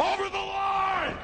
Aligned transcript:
Over 0.00 0.28
the 0.28 0.38
line! 0.38 1.16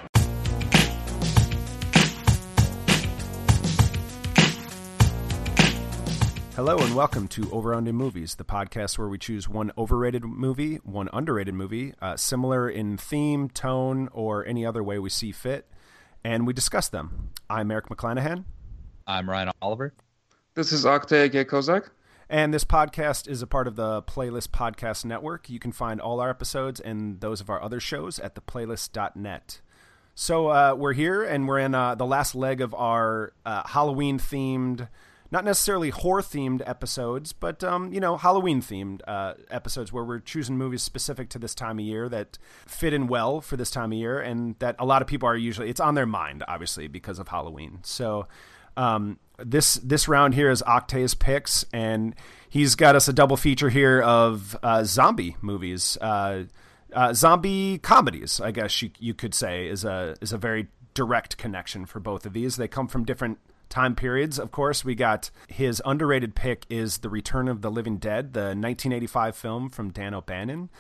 Hello 6.57 6.79
and 6.79 6.96
welcome 6.96 7.29
to 7.29 7.49
Over 7.53 7.73
Under 7.73 7.93
Movies, 7.93 8.35
the 8.35 8.45
podcast 8.45 8.99
where 8.99 9.07
we 9.07 9.17
choose 9.17 9.49
one 9.49 9.71
overrated 9.79 10.25
movie, 10.25 10.77
one 10.82 11.09
underrated 11.13 11.55
movie, 11.55 11.95
uh, 12.03 12.17
similar 12.17 12.68
in 12.68 12.96
theme, 12.96 13.49
tone, 13.49 14.09
or 14.13 14.45
any 14.45 14.67
other 14.67 14.82
way 14.82 14.99
we 14.99 15.09
see 15.09 15.31
fit, 15.31 15.68
and 16.25 16.45
we 16.45 16.53
discuss 16.53 16.89
them. 16.89 17.31
I'm 17.49 17.71
Erik 17.71 17.89
McClanahan. 17.89 18.43
I'm 19.07 19.31
Ryan 19.31 19.53
Oliver. 19.63 19.95
This 20.54 20.73
is 20.73 20.85
Oktay 20.85 21.31
Kozak. 21.45 21.91
And 22.29 22.55
this 22.55 22.64
podcast 22.64 23.29
is 23.29 23.43
a 23.43 23.46
part 23.46 23.69
of 23.69 23.77
the 23.77 24.03
Playlist 24.03 24.49
Podcast 24.49 25.05
Network. 25.05 25.51
You 25.51 25.59
can 25.59 25.73
find 25.73 26.01
all 26.01 26.21
our 26.21 26.31
episodes 26.31 26.81
and 26.81 27.21
those 27.21 27.41
of 27.41 27.51
our 27.51 27.63
other 27.63 27.81
shows 27.81 28.19
at 28.19 28.35
theplaylist.net. 28.35 29.61
So 30.15 30.49
uh, 30.49 30.75
we're 30.79 30.93
here 30.93 31.23
and 31.23 31.46
we're 31.46 31.59
in 31.59 31.75
uh, 31.75 31.96
the 31.96 32.06
last 32.06 32.35
leg 32.35 32.61
of 32.61 32.73
our 32.75 33.33
uh, 33.45 33.65
Halloween 33.67 34.19
themed, 34.19 34.89
not 35.31 35.45
necessarily 35.45 35.91
horror 35.91 36.23
themed 36.23 36.63
episodes, 36.67 37.33
but 37.33 37.63
um, 37.65 37.93
you 37.93 38.01
know 38.01 38.17
Halloween 38.17 38.63
themed 38.63 39.01
uh, 39.09 39.35
episodes 39.51 39.93
where 39.93 40.05
we're 40.05 40.20
choosing 40.20 40.57
movies 40.57 40.83
specific 40.83 41.29
to 41.31 41.39
this 41.39 41.55
time 41.55 41.81
of 41.81 41.85
year 41.85 42.09
that 42.09 42.39
fit 42.65 42.95
in 42.95 43.09
well 43.09 43.41
for 43.41 43.57
this 43.57 43.73
time 43.73 43.93
of 43.93 43.98
year 43.98 44.20
and 44.20 44.57
that 44.61 44.77
a 44.79 44.87
lot 44.87 45.03
of 45.03 45.09
people 45.09 45.29
are 45.29 45.37
usually 45.37 45.69
it's 45.69 45.81
on 45.81 45.97
their 45.97 46.07
mind, 46.07 46.45
obviously 46.47 46.87
because 46.87 47.19
of 47.19 47.29
Halloween. 47.29 47.81
So 47.83 48.29
um, 48.77 49.19
this 49.39 49.75
this 49.75 50.08
round 50.08 50.34
here 50.34 50.50
is 50.50 50.62
Oktay's 50.62 51.14
picks, 51.14 51.64
and 51.72 52.14
he's 52.48 52.75
got 52.75 52.97
us 52.97 53.08
a 53.08 53.12
double 53.12 53.36
feature 53.36 53.69
here 53.69 54.00
of 54.00 54.56
uh, 54.62 54.84
zombie 54.84 55.36
movies, 55.41 55.98
uh, 56.00 56.44
uh, 56.92 57.12
zombie 57.12 57.78
comedies. 57.78 58.41
I 58.41 58.50
guess 58.50 58.80
you 58.83 58.91
you 58.98 59.14
could 59.14 59.34
say 59.34 59.67
is 59.67 59.84
a 59.84 60.14
is 60.20 60.33
a 60.33 60.39
very 60.39 60.69
direct 60.95 61.36
connection 61.36 61.86
for 61.86 62.00
both 62.00 62.25
of 62.25 62.33
these. 62.33 62.56
They 62.56 62.69
come 62.69 62.86
from 62.86 63.05
different 63.05 63.39
time 63.69 63.97
periods. 63.97 64.39
Of 64.39 64.52
course, 64.52 64.84
we 64.84 64.95
got 64.95 65.30
his 65.48 65.83
underrated 65.84 66.34
pick 66.34 66.64
is 66.70 66.98
The 66.98 67.08
Return 67.08 67.48
of 67.48 67.61
the 67.61 67.70
Living 67.70 67.97
Dead, 67.97 68.33
the 68.33 68.55
1985 68.55 69.36
film 69.36 69.69
from 69.69 69.91
Dan 69.91 70.14
O'Bannon. 70.14 70.70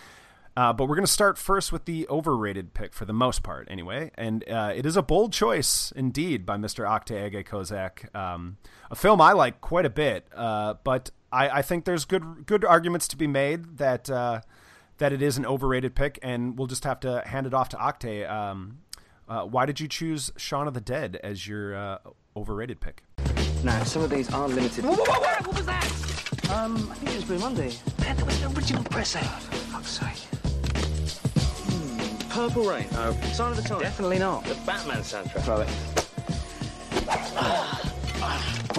Uh, 0.56 0.72
but 0.72 0.84
we're 0.88 0.94
going 0.94 1.06
to 1.06 1.12
start 1.12 1.36
first 1.36 1.72
with 1.72 1.84
the 1.84 2.06
overrated 2.08 2.74
pick 2.74 2.94
for 2.94 3.04
the 3.04 3.12
most 3.12 3.42
part, 3.42 3.66
anyway. 3.68 4.10
And 4.14 4.48
uh, 4.48 4.72
it 4.74 4.86
is 4.86 4.96
a 4.96 5.02
bold 5.02 5.32
choice 5.32 5.92
indeed 5.96 6.46
by 6.46 6.56
Mr. 6.56 6.88
Oktay 6.88 7.30
Ege 7.30 7.44
Kozak. 7.44 8.14
Um, 8.14 8.58
a 8.90 8.94
film 8.94 9.20
I 9.20 9.32
like 9.32 9.60
quite 9.60 9.84
a 9.84 9.90
bit, 9.90 10.28
uh, 10.34 10.74
but 10.84 11.10
I, 11.32 11.48
I, 11.58 11.62
think 11.62 11.84
there's 11.84 12.04
good 12.04 12.46
good 12.46 12.64
arguments 12.64 13.08
to 13.08 13.16
be 13.16 13.26
made 13.26 13.78
that 13.78 14.08
uh, 14.08 14.42
that 14.98 15.12
it 15.12 15.22
is 15.22 15.36
an 15.36 15.44
overrated 15.44 15.96
pick, 15.96 16.20
and 16.22 16.56
we'll 16.56 16.68
just 16.68 16.84
have 16.84 17.00
to 17.00 17.22
hand 17.26 17.48
it 17.48 17.54
off 17.54 17.70
to 17.70 17.76
Oktay. 17.76 18.30
Um, 18.30 18.78
uh, 19.28 19.42
why 19.42 19.66
did 19.66 19.80
you 19.80 19.88
choose 19.88 20.30
Shaun 20.36 20.68
of 20.68 20.74
the 20.74 20.80
Dead 20.80 21.18
as 21.24 21.48
your 21.48 21.74
uh, 21.74 21.98
overrated 22.36 22.80
pick? 22.80 23.02
Now, 23.64 23.82
some 23.82 24.02
of 24.02 24.10
these 24.10 24.32
are 24.32 24.46
limited. 24.46 24.84
Whoa, 24.84 24.92
whoa, 24.92 25.04
whoa, 25.04 25.48
what 25.48 25.56
was 25.56 25.66
that? 25.66 26.50
Um, 26.50 26.88
I 26.92 26.94
think 26.96 27.10
it 27.10 27.16
was 27.16 27.24
Blue 27.24 27.38
Monday. 27.38 27.72
Man, 28.00 28.16
there 28.16 28.26
was 28.26 28.42
an 28.42 28.54
original 28.54 28.84
press 28.84 29.16
out. 29.16 29.42
For 29.42 29.56
fuck's 29.56 29.88
sake. 29.88 30.43
Purple 32.34 32.64
Rain. 32.64 32.86
No. 32.90 33.12
Sign 33.32 33.52
of 33.52 33.56
the 33.56 33.62
Times. 33.62 33.82
Definitely 33.82 34.18
not. 34.18 34.44
The 34.44 34.56
Batman 34.66 35.02
soundtrack. 35.02 35.42
Throw 35.44 35.60
it. 35.60 35.68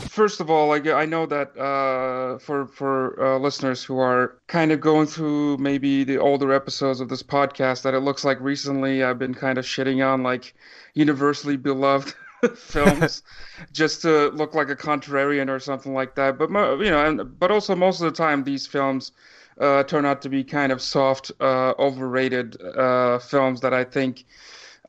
First 0.09 0.41
of 0.41 0.49
all, 0.49 0.67
like 0.67 0.85
I 0.87 1.05
know 1.05 1.25
that 1.25 1.57
uh, 1.57 2.37
for 2.39 2.67
for 2.67 3.17
uh, 3.23 3.39
listeners 3.39 3.81
who 3.81 3.97
are 3.97 4.37
kind 4.47 4.73
of 4.73 4.81
going 4.81 5.07
through 5.07 5.55
maybe 5.55 6.03
the 6.03 6.17
older 6.17 6.51
episodes 6.51 6.99
of 6.99 7.07
this 7.07 7.23
podcast, 7.23 7.83
that 7.83 7.93
it 7.93 8.01
looks 8.01 8.25
like 8.25 8.41
recently 8.41 9.05
I've 9.05 9.19
been 9.19 9.33
kind 9.33 9.57
of 9.57 9.63
shitting 9.63 10.05
on 10.05 10.21
like 10.21 10.53
universally 10.93 11.55
beloved 11.55 12.13
films 12.57 13.23
just 13.71 14.01
to 14.01 14.31
look 14.31 14.53
like 14.53 14.67
a 14.67 14.75
contrarian 14.75 15.47
or 15.47 15.61
something 15.61 15.93
like 15.93 16.15
that. 16.15 16.37
But 16.37 16.49
you 16.49 16.91
know, 16.91 17.05
and 17.05 17.39
but 17.39 17.51
also 17.51 17.73
most 17.73 18.01
of 18.01 18.05
the 18.05 18.17
time 18.17 18.43
these 18.43 18.67
films 18.67 19.13
uh, 19.59 19.83
turn 19.83 20.05
out 20.05 20.21
to 20.23 20.29
be 20.29 20.43
kind 20.43 20.71
of 20.71 20.81
soft, 20.81 21.31
uh, 21.39 21.73
overrated 21.79 22.61
uh, 22.61 23.19
films 23.19 23.61
that 23.61 23.73
I 23.73 23.83
think 23.83 24.25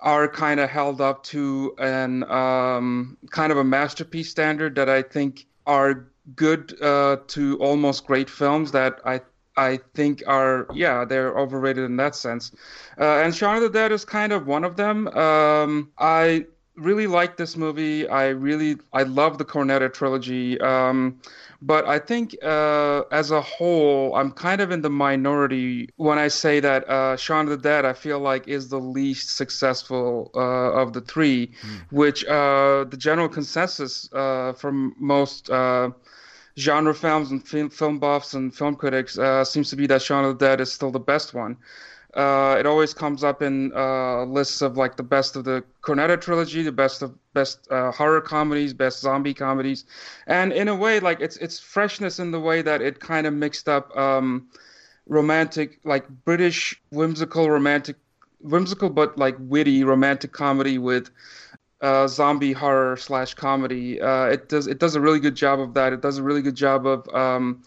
are 0.00 0.28
kind 0.28 0.60
of 0.60 0.68
held 0.68 1.00
up 1.00 1.22
to 1.24 1.74
an 1.78 2.22
um, 2.30 3.16
kind 3.30 3.52
of 3.52 3.58
a 3.58 3.64
masterpiece 3.64 4.30
standard 4.30 4.74
that 4.74 4.88
I 4.88 5.02
think 5.02 5.46
are 5.66 6.06
good 6.34 6.80
uh, 6.82 7.18
to 7.28 7.56
almost 7.58 8.06
great 8.06 8.28
films 8.28 8.72
that 8.72 9.00
I 9.04 9.20
I 9.56 9.78
think 9.94 10.22
are 10.26 10.66
yeah 10.74 11.04
they're 11.04 11.36
overrated 11.36 11.84
in 11.84 11.96
that 11.96 12.14
sense. 12.14 12.52
Uh, 13.00 13.18
and 13.18 13.34
Shaun 13.34 13.56
of 13.56 13.62
the 13.62 13.70
Dead 13.70 13.92
is 13.92 14.04
kind 14.04 14.32
of 14.32 14.46
one 14.46 14.64
of 14.64 14.76
them. 14.76 15.08
Um, 15.08 15.90
I 15.98 16.46
really 16.76 17.06
like 17.06 17.36
this 17.36 17.56
movie. 17.56 18.08
I 18.08 18.28
really 18.28 18.76
I 18.92 19.04
love 19.04 19.38
the 19.38 19.44
Cornetto 19.44 19.92
trilogy. 19.92 20.60
Um, 20.60 21.20
but 21.62 21.86
I 21.86 21.98
think 21.98 22.36
uh, 22.42 23.02
as 23.10 23.30
a 23.30 23.40
whole, 23.40 24.14
I'm 24.14 24.30
kind 24.32 24.60
of 24.60 24.70
in 24.70 24.82
the 24.82 24.90
minority 24.90 25.88
when 25.96 26.18
I 26.18 26.28
say 26.28 26.60
that 26.60 26.88
uh, 26.88 27.16
Shaun 27.16 27.44
of 27.46 27.50
the 27.50 27.56
Dead, 27.56 27.84
I 27.84 27.92
feel 27.92 28.20
like, 28.20 28.48
is 28.48 28.68
the 28.68 28.78
least 28.80 29.36
successful 29.36 30.30
uh, 30.34 30.38
of 30.80 30.92
the 30.92 31.00
three, 31.00 31.48
mm. 31.48 31.80
which 31.90 32.24
uh, 32.24 32.84
the 32.88 32.96
general 32.96 33.28
consensus 33.28 34.08
uh, 34.12 34.52
from 34.52 34.94
most 34.98 35.50
uh, 35.50 35.90
genre 36.58 36.94
films 36.94 37.30
and 37.30 37.46
film, 37.46 37.70
film 37.70 37.98
buffs 37.98 38.34
and 38.34 38.54
film 38.54 38.76
critics 38.76 39.18
seems 39.48 39.70
to 39.70 39.76
be 39.76 39.86
that 39.86 40.02
Shaun 40.02 40.24
of 40.24 40.38
the 40.38 40.46
Dead 40.46 40.60
is 40.60 40.72
still 40.72 40.90
the 40.90 41.00
best 41.00 41.34
one. 41.34 41.56
Uh, 42.14 42.56
it 42.58 42.66
always 42.66 42.94
comes 42.94 43.22
up 43.22 43.42
in 43.42 43.72
uh, 43.74 44.24
lists 44.24 44.62
of 44.62 44.76
like 44.76 44.96
the 44.96 45.02
best 45.02 45.36
of 45.36 45.44
the 45.44 45.62
Cornetto 45.82 46.20
trilogy, 46.20 46.62
the 46.62 46.72
best 46.72 47.02
of 47.02 47.14
best 47.34 47.70
uh, 47.70 47.90
horror 47.92 48.20
comedies, 48.20 48.72
best 48.72 49.00
zombie 49.00 49.34
comedies, 49.34 49.84
and 50.26 50.52
in 50.52 50.68
a 50.68 50.74
way, 50.74 51.00
like 51.00 51.20
it's 51.20 51.36
it's 51.38 51.58
freshness 51.58 52.18
in 52.18 52.30
the 52.30 52.40
way 52.40 52.62
that 52.62 52.80
it 52.80 53.00
kind 53.00 53.26
of 53.26 53.34
mixed 53.34 53.68
up 53.68 53.94
um, 53.96 54.48
romantic, 55.06 55.78
like 55.84 56.08
British 56.24 56.80
whimsical 56.90 57.50
romantic, 57.50 57.96
whimsical 58.40 58.88
but 58.88 59.18
like 59.18 59.36
witty 59.38 59.84
romantic 59.84 60.32
comedy 60.32 60.78
with 60.78 61.10
uh, 61.80 62.06
zombie 62.06 62.52
horror 62.52 62.96
slash 62.96 63.34
comedy. 63.34 64.00
Uh, 64.00 64.26
it 64.26 64.48
does 64.48 64.66
it 64.66 64.78
does 64.78 64.94
a 64.94 65.00
really 65.00 65.20
good 65.20 65.34
job 65.34 65.60
of 65.60 65.74
that. 65.74 65.92
It 65.92 66.00
does 66.00 66.18
a 66.18 66.22
really 66.22 66.42
good 66.42 66.54
job 66.56 66.86
of 66.86 67.08
um, 67.14 67.62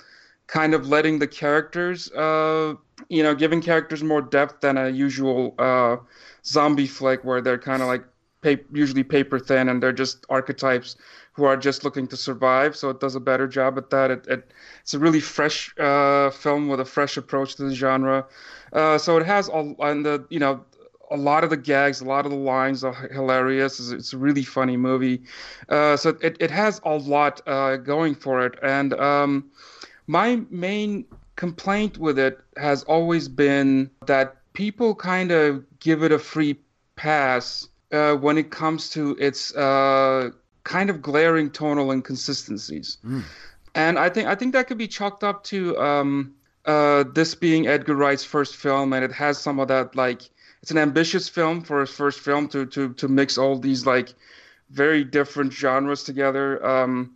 kind 0.50 0.74
of 0.74 0.88
letting 0.88 1.20
the 1.20 1.28
characters 1.28 2.12
uh, 2.12 2.74
you 3.08 3.24
know, 3.24 3.34
giving 3.34 3.62
characters 3.62 4.04
more 4.04 4.22
depth 4.22 4.62
than 4.62 4.78
a 4.78 4.90
usual 4.90 5.56
uh, 5.58 5.98
zombie 6.46 6.88
flick 6.88 7.24
where 7.24 7.42
they're 7.42 7.58
kind 7.58 7.82
of 7.82 7.88
like 7.88 8.04
pa- 8.44 8.64
usually 8.74 9.04
paper 9.04 9.40
thin 9.40 9.70
and 9.70 9.82
they're 9.82 9.94
just 9.94 10.26
archetypes 10.30 10.98
who 11.34 11.46
are 11.46 11.56
just 11.56 11.86
looking 11.86 12.08
to 12.08 12.18
survive. 12.18 12.76
So 12.76 12.90
it 12.90 13.00
does 13.00 13.16
a 13.16 13.20
better 13.20 13.48
job 13.48 13.78
at 13.78 13.90
that. 13.92 14.12
It, 14.12 14.28
it 14.28 14.52
it's 14.82 14.94
a 14.94 15.00
really 15.00 15.22
fresh 15.22 15.74
uh, 15.80 16.30
film 16.32 16.68
with 16.68 16.80
a 16.80 16.86
fresh 16.86 17.16
approach 17.16 17.56
to 17.56 17.64
the 17.64 17.76
genre. 17.76 18.26
Uh, 18.74 18.98
so 18.98 19.18
it 19.18 19.26
has 19.26 19.48
all 19.48 19.76
and 19.80 20.06
the 20.06 20.26
you 20.30 20.40
know 20.40 20.66
a 21.12 21.18
lot 21.18 21.44
of 21.44 21.50
the 21.50 21.58
gags, 21.58 22.02
a 22.02 22.06
lot 22.06 22.26
of 22.26 22.32
the 22.32 22.38
lines 22.38 22.84
are 22.84 22.94
hilarious. 23.12 23.80
It's, 23.80 23.90
it's 23.90 24.14
a 24.14 24.18
really 24.18 24.44
funny 24.44 24.78
movie. 24.78 25.24
Uh, 25.68 25.98
so 25.98 26.16
it, 26.22 26.38
it 26.40 26.52
has 26.52 26.80
a 26.86 26.96
lot 26.96 27.42
uh, 27.48 27.78
going 27.78 28.14
for 28.14 28.46
it. 28.46 28.60
And 28.62 28.94
um, 28.94 29.50
my 30.10 30.42
main 30.50 31.06
complaint 31.36 32.00
with 32.00 32.18
it 32.18 32.40
has 32.58 32.84
always 32.86 33.28
been 33.28 33.92
that 34.08 34.38
people 34.54 34.96
kind 34.96 35.32
of 35.32 35.64
give 35.80 36.02
it 36.02 36.12
a 36.12 36.18
free 36.18 36.58
pass 36.96 37.68
uh, 37.92 38.16
when 38.16 38.36
it 38.36 38.50
comes 38.50 38.90
to 38.90 39.16
its 39.20 39.56
uh, 39.56 40.32
kind 40.64 40.90
of 40.90 41.00
glaring 41.00 41.52
tonal 41.52 41.92
inconsistencies. 41.92 42.98
Mm. 43.06 43.24
And 43.76 44.00
I 44.00 44.10
think 44.10 44.28
I 44.28 44.34
think 44.34 44.54
that 44.54 44.68
could 44.68 44.80
be 44.80 44.88
chalked 44.88 45.24
up 45.24 45.44
to 45.44 45.78
um, 45.78 46.34
uh, 46.66 47.04
this 47.14 47.36
being 47.36 47.68
Edgar 47.68 47.96
Wright's 47.96 48.24
first 48.24 48.56
film, 48.56 48.94
and 48.94 49.06
it 49.06 49.12
has 49.12 49.38
some 49.38 49.60
of 49.60 49.68
that 49.68 49.96
like 49.96 50.24
it's 50.64 50.72
an 50.72 50.80
ambitious 50.80 51.30
film 51.30 51.62
for 51.62 51.82
his 51.82 51.92
first 51.92 52.20
film 52.20 52.48
to 52.50 52.66
to 52.66 52.94
to 52.94 53.08
mix 53.08 53.38
all 53.38 53.60
these 53.60 53.86
like 53.86 54.16
very 54.72 55.04
different 55.04 55.54
genres 55.54 56.04
together. 56.04 56.66
Um, 56.66 57.14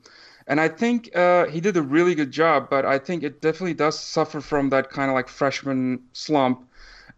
and 0.48 0.60
I 0.62 0.68
think 0.70 1.16
uh, 1.16 1.46
he 1.48 1.62
did 1.62 1.78
a 1.78 1.82
really 1.82 2.16
good 2.16 2.32
job, 2.32 2.70
but 2.70 2.86
I 2.86 3.00
think 3.00 3.24
it 3.24 3.42
definitely 3.42 3.74
does 3.76 4.00
suffer 4.00 4.42
from 4.42 4.70
that 4.70 4.90
kind 4.90 5.10
of 5.10 5.16
like 5.16 5.30
freshman 5.30 6.02
slump. 6.14 6.68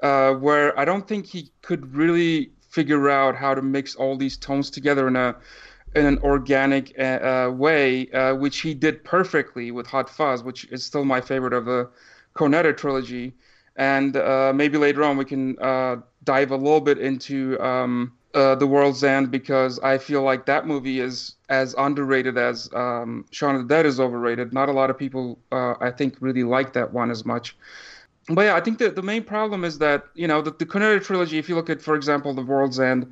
uh, 0.02 0.34
where 0.34 0.78
I 0.78 0.86
don't 0.86 1.08
think 1.08 1.26
he 1.26 1.52
could 1.62 1.96
really 1.96 2.52
figure 2.70 3.10
out 3.10 3.36
how 3.36 3.56
to 3.56 3.62
mix 3.62 3.96
all 3.96 4.18
these 4.18 4.38
tones 4.38 4.70
together 4.70 5.08
in 5.08 5.16
a 5.16 5.36
in 5.96 6.06
an 6.06 6.18
organic 6.20 6.94
uh, 7.00 7.04
uh, 7.48 7.52
way, 7.52 8.10
uh, 8.12 8.36
which 8.36 8.60
he 8.60 8.74
did 8.74 9.04
perfectly 9.06 9.72
with 9.72 9.88
Hot 9.88 10.10
Fuzz, 10.10 10.44
which 10.44 10.66
is 10.66 10.84
still 10.84 11.06
my 11.06 11.22
favorite 11.22 11.54
of 11.54 11.66
the 11.66 11.90
Cornetto 12.36 12.76
trilogy. 12.76 13.34
And 13.78 14.18
uh, 14.18 14.52
maybe 14.54 14.78
later 14.78 15.04
on 15.04 15.16
we 15.18 15.24
can 15.24 15.58
uh, 15.60 15.98
dive 16.26 16.52
a 16.52 16.58
little 16.58 16.82
bit 16.82 16.98
into 16.98 17.58
um, 17.62 18.12
uh, 18.36 18.56
The 18.56 18.68
World's 18.68 19.04
End 19.04 19.32
because 19.32 19.80
I 19.80 19.98
feel 19.98 20.22
like 20.22 20.46
that 20.46 20.68
movie 20.68 21.00
is 21.00 21.36
as 21.50 21.74
underrated 21.78 22.38
as 22.38 22.70
um, 22.74 23.26
Shaun 23.32 23.56
of 23.56 23.68
the 23.68 23.68
Dead 23.68 23.86
is 23.86 24.00
overrated. 24.00 24.54
Not 24.54 24.70
a 24.70 24.74
lot 24.74 24.90
of 24.90 24.98
people, 24.98 25.40
I 25.52 25.92
think, 25.92 26.18
really 26.20 26.44
like 26.44 26.74
that 26.74 26.94
one 26.94 27.10
as 27.10 27.26
much 27.26 27.56
but 28.30 28.42
yeah, 28.44 28.56
I 28.56 28.62
think 28.62 28.80
that 28.80 28.96
the 28.96 29.04
main 29.04 29.24
problem 29.24 29.64
is 29.64 29.78
that 29.80 30.06
you 30.16 30.28
know 30.28 30.42
the, 30.42 30.52
the 30.52 30.66
Cornetto 30.66 31.04
trilogy. 31.04 31.38
If 31.38 31.48
you 31.48 31.56
look 31.56 31.70
at, 31.70 31.82
for 31.82 31.96
example, 31.96 32.34
The 32.34 32.42
World's 32.42 32.80
End, 32.80 33.12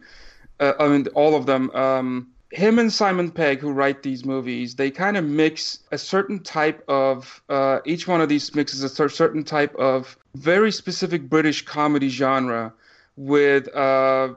uh, 0.60 0.74
I 0.80 0.88
mean 0.88 1.08
all 1.14 1.36
of 1.36 1.46
them. 1.46 1.70
Um, 1.72 2.30
him 2.52 2.78
and 2.78 2.94
Simon 2.94 3.32
Pegg, 3.32 3.60
who 3.60 3.72
write 3.72 4.04
these 4.04 4.26
movies, 4.26 4.76
they 4.76 4.92
kind 4.92 5.18
of 5.18 5.24
mix 5.24 5.80
a 5.92 5.98
certain 5.98 6.40
type 6.40 6.84
of. 6.88 7.42
Uh, 7.50 7.80
each 7.86 8.08
one 8.08 8.22
of 8.22 8.30
these 8.30 8.54
mixes 8.56 8.84
a 8.84 9.10
certain 9.10 9.44
type 9.44 9.76
of 9.76 10.18
very 10.36 10.72
specific 10.72 11.30
British 11.30 11.64
comedy 11.64 12.10
genre 12.10 12.74
with 13.16 13.74
uh, 13.76 14.34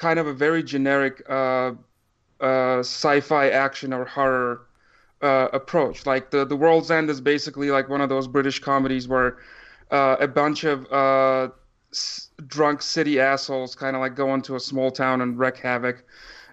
kind 0.00 0.18
of 0.18 0.26
a 0.26 0.32
very 0.32 0.62
generic 0.62 1.22
uh, 1.28 1.72
uh, 2.40 2.78
sci-fi 2.80 3.50
action 3.50 3.92
or 3.92 4.06
horror 4.06 4.62
uh, 5.20 5.48
approach. 5.52 6.06
Like 6.06 6.30
the 6.30 6.44
the 6.46 6.56
World's 6.56 6.90
End 6.90 7.10
is 7.10 7.20
basically 7.20 7.70
like 7.70 7.88
one 7.90 8.00
of 8.00 8.08
those 8.08 8.26
British 8.26 8.58
comedies 8.60 9.06
where 9.06 9.36
uh, 9.90 10.16
a 10.18 10.26
bunch 10.26 10.64
of 10.64 10.90
uh, 10.90 11.48
s- 11.92 12.30
drunk 12.46 12.80
city 12.80 13.20
assholes 13.20 13.74
kind 13.74 13.94
of 13.94 14.00
like 14.00 14.14
go 14.16 14.32
into 14.34 14.56
a 14.56 14.60
small 14.60 14.90
town 14.90 15.20
and 15.20 15.38
wreak 15.38 15.58
havoc, 15.58 16.02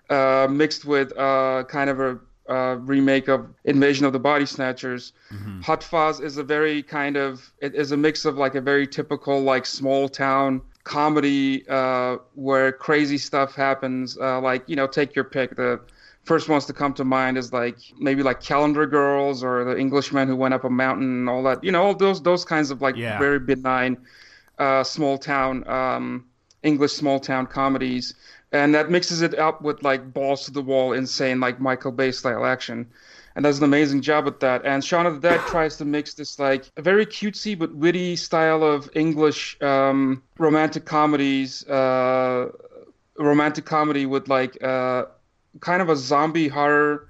uh, 0.09 0.47
mixed 0.49 0.83
with 0.83 1.17
uh, 1.17 1.63
kind 1.69 1.89
of 1.89 1.99
a 2.01 2.19
uh, 2.49 2.75
remake 2.75 3.27
of 3.29 3.47
Invasion 3.63 4.05
of 4.05 4.13
the 4.13 4.19
Body 4.19 4.45
Snatchers. 4.45 5.13
Mm-hmm. 5.31 5.61
Hot 5.61 5.83
Fuzz 5.83 6.19
is 6.19 6.37
a 6.37 6.43
very 6.43 6.83
kind 6.83 7.15
of 7.15 7.53
it 7.59 7.75
is 7.75 7.93
a 7.93 7.97
mix 7.97 8.25
of 8.25 8.37
like 8.37 8.55
a 8.55 8.61
very 8.61 8.87
typical 8.87 9.41
like 9.41 9.65
small 9.65 10.09
town 10.09 10.61
comedy 10.87 11.67
uh, 11.67 12.17
where 12.33 12.71
crazy 12.71 13.17
stuff 13.17 13.53
happens. 13.53 14.17
like 14.17 14.63
you 14.67 14.75
know, 14.75 14.87
take 14.87 15.15
your 15.15 15.25
pick. 15.25 15.55
The 15.55 15.79
first 16.27 16.49
ones 16.49 16.65
to 16.65 16.73
come 16.73 16.93
to 16.93 17.05
mind 17.05 17.37
is 17.37 17.53
like 17.53 17.77
maybe 17.99 18.21
like 18.21 18.41
Calendar 18.41 18.85
Girls 18.85 19.43
or 19.43 19.63
the 19.63 19.77
Englishman 19.77 20.27
who 20.27 20.35
went 20.35 20.53
up 20.53 20.63
a 20.63 20.69
mountain 20.69 21.09
and 21.19 21.29
all 21.29 21.43
that. 21.43 21.63
You 21.63 21.71
know, 21.71 21.83
all 21.83 21.95
those 21.95 22.21
those 22.21 22.45
kinds 22.45 22.71
of 22.71 22.81
like 22.81 22.95
yeah. 22.95 23.17
very 23.19 23.39
benign 23.39 23.97
uh, 24.59 24.83
small 24.83 25.17
town 25.17 25.67
um, 25.67 26.25
English 26.63 26.93
small 26.93 27.19
town 27.19 27.47
comedies, 27.47 28.13
and 28.51 28.75
that 28.75 28.89
mixes 28.89 29.21
it 29.21 29.37
up 29.39 29.61
with 29.61 29.83
like 29.83 30.13
balls 30.13 30.45
to 30.45 30.51
the 30.51 30.61
wall, 30.61 30.93
insane 30.93 31.39
like 31.39 31.59
Michael 31.59 31.91
Bay 31.91 32.11
style 32.11 32.45
action. 32.45 32.87
And 33.37 33.43
does 33.43 33.59
an 33.59 33.65
amazing 33.65 34.01
job 34.01 34.25
with 34.25 34.39
that. 34.39 34.65
And 34.65 34.83
Shaun 34.83 35.05
of 35.05 35.21
the 35.21 35.29
Dead 35.29 35.39
tries 35.41 35.77
to 35.77 35.85
mix 35.85 36.15
this 36.15 36.39
like 36.39 36.71
a 36.75 36.81
very 36.81 37.05
cutesy 37.05 37.57
but 37.57 37.71
witty 37.75 38.15
style 38.15 38.63
of 38.63 38.89
English 38.95 39.61
um, 39.61 40.23
romantic 40.39 40.85
comedies, 40.85 41.63
uh, 41.67 42.49
romantic 43.19 43.63
comedy 43.63 44.07
with 44.07 44.27
like 44.27 44.57
uh, 44.63 45.05
kind 45.59 45.83
of 45.83 45.89
a 45.89 45.95
zombie 45.95 46.47
horror 46.47 47.09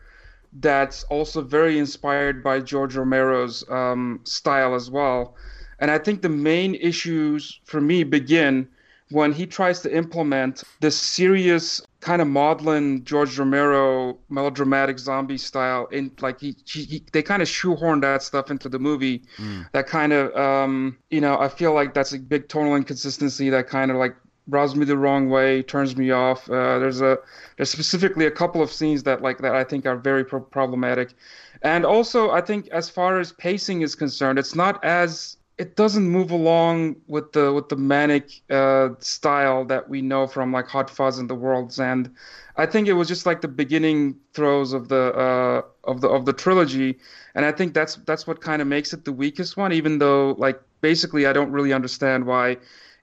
that's 0.59 1.05
also 1.05 1.41
very 1.41 1.79
inspired 1.79 2.43
by 2.43 2.59
George 2.59 2.97
Romero's 2.97 3.63
um, 3.69 4.19
style 4.25 4.75
as 4.75 4.91
well. 4.91 5.33
And 5.79 5.89
I 5.89 5.97
think 5.97 6.23
the 6.23 6.29
main 6.29 6.75
issues 6.75 7.61
for 7.63 7.79
me 7.79 8.03
begin 8.03 8.67
when 9.11 9.31
he 9.31 9.45
tries 9.45 9.79
to 9.83 9.95
implement 9.95 10.65
this 10.81 10.97
serious 10.99 11.81
kind 12.07 12.21
of 12.21 12.27
maudlin 12.29 13.03
George 13.03 13.37
Romero 13.37 14.17
melodramatic 14.29 14.97
zombie 14.97 15.37
style 15.37 15.87
in 15.87 16.09
like 16.21 16.39
he, 16.39 16.55
he, 16.65 16.83
he 16.83 17.03
they 17.11 17.21
kind 17.21 17.41
of 17.41 17.49
shoehorn 17.49 17.99
that 17.99 18.23
stuff 18.23 18.49
into 18.49 18.69
the 18.69 18.79
movie 18.79 19.23
mm. 19.35 19.67
that 19.73 19.87
kind 19.87 20.13
of 20.13 20.33
um 20.35 20.97
you 21.09 21.19
know 21.19 21.37
I 21.37 21.49
feel 21.49 21.73
like 21.73 21.93
that's 21.93 22.13
a 22.13 22.19
big 22.19 22.47
tonal 22.47 22.75
inconsistency 22.77 23.49
that 23.49 23.67
kind 23.67 23.91
of 23.91 23.97
like 23.97 24.15
rubs 24.47 24.75
me 24.75 24.85
the 24.85 24.97
wrong 24.97 25.29
way, 25.29 25.61
turns 25.61 25.97
me 25.97 26.11
off. 26.11 26.49
Uh, 26.49 26.79
there's 26.79 27.01
a 27.01 27.17
there's 27.57 27.69
specifically 27.69 28.25
a 28.25 28.31
couple 28.31 28.61
of 28.61 28.71
scenes 28.71 29.03
that 29.03 29.21
like 29.21 29.39
that 29.39 29.55
I 29.55 29.63
think 29.63 29.85
are 29.85 29.97
very 29.97 30.23
pro- 30.23 30.39
problematic, 30.39 31.13
and 31.61 31.85
also 31.85 32.31
I 32.31 32.41
think 32.41 32.67
as 32.69 32.89
far 32.89 33.19
as 33.19 33.33
pacing 33.33 33.81
is 33.81 33.95
concerned, 33.95 34.39
it's 34.39 34.55
not 34.55 34.83
as 34.85 35.36
it 35.57 35.75
doesn't 35.75 36.07
move 36.07 36.29
along 36.29 36.95
with 37.07 37.31
the 37.31 37.51
with 37.51 37.69
the 37.69 37.75
manic 37.75 38.41
uh, 38.49 38.89
style 38.99 39.65
that 39.65 39.89
we 39.89 40.01
know 40.01 40.27
from 40.27 40.51
like 40.51 40.67
Hot 40.67 40.89
Fuzz 40.89 41.17
and 41.17 41.29
The 41.29 41.35
World's 41.35 41.79
End. 41.79 42.13
I 42.57 42.65
think 42.67 42.87
it 42.87 42.93
was 42.93 43.07
just 43.07 43.25
like 43.25 43.41
the 43.41 43.47
beginning 43.47 44.17
throes 44.33 44.73
of 44.73 44.87
the 44.87 45.13
uh, 45.13 45.61
of 45.89 46.01
the 46.01 46.09
of 46.09 46.25
the 46.25 46.33
trilogy, 46.33 46.99
and 47.33 47.43
I 47.43 47.51
think 47.51 47.73
that's 47.73 47.95
that's 48.05 48.27
what 48.27 48.39
kind 48.39 48.61
of 48.61 48.67
makes 48.67 48.93
it 48.93 49.03
the 49.03 49.11
weakest 49.11 49.57
one. 49.57 49.73
Even 49.73 49.97
though 49.97 50.35
like 50.37 50.61
basically 50.81 51.25
I 51.25 51.33
don't 51.33 51.51
really 51.51 51.73
understand 51.73 52.25
why 52.25 52.57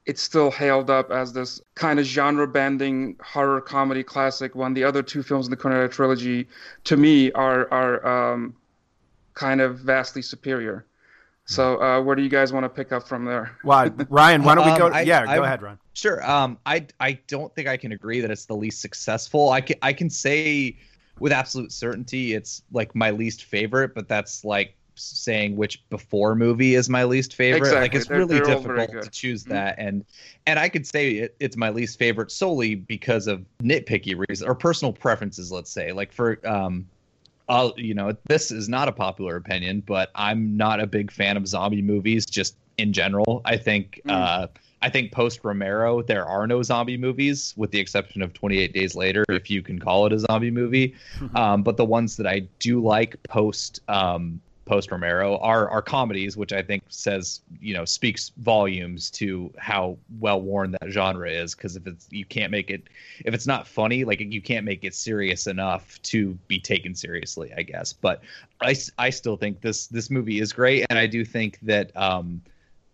it's 0.06 0.22
still 0.22 0.50
hailed 0.50 0.90
up 0.90 1.10
as 1.10 1.32
this 1.32 1.60
kind 1.74 1.98
of 1.98 2.04
genre 2.04 2.46
bending 2.46 3.16
horror 3.20 3.60
comedy 3.60 4.04
classic 4.04 4.54
when 4.54 4.74
the 4.74 4.84
other 4.84 5.02
two 5.02 5.22
films 5.22 5.46
in 5.46 5.50
the 5.50 5.56
Cornetto 5.56 5.90
trilogy 5.90 6.46
to 6.84 6.96
me 6.96 7.32
are 7.32 7.68
are 7.72 8.06
um, 8.06 8.54
kind 9.34 9.60
of 9.60 9.80
vastly 9.80 10.22
superior. 10.22 10.84
So 11.46 11.80
uh, 11.80 12.00
where 12.00 12.16
do 12.16 12.22
you 12.22 12.28
guys 12.28 12.52
want 12.52 12.64
to 12.64 12.68
pick 12.68 12.92
up 12.92 13.06
from 13.06 13.24
there? 13.24 13.58
Well, 13.64 13.90
Ryan, 14.08 14.42
why 14.42 14.54
don't 14.54 14.70
we 14.70 14.78
go? 14.78 14.86
Um, 14.86 14.94
I, 14.94 15.02
yeah, 15.02 15.24
I, 15.28 15.36
go 15.36 15.42
ahead, 15.42 15.62
Ryan. 15.62 15.78
Sure. 15.92 16.28
Um, 16.28 16.58
I 16.64 16.86
I 17.00 17.18
don't 17.26 17.54
think 17.54 17.68
I 17.68 17.76
can 17.76 17.92
agree 17.92 18.20
that 18.20 18.30
it's 18.30 18.46
the 18.46 18.56
least 18.56 18.80
successful. 18.80 19.50
I 19.50 19.60
can 19.60 19.76
I 19.82 19.92
can 19.92 20.08
say 20.08 20.76
with 21.20 21.32
absolute 21.32 21.70
certainty 21.70 22.34
it's 22.34 22.62
like 22.72 22.94
my 22.94 23.10
least 23.10 23.44
favorite, 23.44 23.94
but 23.94 24.08
that's 24.08 24.44
like 24.44 24.74
saying 24.96 25.56
which 25.56 25.86
before 25.90 26.34
movie 26.34 26.76
is 26.76 26.88
my 26.88 27.04
least 27.04 27.34
favorite. 27.34 27.58
Exactly. 27.58 27.80
Like 27.80 27.94
it's 27.94 28.08
they're, 28.08 28.18
really 28.18 28.38
they're 28.38 28.44
difficult 28.44 29.02
to 29.02 29.10
choose 29.10 29.42
mm-hmm. 29.42 29.52
that, 29.52 29.74
and 29.78 30.04
and 30.46 30.58
I 30.58 30.68
could 30.68 30.86
say 30.86 31.10
it, 31.12 31.36
it's 31.40 31.56
my 31.56 31.68
least 31.70 31.98
favorite 31.98 32.30
solely 32.30 32.74
because 32.74 33.26
of 33.26 33.44
nitpicky 33.62 34.16
reasons 34.16 34.48
or 34.48 34.54
personal 34.54 34.92
preferences. 34.92 35.52
Let's 35.52 35.70
say, 35.70 35.92
like 35.92 36.12
for 36.12 36.40
um, 36.46 36.86
I'll 37.48 37.74
you 37.76 37.94
know 37.94 38.16
this 38.28 38.50
is 38.50 38.68
not 38.68 38.88
a 38.88 38.92
popular 38.92 39.36
opinion, 39.36 39.82
but 39.86 40.10
I'm 40.14 40.56
not 40.56 40.80
a 40.80 40.86
big 40.86 41.10
fan 41.10 41.36
of 41.36 41.46
zombie 41.46 41.82
movies 41.82 42.26
just 42.26 42.56
in 42.78 42.92
general. 42.92 43.42
I 43.44 43.56
think. 43.56 44.00
Mm. 44.06 44.12
Uh, 44.12 44.46
I 44.82 44.90
think 44.90 45.12
post 45.12 45.40
Romero, 45.44 46.02
there 46.02 46.26
are 46.26 46.46
no 46.46 46.62
zombie 46.62 46.98
movies, 46.98 47.54
with 47.56 47.70
the 47.70 47.80
exception 47.80 48.20
of 48.20 48.34
28 48.34 48.74
Days 48.74 48.94
Later, 48.94 49.24
if 49.30 49.48
you 49.48 49.62
can 49.62 49.78
call 49.78 50.04
it 50.04 50.12
a 50.12 50.18
zombie 50.18 50.50
movie. 50.50 50.94
um, 51.34 51.62
but 51.62 51.78
the 51.78 51.86
ones 51.86 52.18
that 52.18 52.26
I 52.26 52.40
do 52.58 52.82
like 52.82 53.16
post 53.22 53.80
um, 53.88 54.42
post 54.64 54.90
Romero 54.90 55.38
are 55.38 55.68
are 55.68 55.82
comedies, 55.82 56.36
which 56.36 56.52
I 56.52 56.62
think 56.62 56.82
says 56.88 57.40
you 57.60 57.74
know 57.74 57.84
speaks 57.84 58.32
volumes 58.38 59.10
to 59.12 59.52
how 59.58 59.98
well 60.18 60.40
worn 60.40 60.72
that 60.72 60.90
genre 60.90 61.30
is. 61.30 61.54
Because 61.54 61.76
if 61.76 61.86
it's 61.86 62.08
you 62.10 62.24
can't 62.24 62.50
make 62.50 62.70
it 62.70 62.84
if 63.24 63.34
it's 63.34 63.46
not 63.46 63.66
funny, 63.66 64.04
like 64.04 64.20
you 64.20 64.42
can't 64.42 64.64
make 64.64 64.84
it 64.84 64.94
serious 64.94 65.46
enough 65.46 66.00
to 66.02 66.34
be 66.48 66.58
taken 66.58 66.94
seriously, 66.94 67.52
I 67.56 67.62
guess. 67.62 67.92
But 67.92 68.22
I 68.60 68.74
I 68.98 69.10
still 69.10 69.36
think 69.36 69.60
this 69.60 69.86
this 69.86 70.10
movie 70.10 70.40
is 70.40 70.52
great, 70.52 70.86
and 70.90 70.98
I 70.98 71.06
do 71.06 71.24
think 71.24 71.58
that 71.62 71.94
um 71.96 72.42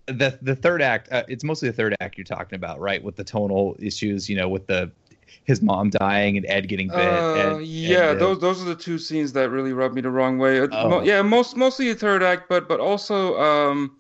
the 0.06 0.38
the 0.42 0.56
third 0.56 0.82
act 0.82 1.08
uh, 1.12 1.22
it's 1.28 1.44
mostly 1.44 1.68
the 1.68 1.74
third 1.74 1.94
act 2.00 2.18
you're 2.18 2.24
talking 2.24 2.56
about 2.56 2.80
right 2.80 3.02
with 3.02 3.14
the 3.16 3.22
tonal 3.22 3.76
issues 3.78 4.28
you 4.28 4.36
know 4.36 4.48
with 4.48 4.66
the 4.66 4.90
his 5.44 5.62
mom 5.62 5.90
dying 5.90 6.36
and 6.36 6.46
Ed 6.46 6.68
getting 6.68 6.88
bit. 6.88 6.96
Uh, 6.96 7.34
and, 7.34 7.66
yeah, 7.66 7.98
uh, 7.98 8.14
those 8.14 8.40
those 8.40 8.62
are 8.62 8.66
the 8.66 8.74
two 8.74 8.98
scenes 8.98 9.32
that 9.32 9.50
really 9.50 9.72
rubbed 9.72 9.94
me 9.94 10.00
the 10.00 10.10
wrong 10.10 10.38
way. 10.38 10.60
Oh. 10.60 11.02
Yeah, 11.02 11.22
most 11.22 11.56
mostly 11.56 11.92
the 11.92 11.98
third 11.98 12.22
act, 12.22 12.48
but 12.48 12.68
but 12.68 12.80
also 12.80 13.38
um, 13.40 13.96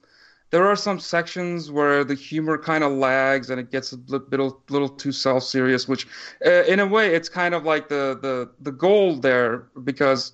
there 0.50 0.66
are 0.66 0.76
some 0.76 0.98
sections 1.00 1.70
where 1.70 2.04
the 2.04 2.14
humor 2.14 2.58
kind 2.58 2.84
of 2.84 2.92
lags 2.92 3.50
and 3.50 3.60
it 3.60 3.70
gets 3.70 3.92
a 3.92 3.96
little 4.06 4.62
little 4.68 4.88
too 4.88 5.12
self 5.12 5.44
serious. 5.44 5.88
Which, 5.88 6.06
uh, 6.44 6.64
in 6.64 6.80
a 6.80 6.86
way, 6.86 7.14
it's 7.14 7.28
kind 7.28 7.54
of 7.54 7.64
like 7.64 7.88
the 7.88 8.18
the 8.20 8.50
the 8.60 8.72
goal 8.72 9.16
there 9.16 9.68
because 9.84 10.32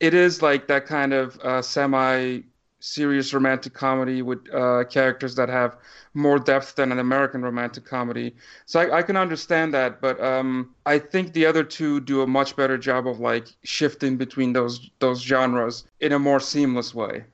it 0.00 0.14
is 0.14 0.42
like 0.42 0.66
that 0.68 0.86
kind 0.86 1.12
of 1.12 1.38
uh, 1.40 1.62
semi 1.62 2.42
serious 2.84 3.32
romantic 3.32 3.72
comedy 3.72 4.20
with 4.20 4.40
uh, 4.52 4.84
characters 4.84 5.34
that 5.34 5.48
have 5.48 5.78
more 6.12 6.38
depth 6.38 6.74
than 6.74 6.92
an 6.92 6.98
American 6.98 7.40
romantic 7.40 7.84
comedy. 7.84 8.36
So 8.66 8.78
I, 8.78 8.98
I 8.98 9.02
can 9.02 9.16
understand 9.16 9.72
that, 9.72 10.02
but 10.02 10.22
um, 10.22 10.74
I 10.84 10.98
think 10.98 11.32
the 11.32 11.46
other 11.46 11.64
two 11.64 12.00
do 12.00 12.20
a 12.20 12.26
much 12.26 12.56
better 12.56 12.76
job 12.76 13.08
of 13.08 13.20
like 13.20 13.48
shifting 13.62 14.18
between 14.18 14.52
those 14.52 14.90
those 14.98 15.22
genres 15.22 15.84
in 16.00 16.12
a 16.12 16.18
more 16.18 16.40
seamless 16.40 16.94
way. 16.94 17.24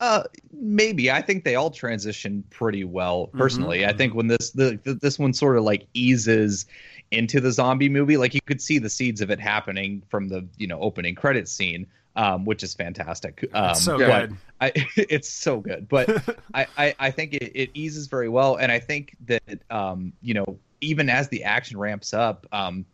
Uh, 0.00 0.24
maybe 0.52 1.10
I 1.10 1.22
think 1.22 1.44
they 1.44 1.54
all 1.54 1.70
transition 1.70 2.42
pretty 2.50 2.82
well. 2.82 3.28
Mm-hmm. 3.28 3.38
Personally, 3.38 3.78
mm-hmm. 3.78 3.90
I 3.90 3.96
think 3.96 4.14
when 4.14 4.26
this 4.26 4.50
the, 4.50 4.98
this 5.00 5.20
one 5.20 5.32
sort 5.32 5.56
of 5.56 5.62
like 5.62 5.86
eases 5.94 6.66
into 7.12 7.40
the 7.40 7.52
zombie 7.52 7.88
movie, 7.88 8.16
like 8.16 8.34
you 8.34 8.40
could 8.44 8.60
see 8.60 8.80
the 8.80 8.90
seeds 8.90 9.20
of 9.20 9.30
it 9.30 9.38
happening 9.38 10.02
from 10.08 10.28
the 10.28 10.44
you 10.58 10.66
know 10.66 10.80
opening 10.80 11.14
credit 11.14 11.48
scene 11.48 11.86
um, 12.16 12.44
which 12.44 12.62
is 12.62 12.74
fantastic. 12.74 13.48
Um, 13.52 13.74
so 13.74 13.98
but 13.98 14.28
good. 14.28 14.36
I, 14.60 14.72
it's 14.96 15.28
so 15.28 15.60
good, 15.60 15.88
but 15.88 16.08
I, 16.54 16.66
I, 16.76 16.94
I 16.98 17.10
think 17.10 17.34
it, 17.34 17.52
it 17.54 17.70
eases 17.74 18.08
very 18.08 18.28
well, 18.28 18.56
and 18.56 18.72
I 18.72 18.80
think 18.80 19.16
that 19.26 19.42
um, 19.70 20.12
you 20.22 20.34
know 20.34 20.58
even 20.80 21.08
as 21.08 21.28
the 21.28 21.44
action 21.44 21.78
ramps 21.78 22.12
up, 22.12 22.46
um, 22.52 22.84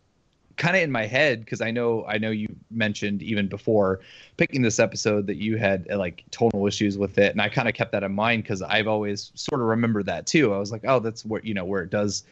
kind 0.57 0.77
of 0.77 0.83
in 0.83 0.91
my 0.91 1.07
head 1.07 1.41
because 1.41 1.61
I 1.61 1.71
know 1.71 2.05
I 2.07 2.19
know 2.19 2.31
you 2.31 2.55
mentioned 2.71 3.23
even 3.23 3.49
before 3.49 4.01
picking 4.37 4.63
this 4.63 4.79
episode 4.79 5.27
that 5.29 5.37
you 5.37 5.57
had 5.57 5.87
uh, 5.91 5.99
like 5.99 6.25
tonal 6.31 6.67
issues 6.67 6.99
with 6.99 7.17
it, 7.19 7.33
and 7.33 7.41
I 7.41 7.49
kind 7.49 7.69
of 7.69 7.75
kept 7.75 7.93
that 7.93 8.03
in 8.03 8.13
mind 8.13 8.43
because 8.43 8.61
I've 8.61 8.89
always 8.89 9.31
sort 9.35 9.61
of 9.61 9.69
remembered 9.69 10.07
that 10.07 10.27
too. 10.27 10.53
I 10.53 10.59
was 10.59 10.73
like, 10.73 10.83
oh, 10.87 10.99
that's 10.99 11.25
where 11.25 11.41
you 11.43 11.55
know 11.55 11.65
where 11.65 11.83
it 11.83 11.91
does 11.91 12.25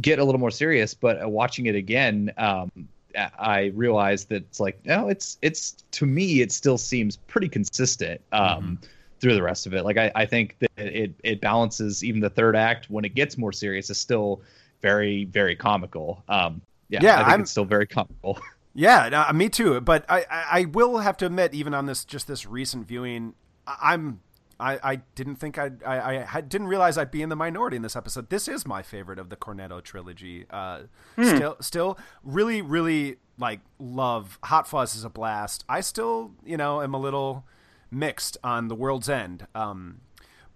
get 0.00 0.18
a 0.18 0.24
little 0.24 0.40
more 0.40 0.50
serious, 0.50 0.94
but 0.94 1.22
uh, 1.22 1.28
watching 1.28 1.66
it 1.66 1.74
again. 1.74 2.32
Um, 2.38 2.88
I 3.16 3.72
realized 3.74 4.28
that 4.28 4.42
it's 4.42 4.60
like 4.60 4.84
no, 4.84 5.08
it's 5.08 5.38
it's 5.42 5.72
to 5.92 6.06
me 6.06 6.40
it 6.40 6.52
still 6.52 6.78
seems 6.78 7.16
pretty 7.16 7.48
consistent 7.48 8.20
um, 8.32 8.78
through 9.20 9.34
the 9.34 9.42
rest 9.42 9.66
of 9.66 9.74
it. 9.74 9.84
Like 9.84 9.96
I, 9.96 10.12
I 10.14 10.26
think 10.26 10.56
that 10.60 10.70
it 10.78 11.14
it 11.24 11.40
balances 11.40 12.04
even 12.04 12.20
the 12.20 12.30
third 12.30 12.56
act 12.56 12.90
when 12.90 13.04
it 13.04 13.14
gets 13.14 13.38
more 13.38 13.52
serious 13.52 13.90
is 13.90 13.98
still 13.98 14.42
very 14.82 15.24
very 15.24 15.56
comical. 15.56 16.22
Um, 16.28 16.60
yeah, 16.88 17.00
Yeah, 17.02 17.14
I 17.14 17.18
think 17.18 17.28
I'm- 17.28 17.40
it's 17.42 17.50
still 17.50 17.64
very 17.64 17.86
comical. 17.86 18.38
Yeah, 18.74 19.08
no, 19.08 19.32
me 19.32 19.48
too. 19.48 19.80
But 19.80 20.04
I, 20.08 20.24
I, 20.30 20.64
will 20.66 20.98
have 20.98 21.16
to 21.16 21.26
admit, 21.26 21.52
even 21.52 21.74
on 21.74 21.86
this 21.86 22.04
just 22.04 22.28
this 22.28 22.46
recent 22.46 22.86
viewing, 22.86 23.34
I'm 23.66 24.20
I, 24.60 24.78
I 24.82 24.96
didn't 25.14 25.36
think 25.36 25.56
I'd, 25.58 25.82
I 25.84 26.10
I 26.10 26.14
had, 26.24 26.48
didn't 26.48 26.66
realize 26.66 26.98
I'd 26.98 27.10
be 27.12 27.22
in 27.22 27.28
the 27.28 27.36
minority 27.36 27.76
in 27.76 27.82
this 27.82 27.94
episode. 27.94 28.28
This 28.28 28.48
is 28.48 28.66
my 28.66 28.82
favorite 28.82 29.18
of 29.18 29.28
the 29.30 29.36
Cornetto 29.36 29.82
trilogy. 29.82 30.46
Uh, 30.50 30.82
Still, 31.22 31.56
still, 31.60 31.98
really, 32.24 32.60
really 32.62 33.18
like 33.38 33.60
love 33.78 34.38
Hot 34.44 34.66
Fuzz 34.68 34.96
is 34.96 35.04
a 35.04 35.08
blast. 35.08 35.64
I 35.68 35.80
still, 35.80 36.32
you 36.44 36.56
know, 36.56 36.82
am 36.82 36.92
a 36.94 36.98
little 36.98 37.44
mixed 37.90 38.36
on 38.42 38.66
The 38.68 38.74
World's 38.74 39.08
End. 39.08 39.46
Um, 39.54 40.00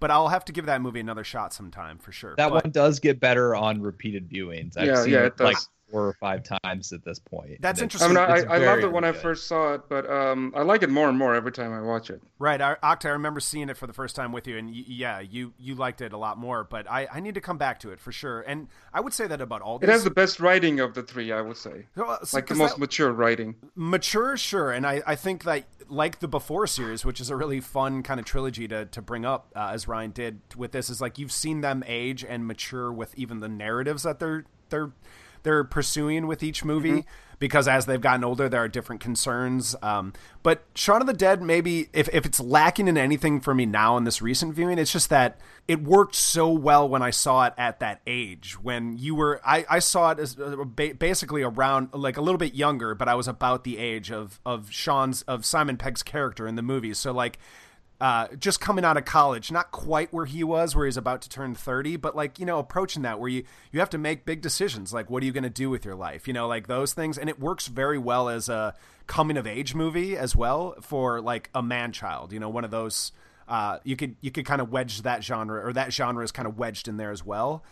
but 0.01 0.11
I'll 0.11 0.29
have 0.29 0.45
to 0.47 0.53
give 0.53 0.67
that 0.67 0.81
movie 0.83 0.99
another 0.99 1.23
shot 1.23 1.53
sometime 1.55 1.99
for 1.99 2.11
sure. 2.11 2.35
that 2.37 2.51
But- 2.51 2.65
one 2.65 2.73
does 2.73 2.99
get 2.99 3.21
better 3.21 3.55
on 3.55 3.81
repeated 3.83 4.29
viewings. 4.29 4.77
I've 4.77 4.87
Yeah, 4.89 5.03
seen 5.03 5.13
yeah, 5.13 5.19
it 5.21 5.27
it 5.27 5.37
does. 5.37 5.45
like 5.45 5.57
four 5.93 6.07
or 6.09 6.15
five 6.15 6.43
times 6.65 6.93
at 6.93 7.05
this 7.05 7.19
point. 7.19 7.61
That's 7.61 7.81
And 7.83 7.95
it's- 7.95 8.03
I 8.03 8.09
mean, 8.09 8.17
I, 8.17 8.55
I 8.55 8.59
loved 8.59 8.83
it 8.83 8.91
when 8.91 9.03
very 9.05 9.15
I 9.17 9.21
first 9.21 9.47
saw 9.47 9.75
it, 9.75 9.83
but 9.89 10.11
um, 10.11 10.53
I 10.57 10.63
like 10.63 10.83
it 10.83 10.89
more 10.91 11.09
and 11.09 11.19
more 11.19 11.35
every 11.35 11.53
time 11.53 11.73
I 11.73 11.83
watch 11.83 12.09
it. 12.11 12.21
Right, 12.39 12.61
I, 12.61 12.77
Oktay, 12.83 13.07
I 13.07 13.11
remember 13.11 13.39
seeing 13.41 13.69
it 13.69 13.77
for 13.77 13.87
the 13.87 13.93
first 13.93 14.17
time 14.17 14.33
with 14.33 14.49
you, 14.49 14.57
and 14.57 14.69
y- 14.69 14.85
yeah, 14.87 15.21
you 15.21 15.53
you 15.59 15.75
liked 15.75 16.01
it 16.01 16.13
a 16.13 16.17
lot 16.17 16.39
more. 16.39 16.65
But 16.65 16.91
I, 16.91 17.07
I 17.13 17.21
need 17.21 17.35
to 17.35 17.41
come 17.41 17.59
back 17.59 17.79
to 17.81 17.91
it 17.91 18.01
for 18.01 18.11
sure. 18.11 18.41
And 18.41 18.69
I 18.93 19.01
would 19.01 19.13
say 19.13 19.27
that 19.27 19.41
about 19.41 19.61
all 19.63 19.79
It 19.83 19.89
has 19.91 20.03
the 20.03 20.11
best 20.11 20.41
writing 20.41 20.81
of 20.81 20.95
the 20.95 21.03
three, 21.03 21.31
I 21.31 21.41
would 21.43 21.57
say. 21.59 21.87
Well, 21.95 22.19
s- 22.23 22.33
Like 22.35 22.47
the 22.47 22.55
most 22.55 22.75
that- 22.75 22.81
mature 22.81 23.13
writing. 23.13 23.55
mature, 23.77 24.37
sure. 24.37 24.73
And 24.73 24.87
I, 24.87 25.03
I 25.07 25.15
think 25.15 25.45
that 25.45 25.65
like 25.89 26.21
the 26.21 26.29
Before 26.29 26.67
series, 26.67 27.05
which 27.05 27.21
is 27.21 27.29
a 27.29 27.37
really 27.37 27.61
fun 27.61 28.03
kind 28.03 28.19
of 28.19 28.25
trilogy 28.25 28.67
to 28.69 28.87
to 28.87 29.03
bring 29.03 29.25
up, 29.27 29.53
uh, 29.55 29.71
as 29.75 29.87
Ryan 29.87 30.11
did 30.13 30.41
with 30.57 30.73
this, 30.73 30.89
is 30.89 31.01
like 31.03 31.19
you've 31.19 31.33
seen 31.33 31.61
them 31.61 31.85
age 31.87 32.25
and 32.25 32.47
mature 32.47 32.91
with 32.93 33.15
even 33.17 33.41
the 33.41 33.49
narratives 33.49 34.03
that 34.05 34.19
they're 34.19 34.45
they're 34.71 34.91
they're 35.43 35.65
pursuing 35.65 36.27
with 36.27 36.43
each 36.43 36.65
movie. 36.65 37.05
Because 37.39 37.67
as 37.67 37.87
they've 37.87 38.01
gotten 38.01 38.23
older, 38.23 38.49
there 38.49 38.63
are 38.63 38.69
different 38.69 39.01
concerns. 39.01 39.75
Um, 39.83 40.13
but 40.45 40.63
Shaun 40.77 41.01
of 41.01 41.09
the 41.09 41.13
Dead, 41.13 41.43
maybe 41.43 41.89
if, 41.93 42.09
if 42.13 42.25
it's 42.25 42.39
lacking 42.39 42.87
in 42.87 42.97
anything 42.97 43.41
for 43.41 43.53
me 43.53 43.67
now 43.67 43.97
in 43.97 44.05
this 44.05 44.23
recent 44.23 44.55
viewing, 44.55 44.79
it's 44.79 44.93
just 44.93 45.11
that 45.11 45.41
it 45.67 45.83
worked 45.83 46.15
so 46.15 46.53
well 46.53 46.89
when 46.89 47.03
I 47.03 47.11
saw 47.11 47.47
it 47.47 47.55
at 47.59 47.81
that 47.81 48.01
age. 48.07 48.57
When 48.63 48.97
you 48.97 49.17
were, 49.17 49.41
I, 49.45 49.67
I 49.69 49.81
saw 49.81 50.13
it 50.13 50.21
as 50.21 50.39
uh, 50.39 50.55
ba- 50.65 50.95
basically 50.97 51.43
around 51.43 51.89
like 51.93 52.17
a 52.17 52.21
little 52.21 52.39
bit 52.39 52.55
younger, 52.55 52.95
but 52.95 53.09
I 53.09 53.17
was 53.17 53.27
about 53.27 53.65
the 53.65 53.77
age 53.77 54.13
of 54.13 54.39
of 54.47 54.71
Sean's 54.71 55.23
of 55.23 55.45
Simon 55.45 55.77
Pegg's 55.77 56.05
character 56.05 56.47
in 56.47 56.55
the 56.55 56.63
movie. 56.63 56.95
So 56.95 57.11
like 57.11 57.41
uh, 58.03 58.27
just 58.37 58.61
coming 58.61 58.85
out 58.85 58.97
of 58.97 59.05
college, 59.05 59.53
not 59.53 59.71
quite 59.71 60.13
where 60.13 60.25
he 60.25 60.43
was, 60.43 60.75
where 60.75 60.87
he's 60.87 60.97
about 60.97 61.23
to 61.23 61.29
turn 61.29 61.55
30, 61.55 61.95
but 61.99 62.17
like, 62.17 62.41
you 62.41 62.45
know, 62.45 62.59
approaching 62.59 63.03
that 63.03 63.21
where 63.21 63.29
you, 63.29 63.45
you 63.71 63.79
have 63.79 63.91
to 63.91 63.97
make 63.97 64.25
big 64.25 64.41
decisions. 64.41 64.93
Like, 64.93 65.09
what 65.09 65.23
are 65.23 65.27
you 65.27 65.31
going 65.31 65.45
to 65.45 65.51
do 65.51 65.71
with 65.71 65.85
your 65.85 65.95
life? 65.95 66.27
You 66.27 66.35
know, 66.35 66.49
like 66.49 66.67
those 66.67 66.95
things. 66.95 67.17
And 67.17 67.31
it 67.31 67.39
works 67.39 67.69
very 67.69 67.99
well 67.99 68.29
as 68.29 68.49
a 68.49 68.75
coming 69.07 69.37
of 69.37 69.47
age 69.47 69.77
movie 69.77 70.17
as 70.17 70.35
well 70.35 70.75
for 70.81 71.21
like 71.21 71.49
a 71.55 71.63
man 71.63 71.93
child, 71.93 72.33
you 72.33 72.41
know, 72.41 72.49
one 72.49 72.65
of 72.65 72.73
those, 72.73 73.13
uh, 73.47 73.79
you 73.85 73.95
could, 73.95 74.17
you 74.21 74.33
could 74.33 74.47
kind 74.47 74.61
of 74.61 74.73
wedge 74.73 75.03
that 75.03 75.23
genre 75.23 75.65
or 75.65 75.73
that 75.73 75.93
genre 75.93 76.25
is 76.25 76.33
kind 76.33 76.49
of 76.49 76.59
wedged 76.59 76.89
in 76.89 76.97
there 76.97 77.13
as 77.13 77.25
well 77.25 77.63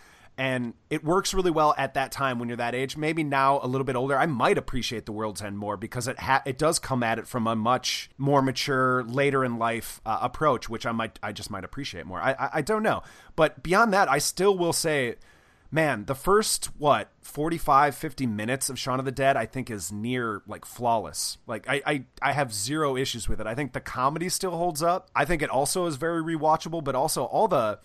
and 0.41 0.73
it 0.89 1.05
works 1.05 1.35
really 1.35 1.51
well 1.51 1.75
at 1.77 1.93
that 1.93 2.11
time 2.11 2.39
when 2.39 2.49
you're 2.49 2.57
that 2.57 2.75
age. 2.75 2.97
Maybe 2.97 3.23
now 3.23 3.61
a 3.63 3.67
little 3.67 3.85
bit 3.85 3.95
older, 3.95 4.19
I 4.19 4.25
might 4.25 4.57
appreciate 4.57 5.05
the 5.05 5.13
World's 5.13 5.43
End 5.43 5.59
more 5.59 5.77
because 5.77 6.09
it 6.09 6.19
ha- 6.19 6.41
it 6.47 6.57
does 6.57 6.79
come 6.79 7.03
at 7.03 7.19
it 7.19 7.27
from 7.27 7.47
a 7.47 7.55
much 7.55 8.09
more 8.17 8.41
mature, 8.41 9.05
later 9.05 9.45
in 9.45 9.59
life 9.59 10.01
uh, 10.07 10.19
approach, 10.23 10.67
which 10.67 10.87
I 10.87 10.93
might 10.93 11.19
I 11.23 11.33
just 11.33 11.51
might 11.51 11.63
appreciate 11.63 12.07
more. 12.07 12.23
I, 12.23 12.33
I 12.33 12.51
I 12.55 12.61
don't 12.63 12.83
know, 12.83 13.03
but 13.37 13.63
beyond 13.63 13.93
that, 13.93 14.09
I 14.09 14.19
still 14.19 14.57
will 14.57 14.73
say. 14.73 15.17
Man, 15.73 16.07
the 16.07 16.17
first 16.17 16.71
what 16.79 17.13
45 17.21 17.95
50 17.95 18.27
minutes 18.27 18.69
of 18.71 18.77
Shaun 18.77 18.99
of 18.99 19.05
the 19.05 19.13
Dead 19.13 19.37
I 19.37 19.47
think 19.47 19.71
is 19.71 19.93
near 19.93 20.43
like 20.45 20.65
flawless. 20.65 21.39
Like 21.47 21.69
I, 21.69 21.81
I 21.87 22.05
I 22.21 22.33
have 22.33 22.53
zero 22.53 22.97
issues 22.97 23.29
with 23.29 23.41
it. 23.41 23.47
I 23.47 23.55
think 23.55 23.73
the 23.73 23.81
comedy 23.81 24.29
still 24.31 24.57
holds 24.57 24.83
up. 24.83 25.13
I 25.15 25.25
think 25.25 25.43
it 25.43 25.49
also 25.49 25.87
is 25.87 25.95
very 25.95 26.25
rewatchable, 26.25 26.83
but 26.83 26.97
also 26.97 27.23
all 27.23 27.47
the 27.47 27.79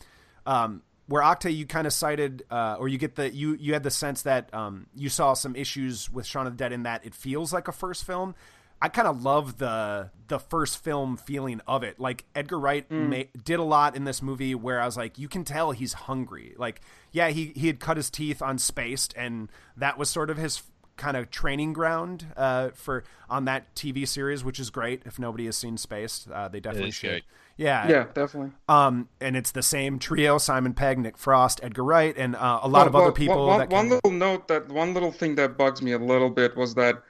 um 0.47 0.81
where 1.07 1.21
Oktay 1.21 1.55
you 1.55 1.65
kind 1.65 1.85
of 1.85 1.93
cited 1.93 2.43
uh, 2.49 2.77
or 2.79 2.87
you 2.87 2.97
get 2.97 3.15
the 3.15 3.33
you 3.33 3.55
you 3.59 3.73
had 3.73 3.83
the 3.83 3.91
sense 3.91 4.23
that 4.23 4.53
um, 4.53 4.87
you 4.95 5.09
saw 5.09 5.33
some 5.33 5.55
issues 5.55 6.09
with 6.11 6.25
Shaun 6.25 6.47
of 6.47 6.53
the 6.53 6.57
Dead 6.57 6.71
in 6.71 6.83
that 6.83 7.05
it 7.05 7.13
feels 7.13 7.53
like 7.53 7.67
a 7.67 7.71
first 7.71 8.05
film. 8.05 8.35
I 8.81 8.89
kind 8.89 9.07
of 9.07 9.23
love 9.23 9.57
the 9.57 10.11
the 10.27 10.39
first 10.39 10.83
film 10.83 11.17
feeling 11.17 11.61
of 11.67 11.83
it. 11.83 11.99
Like 11.99 12.25
Edgar 12.35 12.59
Wright 12.59 12.85
ma- 13.09 13.23
did 13.43 13.59
a 13.59 13.63
lot 13.63 13.95
in 13.95 14.03
this 14.03 14.21
movie 14.21 14.53
where 14.53 14.81
I 14.81 14.85
was 14.85 14.97
like, 14.97 15.17
you 15.17 15.27
can 15.27 15.43
tell 15.43 15.71
he's 15.71 15.93
hungry. 15.93 16.55
Like, 16.57 16.81
yeah, 17.11 17.29
he 17.29 17.53
he 17.55 17.67
had 17.67 17.79
cut 17.79 17.97
his 17.97 18.09
teeth 18.09 18.41
on 18.41 18.57
Spaced, 18.57 19.13
and 19.15 19.49
that 19.77 19.97
was 19.97 20.09
sort 20.09 20.29
of 20.29 20.37
his 20.37 20.61
kind 20.97 21.17
of 21.17 21.29
training 21.29 21.73
ground 21.73 22.27
uh, 22.37 22.69
for 22.73 23.03
on 23.29 23.45
that 23.45 23.73
TV 23.75 24.07
series, 24.07 24.43
which 24.43 24.59
is 24.59 24.69
great. 24.69 25.01
If 25.05 25.19
nobody 25.19 25.45
has 25.45 25.57
seen 25.57 25.77
Spaced, 25.77 26.29
uh, 26.31 26.47
they 26.47 26.59
definitely 26.59 26.91
should. 26.91 27.09
great. 27.09 27.23
Yeah, 27.57 27.87
Yeah, 27.89 28.03
definitely. 28.13 28.51
um, 28.67 29.07
and 29.21 29.37
it's 29.37 29.51
the 29.51 29.63
same 29.63 29.97
trio: 29.97 30.37
Simon 30.37 30.73
Pegg, 30.73 30.99
Nick 30.99 31.17
Frost, 31.17 31.61
Edgar 31.63 31.83
Wright, 31.85 32.15
and 32.17 32.35
uh, 32.35 32.59
a 32.63 32.67
lot 32.67 32.79
Well, 32.79 32.87
of 32.87 32.95
other 32.95 33.03
well, 33.05 33.11
people. 33.13 33.47
One, 33.47 33.59
that 33.59 33.69
one 33.69 33.83
came- 33.85 33.89
little 33.91 34.11
note 34.11 34.47
that 34.49 34.67
one 34.69 34.93
little 34.93 35.11
thing 35.11 35.35
that 35.35 35.57
bugs 35.57 35.81
me 35.81 35.93
a 35.93 35.97
little 35.97 36.29
bit 36.29 36.55
was 36.57 36.75
that 36.75 37.01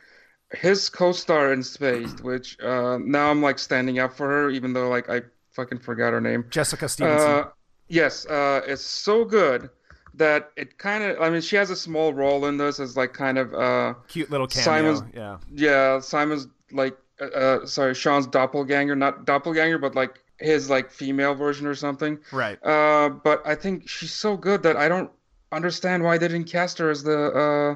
his 0.54 0.89
co-star 0.89 1.51
in 1.54 1.63
Spaced, 1.63 2.22
which 2.24 2.60
uh, 2.62 2.98
now 3.01 3.32
I'm 3.32 3.42
like 3.42 3.58
standing 3.60 4.00
up 4.00 4.13
for 4.15 4.27
her, 4.30 4.50
even 4.51 4.74
though 4.74 4.89
like 4.89 5.10
I 5.10 5.22
fucking 5.54 5.80
forgot 5.80 6.13
her 6.13 6.22
name. 6.22 6.46
Jessica 6.50 6.88
Stevenson. 6.89 7.27
Uh, 7.32 7.44
yes, 7.88 8.25
uh, 8.27 8.62
it's 8.68 8.84
so 8.84 9.25
good 9.25 9.70
that 10.18 10.52
it 10.56 10.78
kind 10.78 11.04
of. 11.04 11.22
I 11.22 11.30
mean, 11.30 11.42
she 11.42 11.56
has 11.56 11.70
a 11.70 11.76
small 11.76 12.14
role 12.14 12.46
in 12.46 12.58
this 12.58 12.80
as 12.80 12.96
like 12.98 13.14
kind 13.14 13.38
of. 13.38 13.54
Uh, 13.54 13.94
Cute 14.08 14.30
little 14.30 14.48
cameo. 14.48 14.64
Simon's- 14.96 15.04
yeah. 15.16 15.38
yeah, 15.52 16.00
Simon's 16.00 16.48
like, 16.72 16.98
uh, 17.22 17.26
uh, 17.26 17.66
sorry, 17.66 17.94
Sean's 17.94 18.28
doppelganger, 18.28 18.96
not 18.96 19.26
doppelganger, 19.26 19.78
but 19.78 19.96
like 19.96 20.20
his 20.40 20.70
like 20.70 20.92
female 20.92 21.34
version 21.34 21.66
or 21.68 21.76
something. 21.76 22.20
Right. 22.32 22.58
Uh, 22.64 23.10
but 23.10 23.42
I 23.46 23.56
think 23.56 23.88
she's 23.88 24.12
so 24.14 24.36
good 24.36 24.64
that 24.64 24.76
I 24.76 24.88
don't 24.88 25.12
understand 25.52 26.04
why 26.04 26.18
they 26.18 26.28
didn't 26.28 26.50
cast 26.52 26.78
her 26.80 26.90
as 26.90 27.04
the 27.04 27.32
uh, 27.32 27.76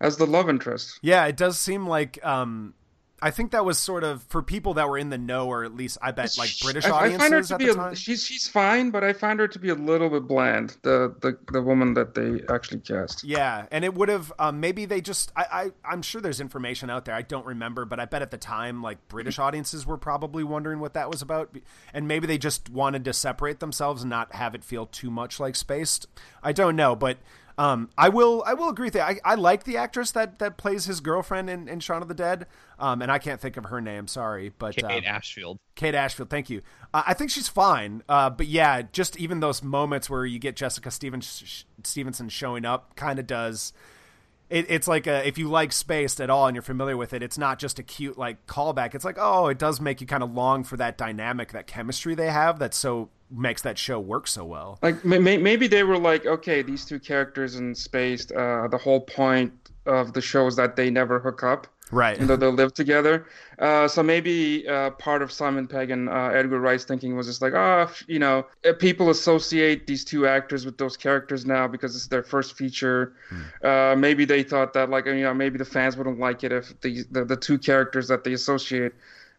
as 0.00 0.16
the 0.16 0.26
love 0.26 0.48
interest. 0.48 0.98
Yeah, 1.02 1.26
it 1.26 1.36
does 1.36 1.58
seem 1.58 1.86
like 1.86 2.24
um 2.24 2.74
I 3.22 3.30
think 3.30 3.50
that 3.52 3.64
was 3.64 3.78
sort 3.78 4.04
of 4.04 4.22
for 4.24 4.42
people 4.42 4.74
that 4.74 4.88
were 4.88 4.98
in 4.98 5.10
the 5.10 5.18
know 5.18 5.46
or 5.46 5.64
at 5.64 5.74
least 5.74 5.98
I 6.00 6.10
bet 6.10 6.36
like 6.38 6.50
British 6.62 6.86
I, 6.86 7.06
I 7.06 7.18
find 7.18 7.32
her 7.34 7.42
to 7.42 7.54
at 7.54 7.58
be 7.58 7.66
the 7.66 7.72
a, 7.72 7.74
time. 7.74 7.94
she's 7.94 8.24
she's 8.24 8.48
fine, 8.48 8.90
but 8.90 9.04
I 9.04 9.12
find 9.12 9.38
her 9.40 9.48
to 9.48 9.58
be 9.58 9.68
a 9.68 9.74
little 9.74 10.08
bit 10.08 10.26
bland. 10.26 10.76
The 10.82 11.14
the 11.20 11.38
the 11.52 11.62
woman 11.62 11.94
that 11.94 12.14
they 12.14 12.42
actually 12.52 12.80
cast. 12.80 13.24
Yeah, 13.24 13.66
and 13.70 13.84
it 13.84 13.94
would 13.94 14.08
have 14.08 14.32
um, 14.38 14.60
maybe 14.60 14.84
they 14.84 15.00
just 15.00 15.32
I, 15.36 15.46
I 15.52 15.70
I'm 15.92 16.02
sure 16.02 16.20
there's 16.20 16.40
information 16.40 16.88
out 16.90 17.04
there 17.04 17.14
I 17.14 17.22
don't 17.22 17.46
remember, 17.46 17.84
but 17.84 18.00
I 18.00 18.06
bet 18.06 18.22
at 18.22 18.30
the 18.30 18.38
time 18.38 18.82
like 18.82 19.06
British 19.08 19.38
audiences 19.38 19.86
were 19.86 19.98
probably 19.98 20.44
wondering 20.44 20.80
what 20.80 20.94
that 20.94 21.10
was 21.10 21.20
about, 21.22 21.54
and 21.92 22.08
maybe 22.08 22.26
they 22.26 22.38
just 22.38 22.70
wanted 22.70 23.04
to 23.04 23.12
separate 23.12 23.60
themselves 23.60 24.02
and 24.02 24.10
not 24.10 24.34
have 24.34 24.54
it 24.54 24.64
feel 24.64 24.86
too 24.86 25.10
much 25.10 25.38
like 25.38 25.56
Spaced. 25.56 26.06
I 26.42 26.52
don't 26.52 26.76
know, 26.76 26.96
but 26.96 27.18
um, 27.60 27.90
I 27.98 28.08
will 28.08 28.42
I 28.46 28.54
will 28.54 28.70
agree 28.70 28.86
with 28.86 28.94
you. 28.94 29.02
I, 29.02 29.20
I 29.22 29.34
like 29.34 29.64
the 29.64 29.76
actress 29.76 30.12
that 30.12 30.38
that 30.38 30.56
plays 30.56 30.86
his 30.86 31.00
girlfriend 31.00 31.50
in, 31.50 31.68
in 31.68 31.80
Shaun 31.80 32.00
of 32.00 32.08
the 32.08 32.14
Dead, 32.14 32.46
um, 32.78 33.02
and 33.02 33.12
I 33.12 33.18
can't 33.18 33.38
think 33.38 33.58
of 33.58 33.66
her 33.66 33.82
name. 33.82 34.06
Sorry, 34.06 34.50
but 34.58 34.76
Kate 34.76 34.84
um, 34.84 35.02
Ashfield. 35.04 35.58
Kate 35.74 35.94
Ashfield, 35.94 36.30
thank 36.30 36.48
you. 36.48 36.62
Uh, 36.94 37.02
I 37.06 37.12
think 37.12 37.30
she's 37.30 37.48
fine, 37.48 38.02
uh, 38.08 38.30
but 38.30 38.46
yeah, 38.46 38.80
just 38.92 39.18
even 39.18 39.40
those 39.40 39.62
moments 39.62 40.08
where 40.08 40.24
you 40.24 40.38
get 40.38 40.56
Jessica 40.56 40.90
Stevens, 40.90 41.66
Stevenson 41.84 42.30
showing 42.30 42.64
up, 42.64 42.96
kind 42.96 43.18
of 43.18 43.26
does. 43.26 43.74
It, 44.48 44.64
it's 44.70 44.88
like 44.88 45.06
a, 45.06 45.28
if 45.28 45.36
you 45.36 45.48
like 45.50 45.72
Spaced 45.72 46.18
at 46.18 46.30
all 46.30 46.46
and 46.46 46.54
you're 46.54 46.62
familiar 46.62 46.96
with 46.96 47.12
it, 47.12 47.22
it's 47.22 47.36
not 47.36 47.58
just 47.58 47.78
a 47.78 47.82
cute 47.82 48.16
like 48.16 48.46
callback. 48.46 48.94
It's 48.94 49.04
like 49.04 49.18
oh, 49.18 49.48
it 49.48 49.58
does 49.58 49.82
make 49.82 50.00
you 50.00 50.06
kind 50.06 50.22
of 50.22 50.32
long 50.32 50.64
for 50.64 50.78
that 50.78 50.96
dynamic, 50.96 51.52
that 51.52 51.66
chemistry 51.66 52.14
they 52.14 52.30
have 52.30 52.58
that's 52.58 52.78
so 52.78 53.10
makes 53.30 53.62
that 53.62 53.78
show 53.78 54.00
work 54.00 54.26
so 54.26 54.44
well. 54.44 54.78
Like 54.82 55.04
may, 55.04 55.18
may- 55.18 55.38
maybe 55.38 55.66
they 55.68 55.84
were 55.84 55.98
like, 55.98 56.26
okay, 56.26 56.62
these 56.62 56.84
two 56.84 56.98
characters 56.98 57.56
in 57.56 57.74
Spaced. 57.74 58.32
Uh, 58.32 58.68
the 58.68 58.78
whole 58.78 59.00
point 59.00 59.52
of 59.86 60.12
the 60.12 60.20
show 60.20 60.46
is 60.46 60.56
that 60.56 60.76
they 60.76 60.90
never 60.90 61.18
hook 61.18 61.42
up. 61.42 61.66
Right. 61.92 62.14
even 62.14 62.28
though 62.28 62.36
they 62.36 62.46
live 62.46 62.72
together. 62.72 63.26
Uh, 63.58 63.88
so 63.88 64.00
maybe 64.00 64.64
uh, 64.68 64.90
part 64.90 65.22
of 65.22 65.32
Simon 65.32 65.66
Pegg 65.66 65.90
and 65.90 66.08
uh, 66.08 66.28
Edgar 66.32 66.60
Wright's 66.60 66.84
thinking 66.84 67.16
was 67.16 67.26
just 67.26 67.42
like, 67.42 67.52
oh, 67.52 67.90
you 68.06 68.20
know, 68.20 68.46
uh, 68.64 68.72
people 68.74 69.10
associate 69.10 69.88
these 69.88 70.04
two 70.04 70.24
actors 70.24 70.64
with 70.64 70.78
those 70.78 70.96
characters 70.96 71.44
now 71.44 71.66
because 71.66 71.96
it's 71.96 72.06
their 72.06 72.22
first 72.22 72.56
feature. 72.56 73.14
Uh, 73.64 73.96
maybe 73.98 74.24
they 74.24 74.44
thought 74.44 74.72
that, 74.74 74.88
like, 74.88 75.06
you 75.06 75.14
know, 75.22 75.34
maybe 75.34 75.58
the 75.58 75.64
fans 75.64 75.96
wouldn't 75.96 76.20
like 76.20 76.44
it 76.44 76.52
if 76.52 76.80
the 76.80 77.02
the, 77.10 77.24
the 77.24 77.36
two 77.36 77.58
characters 77.58 78.06
that 78.06 78.22
they 78.22 78.34
associate 78.34 78.92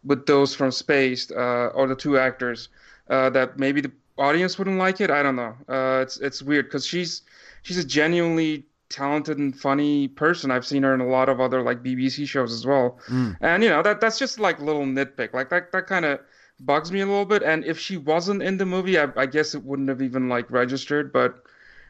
with 0.04 0.26
those 0.26 0.54
from 0.54 0.72
Spaced 0.72 1.32
uh, 1.32 1.68
or 1.74 1.88
the 1.88 1.96
two 1.96 2.18
actors 2.18 2.68
uh, 3.12 3.30
that 3.30 3.60
maybe 3.60 3.82
the 3.82 3.92
audience 4.18 4.58
wouldn't 4.58 4.78
like 4.78 5.02
it. 5.02 5.12
I 5.12 5.22
don't 5.22 5.36
know. 5.36 5.56
Uh, 5.70 6.02
it's 6.02 6.18
it's 6.18 6.42
weird 6.42 6.66
because 6.66 6.86
she's 6.86 7.22
she's 7.62 7.78
a 7.78 7.84
genuinely 7.86 8.66
talented 8.90 9.38
and 9.38 9.58
funny 9.58 10.08
person. 10.08 10.52
I've 10.52 10.66
seen 10.66 10.84
her 10.84 10.94
in 10.94 11.02
a 11.02 11.08
lot 11.08 11.30
of 11.30 11.40
other 11.40 11.62
like 11.62 11.84
BBC 11.84 12.28
shows 12.28 12.52
as 12.54 12.66
well. 12.66 13.00
And 13.42 13.64
you 13.64 13.70
know 13.70 13.82
that 13.84 14.02
that's 14.02 14.18
just 14.20 14.40
like 14.40 14.60
little 14.60 14.86
nitpick. 14.86 15.34
Like 15.34 15.50
that 15.50 15.72
that 15.72 15.88
kind 15.88 16.06
of 16.06 16.20
bugs 16.60 16.92
me 16.92 17.02
a 17.02 17.06
little 17.06 17.26
bit. 17.26 17.42
And 17.44 17.66
if 17.66 17.80
she 17.80 17.98
wasn't 17.98 18.44
in 18.44 18.58
the 18.58 18.66
movie, 18.66 19.00
I, 19.00 19.08
I 19.16 19.26
guess 19.26 19.56
it 19.56 19.64
wouldn't 19.64 19.90
have 19.90 20.02
even 20.02 20.30
like 20.30 20.52
registered. 20.52 21.12
But 21.14 21.44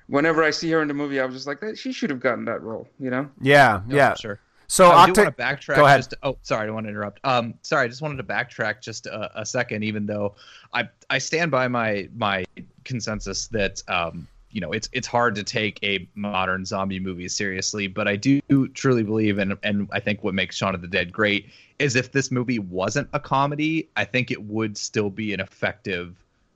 whenever 0.08 0.44
I 0.44 0.52
see 0.52 0.70
her 0.72 0.82
in 0.82 0.88
the 0.88 0.94
movie, 0.94 1.20
I 1.20 1.26
was 1.26 1.36
just 1.36 1.48
like, 1.48 1.62
"Eh, 1.64 1.74
she 1.76 1.92
should 1.92 2.10
have 2.10 2.20
gotten 2.20 2.46
that 2.46 2.62
role. 2.62 2.88
You 3.00 3.10
know? 3.10 3.30
Yeah, 3.42 3.82
No, 3.88 3.96
yeah. 3.96 4.14
sure. 4.16 4.40
So 4.72 4.90
I 4.90 5.06
do 5.06 5.22
want 5.22 5.36
to 5.38 5.44
backtrack. 5.44 5.76
Go 5.76 5.86
ahead. 5.86 6.00
Just 6.00 6.12
to- 6.12 6.18
oh, 6.24 6.38
sorry, 6.44 6.64
I 6.64 6.66
don't 6.68 6.76
want 6.76 6.86
to 6.86 6.92
interrupt. 6.92 7.20
Um, 7.26 7.56
sorry, 7.62 7.84
I 7.84 7.88
just 7.90 8.02
wanted 8.02 8.16
to 8.18 8.24
backtrack 8.24 8.82
just 8.82 9.06
a, 9.06 9.42
a 9.42 9.46
second. 9.46 9.84
Even 9.84 10.06
though 10.06 10.36
I 10.74 10.88
I 11.10 11.18
stand 11.18 11.52
by 11.52 11.68
my 11.68 12.08
my 12.16 12.46
consensus 12.86 13.48
that 13.48 13.84
um 13.90 14.28
you 14.50 14.62
know 14.62 14.72
it's 14.72 14.88
it's 14.94 15.08
hard 15.08 15.36
to 15.36 15.44
take 15.44 15.78
a 15.84 16.08
modern 16.16 16.64
zombie 16.64 17.02
movie 17.02 17.28
seriously, 17.28 17.88
but 17.88 18.08
I 18.08 18.16
do 18.16 18.40
truly 18.74 19.04
believe 19.04 19.40
and 19.40 19.58
and 19.64 19.90
I 19.92 20.00
think 20.00 20.24
what 20.24 20.34
makes 20.34 20.56
Shaun 20.56 20.74
of 20.74 20.82
the 20.82 20.88
Dead 20.88 21.12
great 21.12 21.50
is 21.80 21.98
if 21.98 22.14
this 22.14 22.32
movie 22.32 22.60
wasn't 22.60 23.10
a 23.12 23.20
comedy, 23.20 23.90
I 23.98 24.06
think 24.06 24.32
it 24.32 24.42
would 24.42 24.78
still 24.78 25.10
be 25.10 25.34
an 25.34 25.42
effective 25.42 26.16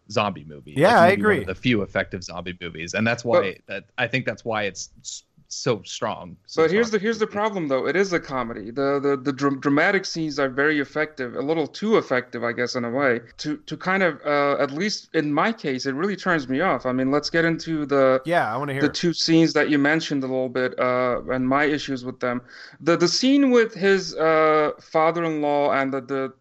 zombie 0.10 0.46
movie. 0.48 0.74
Yeah, 0.78 1.02
I 1.02 1.10
maybe 1.10 1.22
one 1.22 1.32
agree. 1.32 1.42
of 1.42 1.48
the 1.48 1.56
few 1.56 1.82
effective 1.82 2.24
zombie 2.24 2.58
movies, 2.62 2.94
and 2.94 3.06
that's 3.06 3.26
why 3.26 3.58
that 3.68 3.84
I 3.98 4.08
think 4.08 4.26
that's 4.26 4.46
why 4.46 4.64
it's 4.64 4.90
s- 5.02 5.24
so 5.48 5.82
strong. 5.84 6.38
so 6.46 6.64
But 6.64 6.72
here's 6.72 6.92
the 6.92 7.00
here's 7.00 7.20
the 7.20 7.28
problem 7.28 7.68
though. 7.68 7.88
It 7.88 7.96
is 7.96 8.14
a 8.14 8.20
comedy. 8.20 8.72
The 8.72 9.00
the 9.00 9.18
the 9.18 9.32
dr- 9.32 9.62
dramatic 9.62 10.06
scenes 10.06 10.40
are 10.40 10.50
very 10.50 10.80
effective, 10.80 11.36
a 11.36 11.42
little 11.42 11.68
too 11.68 11.98
effective, 11.98 12.44
I 12.44 12.52
guess, 12.52 12.76
in 12.76 12.84
a 12.86 12.90
way. 12.90 13.22
To 13.38 13.58
to 13.58 13.78
kind 13.78 14.04
of 14.04 14.20
uh, 14.26 14.58
at 14.60 14.72
least 14.72 15.10
in 15.14 15.34
my 15.34 15.52
case, 15.52 15.86
it 15.86 15.94
really 15.94 16.16
turns 16.16 16.48
me 16.50 16.62
off. 16.62 16.86
I 16.86 16.92
mean, 16.92 17.12
let's 17.12 17.30
get 17.30 17.46
into 17.46 17.86
the 17.86 18.22
yeah, 18.26 18.54
I 18.54 18.58
want 18.58 18.70
to 18.70 18.74
hear. 18.74 18.82
the 18.82 18.90
two 18.90 19.14
scenes 19.14 19.54
that 19.54 19.70
you 19.70 19.78
mentioned 19.78 20.24
a 20.24 20.28
little 20.28 20.50
bit 20.50 20.78
uh, 20.80 21.22
and 21.30 21.48
my 21.48 21.66
issues 21.66 22.04
with 22.04 22.20
them. 22.20 22.42
The 22.82 22.98
the 22.98 23.08
scene 23.08 23.52
with 23.52 23.74
his 23.74 24.16
uh, 24.16 24.72
father-in-law 24.80 25.72
and 25.72 25.94
the, 25.94 26.02
the 26.02 26.34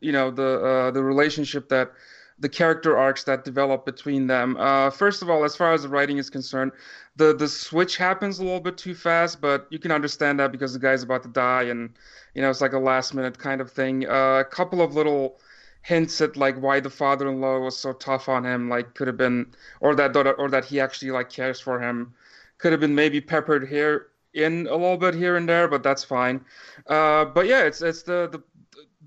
you 0.00 0.12
know 0.12 0.30
the 0.30 0.64
uh, 0.64 0.90
the 0.90 1.02
relationship 1.02 1.68
that 1.68 1.92
the 2.38 2.48
character 2.48 2.96
arcs 2.98 3.24
that 3.24 3.44
develop 3.44 3.86
between 3.86 4.26
them. 4.26 4.56
Uh, 4.58 4.90
first 4.90 5.22
of 5.22 5.30
all, 5.30 5.44
as 5.44 5.56
far 5.56 5.72
as 5.72 5.82
the 5.82 5.88
writing 5.88 6.18
is 6.18 6.28
concerned, 6.28 6.72
the 7.16 7.34
the 7.34 7.48
switch 7.48 7.96
happens 7.96 8.38
a 8.38 8.44
little 8.44 8.60
bit 8.60 8.76
too 8.76 8.94
fast, 8.94 9.40
but 9.40 9.66
you 9.70 9.78
can 9.78 9.90
understand 9.90 10.38
that 10.40 10.52
because 10.52 10.72
the 10.72 10.78
guy's 10.78 11.02
about 11.02 11.22
to 11.22 11.28
die 11.28 11.64
and 11.64 11.90
you 12.34 12.42
know 12.42 12.50
it's 12.50 12.60
like 12.60 12.74
a 12.74 12.78
last 12.78 13.14
minute 13.14 13.38
kind 13.38 13.60
of 13.60 13.70
thing. 13.70 14.06
Uh, 14.06 14.40
a 14.40 14.44
couple 14.44 14.82
of 14.82 14.94
little 14.94 15.38
hints 15.86 16.20
at 16.20 16.36
like 16.36 16.56
why 16.58 16.80
the 16.80 16.90
father-in-law 16.90 17.60
was 17.60 17.76
so 17.76 17.92
tough 17.92 18.28
on 18.28 18.44
him 18.44 18.68
like 18.68 18.92
could 18.94 19.06
have 19.06 19.16
been 19.16 19.46
or 19.80 19.94
that 19.94 20.16
or 20.16 20.50
that 20.50 20.64
he 20.64 20.80
actually 20.80 21.12
like 21.12 21.30
cares 21.30 21.60
for 21.60 21.80
him 21.80 22.12
could 22.58 22.72
have 22.72 22.80
been 22.80 22.94
maybe 22.94 23.20
peppered 23.20 23.68
here 23.68 24.08
in 24.34 24.66
a 24.66 24.72
little 24.72 24.96
bit 24.96 25.14
here 25.14 25.36
and 25.36 25.48
there 25.48 25.68
but 25.68 25.84
that's 25.84 26.02
fine 26.02 26.44
uh 26.88 27.24
but 27.24 27.46
yeah 27.46 27.62
it's 27.62 27.82
it's 27.82 28.02
the 28.02 28.28
the 28.32 28.42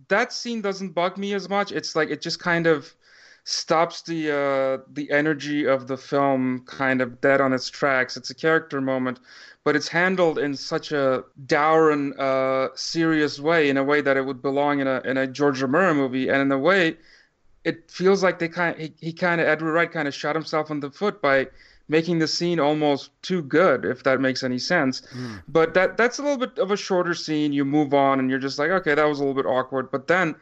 that 0.07 0.31
scene 0.31 0.61
doesn't 0.61 0.91
bug 0.91 1.17
me 1.17 1.33
as 1.33 1.49
much 1.49 1.73
it's 1.73 1.97
like 1.97 2.09
it 2.09 2.21
just 2.21 2.39
kind 2.39 2.65
of 2.65 2.95
stops 3.49 4.03
the 4.03 4.31
uh 4.31 4.83
the 4.93 5.09
energy 5.11 5.65
of 5.65 5.87
the 5.87 5.97
film 5.97 6.63
kind 6.67 7.01
of 7.01 7.19
dead 7.19 7.41
on 7.41 7.51
its 7.51 7.69
tracks 7.69 8.15
it's 8.15 8.29
a 8.29 8.35
character 8.35 8.79
moment 8.79 9.19
but 9.63 9.75
it's 9.75 9.87
handled 9.87 10.39
in 10.39 10.55
such 10.55 10.91
a 10.91 11.23
dour 11.45 11.91
and 11.91 12.19
uh, 12.19 12.69
serious 12.75 13.39
way, 13.39 13.69
in 13.69 13.77
a 13.77 13.83
way 13.83 14.01
that 14.01 14.17
it 14.17 14.25
would 14.25 14.41
belong 14.41 14.79
in 14.79 14.87
a 14.87 15.01
in 15.05 15.17
a 15.17 15.27
George 15.27 15.61
Romero 15.61 15.93
movie, 15.93 16.29
and 16.29 16.41
in 16.41 16.51
a 16.51 16.57
way, 16.57 16.97
it 17.63 17.91
feels 17.91 18.23
like 18.23 18.39
they 18.39 18.47
kind 18.47 18.79
he, 18.79 18.93
he 18.99 19.13
kind 19.13 19.41
of 19.41 19.47
Edward 19.47 19.73
Wright 19.73 19.91
kind 19.91 20.07
of 20.07 20.15
shot 20.15 20.35
himself 20.35 20.71
in 20.71 20.79
the 20.79 20.89
foot 20.89 21.21
by 21.21 21.47
making 21.87 22.19
the 22.19 22.27
scene 22.27 22.59
almost 22.59 23.11
too 23.21 23.41
good, 23.41 23.83
if 23.83 24.03
that 24.03 24.21
makes 24.21 24.43
any 24.43 24.59
sense. 24.59 25.01
But 25.47 25.73
that 25.73 25.97
that's 25.97 26.19
a 26.19 26.23
little 26.23 26.37
bit 26.37 26.57
of 26.57 26.71
a 26.71 26.77
shorter 26.77 27.13
scene. 27.13 27.51
You 27.51 27.65
move 27.65 27.93
on, 27.93 28.19
and 28.19 28.29
you're 28.29 28.39
just 28.39 28.59
like, 28.59 28.71
okay, 28.71 28.95
that 28.95 29.05
was 29.05 29.19
a 29.19 29.23
little 29.23 29.35
bit 29.35 29.47
awkward. 29.47 29.91
But 29.91 30.07
then 30.07 30.35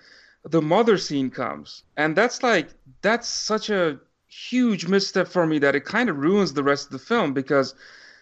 the 0.43 0.61
mother 0.61 0.97
scene 0.97 1.29
comes, 1.29 1.83
and 1.97 2.15
that's 2.15 2.43
like 2.43 2.69
that's 3.01 3.27
such 3.27 3.69
a 3.69 3.99
huge 4.27 4.87
misstep 4.87 5.27
for 5.27 5.45
me 5.45 5.59
that 5.59 5.75
it 5.75 5.85
kind 5.85 6.09
of 6.09 6.17
ruins 6.17 6.53
the 6.53 6.63
rest 6.63 6.87
of 6.87 6.91
the 6.91 6.99
film 6.99 7.33
because 7.33 7.73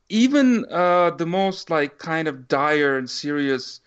even 0.09 0.65
uh, 0.71 1.09
the 1.11 1.25
most 1.25 1.69
like 1.69 1.97
kind 1.97 2.27
of 2.27 2.47
dire 2.47 2.97
and 2.97 3.09
serious 3.09 3.81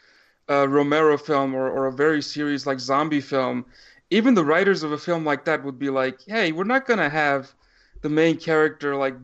uh, 0.50 0.68
Romero 0.68 1.16
film 1.16 1.54
or, 1.54 1.70
or 1.70 1.86
a 1.86 1.92
very 1.92 2.22
serious 2.22 2.66
like 2.66 2.80
zombie 2.80 3.20
film, 3.20 3.64
even 4.10 4.34
the 4.34 4.44
writers 4.44 4.82
of 4.82 4.92
a 4.92 4.98
film 4.98 5.24
like 5.24 5.44
that 5.44 5.62
would 5.64 5.78
be 5.78 5.90
like, 5.90 6.20
hey, 6.26 6.52
we're 6.52 6.64
not 6.64 6.86
gonna 6.86 7.08
have 7.08 7.52
the 8.02 8.08
main 8.08 8.36
character 8.36 8.96
like 8.96 9.14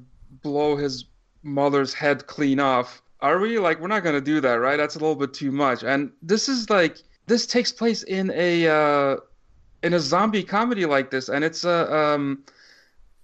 blow 0.42 0.76
his 0.76 1.06
mother's 1.42 1.94
head 1.94 2.26
clean 2.26 2.60
off, 2.60 3.02
are 3.20 3.38
we? 3.38 3.58
Like, 3.58 3.80
we're 3.80 3.88
not 3.88 4.04
gonna 4.04 4.20
do 4.20 4.40
that, 4.40 4.54
right? 4.54 4.76
That's 4.76 4.96
a 4.96 4.98
little 4.98 5.16
bit 5.16 5.34
too 5.34 5.50
much. 5.50 5.82
And 5.82 6.12
this 6.22 6.48
is 6.48 6.70
like 6.70 6.98
this 7.26 7.46
takes 7.46 7.72
place 7.72 8.02
in 8.02 8.30
a 8.34 8.68
uh, 8.68 9.16
in 9.82 9.94
a 9.94 10.00
zombie 10.00 10.42
comedy 10.42 10.86
like 10.86 11.10
this, 11.10 11.28
and 11.28 11.44
it's 11.44 11.64
a 11.64 11.94
um, 11.94 12.44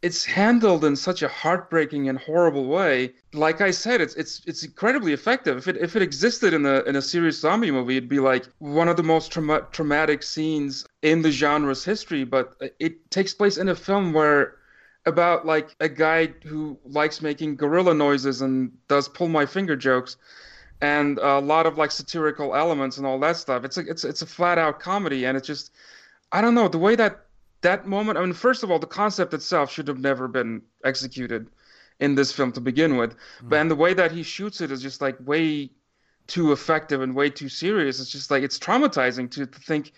it's 0.02 0.24
handled 0.24 0.84
in 0.84 0.96
such 0.96 1.22
a 1.22 1.28
heartbreaking 1.28 2.08
and 2.08 2.18
horrible 2.18 2.66
way. 2.66 3.12
Like 3.34 3.60
I 3.60 3.70
said, 3.70 4.00
it's 4.00 4.14
it's 4.14 4.42
it's 4.46 4.64
incredibly 4.64 5.12
effective. 5.12 5.58
If 5.58 5.68
it 5.68 5.76
if 5.76 5.96
it 5.96 6.02
existed 6.02 6.54
in 6.54 6.64
a 6.64 6.80
in 6.82 6.96
a 6.96 7.02
serious 7.02 7.40
zombie 7.40 7.70
movie, 7.70 7.96
it'd 7.96 8.08
be 8.08 8.20
like 8.20 8.46
one 8.58 8.88
of 8.88 8.96
the 8.96 9.02
most 9.02 9.30
trauma- 9.30 9.66
traumatic 9.72 10.22
scenes 10.22 10.86
in 11.02 11.22
the 11.22 11.30
genre's 11.30 11.84
history. 11.84 12.24
But 12.24 12.54
it 12.78 13.10
takes 13.10 13.34
place 13.34 13.58
in 13.58 13.68
a 13.68 13.74
film 13.74 14.12
where 14.12 14.56
about 15.06 15.46
like 15.46 15.74
a 15.80 15.88
guy 15.88 16.26
who 16.44 16.78
likes 16.84 17.22
making 17.22 17.56
gorilla 17.56 17.94
noises 17.94 18.42
and 18.42 18.70
does 18.88 19.08
pull 19.08 19.28
my 19.28 19.46
finger 19.46 19.76
jokes 19.76 20.16
and 20.80 21.18
a 21.18 21.38
lot 21.38 21.66
of 21.66 21.76
like 21.78 21.90
satirical 21.90 22.54
elements 22.54 22.96
and 22.96 23.06
all 23.06 23.18
that 23.20 23.36
stuff. 23.36 23.64
It's 23.64 23.76
a 23.76 23.80
it's 23.80 24.04
it's 24.04 24.22
a 24.22 24.26
flat 24.26 24.58
out 24.58 24.80
comedy 24.80 25.26
and 25.26 25.36
it's 25.36 25.46
just 25.46 25.72
I 26.32 26.40
don't 26.40 26.54
know 26.54 26.68
the 26.68 26.78
way 26.78 26.96
that 26.96 27.26
that 27.62 27.86
moment. 27.86 28.18
I 28.18 28.22
mean, 28.22 28.32
first 28.32 28.62
of 28.62 28.70
all, 28.70 28.78
the 28.78 28.86
concept 28.86 29.34
itself 29.34 29.70
should 29.70 29.88
have 29.88 29.98
never 29.98 30.28
been 30.28 30.62
executed 30.84 31.48
in 31.98 32.14
this 32.14 32.32
film 32.32 32.50
to 32.52 32.60
begin 32.60 32.96
with, 32.96 33.14
but 33.42 33.56
mm. 33.56 33.60
and 33.60 33.70
the 33.70 33.76
way 33.76 33.92
that 33.92 34.10
he 34.10 34.22
shoots 34.22 34.62
it 34.62 34.70
is 34.70 34.80
just 34.80 35.02
like 35.02 35.16
way 35.26 35.70
too 36.26 36.52
effective 36.52 37.02
and 37.02 37.14
way 37.14 37.28
too 37.28 37.48
serious. 37.48 38.00
It's 38.00 38.10
just 38.10 38.30
like 38.30 38.42
it's 38.42 38.58
traumatizing 38.58 39.30
to, 39.32 39.46
to 39.46 39.60
think 39.60 39.92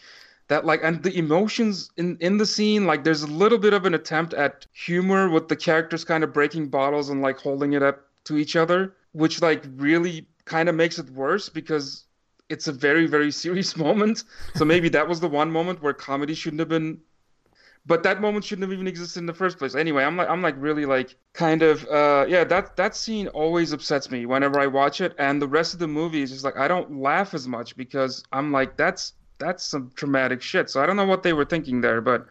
that 0.48 0.64
like 0.64 0.80
and 0.82 1.02
the 1.02 1.16
emotions 1.16 1.90
in 1.96 2.16
in 2.20 2.38
the 2.38 2.46
scene 2.46 2.86
like 2.86 3.04
there's 3.04 3.22
a 3.22 3.26
little 3.28 3.58
bit 3.58 3.72
of 3.72 3.86
an 3.86 3.94
attempt 3.94 4.34
at 4.34 4.66
humor 4.72 5.30
with 5.30 5.48
the 5.48 5.56
characters 5.56 6.04
kind 6.04 6.24
of 6.24 6.32
breaking 6.32 6.68
bottles 6.68 7.08
and 7.10 7.22
like 7.22 7.38
holding 7.38 7.74
it 7.74 7.82
up 7.82 8.08
to 8.24 8.36
each 8.36 8.56
other 8.56 8.94
which 9.12 9.40
like 9.40 9.64
really 9.76 10.26
kind 10.44 10.68
of 10.68 10.74
makes 10.74 10.98
it 10.98 11.08
worse 11.10 11.48
because 11.48 12.04
it's 12.48 12.68
a 12.68 12.72
very 12.72 13.06
very 13.06 13.30
serious 13.30 13.76
moment. 13.86 14.24
So 14.56 14.64
maybe 14.64 14.88
that 14.90 15.08
was 15.08 15.20
the 15.20 15.28
one 15.28 15.50
moment 15.50 15.82
where 15.82 15.92
comedy 15.92 16.34
shouldn't 16.34 16.60
have 16.60 16.68
been 16.68 17.00
but 17.84 18.04
that 18.04 18.20
moment 18.20 18.44
shouldn't 18.44 18.62
have 18.62 18.72
even 18.72 18.86
existed 18.86 19.18
in 19.18 19.26
the 19.26 19.34
first 19.34 19.58
place. 19.58 19.74
Anyway 19.74 20.04
i'm 20.04 20.16
like 20.16 20.28
i'm 20.28 20.42
like 20.42 20.54
really 20.58 20.86
like 20.86 21.16
kind 21.32 21.62
of 21.62 21.84
uh 21.88 22.24
yeah 22.28 22.44
that 22.44 22.76
that 22.76 22.94
scene 22.94 23.28
always 23.28 23.72
upsets 23.72 24.10
me 24.10 24.26
whenever 24.26 24.60
i 24.60 24.66
watch 24.66 25.00
it. 25.00 25.14
And 25.18 25.40
the 25.40 25.48
rest 25.48 25.72
of 25.74 25.80
the 25.80 25.88
movie 25.88 26.22
is 26.22 26.30
just 26.30 26.44
like 26.44 26.56
i 26.56 26.68
don't 26.68 27.00
laugh 27.00 27.34
as 27.34 27.48
much 27.48 27.76
because 27.76 28.22
i'm 28.32 28.52
like 28.52 28.76
that's 28.76 29.14
that's 29.38 29.64
some 29.64 29.90
traumatic 29.96 30.40
shit. 30.40 30.70
So 30.70 30.82
i 30.82 30.86
don't 30.86 30.96
know 30.96 31.06
what 31.06 31.22
they 31.22 31.32
were 31.32 31.44
thinking 31.44 31.80
there 31.80 32.00
but 32.00 32.26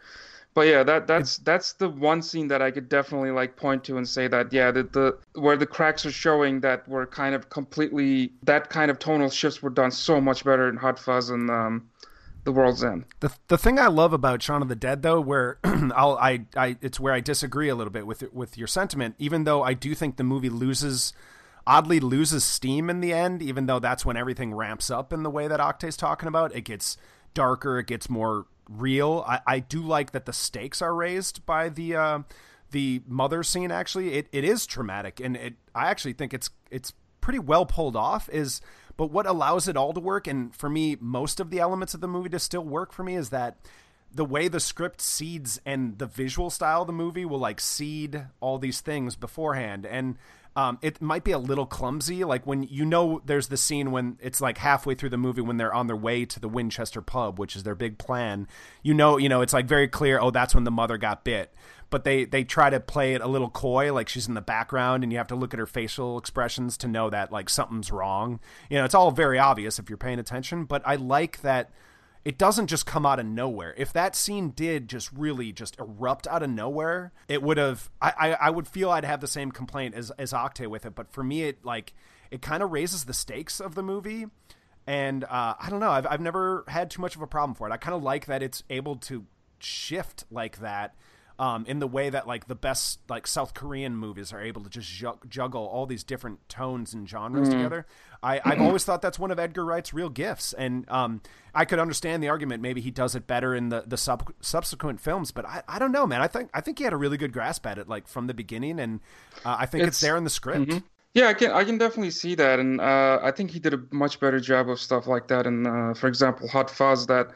but 0.54 0.62
yeah 0.62 0.82
that 0.82 1.06
that's 1.06 1.38
that's 1.38 1.74
the 1.74 1.88
one 1.88 2.22
scene 2.22 2.48
that 2.48 2.62
i 2.62 2.70
could 2.70 2.88
definitely 2.88 3.30
like 3.30 3.56
point 3.56 3.82
to 3.84 3.96
and 3.96 4.08
say 4.08 4.28
that 4.28 4.52
yeah 4.52 4.70
the, 4.70 4.82
the 4.84 5.40
where 5.40 5.56
the 5.56 5.66
cracks 5.66 6.04
are 6.04 6.10
showing 6.10 6.60
that 6.60 6.86
were 6.88 7.06
kind 7.06 7.34
of 7.34 7.48
completely 7.48 8.32
that 8.42 8.70
kind 8.70 8.90
of 8.90 8.98
tonal 8.98 9.30
shifts 9.30 9.62
were 9.62 9.70
done 9.70 9.90
so 9.90 10.20
much 10.20 10.44
better 10.44 10.68
in 10.68 10.76
hot 10.76 10.98
fuzz 10.98 11.30
and 11.30 11.50
um 11.50 11.88
the 12.44 12.52
world's 12.52 12.82
end 12.82 13.04
The 13.20 13.32
the 13.48 13.58
thing 13.58 13.78
I 13.78 13.86
love 13.86 14.12
about 14.12 14.42
Shaun 14.42 14.62
of 14.62 14.68
the 14.68 14.74
Dead 14.74 15.02
though, 15.02 15.20
where 15.20 15.58
I'll 15.64 16.18
I, 16.20 16.46
I 16.56 16.76
it's 16.80 16.98
where 16.98 17.12
I 17.12 17.20
disagree 17.20 17.68
a 17.68 17.74
little 17.76 17.92
bit 17.92 18.04
with 18.04 18.32
with 18.32 18.58
your 18.58 18.66
sentiment, 18.66 19.14
even 19.18 19.44
though 19.44 19.62
I 19.62 19.74
do 19.74 19.94
think 19.94 20.16
the 20.16 20.24
movie 20.24 20.48
loses 20.48 21.12
oddly 21.66 22.00
loses 22.00 22.44
steam 22.44 22.90
in 22.90 23.00
the 23.00 23.12
end, 23.12 23.42
even 23.42 23.66
though 23.66 23.78
that's 23.78 24.04
when 24.04 24.16
everything 24.16 24.52
ramps 24.54 24.90
up 24.90 25.12
in 25.12 25.22
the 25.22 25.30
way 25.30 25.46
that 25.46 25.60
Oktay's 25.60 25.96
talking 25.96 26.26
about. 26.26 26.54
It 26.54 26.62
gets 26.62 26.96
darker, 27.34 27.78
it 27.78 27.86
gets 27.86 28.10
more 28.10 28.46
real. 28.76 29.24
I, 29.26 29.40
I 29.46 29.58
do 29.60 29.82
like 29.82 30.12
that 30.12 30.26
the 30.26 30.32
stakes 30.32 30.82
are 30.82 30.94
raised 30.94 31.44
by 31.46 31.68
the 31.68 31.96
uh, 31.96 32.18
the 32.70 33.02
mother 33.06 33.42
scene 33.42 33.70
actually. 33.70 34.14
It 34.14 34.28
it 34.32 34.44
is 34.44 34.66
traumatic 34.66 35.20
and 35.20 35.36
it 35.36 35.54
I 35.74 35.90
actually 35.90 36.14
think 36.14 36.34
it's 36.34 36.50
it's 36.70 36.92
pretty 37.20 37.38
well 37.38 37.66
pulled 37.66 37.96
off 37.96 38.28
is 38.30 38.60
But 38.96 39.10
what 39.10 39.26
allows 39.26 39.68
it 39.68 39.76
all 39.76 39.92
to 39.92 40.00
work, 40.00 40.26
and 40.26 40.54
for 40.54 40.68
me, 40.68 40.96
most 41.00 41.40
of 41.40 41.50
the 41.50 41.60
elements 41.60 41.94
of 41.94 42.00
the 42.00 42.08
movie 42.08 42.28
to 42.30 42.38
still 42.38 42.64
work 42.64 42.92
for 42.92 43.02
me, 43.02 43.16
is 43.16 43.30
that 43.30 43.56
the 44.14 44.24
way 44.24 44.48
the 44.48 44.60
script 44.60 45.00
seeds 45.00 45.60
and 45.64 45.98
the 45.98 46.06
visual 46.06 46.50
style 46.50 46.82
of 46.82 46.86
the 46.86 46.92
movie 46.92 47.24
will 47.24 47.38
like 47.38 47.60
seed 47.60 48.26
all 48.40 48.58
these 48.58 48.80
things 48.80 49.16
beforehand 49.16 49.86
and 49.86 50.18
um, 50.54 50.78
it 50.82 51.00
might 51.00 51.24
be 51.24 51.32
a 51.32 51.38
little 51.38 51.64
clumsy 51.66 52.24
like 52.24 52.46
when 52.46 52.62
you 52.64 52.84
know 52.84 53.22
there's 53.24 53.48
the 53.48 53.56
scene 53.56 53.90
when 53.90 54.18
it's 54.20 54.40
like 54.40 54.58
halfway 54.58 54.94
through 54.94 55.08
the 55.08 55.16
movie 55.16 55.40
when 55.40 55.56
they're 55.56 55.72
on 55.72 55.86
their 55.86 55.96
way 55.96 56.24
to 56.26 56.40
the 56.40 56.48
winchester 56.48 57.00
pub 57.00 57.38
which 57.38 57.56
is 57.56 57.62
their 57.62 57.74
big 57.74 57.98
plan. 57.98 58.46
You 58.82 58.94
know 58.94 59.16
you 59.16 59.28
know 59.28 59.40
it's 59.40 59.52
like 59.52 59.66
very 59.66 59.88
clear 59.88 60.20
oh 60.20 60.30
that's 60.30 60.54
when 60.54 60.64
the 60.64 60.70
mother 60.70 60.98
got 60.98 61.24
bit. 61.24 61.54
But 61.90 62.04
they 62.04 62.24
they 62.24 62.44
try 62.44 62.70
to 62.70 62.80
play 62.80 63.14
it 63.14 63.20
a 63.20 63.28
little 63.28 63.50
coy 63.50 63.92
like 63.92 64.08
she's 64.08 64.28
in 64.28 64.34
the 64.34 64.40
background 64.40 65.02
and 65.02 65.12
you 65.12 65.18
have 65.18 65.28
to 65.28 65.34
look 65.34 65.54
at 65.54 65.60
her 65.60 65.66
facial 65.66 66.18
expressions 66.18 66.76
to 66.78 66.88
know 66.88 67.10
that 67.10 67.32
like 67.32 67.48
something's 67.48 67.90
wrong. 67.90 68.40
You 68.68 68.78
know 68.78 68.84
it's 68.84 68.94
all 68.94 69.10
very 69.10 69.38
obvious 69.38 69.78
if 69.78 69.88
you're 69.88 69.96
paying 69.96 70.18
attention 70.18 70.64
but 70.64 70.82
i 70.86 70.96
like 70.96 71.40
that 71.42 71.70
it 72.24 72.38
doesn't 72.38 72.68
just 72.68 72.86
come 72.86 73.04
out 73.04 73.18
of 73.18 73.26
nowhere. 73.26 73.74
If 73.76 73.92
that 73.94 74.14
scene 74.14 74.50
did 74.50 74.88
just 74.88 75.10
really 75.12 75.50
just 75.52 75.76
erupt 75.80 76.26
out 76.28 76.42
of 76.42 76.50
nowhere, 76.50 77.12
it 77.28 77.42
would 77.42 77.56
have. 77.58 77.90
I, 78.00 78.12
I, 78.16 78.32
I 78.46 78.50
would 78.50 78.68
feel 78.68 78.90
I'd 78.90 79.04
have 79.04 79.20
the 79.20 79.26
same 79.26 79.50
complaint 79.50 79.94
as 79.94 80.10
as 80.12 80.32
Oktay 80.32 80.66
with 80.68 80.86
it. 80.86 80.94
But 80.94 81.12
for 81.12 81.24
me, 81.24 81.42
it 81.44 81.64
like 81.64 81.94
it 82.30 82.40
kind 82.40 82.62
of 82.62 82.70
raises 82.70 83.04
the 83.04 83.14
stakes 83.14 83.60
of 83.60 83.74
the 83.74 83.82
movie, 83.82 84.26
and 84.86 85.24
uh, 85.24 85.54
I 85.60 85.68
don't 85.68 85.80
know. 85.80 85.90
I've 85.90 86.06
I've 86.06 86.20
never 86.20 86.64
had 86.68 86.90
too 86.90 87.00
much 87.00 87.16
of 87.16 87.22
a 87.22 87.26
problem 87.26 87.54
for 87.54 87.68
it. 87.68 87.72
I 87.72 87.76
kind 87.76 87.94
of 87.94 88.02
like 88.02 88.26
that 88.26 88.42
it's 88.42 88.62
able 88.70 88.96
to 88.96 89.26
shift 89.58 90.24
like 90.30 90.58
that 90.60 90.94
um, 91.38 91.64
in 91.66 91.78
the 91.78 91.86
way 91.86 92.10
that 92.10 92.26
like 92.26 92.46
the 92.46 92.54
best 92.54 93.00
like 93.08 93.26
South 93.26 93.54
Korean 93.54 93.96
movies 93.96 94.32
are 94.32 94.40
able 94.40 94.62
to 94.62 94.68
just 94.70 94.88
ju- 94.90 95.18
juggle 95.28 95.66
all 95.66 95.86
these 95.86 96.04
different 96.04 96.48
tones 96.48 96.92
and 96.94 97.08
genres 97.08 97.48
Mm. 97.48 97.52
together. 97.52 97.86
I, 98.22 98.40
I've 98.44 98.60
always 98.60 98.84
thought 98.84 99.02
that's 99.02 99.18
one 99.18 99.30
of 99.30 99.38
Edgar 99.38 99.64
Wright's 99.64 99.92
real 99.92 100.08
gifts, 100.08 100.52
and 100.52 100.88
um, 100.88 101.20
I 101.54 101.64
could 101.64 101.78
understand 101.78 102.22
the 102.22 102.28
argument. 102.28 102.62
Maybe 102.62 102.80
he 102.80 102.90
does 102.90 103.14
it 103.14 103.26
better 103.26 103.54
in 103.54 103.68
the 103.70 103.82
the 103.86 103.96
sub- 103.96 104.32
subsequent 104.40 105.00
films, 105.00 105.32
but 105.32 105.44
I, 105.44 105.62
I 105.66 105.78
don't 105.78 105.92
know, 105.92 106.06
man. 106.06 106.20
I 106.22 106.28
think 106.28 106.50
I 106.54 106.60
think 106.60 106.78
he 106.78 106.84
had 106.84 106.92
a 106.92 106.96
really 106.96 107.16
good 107.16 107.32
grasp 107.32 107.66
at 107.66 107.78
it, 107.78 107.88
like 107.88 108.06
from 108.06 108.28
the 108.28 108.34
beginning, 108.34 108.78
and 108.78 109.00
uh, 109.44 109.56
I 109.58 109.66
think 109.66 109.82
it's, 109.82 109.98
It's- 109.98 110.00
there 110.00 110.16
in 110.16 110.24
the 110.24 110.30
script. 110.30 110.68
Mhm. 110.70 110.82
Yeah, 111.14 111.26
I 111.28 111.34
can 111.34 111.50
I 111.50 111.64
can 111.64 111.76
definitely 111.78 112.10
see 112.12 112.34
that, 112.36 112.58
and 112.58 112.80
uh, 112.80 113.18
I 113.22 113.32
think 113.32 113.50
he 113.50 113.58
did 113.58 113.74
a 113.74 113.80
much 113.90 114.18
better 114.20 114.40
job 114.40 114.70
of 114.70 114.78
stuff 114.80 115.06
like 115.06 115.28
that. 115.28 115.46
And 115.46 115.66
uh, 115.66 115.92
for 115.94 116.06
example, 116.08 116.48
Hot 116.48 116.70
Fuzz, 116.70 117.06
that 117.08 117.32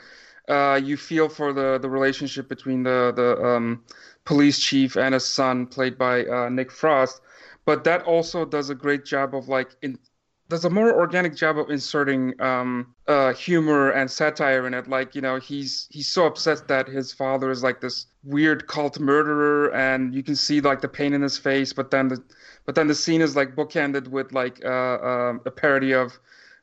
uh, 0.49 0.81
you 0.83 0.97
feel 0.97 1.29
for 1.29 1.53
the 1.53 1.79
the 1.79 1.91
relationship 1.91 2.49
between 2.49 2.85
the 2.85 3.13
the 3.15 3.45
um, 3.45 3.83
police 4.25 4.59
chief 4.59 4.97
and 4.97 5.13
his 5.13 5.27
son, 5.27 5.67
played 5.67 5.99
by 5.99 6.25
uh, 6.25 6.49
Nick 6.49 6.71
Frost. 6.73 7.21
But 7.67 7.85
that 7.85 8.03
also 8.05 8.45
does 8.47 8.71
a 8.71 8.75
great 8.75 9.05
job 9.05 9.35
of 9.35 9.49
like 9.49 9.69
in 9.83 9.99
does 10.49 10.65
a 10.65 10.71
more 10.71 10.95
organic 10.95 11.35
job 11.35 11.59
of 11.59 11.71
inserting 11.71 12.41
um, 12.41 12.95
uh, 13.09 13.33
humor 13.33 13.91
and 13.91 14.11
satire 14.11 14.67
in 14.67 14.75
it. 14.75 14.89
Like 14.89 15.15
you 15.15 15.21
know, 15.21 15.37
he's 15.39 15.89
he's 15.91 16.09
so 16.09 16.27
upset 16.27 16.69
that 16.69 16.89
his 16.89 17.13
father 17.13 17.51
is 17.51 17.63
like 17.63 17.81
this 17.81 18.07
weird 18.23 18.67
cult 18.67 18.99
murderer, 19.01 19.73
and 19.75 20.15
you 20.15 20.23
can 20.23 20.37
see 20.37 20.61
like 20.61 20.81
the 20.81 20.89
pain 20.89 21.13
in 21.13 21.23
his 21.23 21.37
face. 21.39 21.73
But 21.73 21.91
then 21.91 22.09
the 22.09 22.23
but 22.65 22.75
then 22.75 22.87
the 22.87 22.95
scene 22.95 23.21
is 23.21 23.35
like 23.37 23.57
bookended 23.57 24.09
with 24.09 24.33
like 24.33 24.65
uh, 24.65 24.99
um, 24.99 25.41
a 25.47 25.51
parody 25.51 25.93
of 25.93 26.19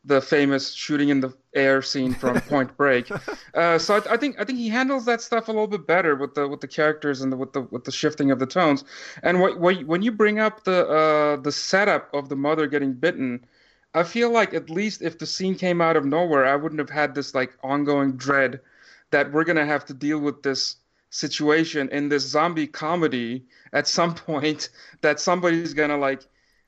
the 0.06 0.22
famous 0.22 0.74
shooting 0.74 1.10
in 1.10 1.22
the 1.22 1.34
air 1.54 1.82
scene 1.82 2.14
from 2.14 2.40
Point 2.50 2.76
Break. 2.76 3.10
Uh, 3.54 3.78
so 3.78 3.96
I, 3.96 4.14
I 4.14 4.18
think 4.18 4.40
I 4.40 4.44
think 4.44 4.60
he 4.60 4.70
handles 4.70 5.06
that 5.06 5.22
stuff 5.22 5.48
a 5.48 5.52
little 5.52 5.68
bit 5.68 5.88
better 5.88 6.16
with 6.16 6.36
the 6.36 6.48
with 6.48 6.62
the 6.62 6.68
characters 6.68 7.22
and 7.22 7.32
the, 7.32 7.38
with 7.38 7.54
the 7.54 7.62
with 7.62 7.86
the 7.86 7.92
shifting 7.92 8.32
of 8.32 8.40
the 8.40 8.46
tones. 8.46 8.84
And 9.24 9.40
what, 9.40 9.60
what 9.60 9.84
when 9.86 10.02
you 10.02 10.12
bring 10.12 10.40
up 10.40 10.64
the 10.66 10.88
uh, 10.88 11.36
the 11.38 11.52
setup 11.52 12.14
of 12.14 12.30
the 12.30 12.36
mother 12.36 12.68
getting 12.68 12.94
bitten, 12.94 13.46
I 13.94 14.04
feel 14.04 14.32
like 14.32 14.54
at 14.54 14.70
least 14.70 15.02
if 15.02 15.20
the 15.20 15.26
scene 15.26 15.56
came 15.56 15.82
out 15.82 15.96
of 15.96 16.06
nowhere, 16.06 16.46
I 16.46 16.56
wouldn't 16.56 16.80
have 16.80 16.90
had 16.90 17.14
this 17.14 17.36
like 17.36 17.58
ongoing 17.64 18.14
dread 18.14 18.60
that 19.12 19.32
we're 19.32 19.44
gonna 19.44 19.66
have 19.66 19.86
to 19.86 19.94
deal 19.94 20.20
with 20.20 20.42
this 20.42 20.78
situation 21.12 21.90
in 21.90 22.10
this 22.10 22.24
zombie 22.28 22.66
comedy 22.66 23.46
at 23.72 23.88
some 23.88 24.16
point 24.30 24.70
that 25.02 25.20
somebody's 25.20 25.74
gonna 25.74 25.98
like 25.98 26.24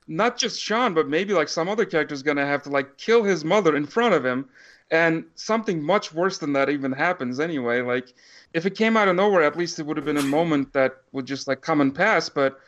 not 0.08 0.38
just 0.38 0.60
Sean, 0.60 0.94
but 0.94 1.08
maybe 1.08 1.34
like 1.34 1.48
some 1.48 1.68
other 1.68 1.84
character's 1.84 2.22
gonna 2.22 2.46
have 2.46 2.62
to 2.62 2.70
like 2.70 2.96
kill 2.96 3.24
his 3.24 3.44
mother 3.44 3.74
in 3.76 3.86
front 3.86 4.14
of 4.14 4.24
him, 4.24 4.48
and 4.90 5.24
something 5.34 5.82
much 5.82 6.14
worse 6.14 6.38
than 6.38 6.52
that 6.52 6.70
even 6.70 6.92
happens 6.92 7.40
anyway. 7.40 7.82
Like 7.82 8.12
if 8.52 8.66
it 8.66 8.76
came 8.76 8.96
out 8.96 9.08
of 9.08 9.16
nowhere, 9.16 9.42
at 9.42 9.56
least 9.56 9.80
it 9.80 9.86
would 9.86 9.96
have 9.96 10.06
been 10.06 10.16
a 10.16 10.22
moment 10.22 10.72
that 10.74 11.02
would 11.12 11.26
just 11.26 11.48
like 11.48 11.60
come 11.60 11.80
and 11.80 11.92
pass. 11.94 12.28
But 12.28 12.60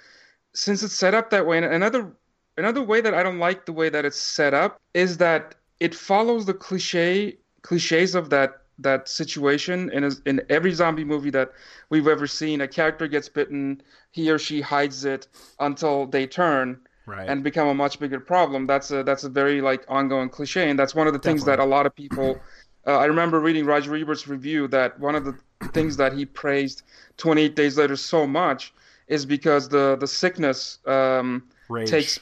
since 0.53 0.83
it's 0.83 0.95
set 0.95 1.15
up 1.15 1.31
that 1.31 1.47
way, 1.47 1.59
and 1.59 1.67
another 1.67 2.13
another 2.59 2.83
way 2.83 3.01
that 3.01 3.15
I 3.15 3.23
don't 3.23 3.39
like 3.39 3.65
the 3.67 3.73
way 3.73 3.89
that 3.89 4.05
it's 4.05 4.21
set 4.21 4.53
up 4.55 4.81
is 4.95 5.17
that 5.19 5.55
it 5.81 5.95
follows 5.95 6.45
the 6.47 6.55
cliche 6.55 7.39
cliches 7.63 8.15
of 8.15 8.31
that 8.31 8.63
that 8.81 9.09
situation 9.09 9.91
in 9.91 10.05
a, 10.05 10.11
in 10.25 10.41
every 10.49 10.73
zombie 10.73 11.05
movie 11.05 11.31
that 11.31 11.51
we've 11.91 12.07
ever 12.07 12.27
seen. 12.29 12.61
A 12.61 12.69
character 12.69 13.09
gets 13.09 13.29
bitten, 13.29 13.83
he 14.13 14.31
or 14.31 14.39
she 14.39 14.61
hides 14.61 15.05
it 15.05 15.27
until 15.59 16.07
they 16.07 16.27
turn 16.27 16.79
Right. 17.07 17.27
and 17.27 17.43
become 17.43 17.69
a 17.69 17.75
much 17.75 17.99
bigger 17.99 18.21
problem. 18.21 18.67
That's 18.67 18.91
a 18.91 19.03
that's 19.03 19.25
a 19.25 19.31
very 19.31 19.63
like 19.63 19.83
ongoing 19.89 20.29
cliche, 20.29 20.69
and 20.69 20.79
that's 20.79 20.95
one 20.95 21.07
of 21.07 21.15
the 21.15 21.19
things 21.19 21.43
that 21.45 21.59
a 21.59 21.65
lot 21.65 21.87
of 21.87 21.95
people. 21.95 22.39
Uh, 22.87 22.99
I 22.99 23.07
remember 23.07 23.41
reading 23.41 23.65
Roger 23.65 23.97
Ebert's 23.97 24.29
review 24.29 24.69
that 24.69 25.01
one 25.01 25.15
of 25.15 25.25
the 25.25 25.35
things 25.73 25.97
that 25.97 26.13
he 26.13 26.27
praised 26.27 26.83
28 27.17 27.57
Days 27.57 27.79
Later 27.79 27.97
so 27.97 28.27
much 28.27 28.75
is 29.07 29.25
because 29.25 29.71
the 29.71 29.97
the 29.97 30.07
sickness 30.07 30.81
um, 30.87 31.45
takes 31.87 32.19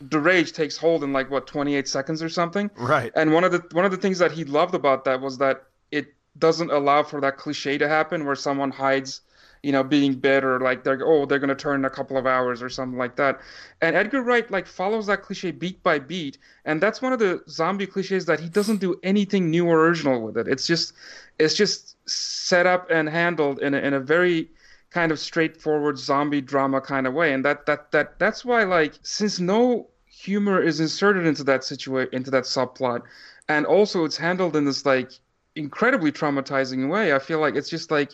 the 0.00 0.20
rage 0.20 0.52
takes 0.52 0.76
hold 0.76 1.02
in 1.02 1.12
like 1.12 1.30
what 1.30 1.46
28 1.46 1.88
seconds 1.88 2.22
or 2.22 2.28
something. 2.28 2.70
Right. 2.76 3.12
And 3.14 3.32
one 3.32 3.44
of 3.44 3.52
the 3.52 3.64
one 3.72 3.84
of 3.84 3.90
the 3.90 3.96
things 3.96 4.18
that 4.18 4.32
he 4.32 4.44
loved 4.44 4.74
about 4.74 5.04
that 5.04 5.20
was 5.20 5.38
that 5.38 5.64
it 5.90 6.14
doesn't 6.38 6.70
allow 6.70 7.02
for 7.02 7.20
that 7.20 7.36
cliche 7.36 7.78
to 7.78 7.88
happen 7.88 8.24
where 8.24 8.36
someone 8.36 8.70
hides, 8.70 9.22
you 9.62 9.72
know, 9.72 9.82
being 9.82 10.14
bit 10.14 10.44
or 10.44 10.60
like 10.60 10.84
they're 10.84 11.00
oh 11.04 11.26
they're 11.26 11.40
gonna 11.40 11.54
turn 11.54 11.80
in 11.80 11.84
a 11.84 11.90
couple 11.90 12.16
of 12.16 12.26
hours 12.26 12.62
or 12.62 12.68
something 12.68 12.98
like 12.98 13.16
that. 13.16 13.40
And 13.80 13.96
Edgar 13.96 14.22
Wright 14.22 14.48
like 14.50 14.66
follows 14.66 15.06
that 15.06 15.22
cliche 15.22 15.50
beat 15.50 15.82
by 15.82 15.98
beat, 15.98 16.38
and 16.64 16.80
that's 16.80 17.02
one 17.02 17.12
of 17.12 17.18
the 17.18 17.42
zombie 17.48 17.86
cliches 17.86 18.26
that 18.26 18.38
he 18.38 18.48
doesn't 18.48 18.78
do 18.78 19.00
anything 19.02 19.50
new 19.50 19.66
or 19.66 19.84
original 19.86 20.22
with 20.22 20.36
it. 20.36 20.46
It's 20.46 20.66
just 20.66 20.92
it's 21.40 21.54
just 21.54 21.96
set 22.08 22.66
up 22.66 22.88
and 22.90 23.08
handled 23.08 23.58
in 23.58 23.74
a, 23.74 23.78
in 23.78 23.94
a 23.94 24.00
very 24.00 24.48
kind 24.90 25.12
of 25.12 25.18
straightforward 25.18 25.98
zombie 25.98 26.40
drama 26.40 26.80
kind 26.80 27.06
of 27.06 27.14
way. 27.14 27.32
And 27.32 27.44
that 27.44 27.66
that 27.66 27.92
that 27.92 28.18
that's 28.18 28.44
why 28.44 28.64
like 28.64 28.94
since 29.02 29.38
no 29.38 29.88
humor 30.06 30.62
is 30.62 30.80
inserted 30.80 31.26
into 31.26 31.44
that 31.44 31.62
situation 31.62 32.12
into 32.12 32.30
that 32.30 32.42
subplot 32.42 33.02
and 33.48 33.64
also 33.64 34.04
it's 34.04 34.16
handled 34.16 34.56
in 34.56 34.64
this 34.64 34.84
like 34.84 35.12
incredibly 35.54 36.10
traumatizing 36.10 36.90
way 36.90 37.12
i 37.12 37.20
feel 37.20 37.38
like 37.38 37.54
it's 37.54 37.70
just 37.70 37.92
like 37.92 38.10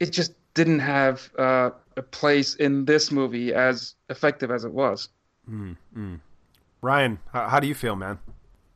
it 0.00 0.10
just 0.10 0.32
didn't 0.58 0.80
have 0.80 1.30
uh, 1.38 1.70
a 1.96 2.02
place 2.02 2.56
in 2.56 2.84
this 2.84 3.12
movie 3.12 3.54
as 3.54 3.94
effective 4.08 4.50
as 4.50 4.64
it 4.64 4.72
was. 4.72 5.08
Ryan, 6.82 7.18
how, 7.32 7.48
how 7.48 7.60
do 7.60 7.68
you 7.68 7.74
feel, 7.74 7.96
man? 7.96 8.18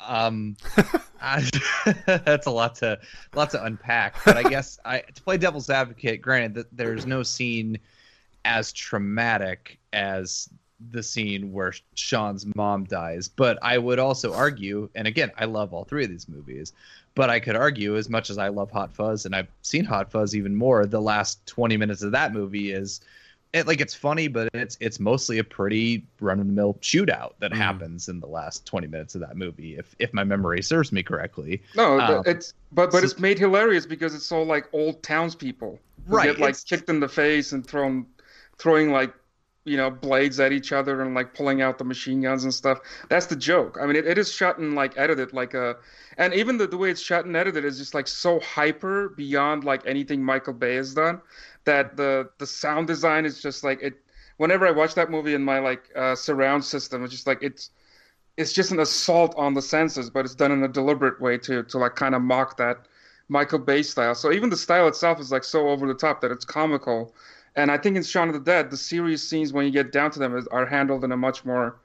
Um, 0.01 0.57
That's 2.07 2.47
a 2.47 2.51
lot 2.51 2.75
to 2.77 2.99
lot 3.35 3.51
to 3.51 3.65
unpack. 3.65 4.17
But 4.25 4.37
I 4.37 4.43
guess 4.43 4.79
I 4.85 5.01
to 5.01 5.23
play 5.23 5.37
devil's 5.37 5.71
advocate. 5.71 6.23
Granted 6.23 6.55
that 6.55 6.77
there's 6.77 7.07
no 7.07 7.23
scene 7.23 7.79
as 8.45 8.73
traumatic 8.73 9.79
as 9.93 10.49
the 10.91 11.03
scene 11.03 11.53
where 11.53 11.73
Sean's 11.95 12.45
mom 12.57 12.85
dies, 12.85 13.29
but 13.29 13.59
I 13.63 13.79
would 13.79 14.01
also 14.01 14.35
argue, 14.35 14.89
and 14.97 15.07
again, 15.07 15.31
I 15.39 15.45
love 15.45 15.73
all 15.73 15.85
three 15.85 16.03
of 16.03 16.11
these 16.11 16.29
movies, 16.29 16.73
but 17.15 17.31
I 17.31 17.39
could 17.39 17.55
argue 17.55 17.97
as 17.97 18.09
much 18.09 18.31
as 18.31 18.39
I 18.39 18.49
love 18.49 18.71
Hot 18.73 18.93
Fuzz, 18.93 19.25
and 19.25 19.35
I've 19.35 19.47
seen 19.63 19.85
Hot 19.85 20.11
Fuzz 20.11 20.35
even 20.35 20.57
more. 20.57 20.87
The 20.87 21.01
last 21.01 21.45
20 21.47 21.77
minutes 21.77 22.03
of 22.03 22.11
that 22.13 22.33
movie 22.33 22.73
is 22.73 23.01
it 23.53 23.67
like 23.67 23.81
it's 23.81 23.95
funny, 23.95 24.29
but 24.29 24.49
it's 24.55 24.77
it's 24.81 24.99
mostly 24.99 25.39
a 25.39 25.45
pretty 25.45 26.05
run 26.21 26.41
of 26.41 26.47
the 26.47 26.53
mill 26.53 26.75
shootout 26.81 27.33
that 27.41 27.53
happens 27.53 28.09
in 28.09 28.19
the 28.21 28.27
last 28.27 28.65
20 28.67 28.87
minutes 28.87 29.15
of 29.15 29.21
that 29.21 29.37
movie, 29.37 29.77
if 29.77 29.95
if 29.99 30.13
my 30.15 30.25
memory 30.25 30.63
serves 30.63 30.91
me 30.93 31.03
correctly. 31.03 31.63
no 31.75 32.01
Um, 32.01 32.23
it's 32.27 32.55
but 32.73 32.91
but 32.91 33.01
so- 33.01 33.05
it's 33.05 33.19
made 33.19 33.39
hilarious 33.39 33.85
because 33.87 34.15
it's 34.15 34.31
all 34.33 34.45
like 34.45 34.69
old 34.73 35.03
townspeople 35.03 35.79
who 36.09 36.17
Right, 36.17 36.31
get 36.31 36.39
like 36.41 36.57
kicked 36.67 36.89
in 36.89 36.99
the 37.01 37.09
face 37.09 37.53
and 37.53 37.67
thrown 37.67 38.07
throwing 38.59 38.91
like 38.91 39.13
you 39.65 39.77
know 39.77 39.91
blades 39.91 40.41
at 40.41 40.53
each 40.53 40.73
other 40.73 41.03
and 41.03 41.15
like 41.15 41.35
pulling 41.35 41.63
out 41.63 41.79
the 41.79 41.85
machine 41.85 42.21
guns 42.21 42.45
and 42.45 42.53
stuff. 42.53 42.79
That's 43.09 43.27
the 43.27 43.37
joke. 43.37 43.79
I 43.81 43.87
mean 43.87 43.97
it, 43.97 44.07
it 44.07 44.19
is 44.19 44.33
shot 44.33 44.59
and 44.59 44.75
like 44.75 44.97
edited 44.97 45.33
like 45.33 45.55
a 45.55 45.77
and 46.19 46.35
even 46.35 46.59
the, 46.59 46.67
the 46.67 46.77
way 46.77 46.91
it's 46.91 47.01
shot 47.01 47.25
and 47.25 47.37
edited 47.37 47.65
is 47.65 47.79
just 47.79 47.95
like 47.95 48.07
so 48.07 48.41
hyper 48.41 49.11
beyond 49.11 49.65
like 49.65 49.87
anything 49.87 50.23
michael 50.23 50.53
bay 50.53 50.75
has 50.77 50.95
done 50.95 51.21
that 51.65 51.97
the 51.97 52.29
the 52.39 52.47
sound 52.47 52.87
design 52.87 53.25
is 53.25 53.41
just 53.41 53.65
like 53.65 53.81
it 53.83 53.95
whenever 54.37 54.67
i 54.67 54.71
watch 54.71 54.95
that 54.95 55.11
movie 55.11 55.35
in 55.35 55.43
my 55.43 55.59
like 55.59 55.91
uh, 55.97 56.15
surround 56.15 56.65
system 56.65 57.05
it's 57.05 57.13
just 57.13 57.27
like 57.27 57.43
it's 57.43 57.71
it's 58.37 58.53
just 58.53 58.73
an 58.73 58.81
assault 58.81 59.35
on 59.37 59.55
the 59.55 59.63
senses 59.63 60.11
but 60.11 60.25
it's 60.25 60.35
done 60.35 60.53
in 60.53 60.63
a 60.63 60.69
deliberate 60.69 61.21
way 61.21 61.39
to 61.39 61.63
to 61.65 61.79
like 61.79 61.95
kind 61.95 62.15
of 62.15 62.23
mock 62.23 62.57
that 62.57 62.87
michael 63.33 63.59
bay 63.59 63.83
style. 63.83 64.15
So 64.15 64.31
even 64.33 64.51
the 64.51 64.57
style 64.57 64.87
itself 64.87 65.19
is 65.19 65.33
like 65.33 65.45
so 65.45 65.69
over 65.71 65.87
the 65.87 65.95
top 65.95 66.21
that 66.21 66.31
it's 66.31 66.45
comical 66.45 67.15
and 67.57 67.71
I 67.71 67.79
think 67.79 67.97
in 67.97 68.03
Shaun 68.03 68.29
of 68.29 68.35
the 68.35 68.41
Dead, 68.41 68.71
the 68.71 68.77
serious 68.77 69.27
scenes 69.29 69.53
when 69.53 69.65
you 69.65 69.71
get 69.71 69.93
down 69.93 70.11
to 70.13 70.19
them 70.19 70.37
is, 70.37 70.47
are 70.49 70.67
handled 70.67 71.05
in 71.05 71.13
a 71.13 71.17
much 71.17 71.45
more 71.45 71.77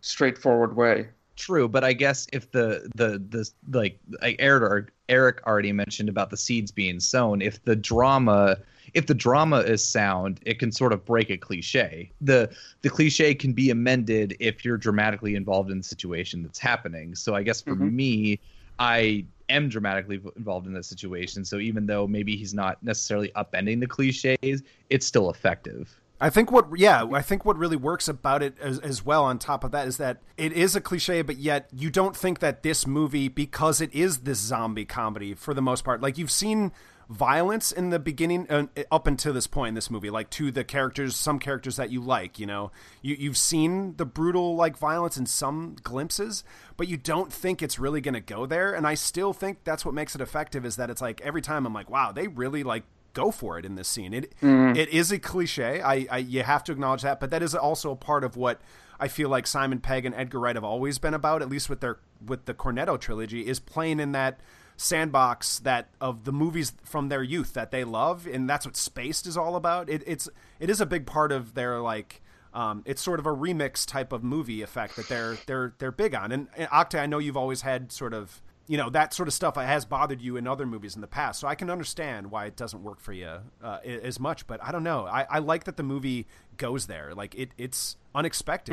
straightforward 0.00 0.76
way. 0.76 1.08
True, 1.36 1.68
but 1.68 1.82
I 1.82 1.94
guess 1.94 2.28
if 2.32 2.50
the 2.52 2.88
the 2.94 3.22
the 3.30 3.50
like 3.72 3.98
Eric 4.38 4.92
Eric 5.08 5.44
already 5.46 5.72
mentioned 5.72 6.08
about 6.08 6.30
the 6.30 6.36
seeds 6.36 6.70
being 6.70 7.00
sown, 7.00 7.42
if 7.42 7.62
the 7.64 7.74
drama 7.74 8.58
if 8.92 9.06
the 9.06 9.14
drama 9.14 9.58
is 9.58 9.86
sound, 9.86 10.38
it 10.46 10.60
can 10.60 10.70
sort 10.70 10.92
of 10.92 11.04
break 11.04 11.30
a 11.30 11.36
cliche. 11.36 12.12
The 12.20 12.54
the 12.82 12.90
cliche 12.90 13.34
can 13.34 13.52
be 13.52 13.70
amended 13.70 14.36
if 14.38 14.64
you're 14.64 14.76
dramatically 14.76 15.34
involved 15.34 15.70
in 15.70 15.78
the 15.78 15.84
situation 15.84 16.42
that's 16.42 16.60
happening. 16.60 17.16
So 17.16 17.34
I 17.34 17.42
guess 17.42 17.60
for 17.62 17.74
Mhm. 17.74 17.92
me, 17.92 18.38
I 18.78 19.24
am 19.48 19.68
dramatically 19.68 20.20
involved 20.36 20.66
in 20.66 20.72
this 20.72 20.86
situation. 20.86 21.44
So 21.44 21.58
even 21.58 21.86
though 21.86 22.06
maybe 22.06 22.36
he's 22.36 22.54
not 22.54 22.82
necessarily 22.82 23.30
upending 23.36 23.80
the 23.80 23.86
cliches, 23.86 24.62
it's 24.90 25.06
still 25.06 25.30
effective. 25.30 26.00
I 26.20 26.30
think 26.30 26.50
what 26.50 26.66
yeah, 26.76 27.04
I 27.12 27.22
think 27.22 27.44
what 27.44 27.58
really 27.58 27.76
works 27.76 28.08
about 28.08 28.42
it 28.42 28.56
as, 28.60 28.78
as 28.78 29.04
well 29.04 29.24
on 29.24 29.38
top 29.38 29.64
of 29.64 29.72
that 29.72 29.88
is 29.88 29.96
that 29.96 30.18
it 30.36 30.52
is 30.52 30.76
a 30.76 30.80
cliche 30.80 31.22
but 31.22 31.36
yet 31.36 31.68
you 31.72 31.90
don't 31.90 32.16
think 32.16 32.38
that 32.38 32.62
this 32.62 32.86
movie 32.86 33.28
because 33.28 33.80
it 33.80 33.92
is 33.92 34.20
this 34.20 34.38
zombie 34.38 34.84
comedy 34.84 35.34
for 35.34 35.54
the 35.54 35.60
most 35.60 35.84
part. 35.84 36.00
Like 36.00 36.16
you've 36.16 36.30
seen 36.30 36.72
violence 37.08 37.70
in 37.70 37.90
the 37.90 37.98
beginning 37.98 38.50
uh, 38.50 38.66
up 38.90 39.06
until 39.06 39.32
this 39.32 39.46
point 39.46 39.68
in 39.68 39.74
this 39.74 39.90
movie 39.90 40.10
like 40.10 40.30
to 40.30 40.50
the 40.50 40.64
characters 40.64 41.16
some 41.16 41.38
characters 41.38 41.76
that 41.76 41.90
you 41.90 42.00
like 42.00 42.38
you 42.38 42.46
know 42.46 42.70
you, 43.02 43.14
you've 43.18 43.36
seen 43.36 43.94
the 43.96 44.06
brutal 44.06 44.56
like 44.56 44.76
violence 44.76 45.16
in 45.16 45.26
some 45.26 45.76
glimpses 45.82 46.44
but 46.76 46.88
you 46.88 46.96
don't 46.96 47.32
think 47.32 47.62
it's 47.62 47.78
really 47.78 48.00
going 48.00 48.14
to 48.14 48.20
go 48.20 48.46
there 48.46 48.74
and 48.74 48.86
i 48.86 48.94
still 48.94 49.32
think 49.32 49.58
that's 49.64 49.84
what 49.84 49.94
makes 49.94 50.14
it 50.14 50.20
effective 50.20 50.64
is 50.64 50.76
that 50.76 50.88
it's 50.88 51.02
like 51.02 51.20
every 51.20 51.42
time 51.42 51.66
i'm 51.66 51.74
like 51.74 51.90
wow 51.90 52.10
they 52.10 52.26
really 52.26 52.62
like 52.62 52.84
go 53.14 53.30
for 53.30 53.58
it 53.58 53.64
in 53.64 53.76
this 53.76 53.88
scene. 53.88 54.12
It 54.12 54.34
it 54.76 54.88
is 54.90 55.10
a 55.10 55.18
cliche. 55.18 55.80
I, 55.80 56.06
I 56.10 56.18
you 56.18 56.42
have 56.42 56.64
to 56.64 56.72
acknowledge 56.72 57.02
that, 57.02 57.20
but 57.20 57.30
that 57.30 57.42
is 57.42 57.54
also 57.54 57.92
a 57.92 57.96
part 57.96 58.24
of 58.24 58.36
what 58.36 58.60
I 59.00 59.08
feel 59.08 59.28
like 59.28 59.46
Simon 59.46 59.80
Pegg 59.80 60.04
and 60.04 60.14
Edgar 60.14 60.40
Wright 60.40 60.56
have 60.56 60.64
always 60.64 60.98
been 60.98 61.14
about, 61.14 61.40
at 61.40 61.48
least 61.48 61.70
with 61.70 61.80
their 61.80 61.98
with 62.24 62.44
the 62.44 62.54
Cornetto 62.54 63.00
trilogy, 63.00 63.46
is 63.46 63.60
playing 63.60 64.00
in 64.00 64.12
that 64.12 64.40
sandbox 64.76 65.58
that 65.60 65.88
of 66.00 66.24
the 66.24 66.32
movies 66.32 66.72
from 66.82 67.08
their 67.08 67.22
youth 67.22 67.54
that 67.54 67.70
they 67.70 67.84
love, 67.84 68.26
and 68.26 68.48
that's 68.48 68.66
what 68.66 68.76
Spaced 68.76 69.26
is 69.26 69.36
all 69.36 69.56
about. 69.56 69.88
It, 69.88 70.02
it's 70.06 70.28
it 70.60 70.70
is 70.70 70.80
a 70.80 70.86
big 70.86 71.06
part 71.06 71.32
of 71.32 71.54
their 71.54 71.80
like. 71.80 72.20
Um, 72.52 72.84
it's 72.86 73.02
sort 73.02 73.18
of 73.18 73.26
a 73.26 73.34
remix 73.34 73.84
type 73.84 74.12
of 74.12 74.22
movie 74.22 74.62
effect 74.62 74.94
that 74.96 75.08
they're 75.08 75.36
they're 75.46 75.74
they're 75.78 75.90
big 75.92 76.14
on. 76.14 76.30
And, 76.30 76.48
and 76.56 76.68
Oktay, 76.70 77.00
I 77.00 77.06
know 77.06 77.18
you've 77.18 77.36
always 77.36 77.62
had 77.62 77.90
sort 77.90 78.14
of 78.14 78.40
you 78.68 78.76
know 78.78 78.88
that 78.90 79.12
sort 79.12 79.28
of 79.28 79.34
stuff 79.34 79.56
has 79.56 79.84
bothered 79.84 80.20
you 80.20 80.36
in 80.36 80.46
other 80.46 80.64
movies 80.64 80.94
in 80.94 81.02
the 81.02 81.06
past 81.06 81.38
so 81.38 81.46
i 81.46 81.54
can 81.54 81.68
understand 81.68 82.30
why 82.30 82.46
it 82.46 82.56
doesn't 82.56 82.82
work 82.82 82.98
for 82.98 83.12
you 83.12 83.28
uh, 83.62 83.78
as 83.84 84.18
much 84.18 84.46
but 84.46 84.58
i 84.64 84.72
don't 84.72 84.82
know 84.84 85.04
I, 85.04 85.26
I 85.28 85.38
like 85.40 85.64
that 85.64 85.76
the 85.76 85.82
movie 85.82 86.26
goes 86.56 86.86
there 86.86 87.12
like 87.14 87.34
it 87.34 87.50
it's 87.58 87.98
unexpected 88.14 88.72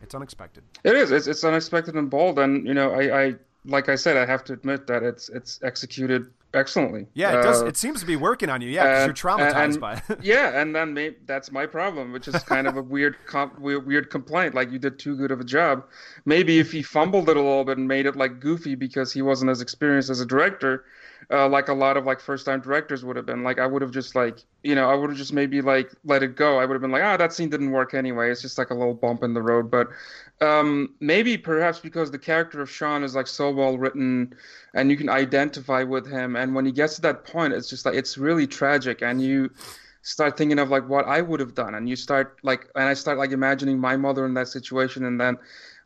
it's 0.00 0.14
unexpected 0.14 0.62
It 0.84 0.94
is. 0.94 1.10
It's, 1.10 1.26
it's 1.26 1.42
unexpected 1.44 1.94
and 1.94 2.10
bold, 2.10 2.38
and 2.38 2.66
you 2.66 2.74
know, 2.74 2.90
I, 2.92 3.24
I 3.24 3.34
like 3.64 3.88
I 3.88 3.94
said, 3.96 4.16
I 4.16 4.26
have 4.26 4.44
to 4.44 4.52
admit 4.52 4.86
that 4.86 5.02
it's 5.02 5.28
it's 5.28 5.60
executed 5.62 6.26
excellently. 6.52 7.04
yeah 7.14 7.40
it 7.40 7.42
does 7.42 7.62
Uh, 7.62 7.66
it 7.66 7.76
seems 7.76 7.98
to 7.98 8.06
be 8.06 8.14
working 8.14 8.48
on 8.48 8.62
you 8.62 8.68
yeah 8.68 8.84
because 8.84 9.06
you're 9.06 9.14
traumatized 9.36 9.56
and- 9.72 9.80
by 9.80 9.94
it 10.08 10.18
yeah, 10.22 10.60
and 10.60 10.72
then 10.74 10.94
maybe 10.94 11.16
that's 11.26 11.50
my 11.50 11.66
problem, 11.66 12.12
which 12.12 12.28
is 12.28 12.36
kind 12.44 12.68
of 12.68 12.76
a 12.76 12.82
weird, 12.82 13.16
comp, 13.26 13.58
weird, 13.58 13.84
weird 13.84 14.08
complaint. 14.08 14.54
Like 14.54 14.70
you 14.70 14.78
did 14.78 14.98
too 15.00 15.16
good 15.16 15.32
of 15.32 15.40
a 15.40 15.44
job. 15.44 15.84
Maybe 16.24 16.60
if 16.60 16.70
he 16.70 16.80
fumbled 16.82 17.28
it 17.28 17.36
a 17.36 17.40
little 17.40 17.64
bit 17.64 17.76
and 17.78 17.88
made 17.88 18.06
it 18.06 18.14
like 18.14 18.38
goofy 18.38 18.76
because 18.76 19.12
he 19.12 19.20
wasn't 19.20 19.50
as 19.50 19.60
experienced 19.60 20.10
as 20.10 20.20
a 20.20 20.26
director, 20.26 20.84
uh, 21.30 21.48
like 21.48 21.68
a 21.68 21.74
lot 21.74 21.96
of 21.96 22.04
like 22.04 22.20
first-time 22.20 22.60
directors 22.60 23.04
would 23.04 23.16
have 23.16 23.26
been. 23.26 23.42
Like 23.42 23.58
I 23.58 23.66
would 23.66 23.82
have 23.82 23.90
just 23.90 24.14
like, 24.14 24.38
you 24.62 24.74
know, 24.74 24.90
I 24.90 24.94
would 24.94 25.10
have 25.10 25.18
just 25.18 25.32
maybe 25.32 25.60
like 25.60 25.90
let 26.04 26.22
it 26.22 26.36
go. 26.36 26.58
I 26.58 26.64
would 26.64 26.74
have 26.74 26.82
been 26.82 26.90
like, 26.90 27.02
ah, 27.02 27.16
that 27.16 27.32
scene 27.32 27.50
didn't 27.50 27.70
work 27.70 27.94
anyway. 27.94 28.30
It's 28.30 28.42
just 28.42 28.58
like 28.58 28.70
a 28.70 28.74
little 28.74 28.94
bump 28.94 29.22
in 29.22 29.34
the 29.34 29.42
road. 29.42 29.70
But 29.70 29.88
um, 30.40 30.94
maybe 31.00 31.36
perhaps 31.36 31.78
because 31.78 32.10
the 32.10 32.18
character 32.18 32.60
of 32.60 32.70
Sean 32.70 33.04
is 33.04 33.14
like 33.14 33.26
so 33.26 33.50
well 33.50 33.78
written 33.78 34.34
and 34.74 34.90
you 34.90 34.96
can 34.96 35.08
identify 35.08 35.82
with 35.82 36.10
him 36.10 36.36
and 36.36 36.54
when 36.54 36.66
he 36.66 36.72
gets 36.72 36.96
to 36.96 37.02
that 37.02 37.24
point 37.24 37.52
it's 37.52 37.70
just 37.70 37.86
like 37.86 37.94
it's 37.94 38.18
really 38.18 38.46
tragic 38.46 39.00
and 39.02 39.22
you 39.22 39.50
start 40.02 40.36
thinking 40.36 40.58
of 40.58 40.70
like 40.70 40.86
what 40.88 41.06
I 41.06 41.20
would 41.22 41.40
have 41.40 41.54
done 41.54 41.74
and 41.74 41.88
you 41.88 41.96
start 41.96 42.38
like 42.42 42.68
and 42.74 42.84
I 42.84 42.94
start 42.94 43.16
like 43.16 43.30
imagining 43.30 43.78
my 43.78 43.96
mother 43.96 44.26
in 44.26 44.34
that 44.34 44.48
situation 44.48 45.04
and 45.04 45.20
then 45.20 45.38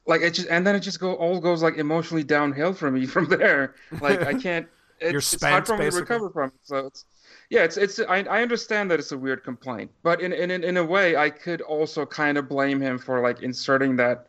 like 0.06 0.22
it 0.22 0.34
just 0.34 0.48
and 0.48 0.66
then 0.66 0.74
it 0.74 0.80
just 0.80 0.98
go 0.98 1.14
all 1.14 1.38
goes 1.40 1.62
like 1.62 1.76
emotionally 1.76 2.24
downhill 2.24 2.72
for 2.72 2.90
me 2.90 3.06
from 3.14 3.28
there 3.28 3.74
like 4.00 4.22
I 4.22 4.34
can't 4.34 4.66
it's, 5.00 5.42
hard 5.42 5.66
for 5.66 5.76
me 5.76 5.90
to 5.90 5.96
recover 5.96 6.30
from 6.30 6.52
so 6.62 6.86
it's 6.86 7.04
yeah 7.50 7.62
it's 7.64 7.76
it's 7.76 7.98
I, 8.00 8.18
I 8.22 8.42
understand 8.42 8.90
that 8.90 8.98
it's 8.98 9.12
a 9.12 9.18
weird 9.18 9.44
complaint 9.44 9.90
but 10.02 10.20
in, 10.20 10.32
in 10.32 10.50
in 10.50 10.76
a 10.76 10.84
way 10.84 11.16
I 11.16 11.30
could 11.30 11.60
also 11.60 12.06
kind 12.06 12.38
of 12.38 12.48
blame 12.48 12.80
him 12.80 12.98
for 12.98 13.20
like 13.20 13.42
inserting 13.42 13.96
that 13.96 14.26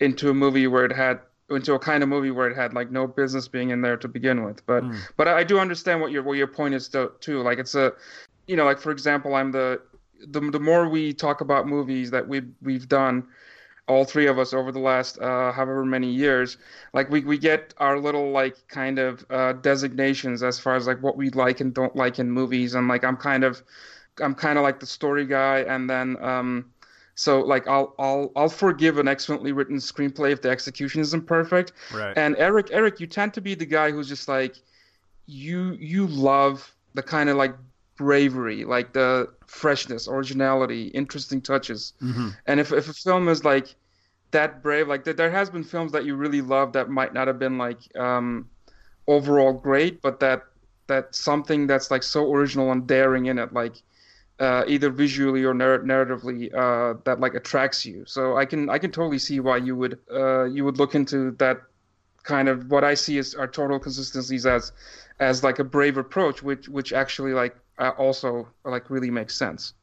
into 0.00 0.30
a 0.30 0.34
movie 0.34 0.66
where 0.66 0.84
it 0.84 0.92
had 0.92 1.20
into 1.50 1.74
a 1.74 1.78
kind 1.78 2.02
of 2.02 2.08
movie 2.08 2.30
where 2.30 2.48
it 2.48 2.56
had 2.56 2.74
like 2.74 2.90
no 2.90 3.06
business 3.06 3.48
being 3.48 3.70
in 3.70 3.80
there 3.82 3.96
to 3.96 4.08
begin 4.08 4.44
with. 4.44 4.64
But 4.66 4.84
but 5.16 5.28
I 5.28 5.44
do 5.44 5.58
understand 5.58 6.00
what 6.00 6.12
your 6.12 6.22
what 6.22 6.36
your 6.36 6.46
point 6.46 6.74
is 6.74 6.88
to, 6.88 7.12
too. 7.20 7.42
Like 7.42 7.58
it's 7.58 7.74
a 7.74 7.92
you 8.46 8.56
know 8.56 8.64
like 8.64 8.78
for 8.78 8.92
example 8.92 9.34
I'm 9.34 9.52
the 9.52 9.80
the 10.28 10.40
the 10.40 10.60
more 10.60 10.88
we 10.88 11.12
talk 11.12 11.40
about 11.40 11.66
movies 11.66 12.10
that 12.10 12.26
we 12.26 12.42
we've 12.62 12.88
done 12.88 13.26
all 13.90 14.04
three 14.04 14.28
of 14.28 14.38
us 14.38 14.54
over 14.54 14.70
the 14.70 14.84
last 14.92 15.18
uh, 15.18 15.50
however 15.52 15.84
many 15.84 16.10
years 16.10 16.56
like 16.94 17.10
we, 17.10 17.20
we 17.32 17.36
get 17.36 17.74
our 17.78 17.98
little 17.98 18.30
like 18.30 18.56
kind 18.68 18.98
of 18.98 19.12
uh, 19.30 19.52
designations 19.54 20.42
as 20.42 20.58
far 20.58 20.76
as 20.76 20.86
like 20.86 21.02
what 21.02 21.16
we 21.16 21.28
like 21.30 21.60
and 21.60 21.74
don't 21.74 21.96
like 21.96 22.18
in 22.18 22.30
movies 22.30 22.74
and 22.76 22.86
like 22.86 23.04
i'm 23.04 23.16
kind 23.16 23.42
of 23.42 23.62
i'm 24.22 24.34
kind 24.34 24.56
of 24.58 24.62
like 24.62 24.78
the 24.78 24.86
story 24.86 25.26
guy 25.26 25.58
and 25.74 25.90
then 25.90 26.16
um 26.22 26.64
so 27.16 27.40
like 27.40 27.68
I'll 27.68 27.94
I'll 27.98 28.32
I'll 28.34 28.48
forgive 28.48 28.96
an 28.96 29.06
excellently 29.06 29.52
written 29.52 29.76
screenplay 29.76 30.32
if 30.32 30.40
the 30.40 30.48
execution 30.48 31.02
isn't 31.02 31.26
perfect. 31.26 31.72
Right. 31.92 32.16
And 32.16 32.34
Eric 32.38 32.68
Eric, 32.70 32.98
you 32.98 33.06
tend 33.06 33.34
to 33.34 33.42
be 33.42 33.54
the 33.54 33.66
guy 33.66 33.90
who's 33.90 34.08
just 34.08 34.26
like 34.26 34.56
you 35.26 35.76
you 35.78 36.06
love 36.06 36.74
the 36.94 37.02
kind 37.02 37.28
of 37.28 37.36
like 37.36 37.54
bravery, 38.00 38.64
like 38.64 38.94
the 38.94 39.30
freshness, 39.46 40.08
originality, 40.08 40.86
interesting 40.88 41.42
touches. 41.42 41.92
And 42.46 42.58
if 42.58 42.72
if 42.72 42.88
a 42.88 42.94
film 42.94 43.28
is 43.28 43.44
like 43.44 43.74
that 44.32 44.62
brave, 44.62 44.88
like 44.88 45.04
there 45.04 45.14
there 45.14 45.30
has 45.30 45.50
been 45.50 45.64
films 45.64 45.92
that 45.92 46.04
you 46.04 46.16
really 46.16 46.40
love 46.40 46.72
that 46.74 46.88
might 46.88 47.12
not 47.14 47.26
have 47.28 47.38
been 47.38 47.58
like 47.58 47.78
um 47.96 48.48
overall 49.06 49.52
great, 49.52 50.00
but 50.02 50.20
that 50.20 50.44
that 50.86 51.14
something 51.14 51.66
that's 51.66 51.90
like 51.90 52.02
so 52.02 52.32
original 52.32 52.72
and 52.72 52.86
daring 52.86 53.26
in 53.26 53.38
it, 53.38 53.52
like 53.52 53.76
uh, 54.40 54.64
either 54.66 54.90
visually 54.90 55.44
or 55.44 55.54
narr- 55.54 55.80
narratively, 55.84 56.52
uh, 56.54 56.98
that 57.04 57.20
like 57.20 57.34
attracts 57.34 57.84
you. 57.84 58.04
So 58.06 58.36
I 58.36 58.44
can 58.46 58.68
I 58.70 58.78
can 58.78 58.90
totally 58.90 59.18
see 59.18 59.40
why 59.40 59.58
you 59.58 59.76
would 59.76 59.98
uh, 60.12 60.44
you 60.44 60.64
would 60.64 60.78
look 60.78 60.94
into 60.94 61.32
that 61.32 61.58
kind 62.22 62.48
of 62.48 62.70
what 62.70 62.84
I 62.84 62.94
see 62.94 63.18
as 63.18 63.34
our 63.34 63.46
total 63.46 63.78
consistencies 63.78 64.46
as 64.46 64.72
as 65.18 65.44
like 65.44 65.58
a 65.58 65.64
brave 65.64 65.96
approach, 65.98 66.42
which 66.42 66.68
which 66.68 66.92
actually 66.92 67.32
like 67.32 67.56
uh, 67.80 67.90
also 67.98 68.46
like 68.64 68.88
really 68.90 69.10
makes 69.10 69.36
sense. 69.36 69.74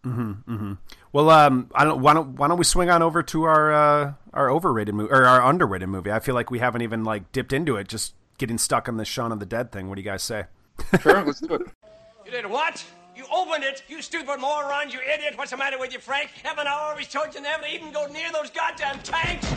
well 1.11 1.29
um 1.29 1.69
i 1.75 1.83
don't 1.83 2.01
why 2.01 2.13
don't 2.13 2.35
why 2.35 2.47
don't 2.47 2.57
we 2.57 2.63
swing 2.63 2.89
on 2.89 3.01
over 3.01 3.21
to 3.23 3.43
our 3.43 3.73
uh 3.73 4.13
our 4.33 4.49
overrated 4.49 4.95
movie 4.95 5.11
or 5.11 5.25
our 5.25 5.49
underrated 5.49 5.89
movie 5.89 6.11
i 6.11 6.19
feel 6.19 6.35
like 6.35 6.51
we 6.51 6.59
haven't 6.59 6.81
even 6.81 7.03
like 7.03 7.31
dipped 7.31 7.51
into 7.51 7.75
it 7.75 7.87
just 7.87 8.13
getting 8.37 8.57
stuck 8.57 8.87
on 8.87 8.97
the 8.97 9.05
Shaun 9.05 9.31
of 9.31 9.39
the 9.39 9.45
Dead 9.45 9.71
thing. 9.71 9.89
What 9.89 9.95
do 9.95 10.01
you 10.01 10.05
guys 10.09 10.23
say? 10.23 10.45
Sure, 11.01 11.23
let's 11.23 11.39
do 11.39 11.55
it. 11.55 11.61
You 12.25 12.31
did 12.31 12.45
what? 12.45 12.85
You 13.15 13.25
opened 13.33 13.63
it, 13.63 13.81
you 13.87 14.01
stupid 14.03 14.39
moron, 14.39 14.91
you 14.91 14.99
idiot. 15.01 15.33
What's 15.35 15.49
the 15.49 15.57
matter 15.57 15.79
with 15.79 15.91
you, 15.91 15.97
Frank? 15.99 16.29
Haven't 16.43 16.67
I 16.67 16.71
always 16.71 17.07
told 17.07 17.33
you 17.33 17.41
never 17.41 17.63
to 17.63 17.73
even 17.73 17.91
go 17.91 18.05
near 18.05 18.31
those 18.31 18.51
goddamn 18.51 18.99
tanks? 18.99 19.47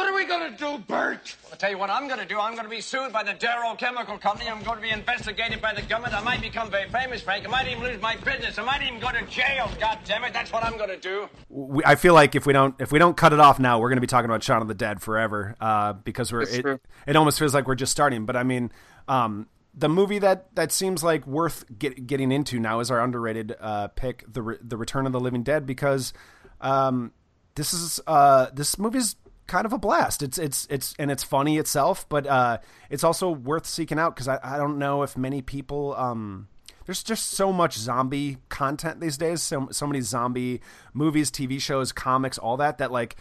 What 0.00 0.08
are 0.08 0.14
we 0.14 0.24
gonna 0.24 0.56
do, 0.56 0.78
Bert? 0.88 1.36
I'll 1.52 1.58
tell 1.58 1.68
you 1.68 1.76
what 1.76 1.90
I'm 1.90 2.08
going 2.08 2.20
to 2.20 2.24
do. 2.24 2.40
I'm 2.40 2.54
going 2.54 2.64
to 2.64 2.70
be 2.70 2.80
sued 2.80 3.12
by 3.12 3.22
the 3.22 3.34
Darrow 3.34 3.74
Chemical 3.74 4.16
Company. 4.16 4.48
I'm 4.48 4.62
going 4.62 4.76
to 4.76 4.82
be 4.82 4.88
investigated 4.88 5.60
by 5.60 5.74
the 5.74 5.82
government. 5.82 6.14
I 6.14 6.22
might 6.22 6.40
become 6.40 6.70
very 6.70 6.88
famous, 6.88 7.20
Frank. 7.20 7.46
I 7.46 7.50
might 7.50 7.68
even 7.68 7.82
lose 7.82 8.00
my 8.00 8.16
business. 8.16 8.58
I 8.58 8.64
might 8.64 8.80
even 8.80 8.98
go 8.98 9.12
to 9.12 9.20
jail. 9.26 9.70
God 9.78 9.98
damn 10.06 10.24
it, 10.24 10.32
that's 10.32 10.54
what 10.54 10.64
I'm 10.64 10.78
going 10.78 10.88
to 10.88 10.96
do. 10.96 11.28
We, 11.50 11.84
I 11.84 11.96
feel 11.96 12.14
like 12.14 12.34
if 12.34 12.46
we 12.46 12.54
don't 12.54 12.74
if 12.80 12.92
we 12.92 12.98
don't 12.98 13.14
cut 13.14 13.34
it 13.34 13.40
off 13.40 13.58
now, 13.58 13.78
we're 13.78 13.90
going 13.90 13.98
to 13.98 14.00
be 14.00 14.06
talking 14.06 14.24
about 14.24 14.42
Shaun 14.42 14.62
of 14.62 14.68
the 14.68 14.74
Dead 14.74 15.02
forever 15.02 15.54
uh, 15.60 15.92
because 15.92 16.32
we're 16.32 16.44
it, 16.44 16.80
it 17.06 17.14
almost 17.14 17.38
feels 17.38 17.52
like 17.52 17.66
we're 17.66 17.74
just 17.74 17.92
starting. 17.92 18.24
But 18.24 18.36
I 18.36 18.42
mean, 18.42 18.72
um, 19.06 19.48
the 19.74 19.90
movie 19.90 20.18
that 20.20 20.54
that 20.54 20.72
seems 20.72 21.04
like 21.04 21.26
worth 21.26 21.66
get, 21.78 22.06
getting 22.06 22.32
into 22.32 22.58
now 22.58 22.80
is 22.80 22.90
our 22.90 23.02
underrated 23.02 23.54
uh, 23.60 23.88
pick, 23.88 24.24
the 24.26 24.40
Re- 24.40 24.58
the 24.62 24.78
Return 24.78 25.04
of 25.04 25.12
the 25.12 25.20
Living 25.20 25.42
Dead, 25.42 25.66
because 25.66 26.14
um, 26.62 27.12
this 27.54 27.74
is 27.74 28.00
uh, 28.06 28.46
this 28.54 28.78
movie's 28.78 29.16
kind 29.50 29.66
of 29.66 29.72
a 29.72 29.78
blast. 29.78 30.22
It's 30.22 30.38
it's 30.38 30.66
it's 30.70 30.94
and 30.98 31.10
it's 31.10 31.24
funny 31.24 31.58
itself, 31.58 32.08
but 32.08 32.26
uh, 32.26 32.58
it's 32.88 33.04
also 33.04 33.30
worth 33.30 33.66
seeking 33.66 33.98
out 33.98 34.14
because 34.14 34.28
I, 34.28 34.38
I 34.42 34.56
don't 34.56 34.78
know 34.78 35.02
if 35.02 35.18
many 35.18 35.42
people 35.42 35.94
um, 35.96 36.48
there's 36.86 37.02
just 37.02 37.32
so 37.32 37.52
much 37.52 37.76
zombie 37.76 38.38
content 38.48 39.00
these 39.00 39.18
days. 39.18 39.42
So 39.42 39.68
so 39.72 39.86
many 39.86 40.00
zombie 40.00 40.60
movies, 40.94 41.30
TV 41.30 41.60
shows, 41.60 41.90
comics, 41.92 42.38
all 42.38 42.56
that 42.58 42.78
that 42.78 42.92
like 42.92 43.16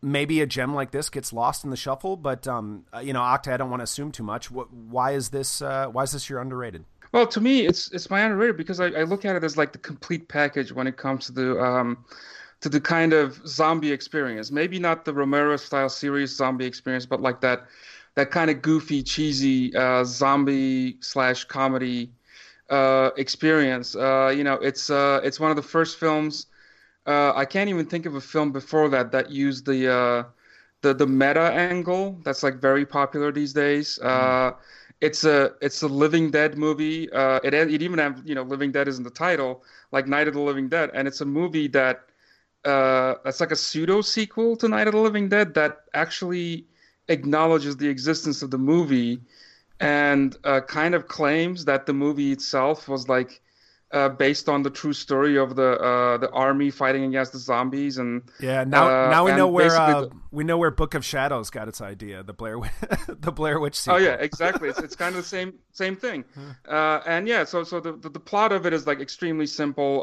maybe 0.00 0.40
a 0.40 0.46
gem 0.46 0.74
like 0.74 0.92
this 0.92 1.10
gets 1.10 1.32
lost 1.32 1.64
in 1.64 1.70
the 1.70 1.76
shuffle. 1.76 2.16
But 2.16 2.46
um, 2.46 2.84
uh, 2.94 3.00
you 3.00 3.12
know, 3.12 3.20
Oktay, 3.20 3.52
I 3.52 3.56
don't 3.56 3.70
want 3.70 3.80
to 3.80 3.84
assume 3.84 4.12
too 4.12 4.22
much. 4.22 4.50
What, 4.52 4.72
why 4.72 5.12
is 5.12 5.30
this? 5.30 5.60
Uh, 5.60 5.88
why 5.88 6.04
is 6.04 6.12
this 6.12 6.30
your 6.30 6.40
underrated? 6.40 6.84
Well, 7.10 7.26
to 7.26 7.40
me, 7.40 7.66
it's 7.66 7.90
it's 7.92 8.08
my 8.10 8.20
underrated 8.20 8.56
because 8.56 8.78
I, 8.78 8.86
I 8.86 9.02
look 9.02 9.24
at 9.24 9.34
it 9.34 9.42
as 9.42 9.56
like 9.56 9.72
the 9.72 9.78
complete 9.78 10.28
package 10.28 10.70
when 10.70 10.86
it 10.86 10.96
comes 10.96 11.26
to 11.26 11.32
the 11.32 11.60
um, 11.60 12.04
to 12.64 12.70
the 12.70 12.80
kind 12.82 13.14
of 13.14 13.46
zombie 13.48 13.92
experience. 13.92 14.52
Maybe 14.52 14.80
not 14.80 15.04
the 15.06 15.14
Romero 15.14 15.56
style 15.56 15.90
serious 15.90 16.36
zombie 16.36 16.66
experience, 16.66 17.06
but 17.06 17.22
like 17.22 17.42
that 17.42 17.66
that 18.16 18.30
kind 18.32 18.50
of 18.50 18.62
goofy, 18.62 19.02
cheesy 19.02 19.74
uh, 19.76 20.04
zombie 20.04 20.98
slash 21.00 21.44
comedy 21.44 22.12
uh, 22.70 23.10
experience. 23.18 23.94
Uh, 23.96 24.32
you 24.36 24.44
know, 24.44 24.54
it's 24.54 24.90
uh, 24.90 25.20
it's 25.24 25.40
one 25.40 25.50
of 25.50 25.56
the 25.56 25.62
first 25.62 25.98
films. 25.98 26.46
Uh, 27.06 27.32
I 27.34 27.44
can't 27.46 27.70
even 27.70 27.86
think 27.86 28.06
of 28.06 28.14
a 28.16 28.20
film 28.20 28.52
before 28.52 28.88
that 28.90 29.12
that 29.12 29.30
used 29.30 29.66
the 29.66 29.92
uh, 29.92 30.24
the 30.82 30.94
the 30.94 31.06
meta 31.06 31.42
angle. 31.52 32.12
That's 32.18 32.36
like 32.36 32.50
very 32.50 32.78
popular 32.78 33.26
these 33.26 33.46
days. 33.46 33.98
Mm. 34.10 34.36
It's 35.00 35.24
a 35.24 35.52
it's 35.60 35.82
a 35.82 35.88
Living 35.88 36.30
Dead 36.30 36.56
movie. 36.56 37.08
it 37.12 37.54
it 37.54 37.82
even 37.82 37.98
have 37.98 38.22
you 38.24 38.34
know 38.34 38.42
Living 38.42 38.72
Dead 38.72 38.88
is 38.88 38.98
in 38.98 39.04
the 39.04 39.10
title, 39.10 39.64
like 39.92 40.06
Night 40.06 40.28
of 40.28 40.34
the 40.34 40.40
Living 40.40 40.68
Dead, 40.68 40.90
and 40.94 41.06
it's 41.08 41.20
a 41.20 41.26
movie 41.26 41.68
that 41.68 42.08
that's 42.64 43.40
like 43.40 43.50
a 43.50 43.56
pseudo 43.56 44.00
sequel 44.00 44.56
to 44.56 44.68
Night 44.68 44.86
of 44.86 44.94
the 44.94 45.00
Living 45.00 45.28
Dead 45.28 45.54
that 45.54 45.78
actually 45.92 46.66
acknowledges 47.08 47.76
the 47.76 47.88
existence 47.88 48.42
of 48.42 48.50
the 48.50 48.58
movie 48.58 49.20
and 49.80 50.36
uh, 50.44 50.60
kind 50.60 50.94
of 50.94 51.08
claims 51.08 51.64
that 51.66 51.86
the 51.86 51.92
movie 51.92 52.32
itself 52.32 52.88
was 52.88 53.08
like 53.08 53.42
uh, 53.94 54.08
based 54.08 54.48
on 54.48 54.62
the 54.64 54.70
true 54.70 54.92
story 54.92 55.38
of 55.38 55.54
the 55.54 55.78
uh, 55.78 56.16
the 56.18 56.28
army 56.30 56.70
fighting 56.70 57.04
against 57.04 57.32
the 57.32 57.38
zombies 57.38 57.96
and 57.96 58.22
yeah 58.40 58.64
now 58.64 58.88
uh, 58.88 59.10
now 59.10 59.24
we 59.24 59.32
know 59.32 59.46
where 59.46 59.76
uh, 59.76 60.00
the, 60.00 60.10
we 60.32 60.42
know 60.42 60.58
where 60.58 60.72
Book 60.72 60.94
of 60.94 61.04
Shadows 61.04 61.48
got 61.48 61.68
its 61.68 61.80
idea 61.80 62.24
the 62.24 62.32
Blair 62.32 62.58
the 63.08 63.30
Blair 63.30 63.60
Witch 63.60 63.76
sequel. 63.76 64.00
oh 64.00 64.02
yeah 64.02 64.14
exactly. 64.20 64.68
It's, 64.68 64.80
it's 64.80 64.96
kind 64.96 65.14
of 65.14 65.22
the 65.22 65.28
same 65.28 65.54
same 65.72 65.94
thing. 65.94 66.24
Uh, 66.68 67.00
and 67.06 67.28
yeah 67.28 67.44
so 67.44 67.62
so 67.62 67.78
the, 67.78 67.92
the, 67.92 68.08
the 68.08 68.20
plot 68.20 68.50
of 68.50 68.66
it 68.66 68.72
is 68.72 68.86
like 68.86 69.00
extremely 69.00 69.46
simple. 69.46 70.02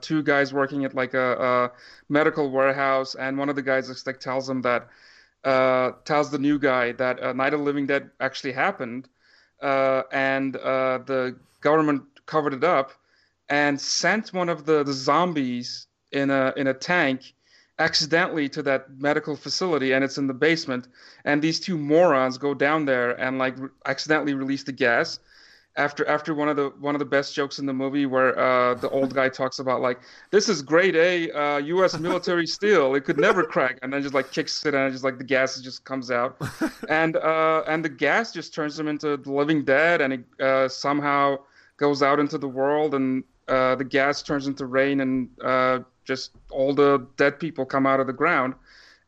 Two 0.00 0.22
guys 0.24 0.52
working 0.52 0.84
at 0.84 0.94
like 0.94 1.14
a, 1.14 1.32
a, 1.32 1.70
medical 2.08 2.50
warehouse 2.50 3.14
and 3.14 3.38
one 3.38 3.48
of 3.48 3.56
the 3.56 3.62
guys 3.62 3.86
just 3.86 4.06
like 4.06 4.18
tells 4.18 4.46
them 4.46 4.62
that 4.62 4.88
uh, 5.44 5.92
tells 6.04 6.30
the 6.30 6.38
new 6.38 6.58
guy 6.58 6.92
that 6.92 7.22
uh, 7.22 7.32
Night 7.32 7.54
of 7.54 7.60
the 7.60 7.64
Living 7.64 7.86
Dead 7.86 8.10
actually 8.18 8.52
happened, 8.52 9.08
uh, 9.62 10.02
and 10.10 10.56
uh, 10.56 10.98
the 11.06 11.36
government 11.60 12.02
covered 12.26 12.54
it 12.54 12.64
up 12.64 12.92
and 13.48 13.80
sent 13.80 14.32
one 14.32 14.48
of 14.48 14.66
the, 14.66 14.82
the 14.84 14.92
zombies 14.92 15.86
in 16.12 16.30
a 16.30 16.52
in 16.56 16.66
a 16.66 16.74
tank 16.74 17.34
accidentally 17.78 18.48
to 18.48 18.62
that 18.62 18.90
medical 18.98 19.36
facility, 19.36 19.92
and 19.92 20.02
it's 20.04 20.18
in 20.18 20.26
the 20.26 20.34
basement. 20.34 20.88
And 21.24 21.40
these 21.40 21.60
two 21.60 21.78
morons 21.78 22.36
go 22.36 22.52
down 22.52 22.84
there 22.84 23.12
and 23.20 23.38
like 23.38 23.58
re- 23.58 23.68
accidentally 23.86 24.34
release 24.34 24.64
the 24.64 24.72
gas, 24.72 25.20
after 25.78 26.06
after 26.08 26.34
one 26.34 26.48
of 26.48 26.56
the 26.56 26.72
one 26.80 26.94
of 26.94 26.98
the 26.98 27.04
best 27.04 27.34
jokes 27.34 27.58
in 27.60 27.66
the 27.66 27.72
movie 27.72 28.04
where 28.04 28.36
uh, 28.38 28.74
the 28.74 28.90
old 28.90 29.14
guy 29.14 29.28
talks 29.28 29.60
about 29.60 29.80
like 29.80 30.00
this 30.30 30.48
is 30.48 30.60
grade 30.60 30.96
A 30.96 31.30
uh, 31.30 31.58
U.S. 31.58 31.98
military 31.98 32.46
steel. 32.58 32.94
It 32.96 33.04
could 33.04 33.18
never 33.18 33.44
crack, 33.44 33.78
and 33.82 33.92
then 33.92 34.02
just 34.02 34.14
like 34.14 34.32
kicks 34.32 34.66
it, 34.66 34.74
and 34.74 34.92
just 34.92 35.04
like 35.04 35.18
the 35.18 35.24
gas 35.24 35.60
just 35.60 35.84
comes 35.84 36.10
out, 36.10 36.36
and 36.88 37.16
uh, 37.16 37.62
and 37.66 37.84
the 37.84 37.88
gas 37.88 38.32
just 38.32 38.52
turns 38.52 38.78
him 38.78 38.88
into 38.88 39.16
the 39.16 39.32
living 39.32 39.64
dead, 39.64 40.00
and 40.00 40.12
it 40.12 40.42
uh, 40.42 40.68
somehow 40.68 41.38
goes 41.76 42.02
out 42.02 42.18
into 42.18 42.38
the 42.38 42.48
world, 42.48 42.94
and 42.94 43.22
uh, 43.48 43.74
the 43.74 43.84
gas 43.84 44.22
turns 44.22 44.46
into 44.46 44.66
rain, 44.66 45.00
and 45.00 45.28
uh, 45.42 45.80
just 46.04 46.32
all 46.50 46.74
the 46.74 47.06
dead 47.16 47.38
people 47.38 47.64
come 47.64 47.86
out 47.86 48.00
of 48.00 48.06
the 48.06 48.12
ground 48.12 48.54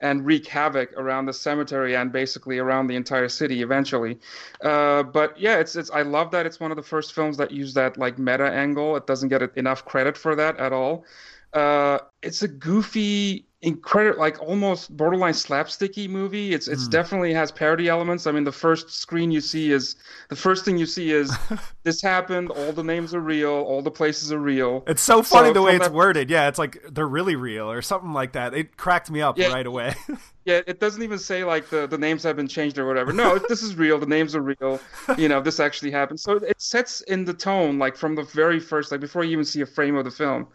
and 0.00 0.24
wreak 0.24 0.46
havoc 0.46 0.92
around 0.94 1.26
the 1.26 1.32
cemetery 1.32 1.94
and 1.94 2.10
basically 2.10 2.58
around 2.58 2.86
the 2.86 2.96
entire 2.96 3.28
city 3.28 3.62
eventually. 3.62 4.18
Uh, 4.64 5.02
but 5.02 5.38
yeah, 5.38 5.58
it's 5.58 5.76
it's 5.76 5.90
I 5.90 6.02
love 6.02 6.30
that 6.30 6.46
it's 6.46 6.58
one 6.58 6.70
of 6.70 6.76
the 6.76 6.82
first 6.82 7.12
films 7.12 7.36
that 7.36 7.50
use 7.50 7.74
that 7.74 7.98
like 7.98 8.18
meta 8.18 8.50
angle. 8.50 8.96
It 8.96 9.06
doesn't 9.06 9.28
get 9.28 9.42
enough 9.56 9.84
credit 9.84 10.16
for 10.16 10.34
that 10.36 10.56
at 10.58 10.72
all. 10.72 11.04
Uh, 11.52 11.98
it's 12.22 12.42
a 12.42 12.48
goofy 12.48 13.44
incredible 13.62 14.18
like 14.18 14.40
almost 14.40 14.96
borderline 14.96 15.34
slapsticky 15.34 16.08
movie. 16.08 16.54
It's 16.54 16.66
it's 16.66 16.86
mm. 16.86 16.90
definitely 16.90 17.34
has 17.34 17.52
parody 17.52 17.88
elements. 17.88 18.26
I 18.26 18.32
mean 18.32 18.44
the 18.44 18.52
first 18.52 18.90
screen 18.90 19.30
you 19.30 19.40
see 19.40 19.70
is 19.70 19.96
the 20.28 20.36
first 20.36 20.64
thing 20.64 20.78
you 20.78 20.86
see 20.86 21.10
is 21.10 21.36
this 21.82 22.00
happened 22.00 22.50
all 22.50 22.72
the 22.72 22.82
names 22.82 23.14
are 23.14 23.20
real 23.20 23.50
all 23.50 23.82
the 23.82 23.90
places 23.90 24.32
are 24.32 24.38
real. 24.38 24.82
It's 24.86 25.02
so 25.02 25.22
funny 25.22 25.48
so 25.48 25.54
the 25.54 25.62
way 25.62 25.76
it's 25.76 25.86
that... 25.86 25.92
worded. 25.92 26.30
Yeah 26.30 26.48
it's 26.48 26.58
like 26.58 26.82
they're 26.90 27.06
really 27.06 27.36
real 27.36 27.70
or 27.70 27.82
something 27.82 28.12
like 28.12 28.32
that. 28.32 28.54
It 28.54 28.76
cracked 28.76 29.10
me 29.10 29.20
up 29.20 29.36
yeah. 29.36 29.52
right 29.52 29.66
away 29.66 29.94
yeah 30.44 30.60
it 30.66 30.80
doesn't 30.80 31.02
even 31.02 31.18
say 31.18 31.44
like 31.44 31.68
the, 31.70 31.86
the 31.86 31.98
names 31.98 32.22
have 32.22 32.36
been 32.36 32.48
changed 32.48 32.78
or 32.78 32.86
whatever 32.86 33.12
no 33.12 33.38
this 33.48 33.62
is 33.62 33.74
real 33.74 33.98
the 33.98 34.06
names 34.06 34.34
are 34.34 34.42
real 34.42 34.80
you 35.18 35.28
know 35.28 35.40
this 35.40 35.60
actually 35.60 35.90
happened 35.90 36.18
so 36.18 36.36
it 36.36 36.60
sets 36.60 37.00
in 37.02 37.24
the 37.24 37.34
tone 37.34 37.78
like 37.78 37.96
from 37.96 38.14
the 38.14 38.22
very 38.22 38.60
first 38.60 38.90
like 38.90 39.00
before 39.00 39.24
you 39.24 39.32
even 39.32 39.44
see 39.44 39.60
a 39.60 39.66
frame 39.66 39.96
of 39.96 40.04
the 40.04 40.10
film 40.10 40.46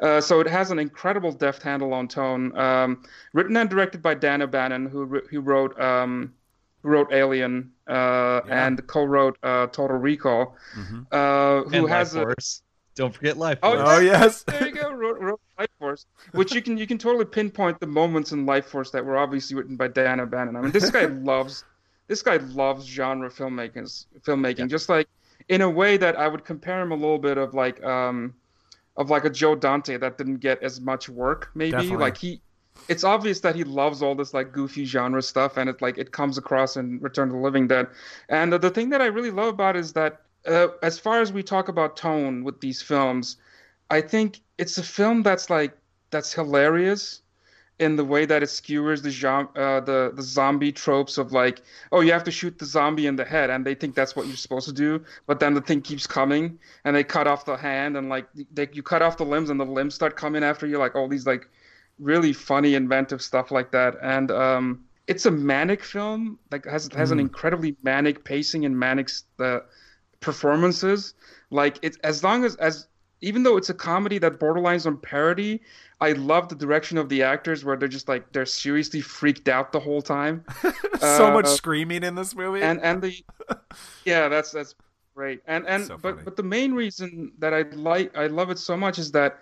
uh, 0.00 0.20
so 0.20 0.40
it 0.40 0.46
has 0.46 0.70
an 0.70 0.78
incredible 0.78 1.32
deft 1.32 1.62
handle 1.62 1.92
on 1.92 2.06
tone 2.08 2.56
um, 2.56 3.02
written 3.32 3.56
and 3.56 3.70
directed 3.70 4.02
by 4.02 4.14
Dan 4.14 4.42
O'Bannon, 4.42 4.86
who 4.86 5.20
who 5.30 5.40
wrote 5.40 5.78
um, 5.80 6.32
wrote 6.82 7.12
Alien 7.12 7.70
uh, 7.88 7.92
yeah. 8.46 8.66
and 8.66 8.86
co-wrote 8.86 9.38
uh, 9.42 9.66
Total 9.68 9.96
Recall. 9.96 10.56
Mm-hmm. 10.76 11.02
Uh, 11.10 11.62
who 11.68 11.86
and 11.86 11.88
has 11.88 12.14
Lifeforce. 12.14 12.62
Don't 12.94 13.14
forget 13.14 13.36
Life 13.38 13.58
oh, 13.62 13.72
Force. 13.72 13.88
Oh, 13.88 13.96
oh 13.96 14.00
yes, 14.00 14.42
there 14.46 14.66
you 14.66 14.74
go. 14.74 14.92
Wrote, 14.92 15.20
wrote, 15.20 15.40
Lifeforce, 15.58 16.06
which 16.32 16.54
you 16.54 16.60
can 16.62 16.76
you 16.76 16.86
can 16.86 16.98
totally 16.98 17.24
pinpoint 17.24 17.80
the 17.80 17.86
moments 17.86 18.32
in 18.32 18.44
Lifeforce 18.46 18.90
that 18.92 19.04
were 19.04 19.16
obviously 19.16 19.56
written 19.56 19.76
by 19.76 19.88
Dan 19.88 20.20
O'Bannon. 20.20 20.56
I 20.56 20.60
mean, 20.60 20.72
this 20.72 20.90
guy 20.90 21.04
loves 21.22 21.64
this 22.08 22.22
guy 22.22 22.36
loves 22.36 22.84
genre 22.86 23.30
filmmakers 23.30 24.06
filmmaking, 24.20 24.58
yeah. 24.58 24.66
just 24.66 24.88
like 24.88 25.08
in 25.48 25.62
a 25.62 25.70
way 25.70 25.96
that 25.96 26.18
I 26.18 26.28
would 26.28 26.44
compare 26.44 26.80
him 26.82 26.92
a 26.92 26.96
little 26.96 27.18
bit 27.18 27.38
of 27.38 27.54
like 27.54 27.82
um 27.82 28.34
of 28.96 29.08
like 29.10 29.24
a 29.24 29.30
Joe 29.30 29.54
Dante 29.54 29.96
that 29.96 30.18
didn't 30.18 30.38
get 30.38 30.62
as 30.62 30.80
much 30.80 31.08
work 31.08 31.50
maybe 31.54 31.72
Definitely. 31.72 31.96
like 31.96 32.16
he 32.18 32.40
it's 32.88 33.04
obvious 33.04 33.40
that 33.40 33.54
he 33.54 33.64
loves 33.64 34.02
all 34.02 34.14
this 34.14 34.34
like 34.34 34.52
goofy 34.52 34.84
genre 34.84 35.22
stuff, 35.22 35.56
and 35.56 35.68
it 35.68 35.80
like 35.80 35.98
it 35.98 36.12
comes 36.12 36.38
across 36.38 36.76
in 36.76 36.98
Return 37.00 37.28
to 37.28 37.34
the 37.34 37.40
Living 37.40 37.68
Dead. 37.68 37.88
And 38.28 38.52
uh, 38.52 38.58
the 38.58 38.70
thing 38.70 38.90
that 38.90 39.00
I 39.00 39.06
really 39.06 39.30
love 39.30 39.48
about 39.48 39.76
is 39.76 39.92
that 39.92 40.22
uh, 40.46 40.68
as 40.82 40.98
far 40.98 41.20
as 41.20 41.32
we 41.32 41.42
talk 41.42 41.68
about 41.68 41.96
tone 41.96 42.44
with 42.44 42.60
these 42.60 42.82
films, 42.82 43.36
I 43.90 44.00
think 44.00 44.40
it's 44.58 44.78
a 44.78 44.82
film 44.82 45.22
that's 45.22 45.50
like 45.50 45.76
that's 46.10 46.32
hilarious 46.32 47.22
in 47.78 47.96
the 47.96 48.04
way 48.04 48.24
that 48.26 48.42
it 48.42 48.50
skewers 48.50 49.02
the 49.02 49.10
genre, 49.10 49.50
uh, 49.56 49.80
the 49.80 50.12
the 50.14 50.22
zombie 50.22 50.72
tropes 50.72 51.18
of 51.18 51.32
like, 51.32 51.62
oh, 51.90 52.00
you 52.00 52.12
have 52.12 52.24
to 52.24 52.30
shoot 52.30 52.58
the 52.58 52.64
zombie 52.64 53.06
in 53.06 53.16
the 53.16 53.24
head, 53.24 53.50
and 53.50 53.64
they 53.64 53.74
think 53.74 53.94
that's 53.94 54.14
what 54.14 54.26
you're 54.26 54.36
supposed 54.36 54.66
to 54.66 54.72
do, 54.72 55.02
but 55.26 55.40
then 55.40 55.54
the 55.54 55.60
thing 55.60 55.80
keeps 55.80 56.06
coming, 56.06 56.58
and 56.84 56.94
they 56.94 57.04
cut 57.04 57.26
off 57.26 57.44
the 57.44 57.56
hand, 57.56 57.96
and 57.96 58.08
like 58.08 58.26
they, 58.52 58.68
you 58.72 58.82
cut 58.82 59.02
off 59.02 59.16
the 59.16 59.24
limbs, 59.24 59.50
and 59.50 59.58
the 59.58 59.64
limbs 59.64 59.94
start 59.94 60.16
coming 60.16 60.44
after 60.44 60.66
you, 60.66 60.78
like 60.78 60.94
all 60.94 61.08
these 61.08 61.26
like 61.26 61.48
really 61.98 62.32
funny, 62.32 62.74
inventive 62.74 63.22
stuff 63.22 63.50
like 63.50 63.70
that. 63.72 63.96
And 64.02 64.30
um, 64.30 64.84
it's 65.06 65.26
a 65.26 65.30
manic 65.30 65.82
film, 65.82 66.38
like 66.50 66.64
has 66.66 66.88
has 66.94 67.08
mm. 67.08 67.12
an 67.12 67.20
incredibly 67.20 67.76
manic 67.82 68.24
pacing 68.24 68.64
and 68.64 68.78
manic 68.78 69.10
uh, 69.40 69.60
performances. 70.22 71.14
Like 71.50 71.78
it's 71.82 71.98
as 71.98 72.24
long 72.24 72.44
as 72.44 72.56
as 72.56 72.88
even 73.20 73.44
though 73.44 73.56
it's 73.56 73.70
a 73.70 73.74
comedy 73.74 74.18
that 74.18 74.38
borderlines 74.38 74.86
on 74.86 74.96
parody, 74.96 75.60
I 76.00 76.12
love 76.12 76.48
the 76.48 76.56
direction 76.56 76.98
of 76.98 77.08
the 77.08 77.22
actors 77.22 77.64
where 77.64 77.76
they're 77.76 77.88
just 77.88 78.08
like 78.08 78.32
they're 78.32 78.46
seriously 78.46 79.00
freaked 79.00 79.48
out 79.48 79.72
the 79.72 79.80
whole 79.80 80.02
time. 80.02 80.44
so 81.00 81.28
uh, 81.28 81.32
much 81.32 81.46
screaming 81.46 82.02
in 82.02 82.14
this 82.14 82.34
movie. 82.34 82.62
And 82.62 82.80
and 82.82 83.02
the 83.02 83.22
yeah, 84.04 84.28
that's 84.28 84.50
that's 84.50 84.74
great. 85.14 85.42
And 85.46 85.66
and 85.66 85.86
so 85.86 85.98
but 85.98 86.24
but 86.24 86.36
the 86.36 86.42
main 86.42 86.72
reason 86.72 87.32
that 87.38 87.54
I 87.54 87.62
like 87.72 88.16
I 88.16 88.26
love 88.26 88.50
it 88.50 88.58
so 88.58 88.76
much 88.76 88.98
is 88.98 89.12
that 89.12 89.38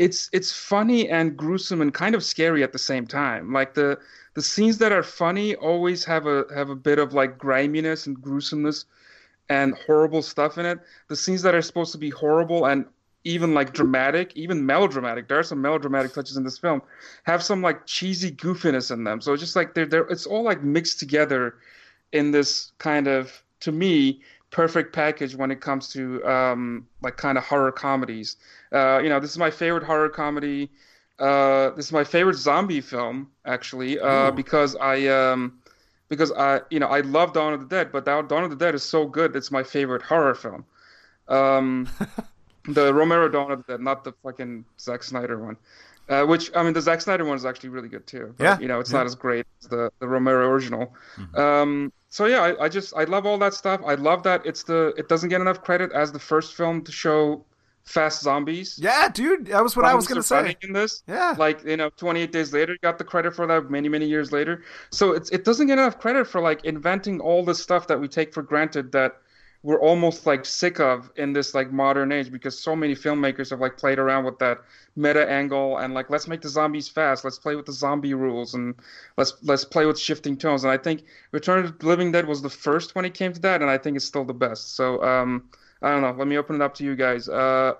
it's 0.00 0.30
it's 0.32 0.50
funny 0.50 1.08
and 1.08 1.36
gruesome 1.36 1.82
and 1.82 1.92
kind 1.92 2.14
of 2.14 2.24
scary 2.24 2.62
at 2.62 2.72
the 2.72 2.78
same 2.78 3.06
time. 3.06 3.52
Like 3.52 3.74
the 3.74 3.98
the 4.34 4.42
scenes 4.42 4.78
that 4.78 4.92
are 4.92 5.02
funny 5.02 5.54
always 5.56 6.04
have 6.04 6.26
a 6.26 6.46
have 6.54 6.70
a 6.70 6.76
bit 6.76 6.98
of 6.98 7.12
like 7.12 7.38
griminess 7.38 8.06
and 8.06 8.20
gruesomeness 8.20 8.86
and 9.50 9.74
horrible 9.74 10.22
stuff 10.22 10.56
in 10.56 10.64
it. 10.64 10.78
The 11.08 11.16
scenes 11.16 11.42
that 11.42 11.54
are 11.54 11.60
supposed 11.60 11.92
to 11.92 11.98
be 11.98 12.08
horrible 12.08 12.66
and 12.66 12.86
even 13.24 13.52
like 13.52 13.74
dramatic, 13.74 14.34
even 14.34 14.64
melodramatic. 14.64 15.28
There 15.28 15.38
are 15.38 15.42
some 15.42 15.60
melodramatic 15.60 16.14
touches 16.14 16.38
in 16.38 16.44
this 16.44 16.56
film. 16.56 16.80
Have 17.24 17.42
some 17.42 17.60
like 17.60 17.84
cheesy 17.84 18.30
goofiness 18.30 18.90
in 18.90 19.04
them. 19.04 19.20
So 19.20 19.34
it's 19.34 19.42
just 19.42 19.56
like 19.56 19.74
they're 19.74 19.86
they're 19.86 20.06
it's 20.08 20.26
all 20.26 20.42
like 20.42 20.62
mixed 20.62 21.00
together 21.00 21.56
in 22.12 22.30
this 22.30 22.72
kind 22.78 23.08
of 23.08 23.42
to 23.60 23.72
me 23.72 24.22
perfect 24.50 24.92
package 24.92 25.36
when 25.36 25.50
it 25.50 25.60
comes 25.60 25.88
to 25.88 26.24
um, 26.24 26.86
like 27.02 27.16
kind 27.16 27.36
of 27.36 27.44
horror 27.44 27.72
comedies. 27.72 28.36
Uh, 28.72 29.00
you 29.02 29.08
know, 29.08 29.20
this 29.20 29.30
is 29.30 29.38
my 29.38 29.50
favorite 29.50 29.84
horror 29.84 30.08
comedy. 30.08 30.70
Uh, 31.18 31.70
this 31.70 31.86
is 31.86 31.92
my 31.92 32.04
favorite 32.04 32.36
zombie 32.36 32.80
film 32.80 33.30
actually 33.44 33.98
uh, 33.98 34.30
because 34.30 34.74
I 34.76 35.06
um, 35.08 35.59
because 36.10 36.30
I 36.32 36.60
you 36.68 36.78
know 36.78 36.88
I 36.88 37.00
love 37.00 37.32
Dawn 37.32 37.54
of 37.54 37.60
the 37.60 37.66
Dead, 37.66 37.90
but 37.90 38.04
Dawn 38.04 38.44
of 38.44 38.50
the 38.50 38.56
Dead 38.56 38.74
is 38.74 38.82
so 38.82 39.06
good. 39.06 39.34
It's 39.34 39.50
my 39.50 39.62
favorite 39.62 40.02
horror 40.02 40.34
film. 40.34 40.66
Um, 41.28 41.88
the 42.68 42.92
Romero 42.92 43.28
Dawn 43.28 43.50
of 43.50 43.64
the 43.64 43.72
Dead, 43.72 43.80
not 43.80 44.04
the 44.04 44.12
fucking 44.22 44.66
Zack 44.78 45.02
Snyder 45.02 45.42
one. 45.42 45.56
Uh, 46.08 46.24
which 46.24 46.50
I 46.56 46.64
mean, 46.64 46.72
the 46.72 46.80
Zack 46.80 47.00
Snyder 47.00 47.24
one 47.24 47.36
is 47.36 47.46
actually 47.46 47.68
really 47.68 47.88
good 47.88 48.04
too. 48.06 48.34
But, 48.36 48.44
yeah, 48.44 48.58
you 48.58 48.66
know, 48.66 48.80
it's 48.80 48.90
yeah. 48.90 48.98
not 48.98 49.06
as 49.06 49.14
great 49.14 49.46
as 49.62 49.68
the 49.68 49.90
the 50.00 50.08
Romero 50.08 50.48
original. 50.48 50.92
Mm-hmm. 51.16 51.40
Um, 51.40 51.92
so 52.08 52.26
yeah, 52.26 52.40
I, 52.40 52.64
I, 52.64 52.68
just 52.68 52.92
I 52.96 53.04
love 53.04 53.24
all 53.24 53.38
that 53.38 53.54
stuff. 53.54 53.80
I 53.86 53.94
love 53.94 54.24
that 54.24 54.44
it's 54.44 54.64
the 54.64 54.92
it 54.98 55.08
doesn't 55.08 55.28
get 55.28 55.40
enough 55.40 55.62
credit 55.62 55.92
as 55.92 56.10
the 56.10 56.18
first 56.18 56.54
film 56.54 56.82
to 56.82 56.90
show 56.90 57.44
Fast 57.90 58.22
Zombies. 58.22 58.78
Yeah, 58.80 59.08
dude, 59.08 59.46
that 59.46 59.62
was 59.64 59.76
what 59.76 59.84
I 59.84 59.94
was 59.94 60.06
gonna 60.06 60.22
say. 60.22 60.56
In 60.62 60.72
this, 60.72 61.02
yeah, 61.08 61.34
like 61.36 61.64
you 61.64 61.76
know, 61.76 61.90
28 61.96 62.30
Days 62.30 62.52
Later 62.52 62.76
got 62.82 62.98
the 62.98 63.04
credit 63.04 63.34
for 63.34 63.48
that 63.48 63.68
many 63.68 63.88
many 63.88 64.06
years 64.06 64.30
later. 64.30 64.62
So 64.92 65.12
it's 65.12 65.28
it 65.30 65.44
doesn't 65.44 65.66
get 65.66 65.78
enough 65.78 65.98
credit 65.98 66.26
for 66.26 66.40
like 66.40 66.64
inventing 66.64 67.20
all 67.20 67.44
the 67.44 67.54
stuff 67.54 67.88
that 67.88 68.00
we 68.00 68.06
take 68.06 68.32
for 68.32 68.42
granted 68.42 68.92
that 68.92 69.16
we're 69.62 69.80
almost 69.80 70.24
like 70.24 70.46
sick 70.46 70.78
of 70.78 71.10
in 71.16 71.32
this 71.32 71.52
like 71.52 71.72
modern 71.72 72.12
age 72.12 72.30
because 72.30 72.58
so 72.58 72.74
many 72.76 72.94
filmmakers 72.94 73.50
have 73.50 73.60
like 73.60 73.76
played 73.76 73.98
around 73.98 74.24
with 74.24 74.38
that 74.38 74.58
meta 74.96 75.28
angle 75.28 75.78
and 75.78 75.92
like 75.92 76.08
let's 76.08 76.28
make 76.28 76.40
the 76.40 76.48
zombies 76.48 76.88
fast 76.88 77.24
let's 77.24 77.38
play 77.38 77.56
with 77.56 77.66
the 77.66 77.72
zombie 77.72 78.14
rules 78.14 78.54
and 78.54 78.74
let's 79.18 79.34
let's 79.42 79.64
play 79.64 79.84
with 79.84 79.98
shifting 79.98 80.34
tones 80.34 80.64
and 80.64 80.72
i 80.72 80.78
think 80.78 81.02
return 81.32 81.62
of 81.64 81.78
the 81.78 81.86
living 81.86 82.10
dead 82.10 82.26
was 82.26 82.40
the 82.40 82.48
first 82.48 82.94
when 82.94 83.04
it 83.04 83.12
came 83.12 83.34
to 83.34 83.40
that 83.40 83.60
and 83.60 83.70
i 83.70 83.76
think 83.76 83.96
it's 83.96 84.06
still 84.06 84.24
the 84.24 84.32
best 84.32 84.76
so 84.76 85.02
um 85.02 85.44
i 85.82 85.90
don't 85.90 86.02
know 86.02 86.14
let 86.16 86.26
me 86.26 86.36
open 86.36 86.56
it 86.56 86.62
up 86.62 86.74
to 86.74 86.84
you 86.84 86.96
guys 86.96 87.28
uh 87.28 87.74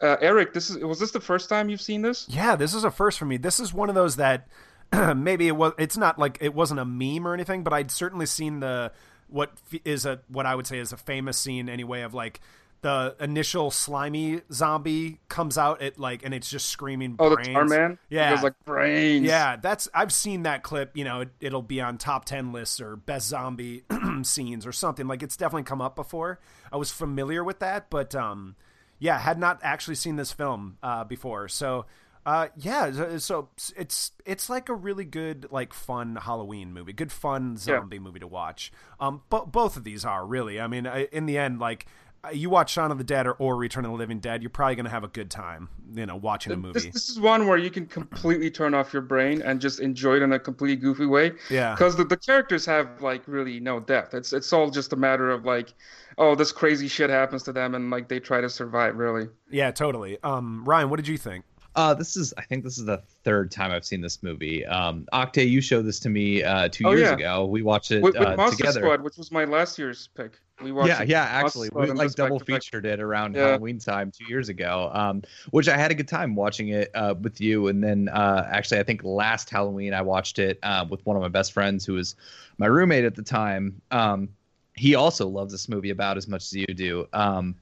uh, 0.00 0.16
Erik, 0.20 0.52
this 0.52 0.70
is 0.70 0.78
was 0.78 1.00
this 1.00 1.10
the 1.10 1.20
first 1.20 1.48
time 1.48 1.68
you've 1.68 1.80
seen 1.80 2.02
this? 2.02 2.26
Yeah, 2.28 2.54
this 2.54 2.72
is 2.72 2.84
a 2.84 2.90
first 2.90 3.18
for 3.18 3.24
me. 3.24 3.36
This 3.36 3.58
is 3.58 3.74
one 3.74 3.88
of 3.88 3.94
those 3.94 4.16
that 4.16 4.46
maybe 5.16 5.48
it 5.48 5.56
was. 5.56 5.72
It's 5.78 5.96
not 5.96 6.18
like 6.18 6.38
it 6.40 6.54
wasn't 6.54 6.80
a 6.80 6.84
meme 6.84 7.26
or 7.26 7.34
anything, 7.34 7.64
but 7.64 7.72
I'd 7.72 7.90
certainly 7.90 8.26
seen 8.26 8.60
the 8.60 8.92
what 9.28 9.52
is 9.84 10.06
a 10.06 10.20
what 10.28 10.46
I 10.46 10.54
would 10.54 10.66
say 10.66 10.78
is 10.78 10.92
a 10.92 10.96
famous 10.96 11.36
scene 11.36 11.68
anyway 11.68 12.02
of 12.02 12.14
like 12.14 12.40
the 12.80 13.16
initial 13.20 13.70
slimy 13.70 14.40
zombie 14.52 15.18
comes 15.28 15.58
out 15.58 15.82
at 15.82 15.98
like 15.98 16.24
and 16.24 16.32
it's 16.32 16.48
just 16.48 16.66
screaming 16.66 17.16
oh 17.18 17.34
brains. 17.34 17.48
the 17.48 17.52
tar 17.52 17.64
man 17.64 17.98
yeah 18.08 18.38
it 18.38 18.42
like 18.42 18.54
brains 18.64 19.26
yeah 19.26 19.56
that's 19.56 19.88
i've 19.94 20.12
seen 20.12 20.44
that 20.44 20.62
clip 20.62 20.96
you 20.96 21.04
know 21.04 21.24
it, 21.40 21.52
will 21.52 21.62
be 21.62 21.80
on 21.80 21.98
top 21.98 22.24
10 22.24 22.52
lists 22.52 22.80
or 22.80 22.94
best 22.94 23.28
zombie 23.28 23.82
scenes 24.22 24.64
or 24.64 24.72
something 24.72 25.08
like 25.08 25.22
it's 25.22 25.36
definitely 25.36 25.64
come 25.64 25.80
up 25.80 25.96
before 25.96 26.38
i 26.72 26.76
was 26.76 26.90
familiar 26.90 27.42
with 27.42 27.58
that 27.58 27.90
but 27.90 28.14
um 28.14 28.54
yeah 29.00 29.18
had 29.18 29.38
not 29.38 29.58
actually 29.62 29.96
seen 29.96 30.16
this 30.16 30.30
film 30.30 30.78
uh 30.82 31.02
before 31.02 31.48
so 31.48 31.84
uh, 32.26 32.48
yeah, 32.58 33.16
so 33.16 33.48
it's 33.74 34.12
it's 34.26 34.50
like 34.50 34.68
a 34.68 34.74
really 34.74 35.06
good 35.06 35.46
like 35.50 35.72
fun 35.72 36.16
Halloween 36.16 36.74
movie, 36.74 36.92
good 36.92 37.10
fun 37.10 37.56
zombie 37.56 37.96
yeah. 37.96 38.02
movie 38.02 38.18
to 38.18 38.26
watch. 38.26 38.70
Um, 39.00 39.22
but 39.30 39.50
both 39.50 39.78
of 39.78 39.84
these 39.84 40.04
are 40.04 40.26
really. 40.26 40.60
I 40.60 40.66
mean, 40.66 40.84
in 40.84 41.24
the 41.24 41.38
end, 41.38 41.58
like 41.58 41.86
you 42.32 42.50
watch 42.50 42.72
Shaun 42.72 42.90
of 42.90 42.98
the 42.98 43.04
Dead 43.04 43.26
or, 43.26 43.32
or 43.34 43.56
Return 43.56 43.84
of 43.84 43.92
the 43.92 43.96
Living 43.96 44.18
Dead, 44.18 44.42
you're 44.42 44.50
probably 44.50 44.74
going 44.74 44.84
to 44.84 44.90
have 44.90 45.04
a 45.04 45.08
good 45.08 45.30
time, 45.30 45.68
you 45.94 46.04
know, 46.06 46.16
watching 46.16 46.52
a 46.52 46.56
movie. 46.56 46.74
This, 46.74 46.86
this, 46.86 47.08
is 47.10 47.20
one 47.20 47.46
where 47.46 47.58
you 47.58 47.70
can 47.70 47.86
completely 47.86 48.50
turn 48.50 48.74
off 48.74 48.92
your 48.92 49.02
brain 49.02 49.40
and 49.42 49.60
just 49.60 49.80
enjoy 49.80 50.16
it 50.16 50.22
in 50.22 50.32
a 50.32 50.38
completely 50.38 50.76
goofy 50.76 51.06
way. 51.06 51.32
Yeah. 51.48 51.74
Because 51.74 51.96
the, 51.96 52.04
the 52.04 52.16
characters 52.16 52.66
have 52.66 53.00
like 53.00 53.22
really 53.26 53.60
no 53.60 53.80
depth. 53.80 54.14
It's 54.14 54.32
it's 54.32 54.52
all 54.52 54.70
just 54.70 54.92
a 54.92 54.96
matter 54.96 55.30
of 55.30 55.44
like, 55.44 55.74
oh, 56.18 56.34
this 56.34 56.52
crazy 56.52 56.88
shit 56.88 57.10
happens 57.10 57.42
to 57.44 57.52
them 57.52 57.74
and 57.74 57.90
like 57.90 58.08
they 58.08 58.20
try 58.20 58.40
to 58.40 58.50
survive. 58.50 58.96
Really. 58.96 59.28
Yeah, 59.50 59.70
totally. 59.70 60.18
Um, 60.22 60.64
Ryan, 60.64 60.90
what 60.90 60.96
did 60.96 61.08
you 61.08 61.18
think? 61.18 61.44
Uh, 61.74 61.94
this 61.94 62.16
is 62.16 62.34
I 62.36 62.42
think 62.42 62.64
this 62.64 62.78
is 62.78 62.86
the 62.86 62.98
third 63.24 63.50
time 63.50 63.70
I've 63.70 63.84
seen 63.84 64.00
this 64.00 64.22
movie. 64.22 64.66
Um, 64.66 65.06
Oktay, 65.12 65.48
you 65.48 65.60
showed 65.60 65.82
this 65.82 66.00
to 66.00 66.08
me 66.08 66.42
uh, 66.42 66.68
two 66.68 66.84
oh, 66.86 66.90
years 66.90 67.02
yeah. 67.02 67.14
ago. 67.14 67.46
We 67.46 67.62
watched 67.62 67.90
it 67.92 68.02
with, 68.02 68.18
with 68.18 68.26
uh, 68.26 68.36
Monster 68.36 68.56
together. 68.56 68.80
Squad, 68.80 69.02
which 69.02 69.16
was 69.16 69.30
my 69.30 69.44
last 69.44 69.78
year's 69.78 70.08
pick. 70.08 70.40
We 70.60 70.72
watched 70.72 70.88
yeah, 70.88 71.02
yeah, 71.02 71.22
actually, 71.22 71.68
we 71.72 71.86
like 71.92 72.12
double 72.14 72.40
featured 72.40 72.84
it 72.84 72.98
around 72.98 73.36
yeah. 73.36 73.46
Halloween 73.46 73.78
time 73.78 74.10
two 74.10 74.24
years 74.24 74.48
ago, 74.48 74.90
um, 74.92 75.22
which 75.50 75.68
I 75.68 75.76
had 75.76 75.92
a 75.92 75.94
good 75.94 76.08
time 76.08 76.34
watching 76.34 76.70
it 76.70 76.90
uh, 76.94 77.14
with 77.20 77.40
you. 77.40 77.68
And 77.68 77.82
then 77.82 78.08
uh, 78.08 78.48
actually, 78.50 78.80
I 78.80 78.82
think 78.82 79.04
last 79.04 79.48
Halloween 79.48 79.94
I 79.94 80.02
watched 80.02 80.40
it 80.40 80.58
uh, 80.64 80.84
with 80.88 81.04
one 81.06 81.16
of 81.16 81.22
my 81.22 81.28
best 81.28 81.52
friends 81.52 81.86
who 81.86 81.92
was 81.92 82.16
my 82.58 82.66
roommate 82.66 83.04
at 83.04 83.14
the 83.14 83.22
time. 83.22 83.80
Um, 83.92 84.30
he 84.74 84.96
also 84.96 85.28
loves 85.28 85.52
this 85.52 85.68
movie 85.68 85.90
about 85.90 86.16
as 86.16 86.26
much 86.26 86.42
as 86.42 86.52
you 86.54 86.66
do. 86.66 87.06
Um, 87.12 87.54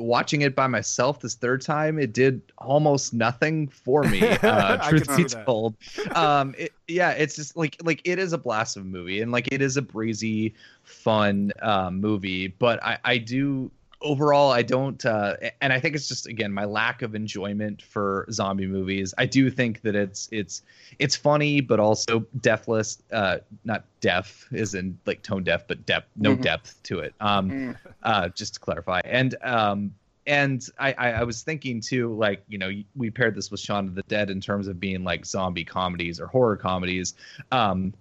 watching 0.00 0.42
it 0.42 0.54
by 0.54 0.66
myself 0.66 1.20
this 1.20 1.34
third 1.34 1.62
time, 1.62 1.98
it 1.98 2.12
did 2.12 2.40
almost 2.58 3.12
nothing 3.12 3.68
for 3.68 4.02
me. 4.04 4.20
Uh, 4.50 4.88
truth 4.88 5.16
be 5.16 5.24
told, 5.24 5.74
um, 6.14 6.54
it, 6.58 6.72
yeah, 6.88 7.10
it's 7.10 7.36
just 7.36 7.56
like 7.56 7.76
like 7.84 8.00
it 8.04 8.18
is 8.18 8.32
a 8.32 8.38
blast 8.38 8.76
of 8.76 8.82
a 8.82 8.86
movie, 8.86 9.20
and 9.20 9.30
like 9.30 9.48
it 9.52 9.62
is 9.62 9.76
a 9.76 9.82
breezy, 9.82 10.54
fun 10.82 11.52
um, 11.62 12.00
movie. 12.00 12.48
But 12.48 12.82
I 12.82 12.98
I 13.04 13.18
do 13.18 13.70
overall 14.02 14.50
i 14.50 14.62
don't 14.62 15.04
uh, 15.04 15.36
and 15.60 15.72
i 15.72 15.80
think 15.80 15.94
it's 15.94 16.08
just 16.08 16.26
again 16.26 16.52
my 16.52 16.64
lack 16.64 17.02
of 17.02 17.14
enjoyment 17.14 17.82
for 17.82 18.26
zombie 18.30 18.66
movies 18.66 19.12
i 19.18 19.26
do 19.26 19.50
think 19.50 19.82
that 19.82 19.94
it's 19.94 20.28
it's 20.32 20.62
it's 20.98 21.14
funny 21.14 21.60
but 21.60 21.78
also 21.78 22.20
deathless 22.40 23.02
uh 23.12 23.38
not 23.64 23.84
deaf 24.00 24.48
is 24.52 24.74
in 24.74 24.98
like 25.06 25.22
tone 25.22 25.44
deaf 25.44 25.66
but 25.66 25.84
depth 25.86 26.08
no 26.16 26.32
mm-hmm. 26.32 26.42
depth 26.42 26.82
to 26.82 27.00
it 27.00 27.14
um 27.20 27.50
mm. 27.50 27.76
uh 28.02 28.28
just 28.30 28.54
to 28.54 28.60
clarify 28.60 29.00
and 29.04 29.36
um 29.42 29.92
and 30.26 30.64
I, 30.78 30.92
I, 30.92 31.10
I 31.12 31.22
was 31.24 31.42
thinking 31.42 31.80
too, 31.80 32.14
like 32.14 32.44
you 32.46 32.58
know, 32.58 32.70
we 32.94 33.10
paired 33.10 33.34
this 33.34 33.50
with 33.50 33.58
Shaun 33.58 33.88
of 33.88 33.94
the 33.94 34.02
Dead 34.02 34.30
in 34.30 34.40
terms 34.40 34.68
of 34.68 34.78
being 34.78 35.02
like 35.02 35.26
zombie 35.26 35.64
comedies 35.64 36.20
or 36.20 36.26
horror 36.26 36.56
comedies. 36.56 37.14
Um, 37.50 37.92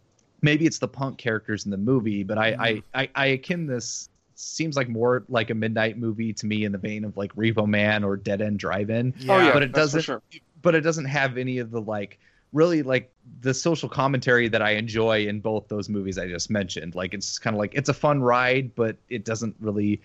maybe 0.42 0.66
it's 0.66 0.80
the 0.80 0.88
punk 0.88 1.18
characters 1.18 1.66
in 1.66 1.72
the 1.72 1.78
movie, 1.78 2.24
but 2.24 2.38
I, 2.38 2.52
mm. 2.52 2.84
I, 2.94 3.02
I, 3.02 3.10
I 3.16 3.26
akin 3.28 3.66
this 3.66 4.10
seems 4.40 4.78
like 4.78 4.88
more 4.88 5.26
like 5.28 5.50
a 5.50 5.54
midnight 5.54 5.98
movie 5.98 6.32
to 6.34 6.46
me 6.46 6.64
in 6.64 6.72
the 6.72 6.78
vein 6.78 7.04
of 7.04 7.18
like 7.18 7.36
Repo 7.36 7.68
Man 7.68 8.04
or 8.04 8.16
Dead 8.16 8.42
End 8.42 8.58
Drive-In. 8.58 9.14
Yeah, 9.18 9.34
oh, 9.34 9.38
yeah 9.38 9.54
but 9.54 9.64
it 9.64 9.74
doesn't. 9.74 10.02
Sure. 10.02 10.22
But 10.62 10.76
it 10.76 10.82
doesn't 10.82 11.06
have 11.06 11.38
any 11.38 11.60
of 11.60 11.72
the 11.72 11.82
like 11.82 12.20
really 12.54 12.82
like 12.82 13.12
the 13.42 13.54
social 13.54 13.90
commentary 13.90 14.48
that 14.48 14.62
I 14.62 14.72
enjoy 14.72 15.28
in 15.28 15.40
both 15.40 15.68
those 15.68 15.90
movies 15.90 16.18
I 16.18 16.28
just 16.28 16.50
mentioned. 16.50 16.96
Like 16.96 17.14
it's 17.14 17.38
kind 17.38 17.56
of 17.56 17.60
like 17.60 17.74
it's 17.76 17.90
a 17.90 17.94
fun 17.94 18.22
ride, 18.22 18.74
but 18.76 18.96
it 19.10 19.26
doesn't 19.26 19.56
really 19.60 20.02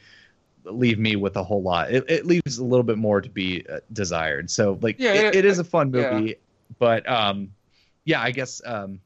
leave 0.65 0.99
me 0.99 1.17
with 1.17 1.37
a 1.37 1.45
whole 1.45 1.63
lot. 1.63 1.93
It, 1.93 2.05
it 2.09 2.27
leaves 2.27 2.59
a 2.59 2.65
little 2.65 2.85
bit 2.85 2.99
more 2.99 3.21
to 3.21 3.29
be 3.29 3.65
uh, 3.69 3.81
desired. 3.93 4.51
So 4.51 4.79
like 4.83 4.99
yeah, 4.99 5.15
it, 5.15 5.25
it, 5.27 5.35
it 5.37 5.45
is 5.45 5.59
a 5.59 5.65
fun 5.65 5.91
movie, 5.91 6.31
yeah. 6.31 6.35
but 6.79 7.09
um 7.09 7.53
yeah, 8.05 8.21
I 8.21 8.33
guess 8.33 8.61
um 8.65 9.01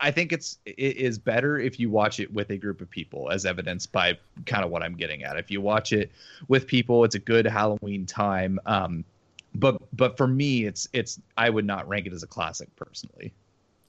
I 0.00 0.10
think 0.10 0.32
it's 0.32 0.58
it 0.64 0.96
is 0.96 1.18
better 1.18 1.58
if 1.58 1.78
you 1.78 1.90
watch 1.90 2.20
it 2.20 2.32
with 2.32 2.50
a 2.50 2.56
group 2.56 2.80
of 2.80 2.90
people, 2.90 3.30
as 3.30 3.44
evidenced 3.44 3.92
by 3.92 4.18
kind 4.46 4.64
of 4.64 4.70
what 4.70 4.82
I'm 4.82 4.96
getting 4.96 5.22
at. 5.22 5.36
If 5.36 5.50
you 5.50 5.60
watch 5.60 5.92
it 5.92 6.10
with 6.48 6.66
people, 6.66 7.04
it's 7.04 7.14
a 7.14 7.20
good 7.20 7.46
Halloween 7.46 8.06
time. 8.06 8.58
Um, 8.66 9.04
but 9.54 9.80
but 9.96 10.16
for 10.16 10.26
me, 10.26 10.64
it's 10.64 10.88
it's 10.92 11.20
I 11.36 11.50
would 11.50 11.66
not 11.66 11.86
rank 11.88 12.06
it 12.06 12.12
as 12.12 12.22
a 12.22 12.26
classic 12.26 12.74
personally. 12.76 13.32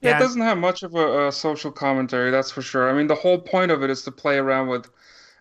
Yeah, 0.00 0.10
yeah. 0.10 0.16
it 0.16 0.20
doesn't 0.20 0.40
have 0.42 0.58
much 0.58 0.82
of 0.82 0.94
a, 0.94 1.28
a, 1.28 1.32
social 1.32 1.70
commentary, 1.70 2.32
that's 2.32 2.50
for 2.50 2.60
sure. 2.60 2.90
I 2.90 2.92
mean, 2.92 3.06
the 3.06 3.14
whole 3.14 3.38
point 3.38 3.70
of 3.70 3.84
it 3.84 3.90
is 3.90 4.02
to 4.02 4.10
play 4.10 4.36
around 4.36 4.66
with 4.66 4.90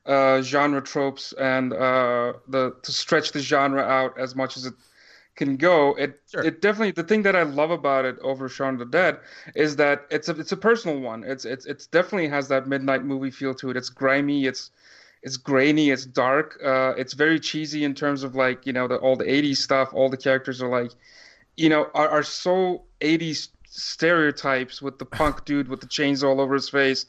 uh, 0.05 0.41
genre 0.43 0.81
tropes 0.81 1.33
and 1.33 1.73
uh, 1.73 2.33
the 2.47 2.75
to 2.83 2.91
stretch 2.91 3.31
the 3.31 3.39
genre 3.39 3.81
out 3.81 4.17
as 4.19 4.35
much 4.35 4.57
as 4.57 4.65
it 4.65 4.73
can 5.35 5.57
go. 5.57 5.93
It 5.95 6.19
sure. 6.29 6.43
it 6.43 6.61
definitely 6.61 6.91
the 6.91 7.03
thing 7.03 7.23
that 7.23 7.35
I 7.35 7.43
love 7.43 7.71
about 7.71 8.05
it 8.05 8.17
over 8.19 8.49
Shaun 8.49 8.73
of 8.73 8.79
the 8.79 8.85
Dead 8.85 9.19
is 9.55 9.75
that 9.77 10.05
it's 10.09 10.29
a 10.29 10.39
it's 10.39 10.51
a 10.51 10.57
personal 10.57 10.99
one. 10.99 11.23
It's 11.23 11.45
it's 11.45 11.65
it's 11.65 11.87
definitely 11.87 12.27
has 12.29 12.47
that 12.49 12.67
midnight 12.67 13.03
movie 13.03 13.31
feel 13.31 13.53
to 13.55 13.69
it. 13.69 13.77
It's 13.77 13.89
grimy. 13.89 14.45
It's 14.45 14.71
it's 15.23 15.37
grainy. 15.37 15.89
It's 15.91 16.05
dark. 16.05 16.59
Uh, 16.63 16.93
it's 16.97 17.13
very 17.13 17.39
cheesy 17.39 17.83
in 17.83 17.93
terms 17.93 18.23
of 18.23 18.35
like 18.35 18.65
you 18.65 18.73
know 18.73 18.87
the 18.87 18.97
all 18.97 19.15
the 19.15 19.25
'80s 19.25 19.57
stuff. 19.57 19.93
All 19.93 20.09
the 20.09 20.17
characters 20.17 20.61
are 20.61 20.69
like, 20.69 20.91
you 21.55 21.69
know, 21.69 21.89
are 21.93 22.09
are 22.09 22.23
so 22.23 22.83
'80s 22.99 23.49
stereotypes 23.73 24.81
with 24.81 24.99
the 24.99 25.05
punk 25.05 25.45
dude 25.45 25.69
with 25.69 25.79
the 25.79 25.87
chains 25.87 26.25
all 26.25 26.41
over 26.41 26.53
his 26.55 26.67
face 26.67 27.05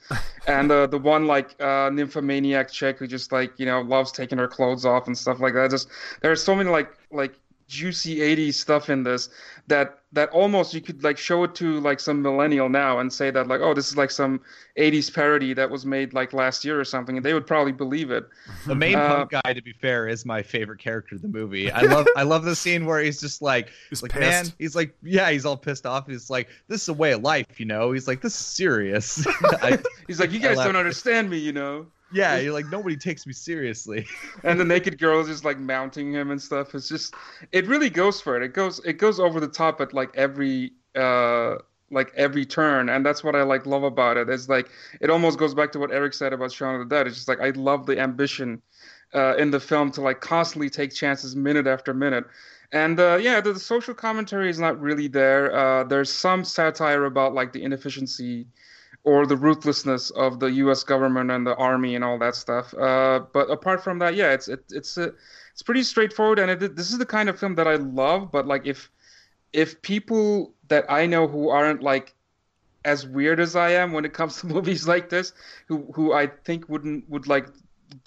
and 0.47 0.71
uh, 0.71 0.87
the 0.87 0.97
one 0.97 1.27
like 1.27 1.61
uh, 1.61 1.91
nymphomaniac 1.93 2.71
chick 2.71 2.99
who 2.99 3.07
just 3.09 3.33
like 3.33 3.59
you 3.59 3.67
know 3.67 3.81
loves 3.81 4.13
taking 4.13 4.39
her 4.39 4.47
clothes 4.47 4.87
off 4.87 5.09
and 5.09 5.19
stuff 5.19 5.41
like 5.41 5.55
that 5.55 5.73
just 5.73 5.89
there 6.21 6.31
are 6.31 6.37
so 6.37 6.55
many 6.55 6.71
like 6.71 6.93
like 7.11 7.35
juicy 7.69 8.19
80s 8.19 8.55
stuff 8.55 8.91
in 8.91 9.03
this 9.03 9.29
that 9.69 10.01
that 10.13 10.29
almost 10.31 10.75
you 10.75 10.81
could 10.81 11.03
like 11.03 11.17
show 11.17 11.45
it 11.45 11.55
to 11.55 11.81
like 11.81 11.99
some 12.01 12.21
millennial 12.21 12.69
now 12.69 12.99
and 12.99 13.13
say 13.13 13.31
that 13.31 13.47
like 13.47 13.61
oh 13.61 13.73
this 13.73 13.89
is 13.89 13.97
like 13.97 14.11
some 14.11 14.41
80s 14.77 15.13
parody 15.13 15.55
that 15.55 15.71
was 15.71 15.87
made 15.87 16.13
like 16.13 16.33
last 16.33 16.65
year 16.65 16.79
or 16.79 16.85
something 16.85 17.17
and 17.17 17.25
they 17.25 17.33
would 17.33 17.47
probably 17.47 17.73
believe 17.73 18.11
it. 18.11 18.29
The 18.67 18.75
main 18.75 18.97
uh, 18.97 19.09
punk 19.09 19.31
guy 19.43 19.53
to 19.53 19.63
be 19.63 19.73
fair 19.73 20.07
is 20.09 20.25
my 20.25 20.43
favorite 20.43 20.79
character 20.79 21.17
in 21.17 21.23
the 21.23 21.29
movie. 21.29 21.71
I 21.71 21.83
love 21.83 22.07
i 22.17 22.23
love 22.23 22.45
the 22.45 22.57
scene 22.57 22.87
where 22.87 23.01
he's 23.01 23.21
just 23.21 23.43
like 23.43 23.71
he's 23.91 24.03
like 24.03 24.13
pissed. 24.13 24.21
man 24.23 24.53
he's 24.59 24.77
like 24.77 24.95
yeah 25.03 25.31
he's 25.31 25.47
all 25.47 25.57
pissed 25.57 25.87
off. 25.87 26.07
He's 26.07 26.31
like 26.31 26.49
this 26.69 26.83
is 26.83 26.89
a 26.89 26.95
way 26.95 27.13
of 27.13 27.23
life 27.23 27.59
you 27.59 27.67
know? 27.67 27.93
He's 27.93 28.09
like 28.09 28.21
this 28.21 28.35
is 28.35 28.47
serious. 28.47 29.27
I, 29.45 29.79
he's 30.07 30.21
like 30.21 30.33
you 30.33 30.41
guys 30.41 30.59
don't 30.59 30.77
understand 30.77 31.31
me 31.31 31.39
you 31.39 31.53
know 31.53 31.87
yeah, 32.13 32.39
you're 32.39 32.53
like 32.53 32.67
nobody 32.67 32.97
takes 32.97 33.27
me 33.27 33.33
seriously. 33.33 34.07
and 34.45 34.59
the 34.59 34.65
naked 34.65 34.99
girl 34.99 35.21
is 35.21 35.29
just 35.29 35.45
like 35.45 35.59
mounting 35.59 36.13
him 36.13 36.31
and 36.31 36.41
stuff. 36.41 36.75
It's 36.75 36.89
just 36.89 37.15
it 37.53 37.67
really 37.67 37.91
goes 37.91 38.21
for 38.21 38.37
it. 38.37 38.43
It 38.43 38.55
goes 38.55 38.81
it 38.85 38.95
goes 38.95 39.19
over 39.21 39.41
the 39.41 39.49
top 39.49 39.81
at 39.81 39.93
like 39.93 40.11
every 40.15 40.73
uh 40.95 41.57
like 41.93 42.13
every 42.17 42.45
turn 42.45 42.89
and 42.89 43.05
that's 43.05 43.23
what 43.23 43.37
i 43.37 43.43
like 43.43 43.67
love 43.67 43.83
about 43.85 44.17
it 44.17 44.29
it's 44.29 44.49
like 44.49 44.71
it 45.01 45.11
almost 45.11 45.39
goes 45.39 45.55
back 45.55 45.71
to 45.71 45.79
what 45.79 45.93
erik 45.93 46.15
said 46.15 46.33
about 46.33 46.51
shaun 46.51 46.75
of 46.75 46.89
the 46.89 46.95
dead 46.95 47.07
it's 47.07 47.17
just 47.17 47.29
like 47.29 47.41
i 47.41 47.51
love 47.51 47.87
the 47.87 47.99
ambition 48.01 48.61
uh, 49.15 49.37
in 49.37 49.51
the 49.51 49.61
film 49.61 49.91
to 49.91 50.01
like 50.01 50.23
constantly 50.23 50.71
take 50.71 50.91
chances 50.91 51.37
minute 51.37 51.67
after 51.67 51.93
minute 51.93 52.25
and 52.73 52.99
uh, 52.99 53.19
yeah 53.21 53.43
the, 53.43 53.53
the, 53.53 53.61
social 53.61 53.93
commentary 53.93 54.49
is 54.49 54.59
not 54.59 54.81
really 54.81 55.07
there 55.07 55.55
uh, 55.55 55.85
there's 55.85 56.11
some 56.11 56.43
satire 56.43 57.05
about 57.05 57.35
like 57.35 57.53
the 57.53 57.63
inefficiency 57.63 58.47
or 59.05 59.27
the 59.27 59.37
ruthlessness 59.37 60.11
of 60.11 60.39
the 60.39 60.47
U.S. 60.47 60.85
government 60.85 61.31
and 61.31 61.47
the 61.47 61.57
army 61.57 61.97
and 61.97 62.05
all 62.05 62.19
that 62.19 62.37
stuff. 62.37 62.73
Uh, 62.75 63.21
but 63.33 63.51
apart 63.51 63.83
from 63.83 63.99
that, 63.99 64.15
yeah, 64.15 64.33
it's 64.33 64.49
it, 64.49 64.65
it's 64.71 64.97
a, 64.97 65.13
it's 65.53 65.63
pretty 65.63 65.83
straightforward, 65.83 66.39
and 66.39 66.51
it, 66.51 66.77
this 66.77 66.91
is 66.91 66.99
the 66.99 67.07
kind 67.07 67.29
of 67.29 67.39
film 67.39 67.55
that 67.57 67.67
I 67.67 67.77
love. 67.77 68.31
But 68.31 68.47
like 68.47 68.67
if 68.67 68.91
if 69.53 69.83
people 69.83 70.55
that 70.69 70.85
I 70.89 71.07
know 71.07 71.27
who 71.27 71.49
aren't 71.49 71.83
like 71.83 72.15
as 72.85 73.07
weird 73.07 73.39
as 73.41 73.55
I 73.57 73.71
am 73.71 73.93
when 73.93 74.05
it 74.05 74.13
comes 74.13 74.37
to 74.41 74.47
movies 74.47 74.87
like 74.87 75.09
this, 75.09 75.33
who 75.67 75.91
who 75.95 76.13
I 76.13 76.29
think 76.29 76.69
wouldn't 76.69 77.09
would 77.09 77.27
like 77.27 77.49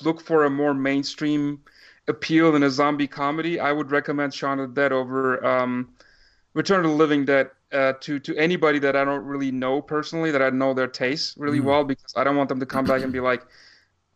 look 0.02 0.22
for 0.22 0.46
a 0.46 0.50
more 0.50 0.74
mainstream 0.74 1.62
appeal 2.08 2.56
in 2.56 2.64
a 2.64 2.70
zombie 2.70 3.08
comedy, 3.08 3.60
I 3.60 3.72
would 3.72 3.92
recommend 3.92 4.34
Shaun 4.34 4.60
of 4.60 4.74
the 4.74 4.82
Dead 4.82 4.92
over 4.92 5.44
um, 5.46 5.90
Return 6.54 6.86
of 6.86 6.92
the 6.92 6.98
Living 6.98 7.26
Dead 7.26 7.50
uh, 7.76 7.94
to 8.02 8.20
to 8.20 8.36
anybody 8.38 8.80
that 8.80 8.96
I 8.96 9.04
don't 9.04 9.26
really 9.26 9.52
know 9.52 9.82
personally, 9.82 10.32
that 10.32 10.42
I 10.42 10.50
know 10.50 10.74
their 10.74 10.88
tastes 10.88 11.36
really 11.38 11.60
mm. 11.60 11.66
well, 11.66 11.84
because 11.84 12.14
I 12.16 12.24
don't 12.24 12.38
want 12.38 12.50
them 12.50 12.60
to 12.60 12.66
come 12.66 12.86
back 12.86 13.04
and 13.04 13.12
be 13.12 13.20
like, 13.20 13.44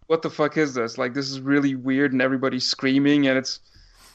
"What 0.08 0.22
the 0.22 0.30
fuck 0.30 0.58
is 0.58 0.74
this? 0.74 0.98
Like, 0.98 1.14
this 1.14 1.30
is 1.30 1.42
really 1.42 1.76
weird, 1.76 2.14
and 2.14 2.22
everybody's 2.22 2.66
screaming, 2.66 3.28
and 3.28 3.38
it's 3.38 3.60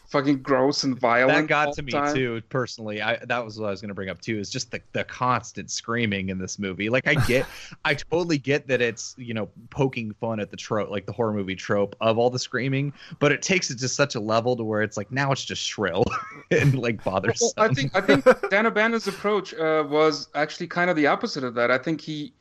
fucking 0.09 0.43
gross 0.43 0.85
and 0.85 0.99
violent. 0.99 1.37
That 1.37 1.47
got 1.49 1.75
to 1.75 1.83
me 1.83 1.93
time. 1.93 2.15
too, 2.15 2.43
personally. 2.49 3.03
I 3.03 3.17
that 3.25 3.45
was 3.45 3.59
what 3.59 3.67
I 3.67 3.71
was 3.71 3.81
gonna 3.81 3.95
bring 3.95 4.09
up 4.09 4.21
too. 4.21 4.39
Is 4.39 4.51
just 4.51 4.71
the 4.71 4.81
the 4.93 5.05
constant 5.05 5.71
screaming 5.71 6.29
in 6.29 6.39
this 6.39 6.59
movie. 6.59 6.89
Like 6.89 7.07
I 7.07 7.15
get, 7.15 7.47
I 7.85 7.95
totally 7.95 8.39
get 8.39 8.67
that 8.69 8.81
it's 8.81 9.15
you 9.19 9.35
know 9.35 9.49
poking 9.71 10.13
fun 10.21 10.41
at 10.41 10.51
the 10.51 10.57
trope, 10.57 10.91
like 10.91 11.07
the 11.07 11.13
horror 11.13 11.33
movie 11.33 11.55
trope 11.55 11.97
of 12.01 12.19
all 12.19 12.31
the 12.31 12.39
screaming, 12.39 12.93
but 13.19 13.33
it 13.33 13.43
takes 13.43 13.71
it 13.71 13.79
to 13.81 13.89
such 13.89 14.15
a 14.15 14.21
level 14.21 14.57
to 14.57 14.65
where 14.65 14.83
it's 14.83 14.97
like 14.97 15.11
now 15.11 15.33
it's 15.33 15.45
just 15.45 15.63
shrill 15.63 16.05
and 16.51 16.79
like 16.79 17.03
bothersome. 17.03 17.51
Well, 17.57 17.71
I 17.71 17.75
think 17.75 17.97
I 17.97 18.01
think 18.01 18.25
Dan 18.51 18.67
O'Bannon's 18.67 19.09
approach 19.09 19.55
uh, 19.55 19.85
was 19.89 20.29
actually 20.35 20.67
kind 20.67 20.91
of 20.91 20.97
the 20.97 21.07
opposite 21.07 21.45
of 21.45 21.55
that. 21.55 21.71
I 21.71 21.79
think 21.79 22.01
he. 22.01 22.33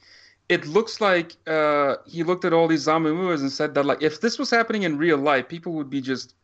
It 0.50 0.68
looks 0.68 1.00
like 1.00 1.38
uh, 1.48 1.96
he 2.06 2.22
looked 2.22 2.44
at 2.44 2.52
all 2.52 2.68
these 2.68 2.82
zombie 2.82 3.12
movies 3.12 3.42
and 3.42 3.50
said 3.50 3.74
that, 3.76 3.86
like, 3.86 4.04
if 4.04 4.20
this 4.20 4.38
was 4.38 4.50
happening 4.50 4.84
in 4.84 4.98
real 4.98 5.18
life, 5.18 5.48
people 5.48 5.72
would 5.72 5.90
be 5.90 6.02
just 6.02 6.36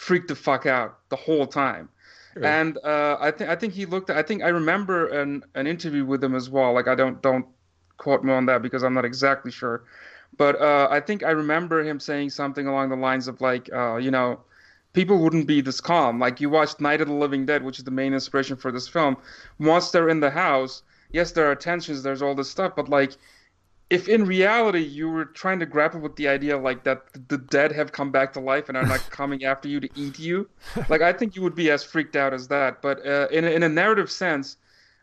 freaked 0.00 0.28
the 0.28 0.34
fuck 0.34 0.64
out 0.64 0.98
the 1.10 1.16
whole 1.16 1.46
time. 1.46 1.86
Sure. 2.32 2.46
And 2.46 2.78
uh, 2.78 3.18
I 3.20 3.30
think 3.30 3.50
I 3.50 3.56
think 3.56 3.74
he 3.74 3.84
looked. 3.84 4.08
I 4.08 4.22
think 4.22 4.42
I 4.42 4.48
remember 4.48 5.08
an 5.08 5.44
an 5.54 5.66
interview 5.66 6.06
with 6.06 6.24
him 6.24 6.34
as 6.34 6.48
well. 6.48 6.72
Like 6.72 6.88
I 6.88 6.94
don't 6.94 7.20
don't 7.20 7.44
quote 7.98 8.24
me 8.24 8.32
on 8.32 8.46
that 8.46 8.62
because 8.62 8.82
I'm 8.82 8.94
not 8.94 9.04
exactly 9.04 9.50
sure, 9.50 9.84
but 10.38 10.58
uh, 10.58 10.88
I 10.90 11.00
think 11.00 11.22
I 11.22 11.32
remember 11.32 11.84
him 11.84 12.00
saying 12.00 12.30
something 12.30 12.66
along 12.66 12.88
the 12.88 12.96
lines 12.96 13.28
of 13.28 13.42
like, 13.42 13.70
uh, 13.74 13.96
you 13.96 14.10
know, 14.10 14.40
people 14.94 15.18
wouldn't 15.18 15.46
be 15.46 15.60
this 15.60 15.82
calm. 15.82 16.18
Like 16.18 16.40
you 16.40 16.48
watched 16.48 16.80
Night 16.80 17.02
of 17.02 17.08
the 17.08 17.14
Living 17.14 17.44
Dead, 17.44 17.62
which 17.62 17.78
is 17.78 17.84
the 17.84 17.90
main 17.90 18.14
inspiration 18.14 18.56
for 18.56 18.72
this 18.72 18.88
film. 18.88 19.18
Once 19.58 19.90
they're 19.90 20.08
in 20.08 20.20
the 20.20 20.30
house, 20.30 20.82
yes, 21.12 21.32
there 21.32 21.50
are 21.50 21.54
tensions, 21.54 22.02
there's 22.02 22.22
all 22.22 22.34
this 22.34 22.48
stuff, 22.48 22.72
but 22.74 22.88
like 22.88 23.12
if 23.90 24.08
in 24.08 24.24
reality 24.24 24.80
you 24.80 25.10
were 25.10 25.24
trying 25.24 25.58
to 25.58 25.66
grapple 25.66 26.00
with 26.00 26.14
the 26.16 26.28
idea 26.28 26.56
like 26.56 26.84
that 26.84 27.02
the 27.28 27.38
dead 27.38 27.72
have 27.72 27.90
come 27.90 28.12
back 28.12 28.32
to 28.32 28.40
life 28.40 28.68
and 28.68 28.78
are 28.78 28.86
not 28.86 29.00
coming 29.10 29.44
after 29.44 29.68
you 29.68 29.80
to 29.80 29.88
eat 29.96 30.18
you, 30.18 30.48
like 30.88 31.02
I 31.02 31.12
think 31.12 31.34
you 31.34 31.42
would 31.42 31.56
be 31.56 31.70
as 31.70 31.82
freaked 31.82 32.16
out 32.16 32.32
as 32.32 32.48
that. 32.48 32.80
But 32.80 33.04
uh, 33.04 33.26
in 33.30 33.44
a, 33.44 33.50
in 33.50 33.62
a 33.64 33.68
narrative 33.68 34.10
sense, 34.10 34.56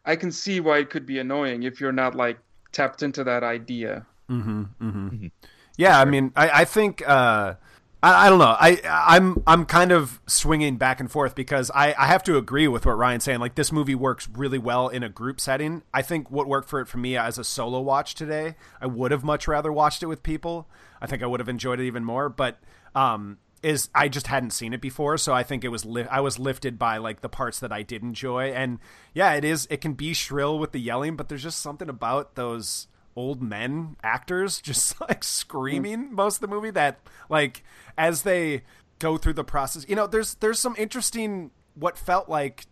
I 0.05 0.15
can 0.15 0.31
see 0.31 0.61
why 0.61 0.79
it 0.79 0.89
could 0.89 1.05
be 1.05 1.19
annoying 1.19 1.63
if 1.63 1.81
you're 1.81 1.91
not 1.91 2.15
like 2.15 2.39
tapped 2.71 3.03
into 3.03 3.23
that 3.25 3.43
idea. 3.43 4.05
Mm-hmm, 4.29 4.61
mm-hmm. 4.61 5.07
Mm-hmm. 5.09 5.27
Yeah, 5.77 5.99
I 5.99 6.05
mean, 6.05 6.31
I, 6.35 6.61
I 6.61 6.65
think. 6.65 7.07
Uh 7.07 7.55
I, 8.03 8.27
I, 8.27 8.29
don't 8.29 8.39
know. 8.39 8.55
I 8.59 8.79
I'm 8.85 9.41
I'm 9.47 9.65
kind 9.65 9.91
of 9.91 10.21
swinging 10.27 10.77
back 10.77 10.99
and 10.99 11.09
forth 11.09 11.33
because 11.33 11.71
I, 11.73 11.95
I 11.97 12.05
have 12.05 12.23
to 12.23 12.37
agree 12.37 12.67
with 12.67 12.85
what 12.85 12.97
Ryan's 12.97 13.23
saying. 13.23 13.39
Like 13.39 13.55
this 13.55 13.71
movie 13.71 13.95
works 13.95 14.29
really 14.31 14.59
well 14.59 14.87
in 14.87 15.03
a 15.03 15.09
group 15.09 15.39
setting. 15.39 15.81
I 15.93 16.03
think 16.03 16.29
what 16.29 16.47
worked 16.47 16.69
for 16.69 16.79
it 16.79 16.87
for 16.87 16.99
me 16.99 17.17
as 17.17 17.37
a 17.37 17.43
solo 17.43 17.81
watch 17.81 18.13
today, 18.13 18.55
I 18.79 18.85
would 18.85 19.11
have 19.11 19.23
much 19.23 19.47
rather 19.47 19.73
watched 19.73 20.03
it 20.03 20.07
with 20.07 20.21
people. 20.21 20.67
I 21.01 21.07
think 21.07 21.23
I 21.23 21.25
would 21.25 21.39
have 21.39 21.49
enjoyed 21.49 21.79
it 21.79 21.87
even 21.87 22.03
more. 22.03 22.29
But 22.29 22.59
um, 22.93 23.39
is 23.63 23.89
I 23.95 24.07
just 24.09 24.27
hadn't 24.27 24.51
seen 24.51 24.73
it 24.73 24.81
before, 24.81 25.17
so 25.17 25.33
I 25.33 25.43
think 25.43 25.63
it 25.63 25.69
was 25.69 25.83
li- 25.83 26.07
I 26.09 26.21
was 26.21 26.37
lifted 26.37 26.77
by 26.77 26.97
like 26.97 27.21
the 27.21 27.29
parts 27.29 27.59
that 27.61 27.71
I 27.71 27.81
did 27.81 28.03
enjoy. 28.03 28.51
And 28.51 28.79
yeah, 29.13 29.33
it 29.33 29.43
is. 29.43 29.67
It 29.71 29.81
can 29.81 29.93
be 29.93 30.13
shrill 30.13 30.59
with 30.59 30.71
the 30.71 30.79
yelling, 30.79 31.15
but 31.15 31.29
there's 31.29 31.43
just 31.43 31.61
something 31.61 31.89
about 31.89 32.35
those 32.35 32.87
old 33.17 33.41
men 33.41 33.97
actors 34.03 34.61
just 34.61 34.99
like 35.01 35.23
screaming 35.23 36.13
most 36.13 36.37
of 36.37 36.41
the 36.41 36.47
movie 36.47 36.71
that 36.71 36.99
like 37.29 37.63
as 37.97 38.23
they 38.23 38.61
go 38.99 39.17
through 39.17 39.33
the 39.33 39.43
process 39.43 39.85
you 39.89 39.95
know 39.95 40.07
there's 40.07 40.35
there's 40.35 40.59
some 40.59 40.75
interesting 40.77 41.51
what 41.73 41.97
felt 41.97 42.29
like 42.29 42.65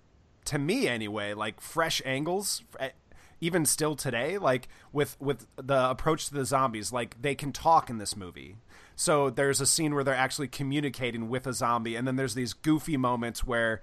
to 0.45 0.57
me 0.57 0.87
anyway 0.87 1.33
like 1.33 1.59
fresh 1.59 2.01
angles 2.05 2.63
eh, 2.79 2.89
even 3.41 3.65
still 3.65 3.95
today 3.95 4.37
like 4.37 4.67
with 4.91 5.19
with 5.19 5.45
the 5.57 5.89
approach 5.89 6.27
to 6.27 6.33
the 6.33 6.45
zombies 6.45 6.91
like 6.91 7.21
they 7.21 7.35
can 7.35 7.51
talk 7.51 7.89
in 7.89 7.97
this 7.97 8.15
movie. 8.15 8.57
So 8.95 9.29
there's 9.29 9.59
a 9.59 9.65
scene 9.65 9.93
where 9.93 10.03
they're 10.03 10.15
actually 10.15 10.47
communicating 10.47 11.27
with 11.29 11.45
a 11.45 11.53
zombie 11.53 11.95
and 11.95 12.07
then 12.07 12.15
there's 12.15 12.33
these 12.33 12.53
goofy 12.53 12.97
moments 12.97 13.45
where 13.45 13.81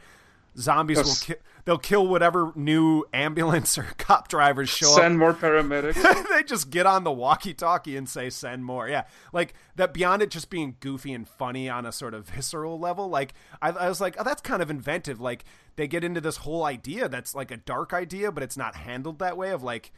zombies 0.59 0.99
will 0.99 1.35
ki- 1.35 1.43
they'll 1.65 1.79
kill 1.79 2.07
whatever 2.07 2.53
new 2.55 3.05
ambulance 3.13 3.77
or 3.79 3.85
cop 3.99 4.29
drivers 4.29 4.69
show 4.69 4.87
send 4.87 4.97
up. 4.97 5.03
Send 5.03 5.19
more 5.19 5.35
paramedics. 5.35 6.29
they 6.31 6.43
just 6.43 6.71
get 6.71 6.87
on 6.87 7.05
the 7.05 7.13
walkie-talkie 7.13 7.97
and 7.97 8.09
say 8.09 8.31
send 8.31 8.65
more. 8.65 8.89
Yeah, 8.89 9.05
like 9.33 9.55
that. 9.77 9.95
Beyond 9.95 10.23
it 10.23 10.31
just 10.31 10.51
being 10.51 10.77
goofy 10.81 11.13
and 11.13 11.29
funny 11.29 11.69
on 11.69 11.87
a 11.87 11.93
sort 11.93 12.15
of 12.15 12.29
visceral 12.29 12.79
level, 12.79 13.09
like 13.09 13.35
I, 13.61 13.71
I 13.71 13.89
was 13.89 14.01
like, 14.01 14.17
oh, 14.19 14.25
that's 14.25 14.43
kind 14.43 14.63
of 14.63 14.71
inventive. 14.71 15.21
Like 15.21 15.45
they 15.77 15.87
get 15.87 16.05
into 16.05 16.21
this 16.21 16.39
whole 16.39 16.65
idea 16.65 17.09
that's 17.09 17.35
like 17.35 17.51
a 17.51 17.57
dark 17.57 17.93
idea, 17.93 18.33
but 18.33 18.43
it's 18.43 18.57
not 18.57 18.75
handled 18.77 19.19
that 19.21 19.37
way. 19.37 19.51
Of 19.51 19.63
like 19.63 19.93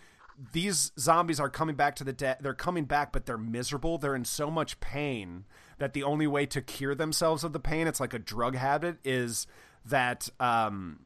these 0.52 0.92
zombies 0.98 1.38
are 1.38 1.48
coming 1.48 1.76
back 1.76 1.94
to 1.96 2.05
the 2.05 2.12
dead. 2.12 2.38
They're 2.40 2.55
coming 2.55 2.84
back, 2.84 3.12
but 3.12 3.26
they're 3.26 3.38
miserable. 3.38 3.98
They're 3.98 4.16
in 4.16 4.24
so 4.24 4.50
much 4.50 4.80
pain 4.80 5.44
that 5.78 5.92
the 5.92 6.02
only 6.02 6.26
way 6.26 6.46
to 6.46 6.61
cure 6.61 6.94
themselves 6.94 7.44
of 7.44 7.52
the 7.52 7.61
pain, 7.61 7.86
it's 7.86 8.00
like 8.00 8.14
a 8.14 8.18
drug 8.18 8.57
habit, 8.57 8.98
is 9.05 9.46
that 9.87 10.28
um 10.41 11.01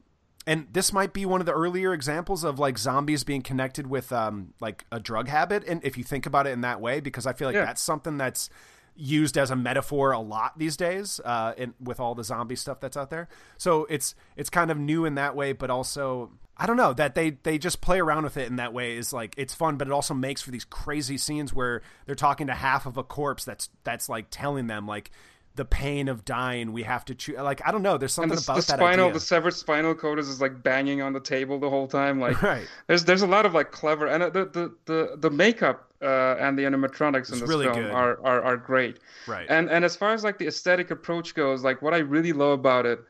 and 0.47 0.67
this 0.71 0.91
might 0.91 1.13
be 1.13 1.25
one 1.25 1.41
of 1.41 1.45
the 1.45 1.53
earlier 1.53 1.93
examples 1.93 2.43
of 2.43 2.59
like 2.59 2.77
zombies 2.77 3.23
being 3.23 3.41
connected 3.41 3.87
with 3.87 4.11
um 4.11 4.53
like 4.59 4.85
a 4.91 4.99
drug 4.99 5.27
habit 5.27 5.63
and 5.67 5.83
if 5.83 5.97
you 5.97 6.03
think 6.03 6.25
about 6.25 6.47
it 6.47 6.51
in 6.51 6.61
that 6.61 6.81
way 6.81 6.99
because 6.99 7.25
i 7.25 7.33
feel 7.33 7.47
like 7.47 7.55
yeah. 7.55 7.65
that's 7.65 7.81
something 7.81 8.17
that's 8.17 8.49
used 8.95 9.37
as 9.37 9.49
a 9.49 9.55
metaphor 9.55 10.11
a 10.11 10.19
lot 10.19 10.57
these 10.57 10.75
days 10.75 11.21
uh 11.23 11.53
in, 11.57 11.73
with 11.79 11.99
all 11.99 12.15
the 12.15 12.23
zombie 12.23 12.55
stuff 12.55 12.79
that's 12.79 12.97
out 12.97 13.09
there 13.09 13.29
so 13.57 13.85
it's 13.85 14.13
it's 14.35 14.49
kind 14.49 14.71
of 14.71 14.77
new 14.77 15.05
in 15.05 15.15
that 15.15 15.35
way 15.35 15.53
but 15.53 15.69
also 15.69 16.31
I 16.61 16.65
don't 16.65 16.75
know 16.75 16.91
that 16.93 17.15
they 17.15 17.31
they 17.31 17.57
just 17.57 17.79
play 17.79 18.01
around 18.01 18.23
with 18.23 18.35
it 18.35 18.49
in 18.49 18.57
that 18.57 18.73
way 18.73 18.97
is 18.97 19.13
like 19.13 19.33
it's 19.37 19.55
fun, 19.55 19.77
but 19.77 19.87
it 19.87 19.93
also 19.93 20.13
makes 20.13 20.41
for 20.41 20.51
these 20.51 20.65
crazy 20.65 21.17
scenes 21.17 21.53
where 21.53 21.81
they're 22.05 22.15
talking 22.15 22.47
to 22.47 22.53
half 22.53 22.85
of 22.85 22.97
a 22.97 23.03
corpse 23.03 23.45
that's 23.45 23.69
that's 23.85 24.09
like 24.09 24.25
telling 24.29 24.67
them 24.67 24.85
like 24.85 25.09
the 25.59 25.65
pain 25.65 26.07
of 26.07 26.23
dying 26.23 26.71
we 26.71 26.83
have 26.83 27.03
to 27.03 27.13
choose 27.13 27.35
like 27.35 27.61
i 27.67 27.71
don't 27.71 27.81
know 27.81 27.97
there's 27.97 28.13
something 28.13 28.33
the, 28.33 28.41
about 28.41 28.55
the 28.55 28.65
that 28.65 28.77
spinal 28.77 29.07
idea. 29.07 29.13
the 29.13 29.19
severed 29.19 29.53
spinal 29.53 29.93
cord 29.93 30.17
is, 30.17 30.29
is 30.29 30.39
like 30.39 30.63
banging 30.63 31.01
on 31.01 31.11
the 31.11 31.19
table 31.19 31.59
the 31.59 31.69
whole 31.69 31.85
time 31.85 32.17
like 32.17 32.41
right. 32.43 32.65
there's 32.87 33.03
there's 33.03 33.23
a 33.23 33.27
lot 33.27 33.45
of 33.45 33.53
like 33.53 33.69
clever 33.71 34.07
and 34.07 34.23
the 34.23 34.45
the 34.45 34.73
the, 34.85 35.17
the 35.17 35.29
makeup 35.29 35.91
uh, 36.01 36.37
and 36.39 36.57
the 36.57 36.63
animatronics 36.63 37.23
it's 37.23 37.31
in 37.33 37.39
this 37.41 37.49
really 37.49 37.65
film 37.65 37.75
good. 37.75 37.91
are, 37.91 38.17
are 38.23 38.41
are 38.41 38.55
great 38.55 38.99
right 39.27 39.47
and 39.49 39.69
and 39.69 39.83
as 39.83 39.97
far 39.97 40.13
as 40.13 40.23
like 40.23 40.37
the 40.37 40.47
aesthetic 40.47 40.91
approach 40.91 41.35
goes 41.35 41.61
like 41.61 41.81
what 41.81 41.93
i 41.93 41.97
really 41.97 42.31
love 42.31 42.57
about 42.57 42.85
it 42.85 43.01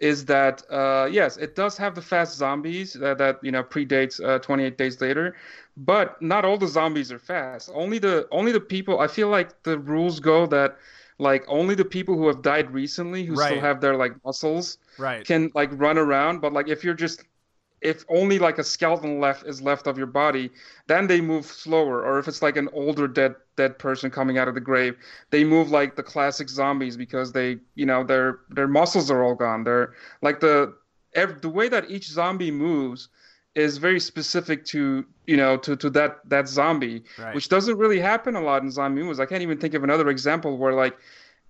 is 0.00 0.24
that 0.24 0.64
uh, 0.68 1.08
yes, 1.10 1.36
it 1.36 1.54
does 1.54 1.76
have 1.78 1.94
the 1.94 2.02
fast 2.02 2.36
zombies 2.36 2.94
that, 2.94 3.18
that 3.18 3.38
you 3.40 3.52
know 3.52 3.62
predates 3.62 4.22
uh, 4.22 4.40
28 4.40 4.76
Days 4.76 5.00
Later, 5.00 5.36
but 5.76 6.20
not 6.20 6.44
all 6.44 6.58
the 6.58 6.66
zombies 6.66 7.12
are 7.12 7.20
fast. 7.20 7.70
Only 7.72 8.00
the 8.00 8.26
only 8.32 8.50
the 8.50 8.60
people. 8.60 8.98
I 8.98 9.06
feel 9.06 9.28
like 9.28 9.62
the 9.62 9.78
rules 9.78 10.18
go 10.18 10.44
that 10.46 10.76
like 11.22 11.44
only 11.46 11.74
the 11.74 11.84
people 11.84 12.16
who 12.16 12.26
have 12.26 12.42
died 12.42 12.70
recently 12.72 13.24
who 13.24 13.34
right. 13.34 13.46
still 13.46 13.60
have 13.60 13.80
their 13.80 13.96
like 13.96 14.12
muscles 14.24 14.78
right. 14.98 15.24
can 15.24 15.50
like 15.54 15.70
run 15.72 15.96
around 15.96 16.40
but 16.40 16.52
like 16.52 16.68
if 16.68 16.82
you're 16.82 16.94
just 16.94 17.24
if 17.80 18.04
only 18.08 18.38
like 18.38 18.58
a 18.58 18.64
skeleton 18.64 19.20
left 19.20 19.46
is 19.46 19.62
left 19.62 19.86
of 19.86 19.96
your 19.96 20.06
body 20.06 20.50
then 20.88 21.06
they 21.06 21.20
move 21.20 21.46
slower 21.46 22.04
or 22.04 22.18
if 22.18 22.26
it's 22.26 22.42
like 22.42 22.56
an 22.56 22.68
older 22.72 23.06
dead 23.06 23.34
dead 23.56 23.78
person 23.78 24.10
coming 24.10 24.36
out 24.36 24.48
of 24.48 24.54
the 24.54 24.60
grave 24.60 24.96
they 25.30 25.44
move 25.44 25.70
like 25.70 25.94
the 25.94 26.02
classic 26.02 26.48
zombies 26.48 26.96
because 26.96 27.32
they 27.32 27.56
you 27.76 27.86
know 27.86 28.02
their 28.02 28.40
their 28.50 28.68
muscles 28.68 29.10
are 29.10 29.22
all 29.22 29.34
gone 29.34 29.62
they're 29.62 29.94
like 30.22 30.40
the 30.40 30.74
every, 31.14 31.38
the 31.40 31.48
way 31.48 31.68
that 31.68 31.88
each 31.88 32.08
zombie 32.08 32.50
moves 32.50 33.08
is 33.54 33.76
very 33.76 34.00
specific 34.00 34.64
to 34.64 35.04
you 35.26 35.36
know 35.36 35.56
to 35.58 35.76
to 35.76 35.90
that 35.90 36.20
that 36.28 36.48
zombie, 36.48 37.04
right. 37.18 37.34
which 37.34 37.48
doesn't 37.48 37.76
really 37.76 38.00
happen 38.00 38.34
a 38.36 38.40
lot 38.40 38.62
in 38.62 38.70
zombie 38.70 39.02
movies. 39.02 39.20
I 39.20 39.26
can't 39.26 39.42
even 39.42 39.58
think 39.58 39.74
of 39.74 39.84
another 39.84 40.08
example 40.08 40.56
where 40.56 40.74
like 40.74 40.96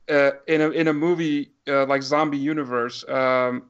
uh, 0.08 0.32
in 0.46 0.60
a 0.60 0.70
in 0.70 0.88
a 0.88 0.92
movie 0.92 1.52
uh, 1.68 1.86
like 1.86 2.02
Zombie 2.02 2.38
Universe. 2.38 3.04
Um, 3.08 3.64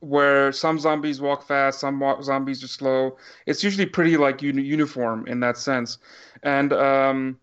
where 0.00 0.50
some 0.50 0.80
zombies 0.80 1.20
walk 1.20 1.46
fast, 1.46 1.78
some 1.78 2.00
wa- 2.00 2.20
zombies 2.20 2.64
are 2.64 2.66
slow. 2.66 3.16
It's 3.46 3.62
usually 3.62 3.86
pretty 3.86 4.16
like 4.16 4.42
uni- 4.42 4.64
uniform 4.64 5.28
in 5.28 5.38
that 5.40 5.56
sense, 5.56 5.98
and 6.42 6.72
um, 6.72 7.38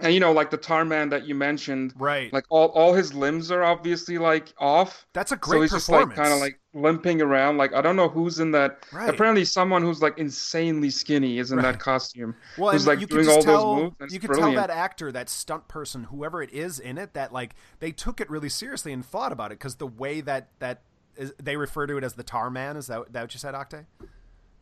and 0.00 0.12
you 0.12 0.18
know 0.20 0.32
like 0.32 0.50
the 0.50 0.56
tar 0.56 0.84
man 0.84 1.08
that 1.08 1.26
you 1.26 1.34
mentioned 1.34 1.92
Right. 1.96 2.32
like 2.32 2.44
all, 2.48 2.68
all 2.68 2.94
his 2.94 3.14
limbs 3.14 3.50
are 3.50 3.62
obviously 3.62 4.18
like 4.18 4.52
off 4.58 5.06
That's 5.12 5.30
a 5.32 5.36
great 5.36 5.58
so 5.58 5.62
he's 5.62 5.70
just 5.72 5.88
like 5.88 6.14
kind 6.14 6.32
of 6.32 6.40
like 6.40 6.58
limping 6.72 7.22
around 7.22 7.56
like 7.58 7.72
i 7.72 7.80
don't 7.80 7.94
know 7.94 8.08
who's 8.08 8.40
in 8.40 8.50
that 8.50 8.78
Right. 8.92 9.08
apparently 9.08 9.44
someone 9.44 9.82
who's 9.82 10.02
like 10.02 10.18
insanely 10.18 10.90
skinny 10.90 11.38
is 11.38 11.52
in 11.52 11.58
that 11.58 11.78
costume 11.78 12.34
well, 12.58 12.72
who's 12.72 12.86
like 12.86 12.98
you 13.00 13.06
doing 13.06 13.22
can 13.24 13.30
all 13.30 13.36
just 13.36 13.46
those 13.46 13.54
tell 13.62 13.76
moves 13.76 14.12
you 14.12 14.18
can 14.18 14.26
brilliant. 14.28 14.54
tell 14.56 14.66
that 14.66 14.70
actor, 14.74 15.12
that 15.12 15.28
stunt 15.28 15.68
person, 15.68 16.04
whoever 16.04 16.42
it 16.42 16.52
is 16.52 16.80
in 16.80 16.98
it, 16.98 17.14
that 17.14 17.32
like 17.32 17.54
they 17.78 17.92
took 17.92 18.20
it 18.20 18.28
really 18.28 18.48
seriously 18.48 18.92
and 18.92 19.04
thought 19.06 19.30
about 19.30 19.52
it 19.52 19.58
because 19.58 19.76
the 19.76 19.86
way 19.86 20.20
that 20.20 20.48
that 20.58 20.82
is, 21.16 21.32
they 21.40 21.56
refer 21.56 21.86
to 21.86 21.96
it 21.96 22.02
as 22.04 22.14
the 22.14 22.22
tar 22.24 22.50
man. 22.50 22.76
Is 22.76 22.88
that 22.88 23.12
that 23.12 23.22
what 23.22 23.34
you 23.34 23.38
said, 23.38 23.54
Oktay? 23.54 23.86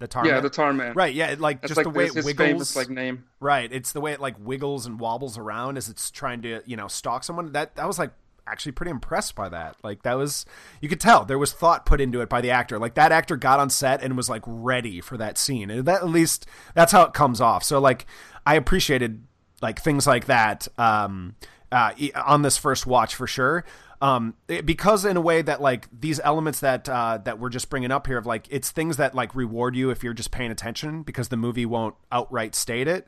The 0.03 0.09
tar 0.09 0.27
yeah 0.27 0.33
man. 0.33 0.43
the 0.43 0.51
tar 0.51 0.73
man 0.73 0.95
Right, 0.95 1.15
yeah, 1.15 1.29
it, 1.29 1.41
like 1.41 1.61
that's 1.61 1.71
just 1.71 1.77
like 1.77 1.85
the 1.85 1.91
way 1.91 2.07
it 2.07 2.15
his 2.15 2.25
wiggles. 2.25 2.49
famous 2.49 2.75
like 2.77 2.91
name 2.91 3.25
Right. 3.39 3.73
It's 3.73 3.93
the 3.93 4.01
way 4.01 4.13
it 4.13 4.21
like 4.21 4.35
wiggles 4.41 4.85
and 4.85 4.99
wobbles 4.99 5.39
around 5.39 5.77
as 5.77 5.89
it's 5.89 6.11
trying 6.11 6.43
to, 6.43 6.61
you 6.67 6.77
know, 6.77 6.89
stalk 6.89 7.23
someone. 7.23 7.53
That 7.53 7.77
that 7.77 7.87
was 7.87 8.01
like 8.01 8.11
actually 8.49 8.73
pretty 8.73 8.91
impressed 8.91 9.37
by 9.37 9.49
that. 9.49 9.77
Like 9.85 10.03
that 10.03 10.15
was 10.15 10.45
you 10.81 10.89
could 10.89 11.01
tell 11.01 11.25
there 11.25 11.39
was 11.39 11.53
thought 11.53 11.87
put 11.87 12.01
into 12.01 12.21
it 12.21 12.29
by 12.29 12.41
the 12.41 12.51
actor. 12.51 12.81
Like 12.81 12.95
that 12.95 13.13
actor 13.13 13.37
got 13.37 13.61
on 13.61 13.71
set 13.71 14.03
and 14.03 14.17
was 14.17 14.29
like 14.29 14.43
ready 14.45 15.01
for 15.01 15.17
that 15.19 15.39
scene. 15.39 15.71
And 15.71 15.85
that 15.87 16.03
at 16.03 16.09
least 16.09 16.47
that's 16.75 16.91
how 16.91 17.03
it 17.03 17.13
comes 17.13 17.41
off. 17.41 17.63
So 17.63 17.79
like 17.79 18.07
I 18.45 18.57
appreciated 18.57 19.23
like 19.61 19.81
things 19.81 20.05
like 20.05 20.27
that 20.27 20.67
um 20.79 21.37
uh 21.71 21.93
on 22.27 22.43
this 22.43 22.57
first 22.57 22.89
watch 22.89 23.15
for 23.15 23.29
sure. 23.29 23.65
Um, 24.03 24.35
it- 24.49 24.67
because 24.67 25.05
in 25.05 25.17
a 25.17 25.21
way 25.21 25.43
that 25.43 25.63
like 25.63 25.89
these 25.99 26.19
elements 26.25 26.61
that 26.61 26.89
uh, 26.89 27.19
that 27.25 27.39
we're 27.39 27.49
just 27.51 27.71
bringing 27.71 27.91
up 27.93 28.07
here 28.09 28.19
of 28.19 28.27
like 28.27 28.47
it's 28.51 28.71
things 28.71 28.97
that 28.99 29.15
like 29.15 29.35
reward 29.35 29.77
you 29.77 29.91
if 29.91 30.03
you're 30.03 30.13
just 30.13 30.33
paying 30.33 30.51
attention 30.51 31.03
because 31.05 31.29
the 31.29 31.37
movie 31.37 31.65
won't 31.65 31.95
outright 32.11 32.55
state 32.55 32.89
it. 32.89 33.07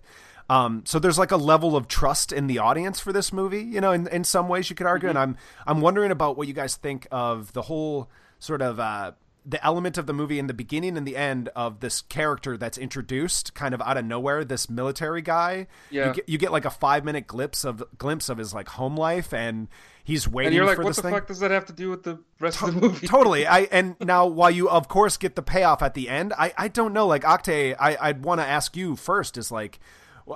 Um, 0.48 0.82
so 0.86 0.98
there's 0.98 1.18
like 1.18 1.30
a 1.32 1.36
level 1.36 1.74
of 1.74 1.88
trust 1.88 2.30
in 2.30 2.46
the 2.46 2.58
audience 2.58 3.00
for 3.00 3.12
this 3.12 3.32
movie, 3.32 3.62
you 3.62 3.80
know, 3.80 3.92
in, 3.92 4.06
in 4.08 4.24
some 4.24 4.46
ways 4.46 4.70
you 4.70 4.76
could 4.76 4.86
argue. 4.86 5.08
And 5.08 5.18
I'm 5.18 5.36
I'm 5.66 5.80
wondering 5.80 6.10
about 6.12 6.36
what 6.36 6.46
you 6.46 6.54
guys 6.54 6.76
think 6.76 7.08
of 7.10 7.52
the 7.54 7.62
whole 7.62 8.08
sort 8.38 8.62
of 8.62 8.78
uh, 8.78 9.12
the 9.46 9.62
element 9.66 9.98
of 9.98 10.06
the 10.06 10.12
movie 10.12 10.38
in 10.38 10.46
the 10.46 10.54
beginning 10.54 10.96
and 10.96 11.06
the 11.06 11.16
end 11.16 11.48
of 11.56 11.80
this 11.80 12.02
character 12.02 12.56
that's 12.56 12.78
introduced 12.78 13.54
kind 13.54 13.74
of 13.74 13.80
out 13.82 13.96
of 13.96 14.04
nowhere, 14.04 14.44
this 14.44 14.70
military 14.70 15.22
guy. 15.22 15.66
Yeah. 15.90 16.08
You 16.08 16.14
get, 16.14 16.28
you 16.28 16.38
get 16.38 16.52
like 16.52 16.64
a 16.66 16.70
five 16.70 17.04
minute 17.04 17.26
glimpse 17.26 17.64
of 17.64 17.82
glimpse 17.98 18.28
of 18.28 18.38
his 18.38 18.54
like 18.54 18.68
home 18.68 18.96
life 18.96 19.32
and 19.34 19.66
he's 20.04 20.28
waiting 20.28 20.48
and 20.48 20.54
you're 20.54 20.66
like 20.66 20.78
what 20.78 20.94
the 20.94 21.02
thing 21.02 21.10
fuck 21.10 21.26
does 21.26 21.40
that 21.40 21.50
have 21.50 21.64
to 21.64 21.72
do 21.72 21.90
with 21.90 22.02
the 22.04 22.18
rest 22.38 22.62
of 22.62 22.74
the 22.74 22.80
movie 22.80 23.06
totally. 23.08 23.46
I 23.46 23.60
and 23.72 23.96
now 24.00 24.26
while 24.26 24.50
you 24.50 24.68
of 24.68 24.86
course 24.86 25.16
get 25.16 25.34
the 25.34 25.42
payoff 25.42 25.82
at 25.82 25.94
the 25.94 26.08
end, 26.08 26.32
I 26.38 26.52
I 26.56 26.68
don't 26.68 26.92
know. 26.92 27.06
Like 27.06 27.24
Oktay, 27.24 27.74
I 27.78 27.96
I'd 28.00 28.24
want 28.24 28.40
to 28.40 28.46
ask 28.46 28.76
you 28.76 28.94
first 28.94 29.36
is 29.36 29.50
like. 29.50 29.80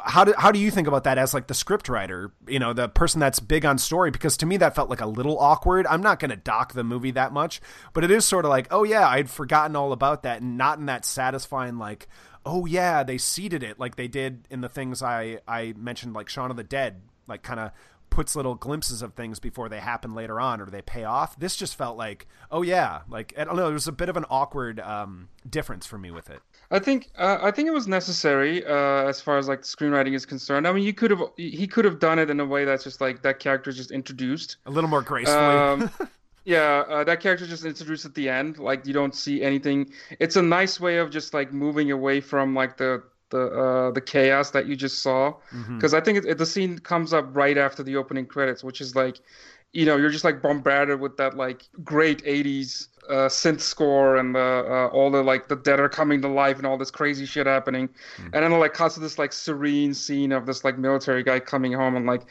How 0.05 0.23
do 0.23 0.35
how 0.37 0.53
do 0.53 0.59
you 0.59 0.71
think 0.71 0.87
about 0.87 1.05
that 1.05 1.17
as 1.17 1.33
like 1.33 1.47
the 1.47 1.55
script 1.55 1.89
writer, 1.89 2.31
you 2.47 2.59
know, 2.59 2.75
the 2.75 2.91
person 2.91 3.21
that's 3.21 3.41
big 3.41 3.65
on 3.65 3.79
story? 3.79 4.11
Because 4.11 4.37
to 4.37 4.45
me 4.45 4.59
that 4.59 4.75
felt 4.75 4.91
like 4.91 5.01
a 5.01 5.07
little 5.07 5.39
awkward. 5.39 5.87
I'm 5.87 6.03
not 6.03 6.21
going 6.21 6.31
to 6.31 6.37
dock 6.37 6.75
the 6.75 6.85
movie 6.85 7.13
that 7.13 7.33
much, 7.33 7.63
but 7.95 8.05
it 8.05 8.11
is 8.11 8.27
sort 8.27 8.45
of 8.45 8.51
like, 8.51 8.67
oh 8.71 8.85
yeah, 8.85 9.09
I'd 9.09 9.31
forgotten 9.31 9.75
all 9.77 9.93
about 9.93 10.25
that, 10.25 10.43
and 10.43 10.59
not 10.59 10.79
in 10.79 10.85
that 10.85 11.07
satisfying 11.07 11.79
like, 11.79 12.07
oh 12.45 12.67
yeah, 12.67 13.03
they 13.03 13.17
seeded 13.17 13.63
it 13.63 13.79
like 13.79 13.97
they 13.97 14.09
did 14.09 14.47
in 14.51 14.61
the 14.61 14.69
things 14.69 15.03
I 15.03 15.41
I 15.49 15.73
mentioned, 15.75 16.13
like 16.13 16.29
Shaun 16.29 16.51
of 16.51 16.59
the 16.59 16.65
Dead, 16.65 17.01
like 17.27 17.43
kind 17.43 17.59
of 17.59 17.71
puts 18.11 18.35
little 18.37 18.55
glimpses 18.55 19.03
of 19.03 19.15
things 19.15 19.39
before 19.39 19.69
they 19.69 19.81
happen 19.81 20.15
later 20.15 20.41
on 20.41 20.61
or 20.61 20.67
they 20.67 20.83
pay 20.83 21.05
off. 21.05 21.39
This 21.39 21.57
just 21.57 21.77
felt 21.77 21.97
like, 21.97 22.27
oh 22.51 22.63
yeah, 22.63 23.01
like 23.09 23.35
I 23.39 23.45
don't 23.45 23.57
know, 23.57 23.65
there 23.65 23.73
was 23.73 23.89
a 23.89 23.93
bit 23.93 24.09
of 24.09 24.17
an 24.17 24.25
awkward 24.31 24.81
um, 24.81 25.29
difference 25.49 25.87
for 25.87 25.99
me 25.99 26.11
with 26.11 26.31
it. 26.31 26.41
I 26.71 26.79
think 26.79 27.11
uh, 27.17 27.39
I 27.41 27.51
think 27.51 27.69
it 27.69 27.73
was 27.73 27.89
necessary 27.89 28.65
uh, 28.65 29.09
as 29.09 29.21
far 29.21 29.39
as 29.39 29.49
like 29.49 29.63
screenwriting 29.63 30.15
is 30.15 30.27
concerned. 30.27 30.67
I 30.67 30.73
mean, 30.73 30.85
you 30.85 30.93
could 30.93 31.11
have 31.11 31.23
he 31.37 31.67
could 31.67 31.85
have 31.85 31.99
done 31.99 32.19
it 32.19 32.31
in 32.31 32.41
a 32.41 32.47
way 32.47 32.65
that's 32.65 32.85
just 32.85 33.01
like 33.01 33.23
that 33.23 33.39
character 33.39 33.71
is 33.71 33.77
just 33.77 33.91
introduced. 33.91 34.57
A 34.67 34.71
little 34.71 34.91
more 34.91 35.03
gracefully. 35.03 35.39
Um, 35.39 35.91
yeah, 36.45 36.85
uh, 36.89 37.05
that 37.05 37.21
character 37.21 37.47
just 37.47 37.65
introduced 37.65 38.05
at 38.05 38.15
the 38.15 38.29
end. 38.29 38.59
Like 38.59 38.87
you 38.87 38.93
don't 38.93 39.15
see 39.15 39.43
anything. 39.43 39.93
It's 40.19 40.37
a 40.37 40.43
nice 40.43 40.79
way 40.81 40.99
of 40.99 41.11
just 41.11 41.35
like 41.35 41.53
moving 41.53 41.91
away 41.91 42.21
from 42.21 42.55
like 42.55 42.77
the 42.77 43.03
the 43.31 43.47
uh, 43.47 43.91
the 43.91 44.01
chaos 44.01 44.51
that 44.53 44.67
you 44.67 44.77
just 44.77 45.03
saw. 45.03 45.35
Because 45.77 45.95
I 45.95 46.01
think 46.01 46.19
it, 46.19 46.25
it, 46.25 46.39
the 46.39 46.47
scene 46.47 46.79
comes 46.79 47.13
up 47.13 47.27
right 47.35 47.57
after 47.59 47.83
the 47.83 47.97
opening 47.97 48.27
credits, 48.27 48.65
which 48.65 48.81
is 48.81 48.95
like, 48.97 49.21
you 49.73 49.85
know, 49.87 49.97
you're 49.97 50.11
just 50.11 50.25
like 50.25 50.43
bombarded 50.43 51.01
with 51.01 51.17
that 51.19 51.37
like 51.37 51.63
great 51.85 52.23
'80s 52.25 52.89
uh, 53.09 53.29
synth 53.29 53.61
score 53.61 54.17
and 54.17 54.35
the 54.35 54.65
uh, 54.69 54.89
all 54.93 55.11
the 55.11 55.23
like 55.23 55.49
the 55.49 55.57
dead 55.57 55.81
are 55.81 55.89
coming 55.89 56.21
to 56.23 56.29
life 56.29 56.59
and 56.59 56.67
all 56.67 56.77
this 56.77 56.91
crazy 56.91 57.25
shit 57.27 57.47
happening, 57.47 57.89
and 58.19 58.33
then 58.33 58.53
it 58.53 58.57
like 58.57 58.75
cuts 58.75 58.95
to 58.95 59.01
this 59.01 59.19
like 59.19 59.33
serene 59.33 59.95
scene 59.95 60.33
of 60.33 60.47
this 60.47 60.65
like 60.65 60.79
military 60.79 61.23
guy 61.23 61.41
coming 61.41 61.73
home 61.73 61.97
and 61.97 62.07
like 62.07 62.23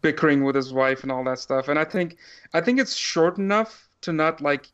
bickering 0.00 0.42
with 0.44 0.56
his 0.56 0.72
wife 0.72 1.02
and 1.02 1.12
all 1.12 1.24
that 1.24 1.38
stuff. 1.38 1.68
And 1.68 1.78
I 1.78 1.84
think 1.84 2.16
I 2.52 2.60
think 2.60 2.78
it's 2.80 2.96
short 2.96 3.38
enough 3.38 3.88
to 4.02 4.12
not 4.12 4.40
like 4.40 4.68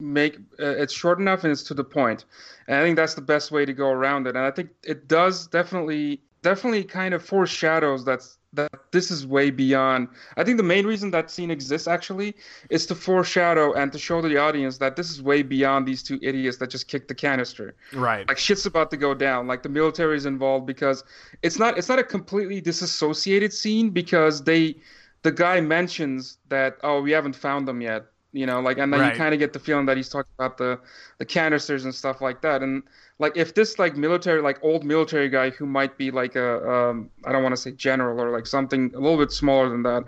make 0.00 0.36
uh, 0.60 0.76
it's 0.82 0.92
short 0.92 1.18
enough 1.18 1.44
and 1.44 1.52
it's 1.52 1.62
to 1.64 1.74
the 1.74 1.84
point. 1.84 2.24
And 2.66 2.76
I 2.76 2.82
think 2.82 2.96
that's 2.96 3.14
the 3.14 3.20
best 3.20 3.50
way 3.50 3.64
to 3.64 3.72
go 3.72 3.88
around 3.88 4.26
it. 4.26 4.36
And 4.36 4.44
I 4.44 4.50
think 4.50 4.70
it 4.84 5.08
does 5.08 5.46
definitely 5.46 6.20
definitely 6.42 6.84
kind 6.84 7.14
of 7.14 7.24
foreshadows 7.24 8.04
that's 8.04 8.38
that 8.54 8.70
this 8.92 9.10
is 9.10 9.26
way 9.26 9.50
beyond. 9.50 10.08
I 10.36 10.44
think 10.44 10.56
the 10.56 10.62
main 10.62 10.86
reason 10.86 11.10
that 11.10 11.30
scene 11.30 11.50
exists 11.50 11.86
actually 11.86 12.34
is 12.70 12.86
to 12.86 12.94
foreshadow 12.94 13.74
and 13.74 13.92
to 13.92 13.98
show 13.98 14.22
the 14.22 14.38
audience 14.38 14.78
that 14.78 14.96
this 14.96 15.10
is 15.10 15.20
way 15.22 15.42
beyond 15.42 15.86
these 15.86 16.02
two 16.02 16.18
idiots 16.22 16.56
that 16.58 16.70
just 16.70 16.88
kicked 16.88 17.08
the 17.08 17.14
canister. 17.14 17.74
right. 17.92 18.26
Like 18.26 18.38
shit's 18.38 18.64
about 18.64 18.90
to 18.92 18.96
go 18.96 19.12
down. 19.14 19.46
Like 19.46 19.62
the 19.62 19.68
military 19.68 20.16
is 20.16 20.24
involved 20.24 20.66
because 20.66 21.04
it's 21.42 21.58
not 21.58 21.76
it's 21.76 21.88
not 21.88 21.98
a 21.98 22.04
completely 22.04 22.60
disassociated 22.60 23.52
scene 23.52 23.90
because 23.90 24.44
they 24.44 24.76
the 25.22 25.32
guy 25.32 25.60
mentions 25.60 26.38
that 26.48 26.78
oh 26.82 27.02
we 27.02 27.10
haven't 27.10 27.36
found 27.36 27.68
them 27.68 27.80
yet 27.80 28.06
you 28.32 28.44
know 28.46 28.60
like 28.60 28.78
and 28.78 28.92
then 28.92 29.00
Right. 29.00 29.12
you 29.12 29.18
kind 29.18 29.32
of 29.32 29.40
get 29.40 29.52
the 29.52 29.58
feeling 29.58 29.86
that 29.86 29.96
he's 29.96 30.08
talking 30.08 30.30
about 30.38 30.58
the 30.58 30.78
the 31.18 31.24
canisters 31.24 31.84
and 31.84 31.94
stuff 31.94 32.20
like 32.20 32.42
that 32.42 32.62
and 32.62 32.82
like 33.18 33.36
if 33.36 33.54
this 33.54 33.78
like 33.78 33.96
military 33.96 34.42
like 34.42 34.58
old 34.62 34.84
military 34.84 35.28
guy 35.30 35.50
who 35.50 35.64
might 35.64 35.96
be 35.96 36.10
like 36.10 36.36
a 36.36 36.70
um 36.70 37.10
i 37.24 37.32
don't 37.32 37.42
want 37.42 37.54
to 37.54 37.60
say 37.60 37.70
general 37.72 38.20
or 38.20 38.30
like 38.30 38.46
something 38.46 38.92
a 38.94 38.98
little 39.00 39.16
bit 39.16 39.32
smaller 39.32 39.68
than 39.70 39.82
that 39.82 40.04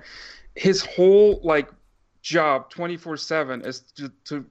his 0.54 0.84
whole 0.84 1.40
like 1.42 1.70
job 2.22 2.70
24/7 2.70 3.64
is 3.66 3.80
to, 3.96 4.12
to 4.24 4.44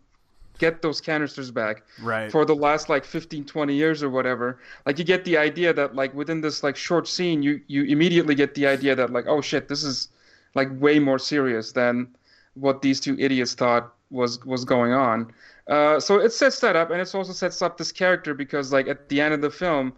get 0.57 0.82
those 0.82 0.99
canisters 0.99 1.51
back 1.51 1.84
Right. 2.01 2.32
for 2.32 2.43
the 2.45 2.55
last 2.55 2.89
like 2.89 3.05
15 3.05 3.45
20 3.45 3.74
years 3.76 4.01
or 4.01 4.09
whatever 4.09 4.59
like 4.86 4.97
you 4.97 5.05
get 5.05 5.24
the 5.26 5.38
idea 5.38 5.74
that 5.74 5.95
like 5.95 6.13
within 6.15 6.41
this 6.41 6.63
like 6.63 6.76
short 6.76 7.07
scene 7.07 7.43
you 7.43 7.61
you 7.67 7.84
immediately 7.84 8.34
get 8.36 8.55
the 8.55 8.65
idea 8.65 8.95
that 8.95 9.11
like 9.13 9.26
oh 9.28 9.41
shit 9.41 9.67
this 9.67 9.84
is 9.84 10.09
like 10.55 10.67
way 10.82 10.97
more 10.99 11.20
serious 11.20 11.72
than 11.72 12.07
what 12.53 12.81
these 12.81 12.99
two 12.99 13.15
idiots 13.19 13.53
thought 13.53 13.93
was 14.09 14.43
was 14.45 14.65
going 14.65 14.93
on. 14.93 15.31
Uh, 15.67 15.99
so 15.99 16.19
it 16.19 16.31
sets 16.31 16.59
that 16.61 16.75
up 16.75 16.89
and 16.89 16.99
it 16.99 17.13
also 17.13 17.31
sets 17.31 17.61
up 17.61 17.77
this 17.77 17.91
character 17.91 18.33
because 18.33 18.73
like 18.73 18.87
at 18.87 19.07
the 19.09 19.21
end 19.21 19.33
of 19.33 19.41
the 19.41 19.51
film 19.51 19.93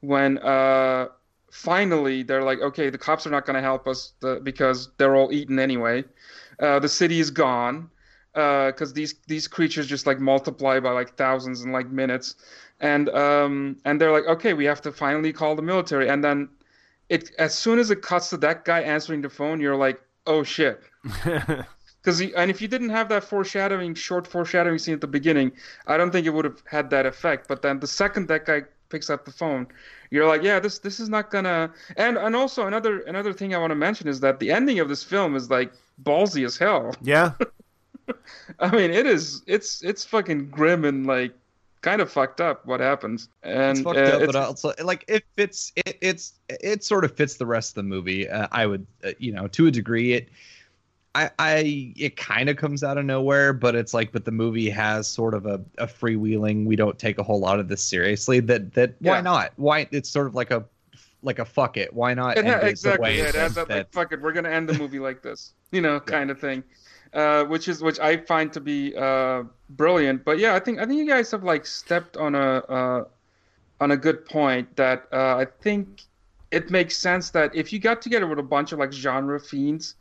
when 0.00 0.38
uh 0.38 1.08
finally 1.50 2.22
they're 2.22 2.44
like 2.44 2.60
okay 2.60 2.90
the 2.90 2.98
cops 2.98 3.26
are 3.26 3.30
not 3.30 3.44
going 3.44 3.56
to 3.56 3.62
help 3.62 3.88
us 3.88 4.12
the, 4.20 4.40
because 4.44 4.90
they're 4.98 5.16
all 5.16 5.32
eaten 5.32 5.58
anyway. 5.58 6.04
Uh, 6.58 6.78
the 6.78 6.88
city 6.88 7.20
is 7.20 7.30
gone 7.30 7.90
because 8.36 8.92
these 8.92 9.14
these 9.26 9.48
creatures 9.48 9.86
just 9.86 10.06
like 10.06 10.20
multiply 10.20 10.78
by 10.78 10.90
like 10.90 11.16
thousands 11.16 11.62
in 11.62 11.72
like 11.72 11.88
minutes, 11.88 12.36
and 12.80 13.08
um 13.10 13.78
and 13.86 13.98
they're 13.98 14.12
like, 14.12 14.26
okay, 14.26 14.52
we 14.52 14.64
have 14.66 14.82
to 14.82 14.92
finally 14.92 15.32
call 15.32 15.56
the 15.56 15.62
military, 15.62 16.08
and 16.08 16.22
then 16.22 16.48
it 17.08 17.30
as 17.38 17.54
soon 17.54 17.78
as 17.78 17.90
it 17.90 18.02
cuts 18.02 18.30
to 18.30 18.36
that 18.36 18.64
guy 18.66 18.80
answering 18.80 19.22
the 19.22 19.30
phone, 19.30 19.60
you're 19.60 19.76
like, 19.76 20.00
oh 20.26 20.42
shit. 20.42 20.82
Because 22.06 22.20
and 22.20 22.52
if 22.52 22.62
you 22.62 22.68
didn't 22.68 22.90
have 22.90 23.08
that 23.08 23.24
foreshadowing, 23.24 23.92
short 23.94 24.28
foreshadowing 24.28 24.78
scene 24.78 24.94
at 24.94 25.00
the 25.00 25.08
beginning, 25.08 25.50
I 25.88 25.96
don't 25.96 26.12
think 26.12 26.24
it 26.24 26.30
would 26.30 26.44
have 26.44 26.62
had 26.64 26.88
that 26.90 27.04
effect. 27.04 27.48
But 27.48 27.62
then 27.62 27.80
the 27.80 27.88
second 27.88 28.28
that 28.28 28.46
guy 28.46 28.62
picks 28.90 29.10
up 29.10 29.24
the 29.24 29.32
phone, 29.32 29.66
you're 30.12 30.28
like, 30.28 30.44
yeah, 30.44 30.60
this 30.60 30.78
this 30.78 31.00
is 31.00 31.08
not 31.08 31.32
gonna. 31.32 31.68
And 31.96 32.16
and 32.16 32.36
also 32.36 32.68
another 32.68 33.00
another 33.00 33.32
thing 33.32 33.56
I 33.56 33.58
want 33.58 33.72
to 33.72 33.74
mention 33.74 34.06
is 34.06 34.20
that 34.20 34.38
the 34.38 34.52
ending 34.52 34.78
of 34.78 34.88
this 34.88 35.02
film 35.02 35.34
is 35.34 35.50
like 35.50 35.72
ballsy 36.04 36.44
as 36.46 36.56
hell. 36.56 36.94
yeah. 37.02 37.32
I 38.60 38.70
mean, 38.70 38.92
it 38.92 39.04
is. 39.04 39.42
It's 39.48 39.82
it's 39.82 40.04
fucking 40.04 40.50
grim 40.50 40.84
and 40.84 41.06
like 41.06 41.32
kind 41.80 42.00
of 42.00 42.08
fucked 42.10 42.40
up 42.40 42.64
what 42.66 42.78
happens. 42.78 43.28
And 43.42 43.78
it's 43.78 43.80
fucked 43.80 43.98
uh, 43.98 44.02
up, 44.02 44.22
it's- 44.22 44.26
but 44.26 44.36
also 44.36 44.72
like 44.84 45.04
it 45.08 45.24
fits. 45.34 45.72
It, 45.74 45.98
it's 46.00 46.34
it 46.48 46.84
sort 46.84 47.04
of 47.04 47.16
fits 47.16 47.34
the 47.34 47.46
rest 47.46 47.70
of 47.72 47.74
the 47.74 47.82
movie. 47.82 48.28
Uh, 48.28 48.46
I 48.52 48.66
would, 48.66 48.86
uh, 49.02 49.10
you 49.18 49.32
know, 49.32 49.48
to 49.48 49.66
a 49.66 49.72
degree, 49.72 50.12
it. 50.12 50.28
I, 51.16 51.30
I 51.38 51.92
it 51.96 52.16
kind 52.16 52.50
of 52.50 52.56
comes 52.58 52.84
out 52.84 52.98
of 52.98 53.06
nowhere, 53.06 53.54
but 53.54 53.74
it's 53.74 53.94
like, 53.94 54.12
but 54.12 54.26
the 54.26 54.32
movie 54.32 54.68
has 54.68 55.08
sort 55.08 55.32
of 55.32 55.46
a, 55.46 55.64
a 55.78 55.86
freewheeling. 55.86 56.66
We 56.66 56.76
don't 56.76 56.98
take 56.98 57.18
a 57.18 57.22
whole 57.22 57.40
lot 57.40 57.58
of 57.58 57.68
this 57.68 57.82
seriously. 57.82 58.40
That 58.40 58.74
that 58.74 58.96
why 59.00 59.22
not? 59.22 59.52
Why 59.56 59.88
it's 59.92 60.10
sort 60.10 60.26
of 60.26 60.34
like 60.34 60.50
a 60.50 60.64
like 61.22 61.38
a 61.38 61.44
fuck 61.46 61.78
it. 61.78 61.92
Why 61.94 62.12
not? 62.12 62.36
it 62.36 62.44
end 62.44 62.48
ha- 62.48 62.66
exactly. 62.66 63.02
way 63.02 63.18
Yeah, 63.18 63.28
it 63.28 63.34
has 63.34 63.54
that- 63.54 63.68
that, 63.68 63.76
like 63.76 63.92
fuck 63.92 64.12
it, 64.12 64.20
we're 64.20 64.32
gonna 64.32 64.50
end 64.50 64.68
the 64.68 64.78
movie 64.78 64.98
like 64.98 65.22
this, 65.22 65.54
you 65.72 65.80
know, 65.80 65.98
kind 66.00 66.30
of 66.30 66.38
thing. 66.38 66.62
Uh, 67.14 67.44
which 67.44 67.66
is 67.66 67.82
which 67.82 67.98
I 67.98 68.18
find 68.18 68.52
to 68.52 68.60
be 68.60 68.94
uh, 68.94 69.44
brilliant. 69.70 70.22
But 70.22 70.38
yeah, 70.38 70.54
I 70.54 70.60
think 70.60 70.80
I 70.80 70.84
think 70.84 70.98
you 70.98 71.06
guys 71.08 71.30
have 71.30 71.44
like 71.44 71.64
stepped 71.64 72.18
on 72.18 72.34
a 72.34 72.58
uh, 72.68 73.04
on 73.80 73.92
a 73.92 73.96
good 73.96 74.26
point 74.26 74.76
that 74.76 75.06
uh, 75.12 75.36
I 75.36 75.46
think 75.62 76.02
it 76.50 76.70
makes 76.70 76.96
sense 76.98 77.30
that 77.30 77.54
if 77.54 77.72
you 77.72 77.78
got 77.78 78.02
together 78.02 78.26
with 78.26 78.38
a 78.38 78.42
bunch 78.42 78.72
of 78.72 78.78
like 78.78 78.92
genre 78.92 79.40
fiends 79.40 79.94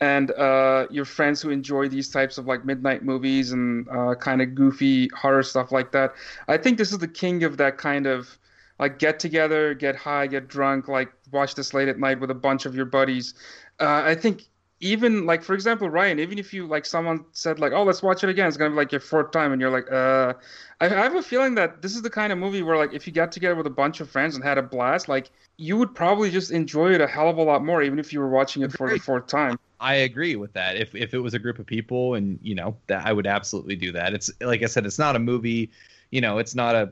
and 0.00 0.30
uh, 0.32 0.86
your 0.90 1.04
friends 1.04 1.40
who 1.40 1.50
enjoy 1.50 1.88
these 1.88 2.08
types 2.08 2.38
of 2.38 2.46
like 2.46 2.64
midnight 2.64 3.04
movies 3.04 3.52
and 3.52 3.88
uh, 3.88 4.14
kind 4.14 4.42
of 4.42 4.54
goofy 4.54 5.08
horror 5.16 5.42
stuff 5.42 5.72
like 5.72 5.92
that, 5.92 6.14
I 6.48 6.56
think 6.56 6.78
this 6.78 6.92
is 6.92 6.98
the 6.98 7.08
king 7.08 7.44
of 7.44 7.56
that 7.58 7.78
kind 7.78 8.06
of 8.06 8.38
like 8.78 8.98
get 8.98 9.20
together, 9.20 9.74
get 9.74 9.94
high, 9.94 10.26
get 10.26 10.48
drunk, 10.48 10.88
like 10.88 11.12
watch 11.30 11.54
this 11.54 11.72
late 11.74 11.88
at 11.88 11.98
night 11.98 12.20
with 12.20 12.30
a 12.30 12.34
bunch 12.34 12.66
of 12.66 12.74
your 12.74 12.86
buddies. 12.86 13.34
Uh, 13.80 14.02
I 14.04 14.14
think 14.14 14.48
even 14.84 15.24
like 15.24 15.42
for 15.42 15.54
example 15.54 15.88
ryan 15.88 16.20
even 16.20 16.38
if 16.38 16.52
you 16.52 16.66
like 16.66 16.84
someone 16.84 17.24
said 17.32 17.58
like 17.58 17.72
oh 17.72 17.82
let's 17.82 18.02
watch 18.02 18.22
it 18.22 18.28
again 18.28 18.46
it's 18.46 18.58
gonna 18.58 18.70
be 18.70 18.76
like 18.76 18.92
your 18.92 19.00
fourth 19.00 19.30
time 19.30 19.50
and 19.50 19.60
you're 19.60 19.70
like 19.70 19.90
uh 19.90 20.34
I, 20.80 20.86
I 20.86 20.88
have 20.88 21.14
a 21.14 21.22
feeling 21.22 21.54
that 21.54 21.80
this 21.80 21.96
is 21.96 22.02
the 22.02 22.10
kind 22.10 22.32
of 22.32 22.38
movie 22.38 22.62
where 22.62 22.76
like 22.76 22.92
if 22.92 23.06
you 23.06 23.12
got 23.12 23.32
together 23.32 23.54
with 23.54 23.66
a 23.66 23.70
bunch 23.70 24.00
of 24.00 24.10
friends 24.10 24.34
and 24.34 24.44
had 24.44 24.58
a 24.58 24.62
blast 24.62 25.08
like 25.08 25.30
you 25.56 25.78
would 25.78 25.94
probably 25.94 26.30
just 26.30 26.50
enjoy 26.50 26.92
it 26.92 27.00
a 27.00 27.06
hell 27.06 27.30
of 27.30 27.38
a 27.38 27.42
lot 27.42 27.64
more 27.64 27.82
even 27.82 27.98
if 27.98 28.12
you 28.12 28.20
were 28.20 28.28
watching 28.28 28.62
it 28.62 28.72
for 28.72 28.90
the 28.90 28.98
fourth 28.98 29.26
time 29.26 29.58
I 29.80 29.96
agree 29.96 30.34
with 30.36 30.54
that. 30.54 30.76
If 30.76 30.94
if 30.94 31.12
it 31.12 31.18
was 31.18 31.34
a 31.34 31.38
group 31.38 31.58
of 31.58 31.66
people 31.66 32.14
and 32.14 32.38
you 32.40 32.54
know 32.54 32.74
that 32.86 33.04
I 33.04 33.12
would 33.12 33.26
absolutely 33.26 33.76
do 33.76 33.92
that. 33.92 34.14
It's 34.14 34.30
like 34.40 34.62
I 34.62 34.66
said, 34.66 34.86
it's 34.86 34.98
not 34.98 35.14
a 35.14 35.18
movie. 35.18 35.70
You 36.10 36.22
know, 36.22 36.38
it's 36.38 36.54
not 36.54 36.74
a 36.74 36.90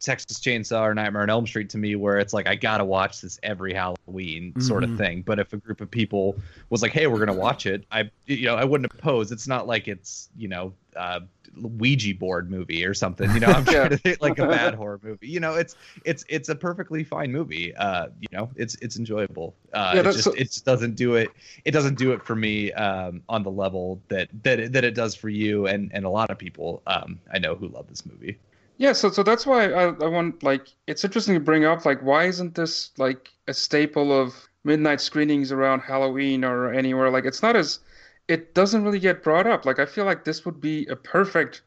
Texas 0.00 0.38
Chainsaw 0.40 0.80
or 0.82 0.94
Nightmare 0.94 1.22
on 1.22 1.30
Elm 1.30 1.46
Street 1.46 1.68
to 1.70 1.78
me, 1.78 1.94
where 1.94 2.18
it's 2.18 2.32
like 2.32 2.48
I 2.48 2.54
gotta 2.54 2.84
watch 2.84 3.20
this 3.20 3.38
every 3.42 3.74
Halloween 3.74 4.58
sort 4.60 4.82
Mm-hmm. 4.82 4.92
of 4.92 4.98
thing. 4.98 5.22
But 5.22 5.38
if 5.38 5.52
a 5.52 5.56
group 5.58 5.80
of 5.80 5.90
people 5.90 6.36
was 6.70 6.82
like, 6.82 6.92
"Hey, 6.92 7.06
we're 7.06 7.18
gonna 7.18 7.34
watch 7.38 7.66
it," 7.66 7.84
I 7.92 8.10
you 8.26 8.46
know 8.46 8.56
I 8.56 8.64
wouldn't 8.64 8.92
oppose. 8.92 9.30
It's 9.32 9.46
not 9.46 9.66
like 9.66 9.88
it's 9.88 10.28
you 10.36 10.48
know 10.48 10.72
uh, 10.96 11.20
Ouija 11.56 12.14
board 12.14 12.50
movie 12.50 12.84
or 12.84 12.94
something. 12.94 13.30
You 13.32 13.40
know, 13.40 13.48
I'm 13.48 13.64
Yeah. 13.66 13.72
trying 13.72 13.90
to 13.90 13.96
think 13.98 14.22
like 14.22 14.38
a 14.38 14.46
bad 14.46 14.74
horror 14.80 15.00
movie. 15.02 15.28
You 15.28 15.40
know, 15.40 15.54
it's 15.54 15.76
it's 16.04 16.24
it's 16.28 16.48
a 16.48 16.54
perfectly 16.54 17.04
fine 17.04 17.30
movie. 17.30 17.74
Uh, 17.76 18.06
you 18.20 18.28
know, 18.32 18.50
it's 18.56 18.76
it's 18.76 18.96
enjoyable. 18.98 19.54
Uh, 19.72 19.92
Yeah, 19.94 20.00
it 20.00 20.04
just 20.04 20.24
so- 20.24 20.32
it 20.32 20.44
just 20.44 20.64
doesn't 20.64 20.96
do 20.96 21.14
it. 21.16 21.30
It 21.64 21.72
doesn't 21.72 21.98
do 21.98 22.12
it 22.12 22.22
for 22.24 22.34
me 22.34 22.72
um, 22.72 23.22
on 23.28 23.42
the 23.42 23.50
level 23.50 24.00
that 24.08 24.28
that 24.44 24.58
it, 24.60 24.72
that 24.72 24.84
it 24.84 24.94
does 24.94 25.14
for 25.14 25.28
you 25.28 25.66
and 25.66 25.90
and 25.92 26.04
a 26.04 26.10
lot 26.10 26.30
of 26.30 26.38
people 26.38 26.82
um, 26.86 27.18
I 27.32 27.38
know 27.38 27.54
who 27.54 27.68
love 27.68 27.86
this 27.88 28.06
movie. 28.06 28.38
Yeah, 28.80 28.94
so 28.94 29.10
so 29.10 29.22
that's 29.22 29.44
why 29.46 29.66
I, 29.72 29.84
I 29.88 30.06
want 30.08 30.42
like 30.42 30.68
it's 30.86 31.04
interesting 31.04 31.34
to 31.34 31.40
bring 31.40 31.64
up 31.66 31.84
like 31.84 32.00
why 32.00 32.24
isn't 32.24 32.54
this 32.54 32.90
like 32.98 33.30
a 33.46 33.52
staple 33.54 34.10
of 34.10 34.48
midnight 34.64 35.00
screenings 35.02 35.52
around 35.52 35.80
Halloween 35.80 36.44
or 36.44 36.72
anywhere 36.72 37.10
like 37.10 37.26
it's 37.26 37.42
not 37.42 37.56
as 37.56 37.80
it 38.28 38.54
doesn't 38.54 38.82
really 38.84 38.98
get 38.98 39.22
brought 39.22 39.46
up. 39.46 39.66
Like 39.66 39.78
I 39.80 39.84
feel 39.86 40.06
like 40.06 40.24
this 40.24 40.46
would 40.46 40.60
be 40.62 40.86
a 40.86 40.96
perfect 40.96 41.60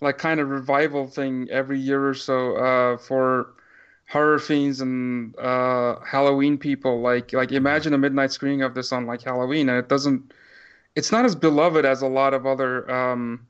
like 0.00 0.18
kind 0.18 0.38
of 0.40 0.48
revival 0.48 1.08
thing 1.08 1.48
every 1.50 1.78
year 1.80 2.08
or 2.08 2.14
so 2.14 2.56
uh 2.56 2.96
for 2.98 3.54
horror 4.08 4.38
fiends 4.38 4.80
and 4.80 5.36
uh 5.38 5.96
Halloween 6.06 6.56
people. 6.56 7.00
Like 7.00 7.32
like 7.32 7.50
imagine 7.52 7.94
a 7.94 7.98
midnight 7.98 8.30
screening 8.32 8.62
of 8.62 8.74
this 8.74 8.92
on 8.92 9.06
like 9.06 9.22
Halloween 9.22 9.68
and 9.68 9.78
it 9.78 9.88
doesn't 9.88 10.32
it's 10.94 11.10
not 11.12 11.24
as 11.24 11.34
beloved 11.34 11.84
as 11.84 12.02
a 12.02 12.08
lot 12.08 12.32
of 12.34 12.46
other 12.46 12.88
um 12.90 13.48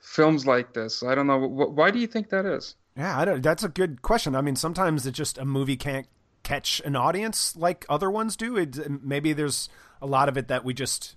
films 0.00 0.46
like 0.46 0.74
this. 0.74 1.02
I 1.02 1.14
don't 1.14 1.26
know. 1.26 1.38
Why 1.38 1.90
do 1.90 1.98
you 1.98 2.06
think 2.06 2.30
that 2.30 2.46
is? 2.46 2.74
Yeah, 2.96 3.18
I 3.18 3.24
don't. 3.24 3.42
That's 3.42 3.64
a 3.64 3.68
good 3.68 4.02
question. 4.02 4.34
I 4.34 4.40
mean, 4.40 4.56
sometimes 4.56 5.06
it 5.06 5.12
just 5.12 5.38
a 5.38 5.44
movie 5.44 5.76
can't 5.76 6.06
catch 6.42 6.80
an 6.84 6.96
audience 6.96 7.54
like 7.56 7.84
other 7.88 8.10
ones 8.10 8.36
do. 8.36 8.56
It, 8.56 9.02
maybe 9.02 9.32
there's 9.32 9.68
a 10.02 10.06
lot 10.06 10.28
of 10.28 10.36
it 10.36 10.48
that 10.48 10.64
we 10.64 10.74
just 10.74 11.16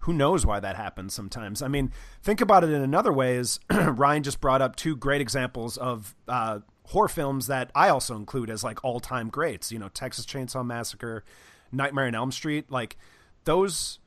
who 0.00 0.12
knows 0.12 0.46
why 0.46 0.60
that 0.60 0.76
happens 0.76 1.12
sometimes. 1.12 1.60
I 1.60 1.68
mean, 1.68 1.92
think 2.22 2.40
about 2.40 2.64
it 2.64 2.70
in 2.70 2.82
another 2.82 3.12
way. 3.12 3.36
Is 3.36 3.58
Ryan 3.70 4.22
just 4.22 4.40
brought 4.40 4.62
up 4.62 4.76
two 4.76 4.96
great 4.96 5.20
examples 5.20 5.76
of 5.76 6.14
uh, 6.28 6.60
horror 6.84 7.08
films 7.08 7.48
that 7.48 7.70
I 7.74 7.88
also 7.88 8.16
include 8.16 8.50
as 8.50 8.62
like 8.62 8.84
all 8.84 9.00
time 9.00 9.28
greats. 9.28 9.72
You 9.72 9.78
know, 9.78 9.88
Texas 9.88 10.24
Chainsaw 10.24 10.64
Massacre, 10.64 11.24
Nightmare 11.72 12.06
on 12.06 12.14
Elm 12.14 12.32
Street, 12.32 12.70
like 12.70 12.96
those 13.44 13.98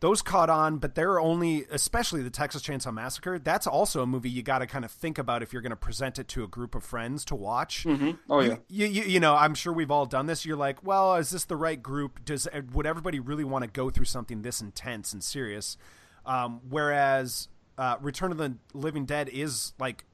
those 0.00 0.22
caught 0.22 0.48
on, 0.48 0.78
but 0.78 0.94
they're 0.94 1.20
only, 1.20 1.66
especially 1.70 2.22
the 2.22 2.30
Texas 2.30 2.62
Chainsaw 2.62 2.92
Massacre. 2.92 3.38
That's 3.38 3.66
also 3.66 4.02
a 4.02 4.06
movie 4.06 4.30
you 4.30 4.42
got 4.42 4.60
to 4.60 4.66
kind 4.66 4.84
of 4.84 4.90
think 4.90 5.18
about 5.18 5.42
if 5.42 5.52
you're 5.52 5.60
going 5.60 5.70
to 5.70 5.76
present 5.76 6.18
it 6.18 6.26
to 6.28 6.42
a 6.42 6.46
group 6.46 6.74
of 6.74 6.82
friends 6.82 7.24
to 7.26 7.34
watch. 7.34 7.86
Oh 8.30 8.40
yeah. 8.40 8.56
You, 8.68 8.86
you, 8.86 9.02
you 9.02 9.20
know, 9.20 9.34
I'm 9.34 9.54
sure 9.54 9.72
we've 9.72 9.90
all 9.90 10.06
done 10.06 10.24
this. 10.24 10.46
You're 10.46 10.56
like, 10.56 10.82
well, 10.82 11.16
is 11.16 11.28
this 11.30 11.44
the 11.44 11.56
right 11.56 11.80
group? 11.80 12.24
Does 12.24 12.48
would 12.72 12.86
everybody 12.86 13.20
really 13.20 13.44
want 13.44 13.64
to 13.64 13.70
go 13.70 13.90
through 13.90 14.06
something 14.06 14.40
this 14.40 14.62
intense 14.62 15.12
and 15.12 15.22
serious? 15.22 15.76
Um, 16.24 16.60
whereas 16.68 17.48
uh, 17.76 17.96
Return 18.00 18.32
of 18.32 18.38
the 18.38 18.56
Living 18.72 19.04
Dead 19.04 19.28
is 19.28 19.74
like 19.78 20.04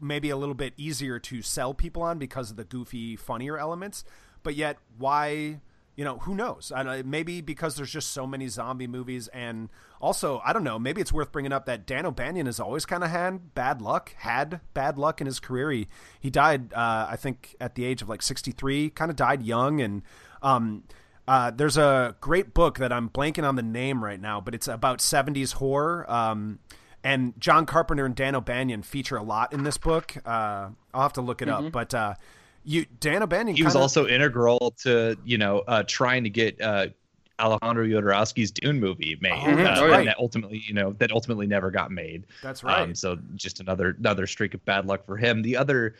maybe 0.00 0.30
a 0.30 0.36
little 0.36 0.54
bit 0.54 0.72
easier 0.76 1.18
to 1.18 1.42
sell 1.42 1.74
people 1.74 2.02
on 2.02 2.18
because 2.18 2.50
of 2.50 2.56
the 2.56 2.64
goofy, 2.64 3.16
funnier 3.16 3.58
elements. 3.58 4.04
But 4.44 4.54
yet, 4.54 4.78
why? 4.98 5.60
You 6.02 6.08
know, 6.08 6.18
who 6.18 6.34
knows? 6.34 6.72
I 6.74 7.02
maybe 7.02 7.40
because 7.42 7.76
there's 7.76 7.92
just 7.92 8.10
so 8.10 8.26
many 8.26 8.48
zombie 8.48 8.88
movies, 8.88 9.28
and 9.28 9.68
also 10.00 10.42
I 10.44 10.52
don't 10.52 10.64
know. 10.64 10.76
Maybe 10.76 11.00
it's 11.00 11.12
worth 11.12 11.30
bringing 11.30 11.52
up 11.52 11.66
that 11.66 11.86
Dan 11.86 12.06
O'Bannon 12.06 12.46
has 12.46 12.58
always 12.58 12.84
kind 12.84 13.04
of 13.04 13.10
had 13.10 13.54
bad 13.54 13.80
luck. 13.80 14.12
Had 14.16 14.62
bad 14.74 14.98
luck 14.98 15.20
in 15.20 15.28
his 15.28 15.38
career. 15.38 15.70
He 15.70 15.86
he 16.18 16.28
died, 16.28 16.74
uh, 16.74 17.06
I 17.08 17.14
think, 17.14 17.54
at 17.60 17.76
the 17.76 17.84
age 17.84 18.02
of 18.02 18.08
like 18.08 18.20
63. 18.20 18.90
Kind 18.90 19.12
of 19.12 19.16
died 19.16 19.44
young, 19.44 19.80
and 19.80 20.02
um, 20.42 20.82
uh, 21.28 21.52
there's 21.52 21.76
a 21.76 22.16
great 22.20 22.52
book 22.52 22.78
that 22.78 22.92
I'm 22.92 23.08
blanking 23.08 23.46
on 23.46 23.54
the 23.54 23.62
name 23.62 24.02
right 24.02 24.20
now, 24.20 24.40
but 24.40 24.56
it's 24.56 24.66
about 24.66 24.98
70s 24.98 25.52
horror. 25.52 26.10
Um, 26.10 26.58
and 27.04 27.34
John 27.38 27.64
Carpenter 27.64 28.04
and 28.04 28.16
Dan 28.16 28.34
O'Bannon 28.34 28.82
feature 28.82 29.16
a 29.16 29.22
lot 29.22 29.52
in 29.52 29.62
this 29.62 29.78
book. 29.78 30.16
Uh, 30.26 30.70
I'll 30.92 31.02
have 31.02 31.12
to 31.12 31.22
look 31.22 31.42
it 31.42 31.48
up, 31.48 31.70
but 31.70 31.94
uh, 31.94 32.14
you 32.64 32.86
Dan 33.00 33.22
O'Bannon. 33.22 33.54
He 33.54 33.62
was 33.62 33.72
kinda- 33.72 33.82
also 33.82 34.06
integral 34.06 34.74
to 34.82 35.16
you 35.24 35.38
know 35.38 35.60
uh, 35.66 35.82
trying 35.86 36.24
to 36.24 36.30
get 36.30 36.60
uh, 36.60 36.88
Alejandro 37.38 37.84
Jodorowsky's 37.86 38.50
Dune 38.50 38.78
movie 38.78 39.18
made. 39.20 39.32
Oh, 39.32 39.56
that's 39.56 39.80
uh, 39.80 39.86
right. 39.86 39.98
and 40.00 40.08
that 40.08 40.18
ultimately, 40.18 40.62
you 40.66 40.74
know, 40.74 40.92
that 40.94 41.10
ultimately 41.12 41.46
never 41.46 41.70
got 41.70 41.90
made. 41.90 42.26
That's 42.42 42.62
right. 42.62 42.82
Um, 42.82 42.94
so 42.94 43.18
just 43.34 43.60
another 43.60 43.96
another 43.98 44.26
streak 44.26 44.54
of 44.54 44.64
bad 44.64 44.86
luck 44.86 45.04
for 45.04 45.16
him. 45.16 45.42
The 45.42 45.56
other 45.56 45.96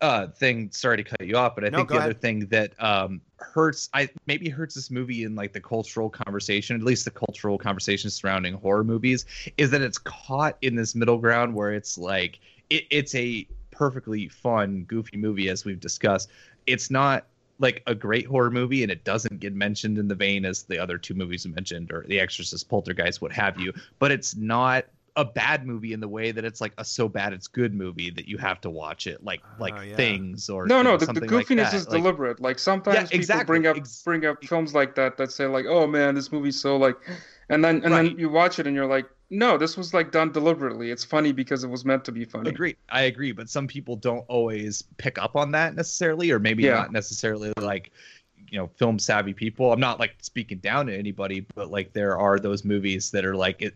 uh, 0.00 0.26
thing, 0.28 0.70
sorry 0.72 0.98
to 0.98 1.04
cut 1.04 1.20
you 1.22 1.36
off, 1.36 1.54
but 1.54 1.64
I 1.64 1.68
No, 1.70 1.78
think 1.78 1.88
the 1.88 1.96
other 1.96 2.12
thing 2.12 2.40
that 2.46 2.80
um, 2.82 3.20
hurts, 3.38 3.88
I 3.94 4.08
maybe 4.26 4.48
hurts 4.48 4.74
this 4.74 4.90
movie 4.90 5.24
in 5.24 5.34
like 5.34 5.52
the 5.52 5.60
cultural 5.60 6.10
conversation, 6.10 6.76
at 6.76 6.82
least 6.82 7.04
the 7.04 7.10
cultural 7.10 7.56
conversation 7.58 8.10
surrounding 8.10 8.54
horror 8.54 8.84
movies, 8.84 9.24
is 9.56 9.70
that 9.70 9.80
it's 9.80 9.98
caught 9.98 10.58
in 10.62 10.74
this 10.74 10.94
middle 10.94 11.16
ground 11.18 11.54
where 11.54 11.72
it's 11.72 11.96
like 11.96 12.40
it, 12.70 12.84
it's 12.90 13.14
a 13.14 13.46
perfectly 13.74 14.28
fun, 14.28 14.84
goofy 14.84 15.16
movie 15.16 15.48
as 15.48 15.64
we've 15.64 15.80
discussed. 15.80 16.30
It's 16.66 16.90
not 16.90 17.26
like 17.58 17.82
a 17.86 17.94
great 17.94 18.26
horror 18.26 18.50
movie 18.50 18.82
and 18.82 18.90
it 18.90 19.04
doesn't 19.04 19.38
get 19.40 19.54
mentioned 19.54 19.98
in 19.98 20.08
the 20.08 20.14
vein 20.14 20.44
as 20.44 20.64
the 20.64 20.78
other 20.78 20.98
two 20.98 21.14
movies 21.14 21.44
you 21.44 21.52
mentioned 21.52 21.92
or 21.92 22.04
The 22.08 22.18
Exorcist, 22.20 22.68
Poltergeist, 22.68 23.20
what 23.22 23.32
have 23.32 23.58
you, 23.60 23.72
but 23.98 24.10
it's 24.10 24.34
not 24.36 24.86
a 25.16 25.24
bad 25.24 25.64
movie 25.64 25.92
in 25.92 26.00
the 26.00 26.08
way 26.08 26.32
that 26.32 26.44
it's 26.44 26.60
like 26.60 26.72
a 26.78 26.84
so 26.84 27.08
bad 27.08 27.32
it's 27.32 27.46
good 27.46 27.72
movie 27.72 28.10
that 28.10 28.26
you 28.26 28.36
have 28.36 28.60
to 28.60 28.68
watch 28.68 29.06
it 29.06 29.22
like 29.22 29.42
oh, 29.44 29.62
like 29.62 29.74
Oh, 29.76 29.82
yeah. 29.82 29.96
things 29.96 30.48
or 30.48 30.66
No, 30.66 30.82
no, 30.82 30.90
know, 30.92 30.96
the, 30.96 31.06
the 31.06 31.06
something 31.06 31.30
like 31.30 31.46
goofiness 31.46 31.66
that. 31.66 31.74
is 31.74 31.86
Like, 31.86 32.02
deliberate. 32.02 32.40
Like 32.40 32.58
sometimes 32.58 32.96
Yeah, 32.96 33.02
people 33.02 33.16
exactly. 33.18 33.44
bring 33.44 33.66
up 33.66 33.76
Ex- 33.76 34.02
bring 34.04 34.26
up 34.26 34.42
films 34.44 34.74
like 34.74 34.94
that 34.96 35.16
that 35.18 35.30
say 35.30 35.46
like, 35.46 35.66
"Oh 35.68 35.86
man, 35.86 36.14
this 36.14 36.32
movie's 36.32 36.60
so 36.60 36.76
like," 36.76 36.96
and 37.48 37.64
then 37.64 37.76
and 37.84 37.92
Right. 37.92 38.06
then 38.06 38.18
you 38.18 38.28
watch 38.28 38.58
it 38.58 38.66
and 38.66 38.74
you're 38.74 38.86
like, 38.86 39.06
"No, 39.34 39.58
this 39.58 39.76
was 39.76 39.92
like 39.92 40.12
done 40.12 40.32
deliberately. 40.32 40.90
It's 40.90 41.04
funny 41.04 41.32
because 41.32 41.64
it 41.64 41.68
was 41.68 41.84
meant 41.84 42.04
to 42.04 42.12
be 42.12 42.24
funny." 42.24 42.50
agree 42.50 42.76
i 42.90 43.02
agree 43.02 43.32
but 43.32 43.48
some 43.48 43.66
people 43.66 43.96
don't 43.96 44.24
always 44.28 44.82
pick 44.98 45.18
up 45.18 45.34
on 45.36 45.50
that 45.52 45.74
necessarily 45.74 46.30
or 46.30 46.38
maybe 46.38 46.62
Yeah. 46.62 46.74
not 46.74 46.92
necessarily 46.92 47.52
like 47.60 47.90
you 48.50 48.58
know 48.58 48.68
film 48.76 48.98
savvy 48.98 49.32
people 49.32 49.72
i'm 49.72 49.80
not 49.80 49.98
like 49.98 50.14
speaking 50.20 50.58
down 50.58 50.86
to 50.86 50.96
anybody 50.96 51.46
but 51.54 51.70
like 51.70 51.92
there 51.94 52.16
are 52.18 52.38
those 52.38 52.64
movies 52.64 53.10
that 53.10 53.24
are 53.24 53.34
like 53.34 53.62
it 53.62 53.74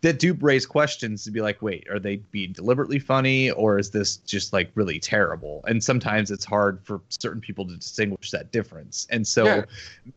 that 0.00 0.18
do 0.18 0.32
raise 0.40 0.64
questions 0.66 1.22
to 1.24 1.30
be 1.30 1.40
like 1.40 1.60
wait 1.62 1.86
are 1.90 1.98
they 2.00 2.16
being 2.16 2.52
deliberately 2.52 2.98
funny 2.98 3.50
or 3.52 3.78
is 3.78 3.90
this 3.90 4.16
just 4.18 4.52
like 4.52 4.70
really 4.74 4.98
terrible 4.98 5.62
and 5.68 5.84
sometimes 5.84 6.30
it's 6.30 6.44
hard 6.44 6.80
for 6.82 7.00
certain 7.10 7.40
people 7.40 7.66
to 7.66 7.76
distinguish 7.76 8.30
that 8.30 8.50
difference 8.50 9.06
and 9.10 9.26
so 9.26 9.44
Yeah. 9.44 9.62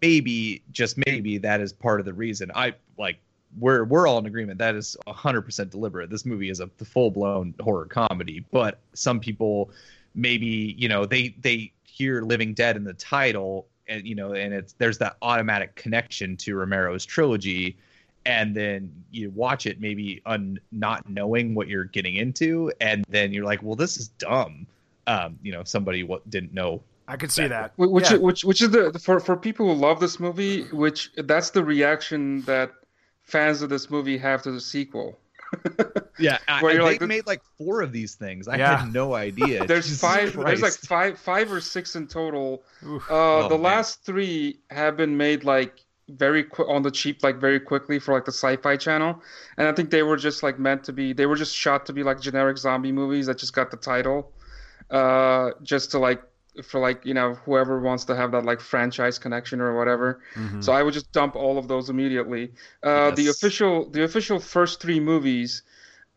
maybe 0.01 0.63
just 0.71 0.97
maybe 1.05 1.38
that 1.39 1.59
is 1.61 1.73
part 1.73 1.99
of 1.99 2.05
the 2.05 2.13
reason 2.13 2.49
i 2.55 2.73
like 2.97 3.19
we're 3.59 3.83
we're 3.83 4.07
all 4.07 4.17
in 4.17 4.25
agreement 4.25 4.57
that 4.59 4.75
is 4.75 4.95
100% 5.07 5.69
deliberate 5.69 6.09
this 6.09 6.25
movie 6.25 6.49
is 6.49 6.59
a 6.59 6.67
full-blown 6.67 7.53
horror 7.59 7.85
comedy 7.85 8.45
but 8.51 8.79
some 8.93 9.19
people 9.19 9.69
maybe 10.15 10.75
you 10.77 10.87
know 10.87 11.05
they 11.05 11.35
they 11.41 11.71
hear 11.83 12.21
living 12.21 12.53
dead 12.53 12.75
in 12.75 12.83
the 12.83 12.93
title 12.93 13.67
and 13.87 14.05
you 14.07 14.15
know 14.15 14.33
and 14.33 14.53
it's 14.53 14.73
there's 14.73 14.97
that 14.97 15.17
automatic 15.21 15.75
connection 15.75 16.37
to 16.37 16.55
romero's 16.55 17.05
trilogy 17.05 17.77
and 18.25 18.55
then 18.55 18.91
you 19.09 19.31
watch 19.31 19.65
it 19.65 19.81
maybe 19.81 20.21
un, 20.25 20.59
not 20.71 21.07
knowing 21.09 21.55
what 21.55 21.67
you're 21.67 21.85
getting 21.85 22.15
into 22.15 22.71
and 22.79 23.03
then 23.09 23.33
you're 23.33 23.45
like 23.45 23.61
well 23.63 23.75
this 23.75 23.97
is 23.97 24.07
dumb 24.09 24.65
um 25.07 25.37
you 25.41 25.51
know 25.51 25.63
somebody 25.63 26.03
what 26.03 26.27
didn't 26.29 26.53
know 26.53 26.81
I 27.07 27.17
could 27.17 27.31
see 27.31 27.45
that. 27.45 27.73
Which 27.75 28.09
Yeah. 28.09 28.17
which 28.17 28.45
which 28.45 28.61
is 28.61 28.69
the 28.69 28.97
for 28.97 29.19
for 29.19 29.35
people 29.35 29.65
who 29.65 29.73
love 29.73 29.99
this 29.99 30.17
movie, 30.17 30.63
which 30.71 31.11
that's 31.17 31.49
the 31.49 31.61
reaction 31.61 32.41
that 32.43 32.71
fans 33.32 33.61
of 33.61 33.69
this 33.69 33.89
movie 33.89 34.17
have 34.17 34.41
to 34.43 34.51
the 34.51 34.61
sequel. 34.61 35.17
Yeah, 36.19 36.38
I, 36.47 36.61
Where 36.61 36.73
you're 36.73 36.84
they 36.84 36.99
like, 36.99 37.01
made 37.01 37.25
like 37.25 37.41
four 37.57 37.82
of 37.82 37.91
these 37.91 38.13
things. 38.13 38.47
I 38.47 38.57
Yeah. 38.57 38.77
had 38.82 38.93
no 38.93 39.15
idea. 39.15 39.65
there's 39.71 39.86
Jesus 39.86 39.99
five. 40.01 40.34
There's 40.36 40.61
like 40.61 40.73
five, 40.73 41.17
five 41.17 41.51
or 41.51 41.59
six 41.59 41.95
in 41.95 42.05
total. 42.05 42.61
Oof. 42.86 43.01
Uh, 43.09 43.45
Oh, 43.45 43.47
the 43.49 43.55
man. 43.55 43.63
last 43.63 44.05
three 44.05 44.59
have 44.69 44.95
been 44.97 45.17
made 45.17 45.43
like 45.45 45.79
very 46.09 46.43
quick 46.43 46.67
on 46.69 46.84
the 46.84 46.91
cheap, 46.91 47.23
like 47.23 47.38
very 47.38 47.59
quickly 47.59 47.97
for 47.97 48.13
like 48.13 48.25
the 48.25 48.32
Sci-Fi 48.32 48.75
Channel, 48.77 49.19
and 49.57 49.67
I 49.67 49.71
think 49.71 49.89
they 49.89 50.03
were 50.03 50.17
just 50.17 50.43
like 50.43 50.59
meant 50.59 50.84
to 50.84 50.93
be. 50.93 51.11
They 51.11 51.25
were 51.25 51.38
just 51.38 51.55
shot 51.55 51.88
to 51.88 51.93
be 51.93 52.03
like 52.03 52.19
generic 52.21 52.57
zombie 52.59 52.91
movies 52.91 53.25
that 53.25 53.39
just 53.39 53.53
got 53.53 53.71
the 53.71 53.77
title, 53.77 54.32
uh, 54.91 55.51
just 55.63 55.89
to 55.91 55.99
like 55.99 56.21
for 56.63 56.79
like 56.79 57.05
you 57.05 57.13
know 57.13 57.35
whoever 57.45 57.79
wants 57.79 58.03
to 58.05 58.15
have 58.15 58.31
that 58.31 58.45
like 58.45 58.59
franchise 58.59 59.17
connection 59.17 59.61
or 59.61 59.77
whatever. 59.77 60.21
Mhm. 60.35 60.63
So 60.63 60.73
I 60.73 60.83
would 60.83 60.93
just 60.93 61.11
dump 61.11 61.35
all 61.35 61.57
of 61.57 61.67
those 61.67 61.89
immediately. 61.89 62.51
Uh, 62.83 63.11
The 63.11 63.27
official, 63.27 63.89
the 63.89 64.03
official 64.03 64.39
first 64.39 64.81
three 64.81 64.99
movies, 64.99 65.63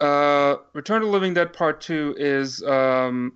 uh, 0.00 0.56
Return 0.72 1.02
to 1.02 1.06
Living 1.08 1.34
Dead 1.34 1.52
Part 1.52 1.80
Two 1.80 2.14
is 2.18 2.62
um, 2.64 3.32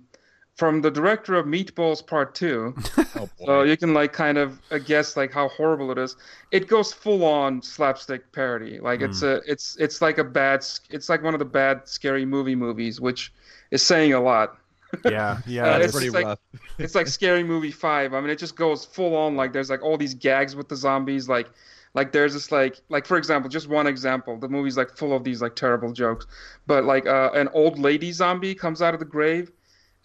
from 0.55 0.81
the 0.81 0.91
director 0.91 1.35
of 1.35 1.45
Meatballs 1.45 2.05
Part 2.05 2.35
Two. 2.35 2.75
Oh, 3.15 3.27
so 3.43 3.63
you 3.63 3.75
can 3.75 3.93
like 3.93 4.13
kind 4.13 4.37
of 4.37 4.61
uh, 4.71 4.77
guess 4.77 5.17
like 5.17 5.33
how 5.33 5.47
horrible 5.49 5.89
it 5.91 5.97
is. 5.97 6.15
It 6.51 6.67
goes 6.67 6.93
full 6.93 7.23
on 7.25 7.61
slapstick 7.61 8.31
parody. 8.33 8.79
Like 8.79 9.01
it's 9.01 9.23
a, 9.23 9.41
it's 9.47 9.75
it's 9.79 10.01
like 10.01 10.19
a 10.19 10.23
bad, 10.23 10.63
it's 10.89 11.09
like 11.09 11.23
one 11.23 11.33
of 11.33 11.39
the 11.39 11.45
bad 11.45 11.87
scary 11.87 12.23
movie 12.25 12.55
movies, 12.55 13.01
which 13.01 13.33
is 13.71 13.81
saying 13.81 14.13
a 14.13 14.19
lot. 14.21 14.57
Yeah, 15.05 15.37
yeah. 15.47 15.75
Uh, 15.75 15.79
it's 15.79 15.91
pretty 15.93 16.09
like- 16.09 16.25
rough. 16.25 16.39
it's 16.77 16.95
like 16.95 17.07
scary 17.07 17.43
movie 17.43 17.71
five 17.71 18.13
i 18.13 18.19
mean 18.21 18.29
it 18.29 18.39
just 18.39 18.55
goes 18.55 18.85
full 18.85 19.15
on 19.15 19.35
like 19.35 19.53
there's 19.53 19.69
like 19.69 19.81
all 19.83 19.97
these 19.97 20.13
gags 20.13 20.55
with 20.55 20.67
the 20.69 20.75
zombies 20.75 21.27
like 21.29 21.49
like 21.93 22.11
there's 22.11 22.33
this 22.33 22.51
like 22.51 22.79
like 22.89 23.05
for 23.05 23.17
example 23.17 23.49
just 23.49 23.67
one 23.67 23.87
example 23.87 24.37
the 24.37 24.47
movie's 24.47 24.77
like 24.77 24.95
full 24.95 25.13
of 25.15 25.23
these 25.23 25.41
like 25.41 25.55
terrible 25.55 25.91
jokes 25.91 26.25
but 26.67 26.83
like 26.85 27.05
uh, 27.07 27.31
an 27.33 27.47
old 27.53 27.77
lady 27.79 28.11
zombie 28.11 28.53
comes 28.55 28.81
out 28.81 28.93
of 28.93 28.99
the 28.99 29.05
grave 29.05 29.51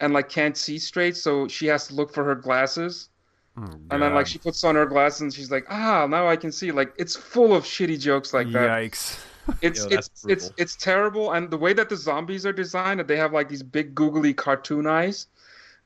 and 0.01 0.13
like 0.13 0.27
can't 0.29 0.57
see 0.57 0.77
straight 0.77 1.15
so 1.15 1.47
she 1.47 1.67
has 1.67 1.87
to 1.87 1.93
look 1.95 2.13
for 2.13 2.23
her 2.23 2.35
glasses 2.35 3.09
Oh, 3.57 3.63
and 3.89 4.01
then 4.01 4.13
like 4.13 4.27
she 4.27 4.37
puts 4.37 4.61
on 4.65 4.75
her 4.75 4.85
glasses 4.85 5.21
and 5.21 5.33
she's 5.33 5.49
like 5.49 5.65
ah 5.69 6.05
now 6.09 6.27
i 6.27 6.35
can 6.35 6.51
see 6.51 6.73
like 6.73 6.93
it's 6.97 7.15
full 7.15 7.55
of 7.55 7.63
shitty 7.63 7.97
jokes 7.97 8.33
like 8.33 8.51
that 8.51 8.69
Yikes. 8.69 9.17
It's 9.61 9.85
Yo, 9.85 9.87
it's 9.91 10.09
it's 10.27 10.51
it's 10.57 10.75
terrible, 10.75 11.33
and 11.33 11.49
the 11.49 11.57
way 11.57 11.73
that 11.73 11.89
the 11.89 11.97
zombies 11.97 12.45
are 12.45 12.53
designed, 12.53 12.99
that 12.99 13.07
they 13.07 13.17
have 13.17 13.33
like 13.33 13.49
these 13.49 13.63
big 13.63 13.93
googly 13.93 14.33
cartoon 14.33 14.87
eyes. 14.87 15.27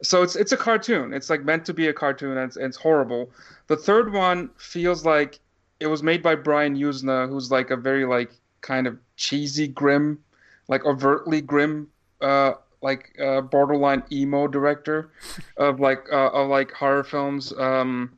So 0.01 0.23
it's 0.23 0.35
it's 0.35 0.51
a 0.51 0.57
cartoon. 0.57 1.13
It's 1.13 1.29
like 1.29 1.43
meant 1.43 1.65
to 1.65 1.73
be 1.73 1.87
a 1.87 1.93
cartoon, 1.93 2.37
and 2.37 2.47
it's, 2.47 2.55
and 2.55 2.65
it's 2.65 2.77
horrible. 2.77 3.31
The 3.67 3.75
third 3.75 4.13
one 4.13 4.49
feels 4.57 5.05
like 5.05 5.39
it 5.79 5.87
was 5.87 6.03
made 6.03 6.23
by 6.23 6.35
Brian 6.35 6.75
Yuzna, 6.75 7.27
who's 7.27 7.51
like 7.51 7.69
a 7.69 7.75
very 7.75 8.05
like 8.05 8.31
kind 8.61 8.87
of 8.87 8.97
cheesy, 9.17 9.67
grim, 9.67 10.19
like 10.67 10.85
overtly 10.85 11.41
grim, 11.41 11.89
uh, 12.21 12.53
like 12.81 13.13
uh, 13.21 13.41
borderline 13.41 14.03
emo 14.11 14.47
director 14.47 15.11
of 15.57 15.79
like 15.79 16.05
uh, 16.11 16.29
of 16.29 16.49
like 16.49 16.71
horror 16.71 17.03
films. 17.03 17.51
Um, 17.57 18.17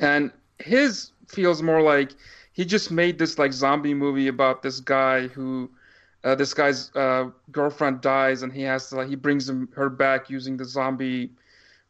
and 0.00 0.30
his 0.58 1.12
feels 1.28 1.62
more 1.62 1.80
like 1.80 2.12
he 2.52 2.64
just 2.64 2.90
made 2.90 3.18
this 3.18 3.38
like 3.38 3.52
zombie 3.52 3.94
movie 3.94 4.28
about 4.28 4.62
this 4.62 4.80
guy 4.80 5.26
who 5.28 5.70
uh, 6.24 6.34
this 6.34 6.54
guy's 6.54 6.94
uh, 6.94 7.30
girlfriend 7.50 8.00
dies 8.00 8.42
and 8.42 8.52
he 8.52 8.62
has 8.62 8.88
to 8.88 8.96
like 8.96 9.08
he 9.08 9.16
brings 9.16 9.48
him, 9.48 9.68
her 9.74 9.88
back 9.88 10.30
using 10.30 10.56
the 10.56 10.64
zombie 10.64 11.30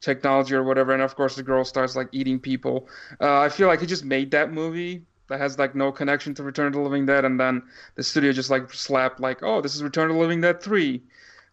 technology 0.00 0.54
or 0.54 0.62
whatever. 0.62 0.92
And 0.92 1.02
of 1.02 1.14
course 1.14 1.36
the 1.36 1.42
girl 1.42 1.64
starts 1.64 1.96
like 1.96 2.08
eating 2.12 2.38
people. 2.40 2.88
Uh, 3.20 3.40
i 3.40 3.48
feel 3.48 3.68
like 3.68 3.80
he 3.80 3.86
just 3.86 4.04
made 4.04 4.30
that 4.30 4.52
movie 4.52 5.02
that 5.28 5.38
has 5.40 5.58
like 5.58 5.74
no 5.74 5.92
connection 5.92 6.34
to 6.34 6.42
return 6.42 6.72
to 6.72 6.78
the 6.78 6.84
living 6.84 7.06
dead. 7.06 7.24
And 7.24 7.38
then 7.38 7.62
the 7.96 8.02
studio 8.02 8.32
just 8.32 8.50
like 8.50 8.72
slapped 8.72 9.20
like 9.20 9.42
oh 9.42 9.60
this 9.60 9.74
is 9.74 9.82
return 9.82 10.08
to 10.08 10.14
the 10.14 10.20
living 10.20 10.40
dead 10.40 10.62
3 10.62 11.02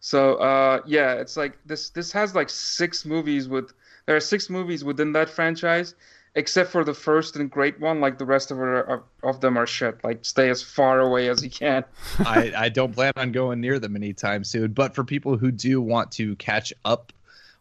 so 0.00 0.36
uh, 0.36 0.80
yeah 0.86 1.12
it's 1.14 1.36
like 1.36 1.58
this 1.66 1.90
this 1.90 2.12
has 2.12 2.34
like 2.34 2.48
six 2.48 3.04
movies 3.04 3.48
with 3.48 3.72
there 4.06 4.16
are 4.16 4.20
six 4.20 4.48
movies 4.48 4.82
within 4.82 5.12
that 5.12 5.28
franchise 5.28 5.94
except 6.34 6.70
for 6.70 6.84
the 6.84 6.94
first 6.94 7.36
and 7.36 7.50
great 7.50 7.80
one 7.80 8.00
like 8.00 8.18
the 8.18 8.24
rest 8.24 8.50
of 8.50 8.58
of, 8.58 9.02
of 9.22 9.40
them 9.40 9.56
are 9.56 9.66
shit 9.66 10.02
like 10.04 10.24
stay 10.24 10.48
as 10.48 10.62
far 10.62 11.00
away 11.00 11.28
as 11.28 11.42
you 11.42 11.50
can 11.50 11.84
I, 12.20 12.52
I 12.56 12.68
don't 12.68 12.94
plan 12.94 13.12
on 13.16 13.32
going 13.32 13.60
near 13.60 13.78
them 13.78 13.96
anytime 13.96 14.44
soon. 14.44 14.72
But 14.72 14.94
for 14.94 15.04
people 15.04 15.36
who 15.36 15.50
do 15.50 15.80
want 15.80 16.12
to 16.12 16.36
catch 16.36 16.72
up 16.84 17.12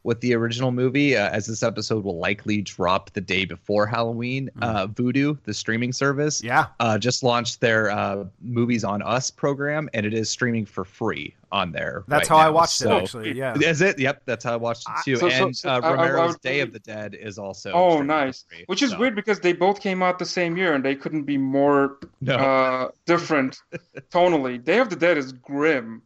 with 0.03 0.21
the 0.21 0.33
original 0.33 0.71
movie, 0.71 1.15
uh, 1.17 1.29
as 1.29 1.45
this 1.45 1.61
episode 1.61 2.03
will 2.05 2.17
likely 2.17 2.61
drop 2.61 3.11
the 3.11 3.19
day 3.21 3.43
before 3.43 3.85
Halloween, 3.85 4.49
uh, 4.61 4.87
Vudu, 4.87 5.37
the 5.43 5.53
streaming 5.53 5.91
service, 5.91 6.41
Yeah. 6.41 6.67
uh, 6.79 6.97
just 6.97 7.21
launched 7.21 7.59
their 7.59 7.91
uh, 7.91 8.23
Movies 8.41 8.83
on 8.85 9.01
Us 9.01 9.29
program, 9.29 9.89
and 9.93 10.05
it 10.05 10.13
is 10.13 10.29
streaming 10.29 10.65
for 10.65 10.85
free 10.85 11.35
on 11.51 11.71
there. 11.73 12.03
That's 12.07 12.29
right 12.29 12.37
how 12.39 12.47
I 12.47 12.49
watched 12.49 12.77
So- 12.77 12.95
it, 12.97 13.03
actually. 13.03 13.37
Yeah. 13.37 13.55
Is 13.59 13.81
it? 13.81 13.99
Yep, 13.99 14.21
that's 14.25 14.45
how 14.45 14.53
I 14.53 14.55
watched 14.55 14.87
it 14.87 15.03
too. 15.03 15.15
So- 15.17 15.29
so- 15.29 15.45
and 15.47 15.57
so 15.57 15.69
uh, 15.69 15.81
I- 15.83 15.87
I- 15.87 15.89
I 15.89 15.93
Romero's 16.11 16.31
would 16.33 16.41
Day 16.41 16.61
of 16.61 16.71
the 16.71 16.79
Dead 16.79 17.13
is 17.15 17.37
also. 17.37 17.71
Oh, 17.73 18.01
nice. 18.01 18.45
free, 18.49 18.63
Which 18.67 18.81
is 18.81 18.91
so- 18.91 18.99
weird 18.99 19.15
because 19.15 19.39
they 19.41 19.51
both 19.53 19.81
came 19.81 20.01
out 20.01 20.17
the 20.17 20.25
same 20.25 20.55
year 20.55 20.73
and 20.75 20.83
they 20.85 20.95
couldn't 20.95 21.23
be 21.23 21.37
more 21.37 21.97
No. 22.21 22.35
uh, 22.35 22.89
different 23.05 23.57
tonally. 24.11 24.63
Day 24.63 24.79
of 24.79 24.89
the 24.89 24.95
Dead 24.95 25.17
is 25.17 25.33
grim. 25.33 26.01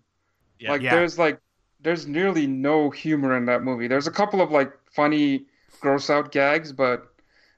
Yeah. 0.59 0.71
Like 0.71 0.81
Yeah. 0.81 0.95
there's 0.95 1.19
like 1.19 1.39
there's 1.83 2.07
nearly 2.07 2.47
no 2.47 2.89
humor 2.89 3.35
in 3.35 3.45
that 3.45 3.63
movie. 3.63 3.87
There's 3.87 4.07
a 4.07 4.11
couple 4.11 4.41
of 4.41 4.51
like 4.51 4.71
funny 4.91 5.45
gross 5.81 6.09
out 6.09 6.31
gags, 6.31 6.71
but 6.71 7.13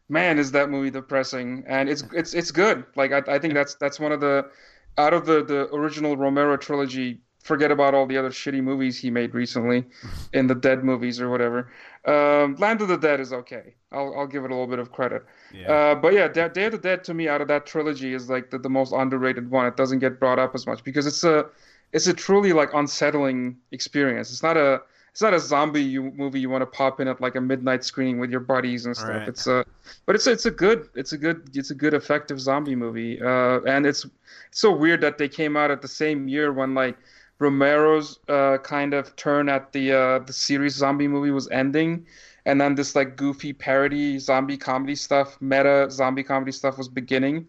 man, 0.10 0.40
is 0.40 0.52
that 0.52 0.70
movie 0.70 0.90
depressing. 0.90 1.64
And 1.68 1.90
it's 1.90 2.04
it's 2.14 2.34
it's 2.34 2.52
good. 2.52 2.84
Like 2.96 3.12
I, 3.12 3.36
I 3.36 3.40
think 3.40 3.54
that's 3.54 3.76
that's 3.76 4.00
one 4.00 4.12
of 4.12 4.20
the 4.20 4.50
out 4.98 5.14
of 5.14 5.26
the 5.26 5.44
the 5.44 5.74
original 5.74 6.18
Romero 6.18 6.58
trilogy. 6.58 7.22
Forget 7.44 7.70
about 7.70 7.94
all 7.94 8.08
the 8.08 8.18
other 8.18 8.32
shitty 8.32 8.64
movies 8.64 8.98
he 8.98 9.12
made 9.12 9.36
recently, 9.36 9.86
in 10.34 10.48
the 10.48 10.56
Dead 10.56 10.84
movies 10.84 11.22
or 11.22 11.30
whatever. 11.30 11.72
Um, 12.06 12.56
Land 12.56 12.82
of 12.82 12.88
the 12.88 12.98
Dead 12.98 13.20
is 13.20 13.32
okay. 13.32 13.76
I'll 13.92 14.16
I'll 14.18 14.28
give 14.28 14.44
it 14.46 14.50
a 14.50 14.56
little 14.56 14.66
bit 14.66 14.80
of 14.80 14.92
credit. 14.92 15.24
Yeah. 15.54 15.72
Uh, 15.72 15.96
but 15.96 16.14
yeah, 16.14 16.28
Da- 16.28 16.48
Day 16.48 16.66
of 16.66 16.72
the 16.72 16.80
Dead 16.80 17.04
to 17.04 17.14
me 17.14 17.28
out 17.28 17.42
of 17.42 17.48
that 17.50 17.68
trilogy 17.68 18.16
is 18.16 18.32
like 18.32 18.50
the, 18.50 18.58
the 18.58 18.70
most 18.70 18.94
underrated 18.94 19.52
one. 19.52 19.68
It 19.68 19.78
doesn't 19.78 20.00
get 20.00 20.20
brought 20.20 20.40
up 20.40 20.56
as 20.56 20.66
much 20.66 20.84
because 20.84 21.06
it's 21.06 21.24
a 21.24 21.46
it's 21.94 22.08
a 22.08 22.14
truly 22.14 22.54
like 22.54 22.74
unsettling 22.74 23.58
experience. 23.72 24.32
It's 24.32 24.44
not 24.44 24.58
a 24.58 24.82
it's 25.16 25.22
not 25.22 25.34
a 25.34 25.40
zombie 25.40 25.82
you, 25.82 26.12
movie 26.12 26.42
you 26.42 26.50
want 26.50 26.62
to 26.62 26.66
pop 26.66 27.00
in 27.00 27.08
at 27.08 27.22
like 27.22 27.36
a 27.36 27.42
midnight 27.42 27.86
screening 27.86 28.20
with 28.20 28.30
your 28.30 28.42
buddies 28.42 28.86
and 28.86 28.98
stuff. 28.98 29.10
Right. 29.10 29.28
It's 29.30 29.48
a 29.48 29.66
but 30.06 30.16
it's 30.16 30.28
it's 30.28 30.46
a 30.46 30.52
good 30.52 30.90
it's 30.94 31.14
a 31.14 31.18
good 31.18 31.50
it's 31.54 31.72
a 31.72 31.76
good 31.76 31.94
effective 31.94 32.38
zombie 32.40 32.76
movie. 32.76 33.22
Uh, 33.22 33.62
and 33.62 33.86
it's 33.86 34.04
it's 34.50 34.60
so 34.60 34.76
weird 34.76 35.00
that 35.02 35.18
they 35.18 35.30
came 35.30 35.56
out 35.56 35.72
at 35.72 35.82
the 35.82 35.88
same 35.88 36.28
year 36.28 36.52
when 36.52 36.74
like 36.74 36.98
Romero's 37.40 38.20
uh, 38.28 38.58
kind 38.58 38.94
of 38.94 39.16
turn 39.16 39.48
at 39.48 39.72
the 39.72 39.94
uh, 39.94 40.20
the 40.20 40.34
series 40.34 40.74
zombie 40.74 41.08
movie 41.08 41.32
was 41.32 41.50
ending, 41.50 42.06
and 42.46 42.60
then 42.60 42.76
this 42.76 42.94
like 42.94 43.16
goofy 43.16 43.54
parody 43.54 44.20
zombie 44.20 44.58
comedy 44.58 44.96
stuff, 44.96 45.38
meta 45.42 45.88
zombie 45.92 46.24
comedy 46.24 46.52
stuff 46.52 46.78
was 46.78 46.90
beginning. 46.90 47.48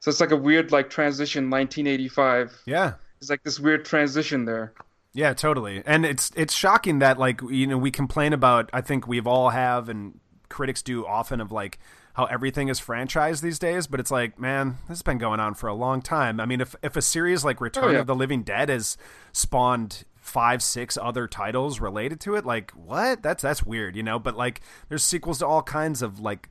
So 0.00 0.10
it's 0.10 0.20
like 0.20 0.32
a 0.32 0.36
weird 0.36 0.72
like 0.72 0.90
transition. 0.90 1.48
1985. 1.48 2.62
yeah. 2.66 2.94
It's 3.24 3.30
like 3.30 3.42
this 3.42 3.58
weird 3.58 3.86
transition 3.86 4.44
there. 4.44 4.74
Yeah, 5.14 5.32
totally. 5.32 5.82
And 5.86 6.04
it's 6.04 6.30
it's 6.36 6.52
shocking 6.54 6.98
that 6.98 7.18
like 7.18 7.40
you 7.48 7.66
know 7.66 7.78
we 7.78 7.90
complain 7.90 8.34
about 8.34 8.68
I 8.72 8.82
think 8.82 9.08
we've 9.08 9.26
all 9.26 9.48
have 9.50 9.88
and 9.88 10.20
critics 10.50 10.82
do 10.82 11.06
often 11.06 11.40
of 11.40 11.50
like 11.50 11.78
how 12.14 12.26
everything 12.26 12.68
is 12.68 12.78
franchised 12.80 13.40
these 13.40 13.58
days, 13.58 13.86
but 13.86 13.98
it's 13.98 14.10
like, 14.10 14.38
man, 14.38 14.76
this 14.82 14.98
has 14.98 15.02
been 15.02 15.18
going 15.18 15.40
on 15.40 15.54
for 15.54 15.68
a 15.68 15.74
long 15.74 16.02
time. 16.02 16.38
I 16.38 16.44
mean, 16.44 16.60
if 16.60 16.76
if 16.82 16.96
a 16.96 17.02
series 17.02 17.44
like 17.46 17.62
oh, 17.62 17.64
Return 17.64 17.84
Oh, 17.84 17.90
yeah. 17.92 17.98
of 18.00 18.06
the 18.06 18.14
Living 18.14 18.42
Dead 18.42 18.68
has 18.68 18.98
spawned 19.32 20.04
five, 20.16 20.62
six 20.62 20.98
other 21.00 21.26
titles 21.26 21.80
related 21.80 22.20
to 22.20 22.34
it, 22.34 22.44
like 22.44 22.72
what? 22.72 23.22
That's 23.22 23.42
that's 23.42 23.64
weird, 23.64 23.96
you 23.96 24.02
know. 24.02 24.18
But 24.18 24.36
like, 24.36 24.60
there's 24.90 25.02
sequels 25.02 25.38
to 25.38 25.46
all 25.46 25.62
kinds 25.62 26.02
of 26.02 26.20
like 26.20 26.50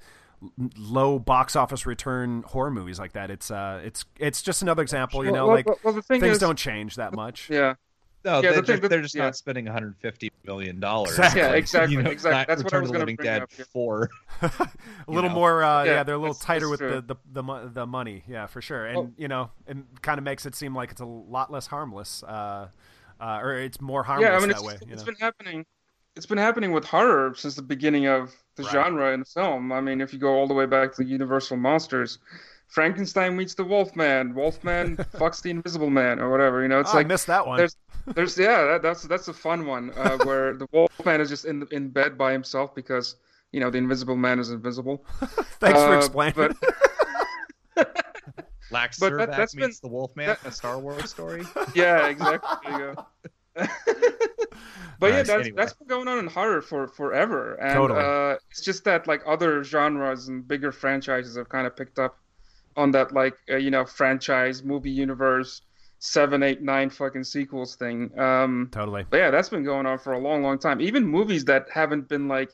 low 0.78 1.20
box 1.20 1.56
office 1.56 1.86
return 1.86 2.44
horror 2.48 2.72
movies 2.72 3.00
like 3.00 3.14
that. 3.14 3.30
It's 3.32 3.50
uh, 3.52 3.82
it's 3.84 4.06
it's 4.20 4.41
just 4.41 4.62
another 4.62 4.82
example, 4.82 5.24
you 5.26 5.32
know. 5.32 5.48
Well, 5.48 5.56
like 5.56 5.66
well, 5.66 5.78
well, 5.84 5.94
thing 6.02 6.20
things 6.22 6.34
is- 6.36 6.39
don't 6.39 6.58
change 6.58 6.96
that 6.96 7.14
much. 7.14 7.50
Yeah. 7.64 7.76
No, 8.26 8.36
Yeah, 8.36 8.52
they're, 8.54 8.62
the 8.62 8.68
thing 8.68 8.78
just, 8.80 8.89
they're 8.89 9.02
just 9.02 9.16
yeah. 9.16 9.24
not 9.26 9.36
spending 9.36 9.66
150 9.66 10.32
million 10.46 10.80
dollars. 10.80 11.10
Exactly. 11.10 11.41
Yeah, 11.41 11.52
exactly, 11.56 11.96
You 11.98 12.04
know, 12.04 12.10
exactly. 12.10 12.38
not 12.38 12.48
That's 12.48 12.64
what 12.64 12.74
I 12.74 12.80
was 12.80 12.89
gonna 12.89 13.04
bring 13.04 13.18
Dead 13.18 13.41
up, 13.41 13.50
yeah. 13.58 13.66
four. 13.74 14.10
a 14.41 14.50
little 15.08 15.30
know. 15.30 15.36
more 15.36 15.62
uh, 15.62 15.84
yeah, 15.84 15.91
Yeah, 15.91 16.04
they're 16.04 16.16
a 16.16 16.20
little 16.20 16.34
tighter 16.34 16.70
with 16.70 16.80
the, 16.80 17.04
the 17.06 17.16
the 17.41 17.70
the 17.74 17.86
money 17.86 18.24
yeah 18.26 18.46
for 18.46 18.62
sure 18.62 18.86
and 18.86 18.96
Well- 18.98 19.12
you 19.18 19.28
know 19.28 19.52
it 19.68 19.76
kind 20.02 20.20
of 20.20 20.24
makes 20.24 20.46
it 20.46 20.56
seem 20.56 20.74
like 20.74 20.91
it's 20.91 21.02
a 21.02 21.06
lot 21.06 21.52
less 21.52 21.68
harmless 21.68 22.24
uh, 22.24 22.70
uh, 23.20 23.39
or 23.41 23.56
it's 23.56 23.82
more 23.82 24.04
harmless 24.04 24.30
Yeah, 24.30 24.38
I 24.38 24.39
mean, 24.39 24.48
that 24.50 24.56
it's, 24.56 24.64
way 24.64 24.78
you 24.88 24.94
it's 24.94 25.02
know? 25.02 25.06
been 25.08 25.16
happening. 25.20 25.66
It's 26.16 26.26
been 26.26 26.38
happening 26.38 26.72
with 26.72 26.86
horror 26.86 27.34
since 27.36 27.56
the 27.56 27.62
beginning 27.62 28.08
of 28.08 28.34
the 28.56 28.64
Right. 28.64 28.72
genre 28.72 29.12
in 29.14 29.20
the 29.22 29.26
film. 29.26 29.72
I 29.72 29.82
mean, 29.82 30.01
if 30.01 30.14
you 30.14 30.20
go 30.20 30.34
all 30.34 30.47
the 30.47 30.54
way 30.54 30.66
back 30.66 30.93
to 30.95 31.04
the 31.04 31.10
Universal 31.10 31.58
monsters, 31.58 32.20
Frankenstein 32.68 33.36
meets 33.38 33.54
the 33.54 33.64
Wolfman, 33.64 34.34
Wolfman 34.36 34.97
fucks 35.16 35.41
the 35.41 35.49
Invisible 35.51 35.89
Man, 35.89 36.20
or 36.20 36.30
whatever. 36.32 36.62
You 36.62 36.68
know, 36.68 36.80
it's 36.80 36.89
Oh, 36.91 36.93
I 36.93 36.97
like 36.97 37.08
missed 37.08 37.28
that 37.28 37.45
one 37.45 37.58
there's, 37.58 37.76
there's, 38.16 38.38
yeah, 38.38 38.64
that, 38.66 38.82
that's 38.82 39.04
that's 39.04 39.28
a 39.28 39.34
fun 39.34 39.66
one 39.66 39.91
uh, 39.95 40.18
where 40.24 40.54
the 40.56 40.68
Wolfman 40.72 41.22
is 41.22 41.30
just 41.30 41.45
in 41.45 41.68
in 41.72 41.89
bed 41.89 42.18
by 42.18 42.32
himself 42.32 42.74
because 42.74 43.16
you 43.51 43.60
know 43.60 43.70
the 43.70 43.78
Invisible 43.78 44.16
Man 44.16 44.39
is 44.39 44.49
invisible. 44.51 45.06
thanks 45.60 45.80
for 45.80 45.93
Uh, 45.93 45.97
explaining 45.97 46.34
but- 46.36 46.56
Lax 48.72 48.97
But 48.99 49.18
that- 49.18 49.30
Zervac 49.30 49.38
that's 49.38 49.56
meets 49.56 49.80
been- 49.80 49.89
the 49.89 49.93
Wolfman, 49.93 50.26
that- 50.28 50.45
a 50.45 50.51
Star 50.51 50.80
Wars 50.80 51.10
story. 51.10 51.43
yeah, 51.76 52.08
exactly. 52.08 52.74
But 54.99 55.08
yeah, 55.12 55.24
that's 55.24 55.30
Anyway. 55.47 55.51
that's 55.58 55.74
been 55.74 55.88
going 55.88 56.08
on 56.08 56.20
in 56.20 56.28
horror 56.28 56.62
for 56.62 56.88
forever, 56.88 57.56
and 57.56 57.74
Totally. 57.74 57.99
uh, 57.99 58.38
it's 58.49 58.62
just 58.62 58.86
that 58.86 59.06
like 59.06 59.22
other 59.26 59.64
genres 59.64 60.30
and 60.30 60.47
bigger 60.47 60.72
franchises 60.72 61.36
have 61.36 61.49
kind 61.49 61.68
of 61.68 61.76
picked 61.76 61.99
up 61.99 62.18
on 62.78 62.91
that 62.91 63.12
like 63.14 63.36
uh, 63.49 63.58
you 63.58 63.70
know 63.70 63.84
franchise 63.86 64.64
movie 64.64 64.91
universe 64.91 65.62
seven, 65.99 66.43
eight, 66.43 66.62
nine 66.62 66.89
fucking 66.89 67.24
sequels 67.24 67.76
thing. 67.76 68.18
Um, 68.20 68.70
Totally. 68.72 69.06
but 69.10 69.18
yeah, 69.18 69.32
that's 69.32 69.49
been 69.49 69.64
going 69.64 69.86
on 69.86 69.97
for 69.97 70.14
a 70.14 70.20
long, 70.20 70.41
long 70.43 70.60
time. 70.60 70.80
Even 70.82 71.06
movies 71.06 71.45
that 71.45 71.68
haven't 71.74 72.08
been 72.08 72.28
like 72.28 72.51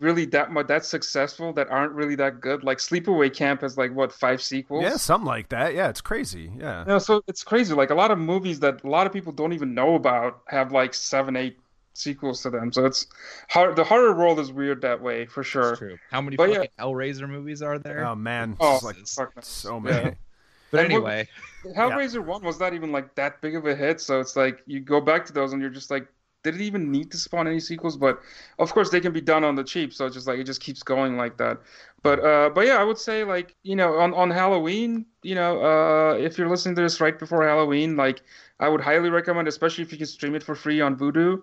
really 0.00 0.24
that 0.26 0.50
much 0.50 0.66
that 0.66 0.84
successful 0.84 1.52
that 1.52 1.68
aren't 1.70 1.92
really 1.92 2.16
that 2.16 2.40
good. 2.40 2.64
Like 2.64 2.78
Sleepaway 2.78 3.32
Camp 3.34 3.60
has 3.60 3.76
like 3.78 3.94
what 3.94 4.12
five 4.12 4.42
sequels. 4.42 4.82
Yeah, 4.82 4.96
something 4.96 5.26
like 5.26 5.50
that. 5.50 5.74
Yeah, 5.74 5.88
it's 5.88 6.00
crazy. 6.00 6.50
Yeah. 6.58 6.84
No, 6.86 6.98
so 6.98 7.22
it's 7.28 7.44
crazy. 7.44 7.74
Like 7.74 7.90
a 7.90 7.94
lot 7.94 8.10
of 8.10 8.18
movies 8.18 8.60
that 8.60 8.82
a 8.82 8.88
lot 8.88 9.06
of 9.06 9.12
people 9.12 9.32
don't 9.32 9.52
even 9.52 9.74
know 9.74 9.94
about 9.94 10.40
have 10.48 10.72
like 10.72 10.94
seven, 10.94 11.36
eight 11.36 11.58
sequels 11.92 12.42
to 12.42 12.50
them. 12.50 12.72
So 12.72 12.86
it's 12.86 13.06
hard. 13.50 13.76
The 13.76 13.84
horror 13.84 14.14
world 14.14 14.38
is 14.40 14.50
weird 14.52 14.80
that 14.82 15.00
way 15.02 15.26
for 15.26 15.42
sure. 15.44 15.70
That's 15.70 15.78
true. 15.78 15.98
How 16.10 16.20
many 16.22 16.36
But 16.36 16.48
yeah. 16.50 16.54
fucking 16.56 16.70
Hellraiser 16.78 17.28
movies 17.28 17.60
are 17.62 17.78
there? 17.78 18.06
Oh 18.06 18.14
man, 18.14 18.56
Oh, 18.58 18.76
it's 18.76 18.84
like 18.84 18.96
fuck 19.28 19.36
no. 19.36 19.42
so 19.42 19.74
Yeah. 19.76 19.80
many. 19.80 20.16
but 20.70 20.80
and 20.84 20.92
what- 21.02 21.12
anyway, 21.12 21.28
Hellraiser 21.76 22.24
one 22.24 22.42
was 22.42 22.58
not 22.58 22.72
even 22.74 22.90
like 22.92 23.14
that 23.16 23.40
big 23.42 23.54
of 23.56 23.66
a 23.66 23.74
hit. 23.74 24.00
So 24.00 24.20
it's 24.20 24.34
like 24.36 24.62
you 24.66 24.80
go 24.80 25.00
back 25.00 25.26
to 25.26 25.32
those 25.34 25.52
and 25.52 25.60
you're 25.60 25.70
just 25.70 25.90
like, 25.90 26.06
did 26.42 26.54
it 26.54 26.60
even 26.60 26.90
need 26.90 27.10
to 27.10 27.16
spawn 27.16 27.46
any 27.46 27.60
sequels? 27.60 27.96
But 27.96 28.20
of 28.58 28.72
course 28.72 28.90
they 28.90 29.00
can 29.00 29.12
be 29.12 29.20
done 29.20 29.44
on 29.44 29.54
the 29.54 29.64
cheap. 29.64 29.92
So 29.92 30.06
it's 30.06 30.14
just 30.14 30.26
like 30.26 30.38
it 30.38 30.44
just 30.44 30.60
keeps 30.60 30.82
going 30.82 31.16
like 31.16 31.36
that. 31.38 31.58
But 32.02 32.24
uh, 32.24 32.50
but 32.50 32.66
yeah, 32.66 32.76
I 32.76 32.84
would 32.84 32.98
say 32.98 33.24
like 33.24 33.56
you 33.62 33.76
know 33.76 33.98
on 33.98 34.14
on 34.14 34.30
Halloween, 34.30 35.06
you 35.22 35.34
know, 35.34 35.62
uh, 35.62 36.14
if 36.14 36.38
you're 36.38 36.48
listening 36.48 36.74
to 36.76 36.82
this 36.82 37.00
right 37.00 37.18
before 37.18 37.46
Halloween, 37.46 37.96
like 37.96 38.22
I 38.58 38.68
would 38.68 38.80
highly 38.80 39.10
recommend, 39.10 39.48
especially 39.48 39.82
if 39.82 39.92
you 39.92 39.98
can 39.98 40.06
stream 40.06 40.34
it 40.34 40.42
for 40.42 40.54
free 40.54 40.80
on 40.80 40.96
Vudu. 40.96 41.42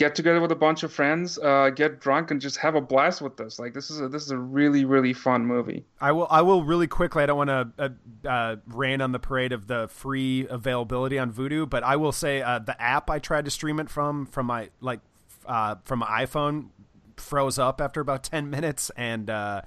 Get 0.00 0.14
together 0.14 0.40
with 0.40 0.50
a 0.50 0.56
bunch 0.56 0.82
of 0.82 0.90
friends, 0.90 1.38
uh, 1.38 1.68
get 1.68 2.00
drunk, 2.00 2.30
and 2.30 2.40
just 2.40 2.56
have 2.56 2.74
a 2.74 2.80
blast 2.80 3.20
with 3.20 3.36
this. 3.36 3.58
Like 3.58 3.74
this 3.74 3.90
is 3.90 4.00
a 4.00 4.08
this 4.08 4.22
is 4.22 4.30
a 4.30 4.38
really 4.38 4.86
really 4.86 5.12
fun 5.12 5.44
movie. 5.44 5.84
I 6.00 6.12
will. 6.12 6.26
I 6.30 6.40
will 6.40 6.64
really 6.64 6.86
quickly. 6.86 7.22
I 7.22 7.26
don't 7.26 7.36
want 7.36 7.50
to 7.50 7.94
uh, 8.24 8.26
uh, 8.26 8.56
rain 8.66 9.02
on 9.02 9.12
the 9.12 9.18
parade 9.18 9.52
of 9.52 9.66
the 9.66 9.88
free 9.88 10.46
availability 10.48 11.18
on 11.18 11.30
Vudu, 11.30 11.68
but 11.68 11.82
I 11.82 11.96
will 11.96 12.12
say 12.12 12.40
uh, 12.40 12.60
the 12.60 12.80
app 12.80 13.10
I 13.10 13.18
tried 13.18 13.44
to 13.44 13.50
stream 13.50 13.78
it 13.78 13.90
from 13.90 14.24
from 14.24 14.46
my 14.46 14.70
like 14.80 15.00
uh, 15.44 15.74
from 15.84 15.98
my 15.98 16.24
iPhone 16.24 16.70
froze 17.18 17.58
up 17.58 17.82
after 17.82 18.00
about 18.00 18.24
ten 18.24 18.48
minutes, 18.48 18.90
and 18.96 19.28
uh, 19.28 19.60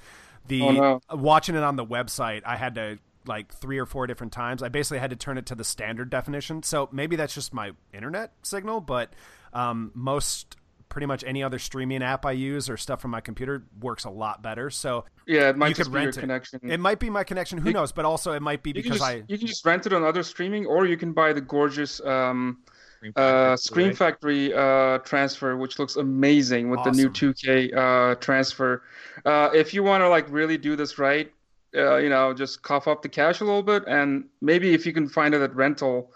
the 0.47 0.63
Oh, 0.63 0.71
no. 0.71 1.01
watching 1.11 1.53
it 1.53 1.61
on 1.61 1.75
the 1.75 1.85
website, 1.85 2.41
I 2.43 2.55
had 2.55 2.73
to 2.73 2.97
like 3.27 3.53
three 3.53 3.77
or 3.77 3.85
four 3.85 4.07
different 4.07 4.33
times. 4.33 4.63
I 4.63 4.69
basically 4.69 4.97
had 4.97 5.11
to 5.11 5.15
turn 5.15 5.37
it 5.37 5.45
to 5.45 5.55
the 5.55 5.63
standard 5.63 6.09
definition. 6.09 6.63
So 6.63 6.89
maybe 6.91 7.15
that's 7.15 7.35
just 7.35 7.53
my 7.53 7.73
internet 7.93 8.33
signal, 8.41 8.81
but 8.81 9.13
um, 9.53 9.91
most 9.93 10.57
pretty 10.89 11.07
much 11.07 11.23
any 11.25 11.41
other 11.41 11.57
streaming 11.57 12.03
app 12.03 12.23
I 12.25 12.33
use 12.33 12.69
or 12.69 12.77
stuff 12.77 13.01
from 13.01 13.09
my 13.11 13.19
computer 13.21 13.63
works 13.81 14.03
a 14.05 14.11
lot 14.11 14.43
better. 14.43 14.69
So 14.69 15.05
Yeah, 15.25 15.49
it 15.49 15.57
might 15.57 15.69
you 15.69 15.73
just 15.75 15.89
could 15.89 15.97
be 15.97 16.01
your 16.01 16.09
it. 16.09 16.17
connection. 16.17 16.59
It 16.63 16.79
might 16.79 16.99
be 16.99 17.09
my 17.09 17.23
connection. 17.23 17.57
Who 17.57 17.69
You- 17.69 17.73
knows? 17.73 17.91
But 17.91 18.05
also, 18.05 18.33
it 18.33 18.41
might 18.43 18.61
be 18.61 18.73
because 18.73 18.97
just, 18.99 19.03
I. 19.03 19.23
you 19.27 19.37
can 19.39 19.47
just 19.47 19.65
rent 19.65 19.87
it 19.87 19.93
on 19.93 20.03
other 20.03 20.21
streaming, 20.21 20.65
or 20.67 20.85
you 20.85 20.95
can 20.97 21.11
buy 21.11 21.33
the 21.33 21.41
gorgeous 21.41 21.99
um, 22.05 22.59
Scream 22.99 23.13
uh, 23.15 23.55
Screen 23.57 23.93
Factory 23.93 24.53
uh, 24.53 24.99
transfer, 24.99 25.57
which 25.57 25.79
looks 25.79 25.95
amazing 25.95 26.69
with 26.69 26.83
the 26.83 26.91
new 26.91 27.09
2K 27.09 27.75
uh, 27.75 28.15
transfer. 28.15 28.83
Uh, 29.25 29.49
if 29.53 29.73
you 29.73 29.83
want 29.83 30.01
to 30.03 30.09
like 30.09 30.29
really 30.31 30.57
do 30.57 30.75
this 30.75 30.97
right, 30.99 31.29
uh, 31.75 31.97
you 31.97 32.07
know, 32.09 32.33
just 32.33 32.61
cough 32.61 32.87
up 32.87 33.01
the 33.01 33.09
cash 33.09 33.41
a 33.41 33.43
little 33.43 33.63
bit, 33.63 33.83
and 33.87 34.25
maybe 34.41 34.73
if 34.75 34.85
you 34.85 34.93
can 34.93 35.09
find 35.09 35.33
it 35.33 35.41
at 35.41 35.53
rental, 35.55 36.13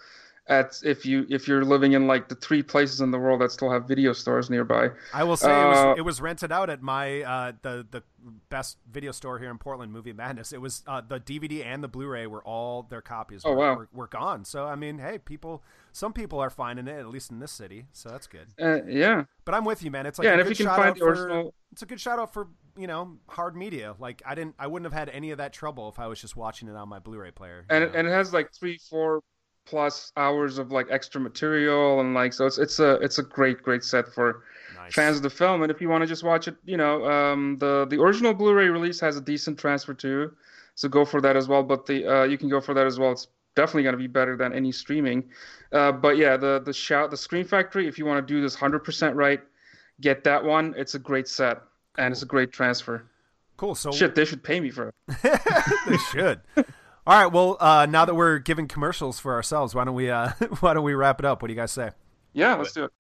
at 0.50 0.80
if 0.84 1.06
you 1.06 1.26
if 1.30 1.48
you're 1.48 1.66
living 1.66 1.94
in 1.94 2.08
like 2.08 2.30
the 2.30 2.36
three 2.36 2.64
places 2.64 3.02
in 3.02 3.12
the 3.12 3.18
world 3.20 3.42
that 3.42 3.52
still 3.52 3.70
have 3.70 3.88
video 3.88 4.14
stores 4.14 4.50
nearby. 4.50 4.90
I 5.14 5.24
will 5.24 5.38
say 5.38 5.50
it 5.50 5.54
uh, 5.54 5.68
was 5.90 5.98
it 5.98 6.02
was 6.02 6.22
rented 6.22 6.52
out 6.52 6.70
at 6.70 6.82
my 6.82 7.22
uh, 7.22 7.52
the 7.62 7.86
the 7.92 8.04
best 8.50 8.78
video 8.92 9.12
store 9.12 9.40
here 9.40 9.50
in 9.50 9.58
Portland, 9.58 9.92
Movie 9.92 10.14
Madness. 10.14 10.54
It 10.54 10.62
was 10.62 10.84
uh, 10.88 11.02
the 11.02 11.20
DVD 11.20 11.66
and 11.66 11.84
the 11.84 11.88
Blu-ray 11.88 12.28
were 12.28 12.44
all 12.44 12.84
their 12.84 13.02
copies 13.02 13.44
Oh, 13.46 13.52
were, 13.52 13.58
wow. 13.58 13.76
were, 13.76 13.90
were 13.94 14.08
gone. 14.08 14.46
So 14.46 14.66
I 14.66 14.76
mean, 14.76 15.00
hey, 15.00 15.18
people, 15.18 15.64
some 15.92 16.14
people 16.14 16.40
are 16.40 16.50
finding 16.50 16.88
it 16.88 16.98
at 16.98 17.08
least 17.08 17.32
in 17.32 17.40
this 17.40 17.52
city, 17.52 17.86
so 17.92 18.10
that's 18.10 18.28
good. 18.28 18.48
Uh, 18.62 18.84
yeah, 18.86 19.26
But 19.46 19.56
I'm 19.56 19.66
with 19.66 19.84
you, 19.84 19.92
man. 19.92 20.06
It's 20.06 20.18
like 20.18 20.26
yeah, 20.26 20.32
and 20.34 20.42
if 20.42 20.50
you 20.50 20.56
can 20.56 20.68
find 20.68 20.96
the 20.96 21.00
for- 21.00 21.52
it's 21.72 21.82
a 21.82 21.86
good 21.86 22.00
shout 22.00 22.20
out 22.20 22.34
for 22.34 22.48
you 22.78 22.88
know 22.88 23.18
hard 23.30 23.56
media. 23.56 23.96
Like 24.00 24.22
I 24.26 24.34
didn't, 24.36 24.56
I 24.58 24.68
wouldn't 24.68 24.92
have 24.92 24.98
had 24.98 25.10
any 25.14 25.32
of 25.32 25.38
that 25.40 25.52
trouble 25.52 25.90
if 25.90 26.00
I 26.00 26.08
was 26.08 26.22
just 26.22 26.36
watching 26.38 26.68
it 26.70 26.76
on 26.76 26.88
my 26.88 27.00
Blu-ray 27.00 27.32
player. 27.32 27.66
and 27.70 27.84
know? 27.84 27.90
it, 27.90 27.96
and 27.96 28.08
it 28.08 28.12
has 28.12 28.34
like 28.34 28.54
three 28.54 28.80
four 28.90 29.22
plus 29.68 30.12
hours 30.16 30.58
of 30.58 30.72
like 30.72 30.88
extra 30.90 31.20
material 31.20 32.00
and 32.00 32.14
like 32.14 32.32
so 32.34 32.46
it's 32.46 32.58
it's 32.58 32.80
a 32.80 32.94
it's 33.06 33.18
a 33.20 33.24
great 33.24 33.62
great 33.62 33.84
set 33.84 34.08
for 34.08 34.44
Nice. 34.76 34.94
fans 34.94 35.18
of 35.18 35.24
the 35.24 35.30
film. 35.30 35.62
And 35.64 35.70
if 35.72 35.82
you 35.82 35.90
want 35.90 36.02
to 36.04 36.08
just 36.08 36.24
watch 36.24 36.48
it 36.48 36.56
you 36.66 36.78
know 36.78 37.06
um 37.06 37.58
the 37.60 37.86
the 37.90 38.00
original 38.02 38.34
blu-ray 38.34 38.70
release 38.70 39.00
has 39.02 39.18
a 39.18 39.22
decent 39.22 39.60
transfer 39.60 39.94
too. 39.94 40.32
So 40.76 40.88
go 40.88 41.04
for 41.04 41.20
that 41.22 41.36
as 41.36 41.48
well. 41.48 41.64
But 41.64 41.86
the 41.86 42.06
uh 42.08 42.24
you 42.24 42.38
can 42.38 42.50
go 42.50 42.62
for 42.62 42.74
that 42.74 42.86
as 42.88 42.98
well. 42.98 43.12
It's 43.12 43.28
definitely 43.56 43.84
going 43.84 43.94
to 43.94 43.98
be 44.00 44.08
better 44.08 44.38
than 44.38 44.54
any 44.54 44.72
streaming. 44.72 45.26
Uh 45.74 45.92
but 45.92 46.16
yeah 46.18 46.38
the 46.38 46.62
the 46.64 46.72
shout 46.74 47.12
the 47.12 47.18
screen 47.18 47.44
factory 47.46 47.88
if 47.88 47.98
you 48.00 48.06
want 48.06 48.26
to 48.26 48.34
do 48.34 48.42
this 48.42 48.56
100% 48.56 49.16
right 49.16 49.42
get 50.00 50.24
that 50.24 50.44
one. 50.44 50.74
It's 50.78 50.96
a 50.96 51.00
great 51.00 51.28
set 51.28 51.62
and 51.98 52.12
it's 52.14 52.22
a 52.22 52.28
great 52.28 52.52
transfer. 52.54 53.04
Cool. 53.58 53.76
So 53.76 53.92
shit 53.92 54.16
they 54.16 54.24
should 54.26 54.44
pay 54.44 54.60
me 54.60 54.70
for 54.70 54.90
it. 54.90 54.96
They 55.88 55.98
should. 56.12 56.40
All 57.08 57.18
right. 57.18 57.32
Well, 57.32 57.56
uh, 57.60 57.88
now 57.90 58.04
that 58.04 58.14
we're 58.14 58.38
giving 58.38 58.68
commercials 58.68 59.18
for 59.18 59.34
ourselves, 59.34 59.74
why 59.74 59.86
don't 59.86 59.96
we 59.96 60.10
uh, 60.12 60.32
why 60.60 60.74
don't 60.74 60.84
we 60.84 60.94
wrap 60.94 61.20
it 61.20 61.26
up? 61.26 61.42
What 61.42 61.48
do 61.48 61.54
you 61.54 61.60
guys 61.60 61.72
say? 61.72 61.92
yeah 62.34 62.56
let's 62.56 62.72
do 62.72 62.84
it 62.84 62.92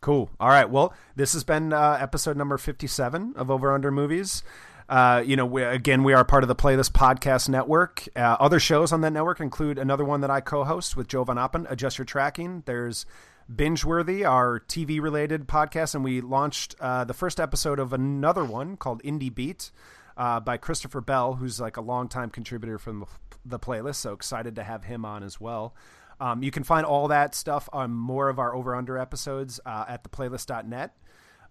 Cool. 0.00 0.30
All 0.38 0.48
right. 0.48 0.70
Well, 0.70 0.94
this 1.16 1.32
has 1.32 1.42
been 1.42 1.72
uh, 1.72 1.98
episode 2.00 2.36
number 2.36 2.56
57 2.56 3.34
of 3.36 3.50
Over 3.50 3.72
Under 3.74 3.90
Movies. 3.90 4.44
Uh, 4.88 5.24
you 5.26 5.34
know, 5.34 5.44
we, 5.44 5.64
again, 5.64 6.04
we 6.04 6.12
are 6.12 6.24
part 6.24 6.44
of 6.44 6.48
the 6.48 6.54
Playlist 6.54 6.92
Podcast 6.92 7.48
Network. 7.48 8.08
Uh, 8.14 8.36
other 8.38 8.60
shows 8.60 8.92
on 8.92 9.00
that 9.00 9.10
network 9.10 9.40
include 9.40 9.76
another 9.76 10.04
one 10.04 10.20
that 10.20 10.30
I 10.30 10.40
co 10.40 10.62
host 10.62 10.96
with 10.96 11.08
Joe 11.08 11.24
Van 11.24 11.36
Oppen, 11.36 11.68
Adjust 11.68 11.98
Your 11.98 12.04
Tracking. 12.04 12.62
There's 12.64 13.06
Bingeworthy, 13.52 14.24
our 14.26 14.60
TV 14.60 15.00
related 15.02 15.48
podcast, 15.48 15.96
and 15.96 16.04
we 16.04 16.20
launched 16.20 16.76
uh, 16.80 17.04
the 17.04 17.12
first 17.12 17.40
episode 17.40 17.80
of 17.80 17.92
another 17.92 18.44
one 18.44 18.76
called 18.76 19.02
Indie 19.02 19.34
Beat 19.34 19.72
uh, 20.18 20.40
by 20.40 20.56
Christopher 20.56 21.00
Bell, 21.00 21.34
who's 21.34 21.60
like 21.60 21.76
a 21.76 21.80
longtime 21.80 22.30
contributor 22.30 22.78
from 22.78 23.00
the, 23.00 23.06
the 23.46 23.58
playlist. 23.58 23.96
So 23.96 24.12
excited 24.12 24.56
to 24.56 24.64
have 24.64 24.84
him 24.84 25.04
on 25.04 25.22
as 25.22 25.40
well. 25.40 25.74
Um, 26.20 26.42
you 26.42 26.50
can 26.50 26.64
find 26.64 26.84
all 26.84 27.08
that 27.08 27.34
stuff 27.34 27.68
on 27.72 27.92
more 27.92 28.28
of 28.28 28.40
our 28.40 28.54
over 28.54 28.74
under 28.74 28.98
episodes 28.98 29.60
uh, 29.64 29.84
at 29.88 30.02
theplaylist.net. 30.02 30.96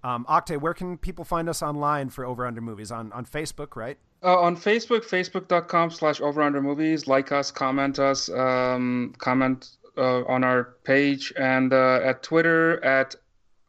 Um, 0.03 0.25
Oktay, 0.29 0.59
where 0.59 0.73
can 0.73 0.97
people 0.97 1.25
find 1.25 1.49
us 1.49 1.63
online 1.63 2.09
for 2.09 2.25
over 2.25 2.45
under 2.45 2.61
movies? 2.61 2.91
On 2.91 3.11
on 3.13 3.25
Facebook, 3.25 3.75
right? 3.75 3.97
Uh, 4.21 4.39
on 4.39 4.55
Facebook, 4.55 5.05
facebook.com 5.05 5.89
slash 5.89 6.21
over 6.21 6.41
under 6.41 6.61
movies. 6.61 7.07
Like 7.07 7.31
us, 7.31 7.49
comment 7.49 7.97
us, 7.97 8.29
um, 8.29 9.13
comment 9.17 9.69
uh, 9.97 10.23
on 10.25 10.43
our 10.43 10.75
page, 10.83 11.33
and 11.37 11.73
uh, 11.73 12.01
at 12.03 12.21
Twitter 12.21 12.83
at 12.83 13.15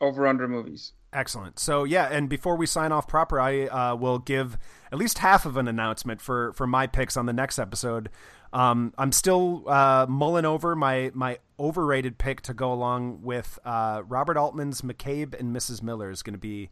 over 0.01 0.27
under 0.27 0.47
movies. 0.47 0.93
Excellent. 1.13 1.59
So 1.59 1.85
yeah, 1.85 2.09
and 2.11 2.29
before 2.29 2.57
we 2.57 2.67
sign 2.67 2.93
off 2.93 3.09
proper, 3.09 3.41
I 3.41 3.67
uh, 3.67 3.97
will 3.97 4.19
give 4.19 4.59
at 4.93 4.99
least 4.99 5.19
half 5.19 5.47
of 5.47 5.57
an 5.57 5.69
announcement 5.69 6.21
for 6.21 6.53
for 6.55 6.67
my 6.67 6.87
picks 6.87 7.17
on 7.17 7.27
the 7.27 7.33
next 7.33 7.59
episode. 7.59 8.11
Um, 8.53 8.95
I'm 8.97 9.13
still 9.13 9.65
uh, 9.69 10.07
mulling 10.09 10.45
over 10.45 10.75
my 10.75 11.11
my 11.15 11.39
overrated 11.59 12.19
pick 12.19 12.41
to 12.43 12.55
go 12.55 12.73
along 12.73 13.23
with 13.23 13.59
uh, 13.65 14.03
Robert 14.07 14.37
Altman's 14.37 14.83
McCabe 14.83 15.39
and 15.39 15.55
Mrs. 15.55 15.83
Miller 15.83 16.11
is 16.11 16.23
going 16.23 16.35
to 16.35 16.39
be 16.39 16.71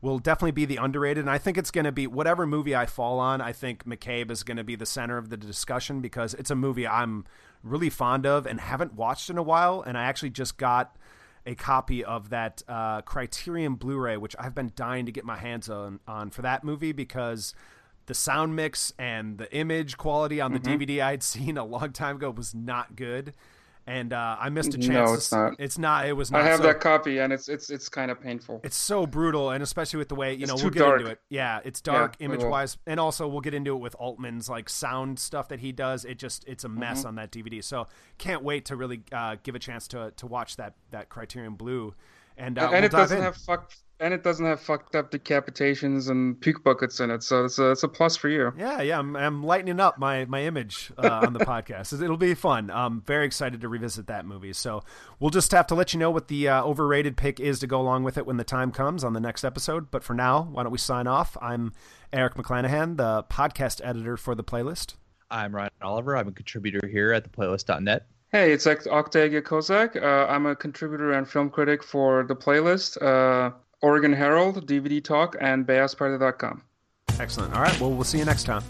will 0.00 0.18
definitely 0.18 0.52
be 0.52 0.64
the 0.64 0.76
underrated, 0.76 1.24
and 1.24 1.30
I 1.30 1.38
think 1.38 1.58
it's 1.58 1.72
going 1.72 1.84
to 1.84 1.92
be 1.92 2.06
whatever 2.06 2.46
movie 2.46 2.76
I 2.76 2.86
fall 2.86 3.18
on. 3.18 3.40
I 3.40 3.52
think 3.52 3.84
McCabe 3.84 4.30
is 4.30 4.44
going 4.44 4.56
to 4.56 4.64
be 4.64 4.76
the 4.76 4.86
center 4.86 5.18
of 5.18 5.28
the 5.28 5.36
discussion 5.36 6.00
because 6.00 6.34
it's 6.34 6.50
a 6.50 6.54
movie 6.54 6.86
I'm 6.86 7.24
really 7.64 7.90
fond 7.90 8.24
of 8.24 8.46
and 8.46 8.60
haven't 8.60 8.94
watched 8.94 9.28
in 9.28 9.38
a 9.38 9.42
while, 9.42 9.82
and 9.82 9.98
I 9.98 10.04
actually 10.04 10.30
just 10.30 10.56
got 10.56 10.96
a 11.48 11.54
copy 11.54 12.04
of 12.04 12.28
that 12.28 12.62
uh, 12.68 13.00
Criterion 13.00 13.76
Blu-ray, 13.76 14.18
which 14.18 14.36
I've 14.38 14.54
been 14.54 14.70
dying 14.76 15.06
to 15.06 15.12
get 15.12 15.24
my 15.24 15.38
hands 15.38 15.70
on, 15.70 15.98
on 16.06 16.28
for 16.28 16.42
that 16.42 16.62
movie 16.62 16.92
because 16.92 17.54
the 18.04 18.12
sound 18.12 18.54
mix 18.54 18.92
and 18.98 19.38
the 19.38 19.50
image 19.56 19.96
quality 19.96 20.42
on 20.42 20.52
the 20.52 20.60
DVD 20.60 21.02
I'd 21.02 21.22
seen 21.34 21.56
a 21.56 21.64
long 21.64 21.92
time 21.92 22.16
ago 22.16 22.30
was 22.30 22.54
not 22.54 22.96
good, 22.96 23.32
and 23.88 24.12
uh, 24.12 24.36
I 24.38 24.50
missed 24.50 24.74
a 24.74 24.78
chance. 24.78 24.88
No, 24.88 25.14
it's 25.14 25.32
not. 25.32 25.54
It's 25.58 25.78
not. 25.78 26.06
It 26.06 26.12
was 26.12 26.30
not. 26.30 26.42
I 26.42 26.44
have 26.46 26.58
so- 26.58 26.64
that 26.64 26.78
copy, 26.80 27.18
and 27.18 27.32
it's 27.32 27.48
it's 27.48 27.70
it's 27.70 27.88
kind 27.88 28.10
of 28.10 28.20
painful. 28.20 28.60
it's 28.62 28.76
so 28.76 29.06
brutal, 29.06 29.50
and 29.50 29.62
especially 29.62 29.98
with 29.98 30.08
the 30.10 30.14
way 30.14 30.34
you 30.34 30.42
It's 30.42 30.48
know 30.50 30.56
we'll 30.56 30.70
get 30.70 30.80
dark. 30.80 31.00
into 31.00 31.12
it. 31.12 31.20
Yeah, 31.30 31.60
it's 31.64 31.80
dark 31.80 32.16
Yeah, 32.20 32.26
image 32.26 32.44
wise, 32.44 32.76
and 32.86 33.00
also 33.00 33.26
we'll 33.26 33.40
get 33.40 33.54
into 33.54 33.74
it 33.74 33.78
with 33.80 33.96
Altman's 33.98 34.48
like 34.48 34.68
sound 34.68 35.18
stuff 35.18 35.48
that 35.48 35.60
he 35.60 35.72
does. 35.72 36.04
It 36.04 36.18
just 36.18 36.44
it's 36.46 36.64
a 36.64 36.68
mess 36.68 36.98
Mm-hmm. 36.98 37.08
on 37.08 37.14
that 37.16 37.32
DVD. 37.32 37.64
So 37.64 37.86
can't 38.18 38.42
wait 38.44 38.66
to 38.66 38.76
really 38.76 39.02
uh, 39.10 39.36
give 39.42 39.54
a 39.54 39.58
chance 39.58 39.88
to 39.88 40.12
to 40.16 40.26
watch 40.26 40.56
that 40.56 40.74
that 40.90 41.08
Criterion 41.08 41.54
Blue. 41.54 41.94
And, 42.36 42.56
uh, 42.58 42.62
and 42.64 42.70
we'll 42.72 42.84
it 42.84 42.92
doesn't 42.92 43.16
in. 43.18 43.22
have 43.24 43.36
fuck 43.36 43.72
and 44.00 44.14
it 44.14 44.22
doesn't 44.22 44.46
have 44.46 44.60
fucked 44.60 44.94
up 44.94 45.10
decapitations 45.10 46.08
and 46.08 46.40
puke 46.40 46.62
buckets 46.62 47.00
in 47.00 47.10
it, 47.10 47.22
so 47.22 47.44
it's 47.44 47.58
a 47.58 47.72
it's 47.72 47.82
a 47.82 47.88
plus 47.88 48.16
for 48.16 48.28
you. 48.28 48.52
Yeah, 48.56 48.80
yeah, 48.82 48.98
I'm, 48.98 49.16
I'm 49.16 49.42
lightening 49.42 49.80
up 49.80 49.98
my 49.98 50.24
my 50.26 50.42
image 50.44 50.92
uh, 50.98 51.20
on 51.24 51.32
the 51.32 51.38
podcast. 51.44 52.00
It'll 52.00 52.16
be 52.16 52.34
fun. 52.34 52.70
I'm 52.70 53.02
very 53.02 53.26
excited 53.26 53.60
to 53.60 53.68
revisit 53.68 54.06
that 54.06 54.24
movie. 54.26 54.52
So 54.52 54.82
we'll 55.18 55.30
just 55.30 55.52
have 55.52 55.66
to 55.68 55.74
let 55.74 55.92
you 55.92 55.98
know 55.98 56.10
what 56.10 56.28
the 56.28 56.48
uh, 56.48 56.62
overrated 56.62 57.16
pick 57.16 57.40
is 57.40 57.58
to 57.60 57.66
go 57.66 57.80
along 57.80 58.04
with 58.04 58.16
it 58.18 58.26
when 58.26 58.36
the 58.36 58.44
time 58.44 58.70
comes 58.70 59.04
on 59.04 59.12
the 59.12 59.20
next 59.20 59.44
episode. 59.44 59.90
But 59.90 60.04
for 60.04 60.14
now, 60.14 60.48
why 60.50 60.62
don't 60.62 60.72
we 60.72 60.78
sign 60.78 61.06
off? 61.06 61.36
I'm 61.40 61.72
Erik 62.12 62.34
McClanahan, 62.34 62.96
the 62.96 63.24
podcast 63.24 63.80
editor 63.84 64.16
for 64.16 64.34
the 64.34 64.44
playlist. 64.44 64.94
I'm 65.30 65.54
Ryan 65.54 65.70
Oliver. 65.82 66.16
I'm 66.16 66.28
a 66.28 66.32
contributor 66.32 66.86
here 66.86 67.12
at 67.12 67.30
theplaylist.net. 67.30 68.06
Hey, 68.30 68.52
it's 68.52 68.66
Oct- 68.66 68.86
Oktay 68.86 69.30
Ege 69.30 69.42
Kozak. 69.42 69.96
Uh, 70.02 70.30
I'm 70.30 70.44
a 70.46 70.54
contributor 70.54 71.12
and 71.12 71.26
film 71.28 71.48
critic 71.48 71.82
for 71.82 72.24
the 72.24 72.36
playlist, 72.36 73.00
uh, 73.02 73.52
Oregon 73.80 74.12
Herald, 74.12 74.66
DVD 74.66 75.02
Talk, 75.02 75.36
and 75.40 75.66
Beyazperde.com. 75.66 76.62
Excellent. 77.20 77.54
All 77.54 77.62
right. 77.62 77.80
Well, 77.80 77.90
we'll 77.90 78.04
see 78.04 78.18
you 78.18 78.24
next 78.24 78.44
time. 78.44 78.62